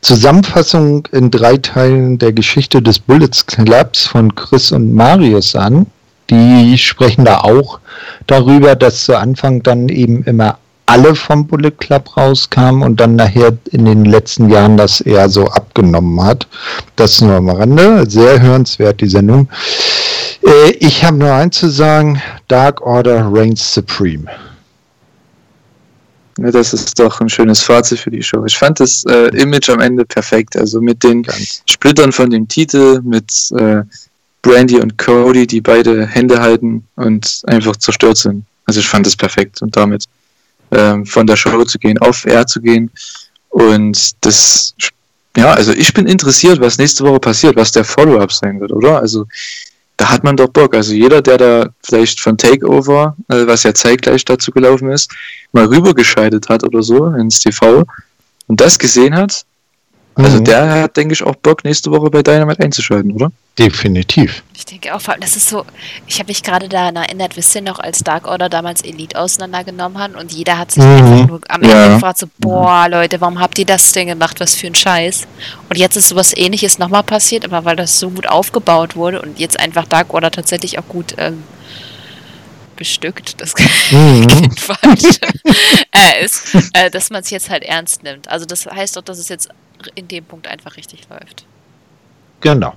Zusammenfassung 0.00 1.06
in 1.12 1.30
drei 1.30 1.56
Teilen 1.56 2.18
der 2.18 2.32
Geschichte 2.32 2.82
des 2.82 2.98
Bullet 2.98 3.30
Clubs 3.46 4.06
von 4.06 4.34
Chris 4.34 4.72
und 4.72 4.94
Marius 4.94 5.54
an. 5.54 5.86
Die 6.28 6.78
sprechen 6.78 7.24
da 7.24 7.40
auch 7.40 7.80
darüber, 8.26 8.76
dass 8.76 9.04
zu 9.04 9.18
Anfang 9.18 9.62
dann 9.62 9.88
eben 9.88 10.22
immer 10.24 10.58
alle 10.86 11.14
vom 11.14 11.46
Bullet 11.46 11.70
Club 11.70 12.16
rauskamen 12.16 12.82
und 12.82 13.00
dann 13.00 13.14
nachher 13.14 13.56
in 13.70 13.84
den 13.84 14.04
letzten 14.04 14.50
Jahren 14.50 14.76
das 14.76 15.00
eher 15.00 15.28
so 15.28 15.46
abgenommen 15.46 16.20
hat. 16.24 16.48
Das 16.96 17.20
nur 17.20 17.34
am 17.34 17.48
Rande. 17.48 18.04
Sehr 18.10 18.40
hörenswert, 18.40 19.00
die 19.00 19.08
Sendung. 19.08 19.48
Äh, 20.44 20.70
ich 20.72 21.04
habe 21.04 21.18
nur 21.18 21.32
eins 21.32 21.58
zu 21.58 21.68
sagen: 21.68 22.20
Dark 22.48 22.80
Order 22.82 23.28
reigns 23.32 23.74
supreme. 23.74 24.26
Ja, 26.38 26.50
das 26.50 26.72
ist 26.72 26.98
doch 26.98 27.20
ein 27.20 27.28
schönes 27.28 27.62
Fazit 27.62 27.98
für 27.98 28.10
die 28.10 28.22
Show. 28.22 28.44
Ich 28.46 28.56
fand 28.56 28.80
das 28.80 29.04
äh, 29.04 29.28
Image 29.36 29.68
am 29.68 29.80
Ende 29.80 30.04
perfekt. 30.04 30.56
Also 30.56 30.80
mit 30.80 31.02
den 31.02 31.22
Ganz. 31.22 31.62
Splittern 31.66 32.12
von 32.12 32.30
dem 32.30 32.48
Titel, 32.48 33.00
mit 33.02 33.30
äh, 33.58 33.82
Brandy 34.42 34.80
und 34.80 34.96
Cody, 34.96 35.46
die 35.46 35.60
beide 35.60 36.06
Hände 36.06 36.40
halten 36.40 36.86
und 36.96 37.42
einfach 37.46 37.76
zerstört 37.76 38.16
sind. 38.16 38.44
Also 38.64 38.80
ich 38.80 38.88
fand 38.88 39.06
das 39.06 39.16
perfekt 39.16 39.60
und 39.60 39.76
damit 39.76 40.04
ähm, 40.70 41.04
von 41.04 41.26
der 41.26 41.36
Show 41.36 41.62
zu 41.64 41.78
gehen, 41.78 41.98
auf 41.98 42.24
Air 42.24 42.46
zu 42.46 42.60
gehen. 42.60 42.90
Und 43.50 44.12
das, 44.24 44.74
ja, 45.36 45.52
also 45.52 45.72
ich 45.72 45.92
bin 45.92 46.06
interessiert, 46.06 46.60
was 46.60 46.78
nächste 46.78 47.04
Woche 47.04 47.20
passiert, 47.20 47.56
was 47.56 47.72
der 47.72 47.84
Follow-up 47.84 48.32
sein 48.32 48.60
wird, 48.60 48.72
oder? 48.72 49.00
Also 49.00 49.26
da 50.00 50.08
hat 50.08 50.24
man 50.24 50.34
doch 50.34 50.48
Bock. 50.48 50.74
Also 50.74 50.94
jeder, 50.94 51.20
der 51.20 51.36
da 51.36 51.68
vielleicht 51.82 52.20
von 52.20 52.38
Takeover, 52.38 53.14
äh, 53.28 53.46
was 53.46 53.64
ja 53.64 53.74
zeitgleich 53.74 54.24
dazu 54.24 54.50
gelaufen 54.50 54.90
ist, 54.90 55.12
mal 55.52 55.66
rübergeschaltet 55.66 56.48
hat 56.48 56.64
oder 56.64 56.82
so 56.82 57.08
ins 57.08 57.38
TV 57.38 57.84
und 58.46 58.60
das 58.62 58.78
gesehen 58.78 59.14
hat, 59.14 59.44
Also 60.24 60.38
mhm. 60.38 60.44
der 60.44 60.70
hat, 60.82 60.96
denke 60.96 61.14
ich, 61.14 61.22
auch 61.22 61.34
Bock, 61.36 61.64
nächste 61.64 61.90
Woche 61.90 62.10
bei 62.10 62.22
Dynamite 62.22 62.62
einzuschalten, 62.62 63.12
oder? 63.12 63.30
Definitiv. 63.58 64.42
Ich 64.56 64.64
denke 64.64 64.94
auch, 64.94 65.00
das 65.20 65.36
ist 65.36 65.48
so, 65.48 65.64
ich 66.06 66.18
habe 66.18 66.28
mich 66.28 66.42
gerade 66.42 66.68
daran 66.68 66.96
erinnert, 66.96 67.36
wisst 67.36 67.54
ihr 67.54 67.62
noch, 67.62 67.78
als 67.78 68.00
Dark 68.00 68.26
Order 68.26 68.48
damals 68.48 68.82
Elite 68.82 69.18
auseinandergenommen 69.18 69.98
hat 69.98 70.14
und 70.14 70.32
jeder 70.32 70.58
hat 70.58 70.70
sich 70.70 70.82
mhm. 70.82 70.90
einfach 70.90 71.26
nur 71.26 71.40
am 71.48 71.62
Ende 71.62 71.74
ja. 71.74 71.94
gefragt, 71.94 72.18
so, 72.18 72.26
boah, 72.38 72.88
Leute, 72.88 73.20
warum 73.20 73.40
habt 73.40 73.58
ihr 73.58 73.66
das 73.66 73.92
denn 73.92 74.06
gemacht, 74.06 74.40
was 74.40 74.54
für 74.54 74.66
ein 74.66 74.74
Scheiß? 74.74 75.26
Und 75.68 75.76
jetzt 75.76 75.96
ist 75.96 76.08
sowas 76.08 76.36
ähnliches 76.36 76.78
nochmal 76.78 77.02
passiert, 77.02 77.44
aber 77.44 77.64
weil 77.64 77.76
das 77.76 77.98
so 77.98 78.10
gut 78.10 78.28
aufgebaut 78.28 78.96
wurde 78.96 79.20
und 79.20 79.38
jetzt 79.38 79.58
einfach 79.58 79.86
Dark 79.86 80.14
Order 80.14 80.30
tatsächlich 80.30 80.78
auch 80.78 80.88
gut 80.88 81.14
ähm, 81.18 81.42
bestückt, 82.80 83.40
das 83.40 83.54
mhm. 83.92 84.50
falsch 84.56 85.20
äh, 85.92 86.24
ist, 86.24 86.54
äh, 86.72 86.90
dass 86.90 87.10
man 87.10 87.20
es 87.20 87.28
jetzt 87.28 87.50
halt 87.50 87.62
ernst 87.62 88.02
nimmt. 88.02 88.26
Also 88.26 88.46
das 88.46 88.64
heißt 88.64 88.96
doch, 88.96 89.02
dass 89.02 89.18
es 89.18 89.28
jetzt 89.28 89.50
in 89.94 90.08
dem 90.08 90.24
Punkt 90.24 90.48
einfach 90.48 90.76
richtig 90.78 91.06
läuft. 91.10 91.44
Genau. 92.40 92.74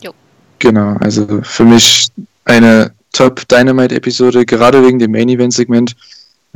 Jo. 0.00 0.12
Genau, 0.58 0.96
also 1.00 1.42
für 1.42 1.64
mich 1.64 2.08
eine 2.46 2.92
Top 3.12 3.46
Dynamite-Episode, 3.46 4.46
gerade 4.46 4.82
wegen 4.82 4.98
dem 4.98 5.12
Main 5.12 5.28
Event-Segment. 5.28 5.94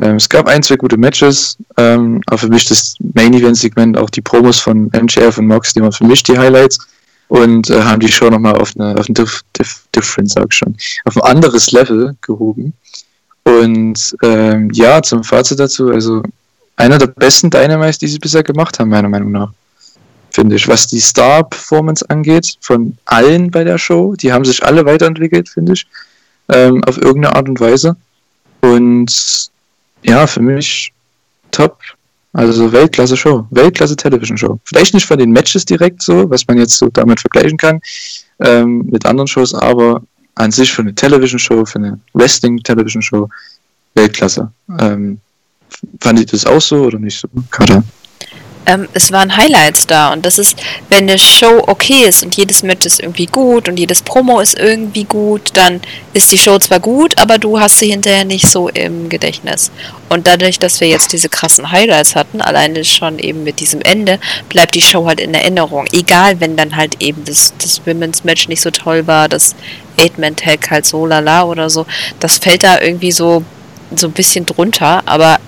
Ähm, 0.00 0.16
es 0.16 0.26
gab 0.26 0.48
ein, 0.48 0.62
zwei 0.62 0.76
gute 0.76 0.96
Matches, 0.96 1.58
ähm, 1.76 2.22
aber 2.26 2.38
für 2.38 2.48
mich 2.48 2.64
das 2.64 2.94
Main 3.14 3.34
Event-Segment, 3.34 3.98
auch 3.98 4.08
die 4.08 4.22
Promos 4.22 4.58
von 4.58 4.90
MJF 4.94 5.36
und 5.36 5.48
Mox, 5.48 5.74
die 5.74 5.82
waren 5.82 5.92
für 5.92 6.04
mich 6.04 6.22
die 6.22 6.38
Highlights 6.38 6.78
und 7.30 7.70
äh, 7.70 7.82
haben 7.82 8.00
die 8.00 8.12
Show 8.12 8.28
nochmal 8.28 8.56
auf, 8.56 8.74
eine, 8.76 8.96
auf 8.96 9.08
ein 9.08 9.14
Dif 9.14 9.42
Dif 9.58 9.84
Different, 9.94 10.30
sag 10.30 10.46
ich 10.50 10.58
schon, 10.58 10.76
auf 11.04 11.16
ein 11.16 11.22
anderes 11.22 11.70
Level 11.72 12.14
gehoben. 12.20 12.74
Und 13.44 14.14
ähm, 14.22 14.68
ja, 14.72 15.00
zum 15.00 15.24
Fazit 15.24 15.58
dazu, 15.58 15.90
also 15.90 16.22
einer 16.76 16.98
der 16.98 17.06
besten 17.06 17.48
Dynamites, 17.48 17.98
die 17.98 18.08
sie 18.08 18.18
bisher 18.18 18.42
gemacht 18.42 18.78
haben, 18.78 18.90
meiner 18.90 19.08
Meinung 19.08 19.32
nach 19.32 19.52
finde 20.32 20.56
ich. 20.56 20.68
Was 20.68 20.86
die 20.86 21.00
Star-Performance 21.00 22.08
angeht, 22.08 22.56
von 22.60 22.96
allen 23.04 23.50
bei 23.50 23.64
der 23.64 23.78
Show, 23.78 24.14
die 24.14 24.32
haben 24.32 24.44
sich 24.44 24.64
alle 24.64 24.84
weiterentwickelt, 24.84 25.48
finde 25.48 25.72
ich, 25.72 25.86
ähm, 26.48 26.82
auf 26.84 26.96
irgendeine 26.96 27.34
Art 27.34 27.48
und 27.48 27.60
Weise. 27.60 27.96
Und 28.60 29.50
ja, 30.02 30.26
für 30.26 30.40
mich 30.40 30.92
top. 31.50 31.78
Also 32.32 32.70
Weltklasse 32.70 33.16
Show, 33.16 33.46
Weltklasse 33.50 33.96
Television 33.96 34.38
Show. 34.38 34.60
Vielleicht 34.64 34.94
nicht 34.94 35.06
von 35.06 35.18
den 35.18 35.32
Matches 35.32 35.64
direkt 35.64 36.02
so, 36.02 36.30
was 36.30 36.46
man 36.46 36.58
jetzt 36.58 36.78
so 36.78 36.88
damit 36.88 37.20
vergleichen 37.20 37.58
kann 37.58 37.80
ähm, 38.38 38.86
mit 38.90 39.04
anderen 39.04 39.26
Shows, 39.26 39.52
aber 39.54 40.02
an 40.36 40.50
sich 40.50 40.72
für 40.72 40.82
eine 40.82 40.94
Television 40.94 41.38
Show, 41.38 41.64
für 41.64 41.78
eine 41.78 41.98
Wrestling 42.14 42.58
Television 42.62 43.02
Show, 43.02 43.28
Weltklasse. 43.94 44.50
Ähm, 44.78 45.18
fand 46.00 46.20
ich 46.20 46.26
das 46.26 46.46
auch 46.46 46.60
so 46.60 46.84
oder 46.84 46.98
nicht 46.98 47.18
so, 47.18 47.28
Kater? 47.50 47.82
Ähm, 48.66 48.88
es 48.92 49.10
waren 49.12 49.36
Highlights 49.36 49.86
da 49.86 50.12
und 50.12 50.24
das 50.26 50.38
ist, 50.38 50.58
wenn 50.88 51.08
eine 51.08 51.18
Show 51.18 51.62
okay 51.66 52.04
ist 52.06 52.22
und 52.22 52.36
jedes 52.36 52.62
Match 52.62 52.86
ist 52.86 53.00
irgendwie 53.00 53.26
gut 53.26 53.68
und 53.68 53.78
jedes 53.78 54.02
Promo 54.02 54.40
ist 54.40 54.58
irgendwie 54.58 55.04
gut, 55.04 55.50
dann 55.54 55.80
ist 56.12 56.30
die 56.32 56.38
Show 56.38 56.58
zwar 56.58 56.80
gut, 56.80 57.18
aber 57.18 57.38
du 57.38 57.58
hast 57.58 57.78
sie 57.78 57.90
hinterher 57.90 58.24
nicht 58.24 58.46
so 58.46 58.68
im 58.68 59.08
Gedächtnis. 59.08 59.70
Und 60.08 60.26
dadurch, 60.26 60.58
dass 60.58 60.80
wir 60.80 60.88
jetzt 60.88 61.12
diese 61.12 61.28
krassen 61.28 61.70
Highlights 61.70 62.16
hatten, 62.16 62.40
alleine 62.40 62.84
schon 62.84 63.18
eben 63.18 63.44
mit 63.44 63.60
diesem 63.60 63.80
Ende, 63.82 64.18
bleibt 64.48 64.74
die 64.74 64.82
Show 64.82 65.06
halt 65.06 65.20
in 65.20 65.34
Erinnerung. 65.34 65.86
Egal, 65.92 66.40
wenn 66.40 66.56
dann 66.56 66.76
halt 66.76 67.00
eben 67.00 67.24
das, 67.24 67.54
das 67.58 67.86
Women's 67.86 68.24
Match 68.24 68.48
nicht 68.48 68.60
so 68.60 68.70
toll 68.70 69.06
war, 69.06 69.28
das 69.28 69.54
Eight-Man-Tag 69.98 70.70
halt 70.70 70.86
so 70.86 71.06
lala 71.06 71.44
oder 71.44 71.70
so, 71.70 71.86
das 72.18 72.38
fällt 72.38 72.64
da 72.64 72.80
irgendwie 72.80 73.12
so 73.12 73.44
so 73.96 74.06
ein 74.06 74.12
bisschen 74.12 74.46
drunter, 74.46 75.02
aber 75.06 75.38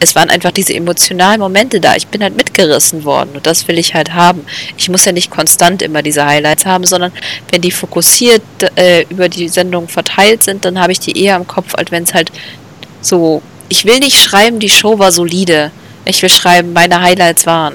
es 0.00 0.14
waren 0.14 0.30
einfach 0.30 0.52
diese 0.52 0.74
emotionalen 0.74 1.40
Momente 1.40 1.80
da. 1.80 1.96
Ich 1.96 2.06
bin 2.06 2.22
halt 2.22 2.36
mitgerissen 2.36 3.04
worden 3.04 3.30
und 3.34 3.46
das 3.46 3.66
will 3.68 3.78
ich 3.78 3.94
halt 3.94 4.14
haben. 4.14 4.44
Ich 4.76 4.88
muss 4.88 5.04
ja 5.04 5.12
nicht 5.12 5.30
konstant 5.30 5.82
immer 5.82 6.02
diese 6.02 6.24
Highlights 6.24 6.66
haben, 6.66 6.84
sondern 6.84 7.12
wenn 7.50 7.60
die 7.60 7.70
fokussiert 7.70 8.42
äh, 8.76 9.02
über 9.08 9.28
die 9.28 9.48
Sendung 9.48 9.88
verteilt 9.88 10.44
sind, 10.44 10.64
dann 10.64 10.78
habe 10.78 10.92
ich 10.92 11.00
die 11.00 11.22
eher 11.22 11.36
im 11.36 11.46
Kopf, 11.46 11.74
als 11.74 11.90
wenn 11.90 12.04
es 12.04 12.14
halt 12.14 12.30
so. 13.00 13.42
Ich 13.70 13.84
will 13.84 13.98
nicht 13.98 14.18
schreiben, 14.18 14.60
die 14.60 14.70
Show 14.70 14.98
war 14.98 15.12
solide. 15.12 15.70
Ich 16.06 16.22
will 16.22 16.30
schreiben, 16.30 16.72
meine 16.72 17.02
Highlights 17.02 17.44
waren. 17.44 17.74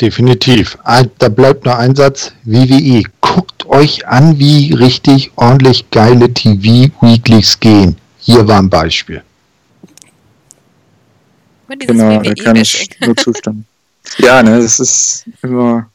Definitiv. 0.00 0.78
Da 1.18 1.28
bleibt 1.28 1.64
nur 1.64 1.76
ein 1.76 1.96
Satz. 1.96 2.32
WWE. 2.44 3.02
Guckt 3.20 3.66
euch 3.66 4.06
an, 4.06 4.38
wie 4.38 4.72
richtig 4.74 5.32
ordentlich 5.36 5.90
geile 5.90 6.32
TV-Weeklies 6.32 7.58
gehen. 7.58 7.96
Hier 8.26 8.46
war 8.46 8.58
ein 8.58 8.68
Beispiel. 8.68 9.22
Genau, 11.68 12.20
da 12.22 12.34
kann 12.34 12.56
ich 12.56 12.90
nur 13.00 13.16
zustimmen. 13.16 13.64
ja, 14.18 14.42
ne, 14.42 14.60
das 14.60 14.80
ist 14.80 15.24
immer. 15.42 15.88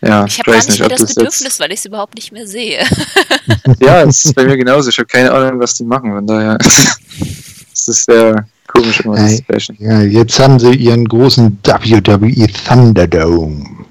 Ja, 0.00 0.26
ich 0.26 0.38
habe 0.38 0.50
gar 0.52 0.56
nicht 0.58 0.68
nicht, 0.68 0.78
mehr 0.78 0.88
das 0.90 1.14
Bedürfnis, 1.14 1.40
jetzt... 1.40 1.60
weil 1.60 1.72
ich 1.72 1.80
es 1.80 1.84
überhaupt 1.86 2.14
nicht 2.14 2.30
mehr 2.30 2.46
sehe. 2.46 2.84
ja, 3.80 4.02
es 4.02 4.24
ist 4.24 4.34
bei 4.34 4.44
mir 4.44 4.56
genauso. 4.56 4.90
Ich 4.90 4.98
habe 4.98 5.06
keine 5.06 5.32
Ahnung, 5.32 5.58
was 5.58 5.74
die 5.74 5.84
machen. 5.84 6.12
Von 6.12 6.26
daher 6.26 6.56
es 6.60 7.88
ist 7.88 8.04
sehr 8.04 8.46
komisch 8.68 9.00
immer 9.00 9.16
das 9.16 9.40
Fashion. 9.40 9.76
Ja, 9.80 10.02
jetzt 10.02 10.38
haben 10.38 10.60
sie 10.60 10.72
ihren 10.74 11.06
großen 11.06 11.58
WWE 11.64 12.46
Thunderdome. 12.68 13.86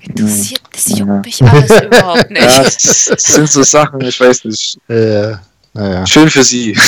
Interessiert, 0.00 0.62
das 0.72 0.98
juckt 0.98 1.26
mich 1.26 1.42
alles 1.42 1.82
überhaupt 1.82 2.30
nicht. 2.30 2.42
Ja, 2.42 2.62
das 2.62 3.04
sind 3.18 3.48
so 3.50 3.62
Sachen, 3.62 4.00
ich 4.00 4.18
weiß 4.18 4.44
nicht. 4.44 4.78
Äh, 4.88 5.34
naja. 5.74 6.06
Schön 6.06 6.30
für 6.30 6.44
Sie. 6.44 6.76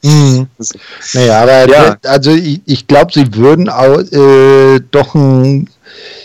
Mhm. 0.00 0.46
Naja, 1.12 1.42
aber 1.42 1.68
ja. 1.68 1.96
also 2.04 2.30
ich, 2.30 2.60
ich 2.66 2.86
glaube, 2.86 3.10
Sie 3.12 3.34
würden 3.34 3.68
auch 3.68 3.98
äh, 3.98 4.80
doch 4.92 5.16
ein, 5.16 5.68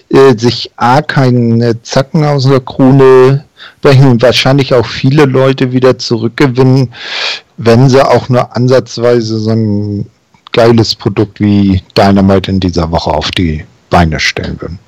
äh, 0.10 0.38
sich 0.38 0.70
A, 0.76 1.02
keine 1.02 1.82
Zacken 1.82 2.24
aus 2.24 2.44
der 2.44 2.60
Krone 2.60 3.46
brechen 3.82 4.08
und 4.08 4.22
wahrscheinlich 4.22 4.74
auch 4.76 4.86
viele 4.86 5.26
Leute 5.26 5.72
wieder 5.72 5.98
zurückgewinnen, 5.98 6.94
wenn 7.58 7.90
sie 7.90 8.08
auch 8.08 8.30
nur 8.30 8.56
ansatzweise 8.56 9.40
so 9.40 9.52
ein 9.52 10.06
geiles 10.52 10.96
Produkt 10.96 11.40
wie 11.40 11.82
Dynamite 11.98 12.52
in 12.52 12.60
dieser 12.60 12.92
Woche 12.92 13.12
auf 13.12 13.32
die 13.32 13.66
Beine 13.90 14.20
stellen 14.20 14.60
würden. 14.60 14.80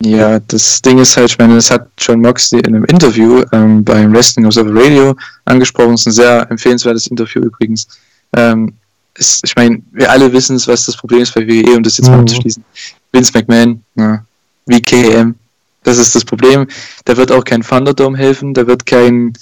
Ja, 0.00 0.38
das 0.38 0.80
Ding 0.80 0.98
ist 0.98 1.16
halt, 1.16 1.30
ich 1.30 1.38
meine, 1.38 1.56
das 1.56 1.70
hat 1.70 1.88
John 1.98 2.20
Moxley 2.20 2.60
in 2.60 2.76
einem 2.76 2.84
Interview 2.84 3.42
ähm, 3.52 3.82
beim 3.82 4.12
Wrestling 4.12 4.46
Observer 4.46 4.74
Radio 4.74 5.16
angesprochen. 5.44 5.92
Das 5.92 6.02
ist 6.02 6.06
ein 6.06 6.12
sehr 6.12 6.50
empfehlenswertes 6.50 7.08
Interview 7.08 7.42
übrigens. 7.42 7.88
Ähm, 8.36 8.74
ist, 9.14 9.44
ich 9.44 9.56
meine, 9.56 9.82
wir 9.92 10.10
alle 10.10 10.32
wissen 10.32 10.56
es, 10.56 10.68
was 10.68 10.86
das 10.86 10.96
Problem 10.96 11.22
ist 11.22 11.34
bei 11.34 11.46
WWE, 11.46 11.76
um 11.76 11.82
das 11.82 11.96
jetzt 11.96 12.06
mhm. 12.06 12.14
mal 12.14 12.20
abzuschließen. 12.20 12.64
Vince 13.12 13.32
McMahon, 13.34 13.82
ja, 13.96 14.24
WKM, 14.66 15.34
das 15.82 15.98
ist 15.98 16.14
das 16.14 16.24
Problem. 16.24 16.68
Da 17.04 17.16
wird 17.16 17.32
auch 17.32 17.44
kein 17.44 17.62
Thunderdome 17.62 18.16
helfen, 18.16 18.54
da 18.54 18.66
wird 18.66 18.86
kein, 18.86 19.32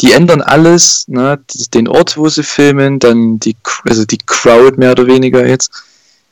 die 0.00 0.12
ändern 0.12 0.40
alles, 0.40 1.06
ne, 1.06 1.38
den 1.74 1.86
Ort, 1.86 2.16
wo 2.16 2.28
sie 2.28 2.42
filmen, 2.42 2.98
dann 2.98 3.38
die, 3.38 3.56
also 3.84 4.04
die 4.04 4.18
Crowd 4.18 4.76
mehr 4.76 4.92
oder 4.92 5.06
weniger 5.06 5.46
jetzt. 5.46 5.70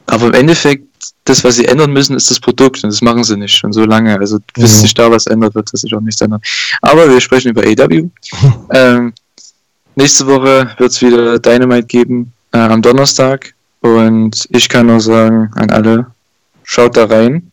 Aber 0.06 0.26
im 0.26 0.34
Endeffekt 0.34 0.87
das, 1.24 1.44
was 1.44 1.56
sie 1.56 1.66
ändern 1.66 1.92
müssen, 1.92 2.16
ist 2.16 2.30
das 2.30 2.40
Produkt 2.40 2.82
und 2.82 2.90
das 2.90 3.02
machen 3.02 3.24
sie 3.24 3.36
nicht 3.36 3.54
schon 3.54 3.72
so 3.72 3.84
lange. 3.84 4.18
Also 4.18 4.38
bis 4.54 4.76
mhm. 4.76 4.80
sich 4.82 4.94
da 4.94 5.10
was 5.10 5.26
ändert, 5.26 5.54
wird 5.54 5.72
das 5.72 5.82
sich 5.82 5.94
auch 5.94 6.00
nichts 6.00 6.20
ändern. 6.20 6.40
Aber 6.82 7.08
wir 7.08 7.20
sprechen 7.20 7.50
über 7.50 7.62
AW. 7.62 8.08
ähm, 8.72 9.12
nächste 9.96 10.26
Woche 10.26 10.70
wird 10.78 10.90
es 10.90 11.02
wieder 11.02 11.38
Dynamite 11.38 11.86
geben 11.86 12.32
äh, 12.52 12.58
am 12.58 12.82
Donnerstag 12.82 13.54
und 13.80 14.46
ich 14.50 14.68
kann 14.68 14.86
nur 14.86 15.00
sagen 15.00 15.50
an 15.54 15.70
alle, 15.70 16.06
schaut 16.64 16.96
da 16.96 17.04
rein, 17.04 17.50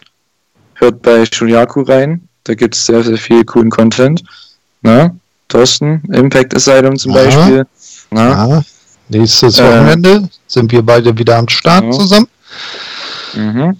hört 0.75 1.01
bei 1.01 1.25
Shunyaku 1.25 1.81
rein, 1.81 2.27
da 2.43 2.53
gibt 2.53 2.75
es 2.75 2.85
sehr, 2.85 3.03
sehr 3.03 3.17
viel 3.17 3.43
coolen 3.43 3.69
Content. 3.69 4.23
Na, 4.81 5.15
Thorsten, 5.47 6.01
Impact 6.11 6.55
Asylum 6.55 6.97
zum 6.97 7.13
Aha. 7.13 7.23
Beispiel. 7.23 7.65
Na? 8.11 8.47
Ja. 8.47 8.61
Nächstes 9.09 9.61
Wochenende 9.61 10.09
äh, 10.09 10.27
sind 10.47 10.71
wir 10.71 10.81
beide 10.81 11.15
wieder 11.17 11.37
am 11.37 11.47
Start 11.47 11.81
genau. 11.81 11.97
zusammen. 11.97 12.27
Mhm. 13.35 13.79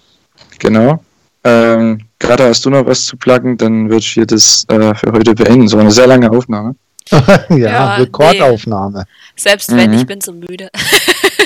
Genau. 0.59 1.03
Ähm, 1.43 2.01
Gerade 2.17 2.45
hast 2.45 2.65
du 2.65 2.69
noch 2.69 2.85
was 2.85 3.05
zu 3.05 3.17
pluggen, 3.17 3.57
dann 3.57 3.89
würde 3.89 3.99
ich 3.99 4.11
hier 4.11 4.25
das 4.25 4.65
äh, 4.69 4.95
für 4.95 5.11
heute 5.11 5.35
beenden. 5.35 5.67
So 5.67 5.77
eine 5.77 5.91
sehr 5.91 6.07
lange 6.07 6.31
Aufnahme. 6.31 6.75
ja, 7.11 7.55
ja, 7.55 7.95
Rekordaufnahme. 7.95 8.99
Nee. 8.99 9.05
Selbst 9.35 9.75
wenn, 9.75 9.91
mhm. 9.91 9.97
ich 9.97 10.07
bin 10.07 10.21
so 10.21 10.33
müde. 10.33 10.69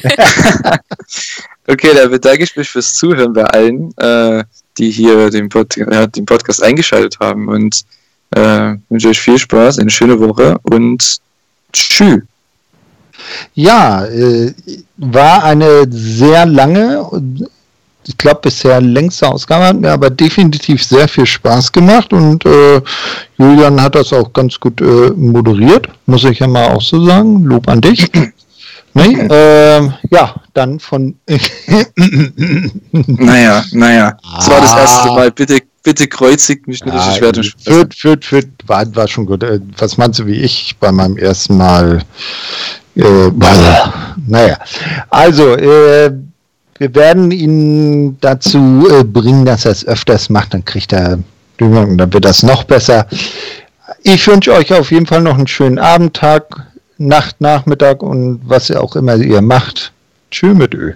okay, 1.67 1.93
dann 1.93 2.11
bedanke 2.11 2.43
ich 2.43 2.55
mich 2.55 2.69
fürs 2.69 2.93
Zuhören 2.93 3.33
bei 3.33 3.43
allen, 3.43 3.91
äh, 3.97 4.43
die 4.77 4.89
hier 4.89 5.29
den, 5.29 5.49
Pod 5.49 5.75
ja, 5.75 6.07
den, 6.07 6.25
Podcast 6.25 6.63
eingeschaltet 6.63 7.19
haben 7.19 7.49
und 7.49 7.83
äh, 8.31 8.75
wünsche 8.89 9.09
euch 9.09 9.19
viel 9.19 9.37
Spaß, 9.37 9.79
eine 9.79 9.89
schöne 9.89 10.19
Woche 10.19 10.57
und 10.63 11.17
tschüss. 11.73 12.21
Ja, 13.53 14.05
äh, 14.05 14.53
war 14.95 15.43
eine 15.43 15.85
sehr 15.89 16.45
lange 16.45 17.05
ich 18.09 18.17
glaube, 18.17 18.39
bisher 18.41 18.81
längste 18.81 19.27
Ausgabe 19.27 19.65
hat 19.65 19.79
mir 19.79 19.91
aber 19.91 20.09
definitiv 20.09 20.83
sehr 20.83 21.07
viel 21.07 21.27
Spaß 21.27 21.71
gemacht 21.71 22.11
und 22.11 22.43
äh, 22.43 22.81
Julian 23.37 23.79
hat 23.79 23.93
das 23.93 24.11
auch 24.11 24.33
ganz 24.33 24.59
gut 24.59 24.81
äh, 24.81 25.11
moderiert, 25.11 25.87
muss 26.07 26.23
ich 26.23 26.39
ja 26.39 26.47
mal 26.47 26.69
auch 26.69 26.81
so 26.81 27.05
sagen. 27.05 27.43
Lob 27.43 27.69
an 27.69 27.81
dich. 27.81 28.11
nee, 28.95 29.13
äh, 29.13 29.89
ja, 30.09 30.35
dann 30.55 30.79
von. 30.79 31.15
naja, 33.05 33.63
naja. 33.73 34.17
Das 34.37 34.49
war 34.49 34.61
das 34.61 34.75
erste 34.75 35.09
ah. 35.11 35.13
Mal. 35.13 35.31
Bitte, 35.31 35.59
bitte 35.83 36.07
kreuzigt 36.07 36.67
mich 36.67 36.83
nicht. 36.83 36.95
Ja, 36.95 37.13
ich 37.13 37.21
werde 37.21 37.43
führt, 37.43 37.93
führt, 37.93 38.25
führt, 38.25 38.47
war, 38.65 38.83
war 38.95 39.07
schon 39.07 39.27
gut. 39.27 39.43
Äh, 39.43 39.59
was 39.77 39.97
meinst 39.97 40.17
du, 40.17 40.25
wie 40.25 40.41
ich 40.41 40.75
bei 40.79 40.91
meinem 40.91 41.15
ersten 41.17 41.57
Mal? 41.57 42.01
Äh, 42.95 43.31
naja. 44.25 44.57
Also, 45.11 45.55
äh, 45.55 46.11
wir 46.79 46.95
werden 46.95 47.31
ihn 47.31 48.17
dazu 48.21 48.87
äh, 48.89 49.03
bringen, 49.03 49.45
dass 49.45 49.65
er 49.65 49.71
es 49.71 49.85
öfters 49.85 50.29
macht. 50.29 50.53
Dann 50.53 50.65
kriegt 50.65 50.91
er 50.93 51.19
dann 51.57 52.13
wird 52.13 52.23
das 52.23 52.41
noch 52.41 52.63
besser. 52.63 53.05
Ich 54.03 54.25
wünsche 54.27 54.53
euch 54.53 54.73
auf 54.73 54.91
jeden 54.91 55.05
Fall 55.05 55.21
noch 55.21 55.37
einen 55.37 55.47
schönen 55.47 55.77
Abend, 55.77 56.15
Tag, 56.15 56.45
Nacht, 56.97 57.41
Nachmittag 57.41 58.01
und 58.01 58.39
was 58.43 58.71
auch 58.71 58.95
immer 58.95 59.15
ihr 59.17 59.41
macht. 59.41 59.91
Tschö 60.31 60.53
mit 60.53 60.73
Ö. 60.73 60.93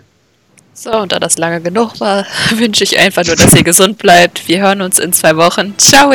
So, 0.73 0.91
und 0.91 1.11
da 1.11 1.19
das 1.19 1.37
lange 1.37 1.61
genug 1.61 1.99
war, 1.99 2.25
wünsche 2.55 2.83
ich 2.83 2.97
einfach 2.97 3.25
nur, 3.25 3.35
dass 3.35 3.53
ihr 3.53 3.63
gesund 3.63 3.97
bleibt. 3.97 4.47
Wir 4.47 4.61
hören 4.61 4.81
uns 4.81 4.99
in 4.99 5.11
zwei 5.11 5.35
Wochen. 5.35 5.73
Ciao! 5.77 6.13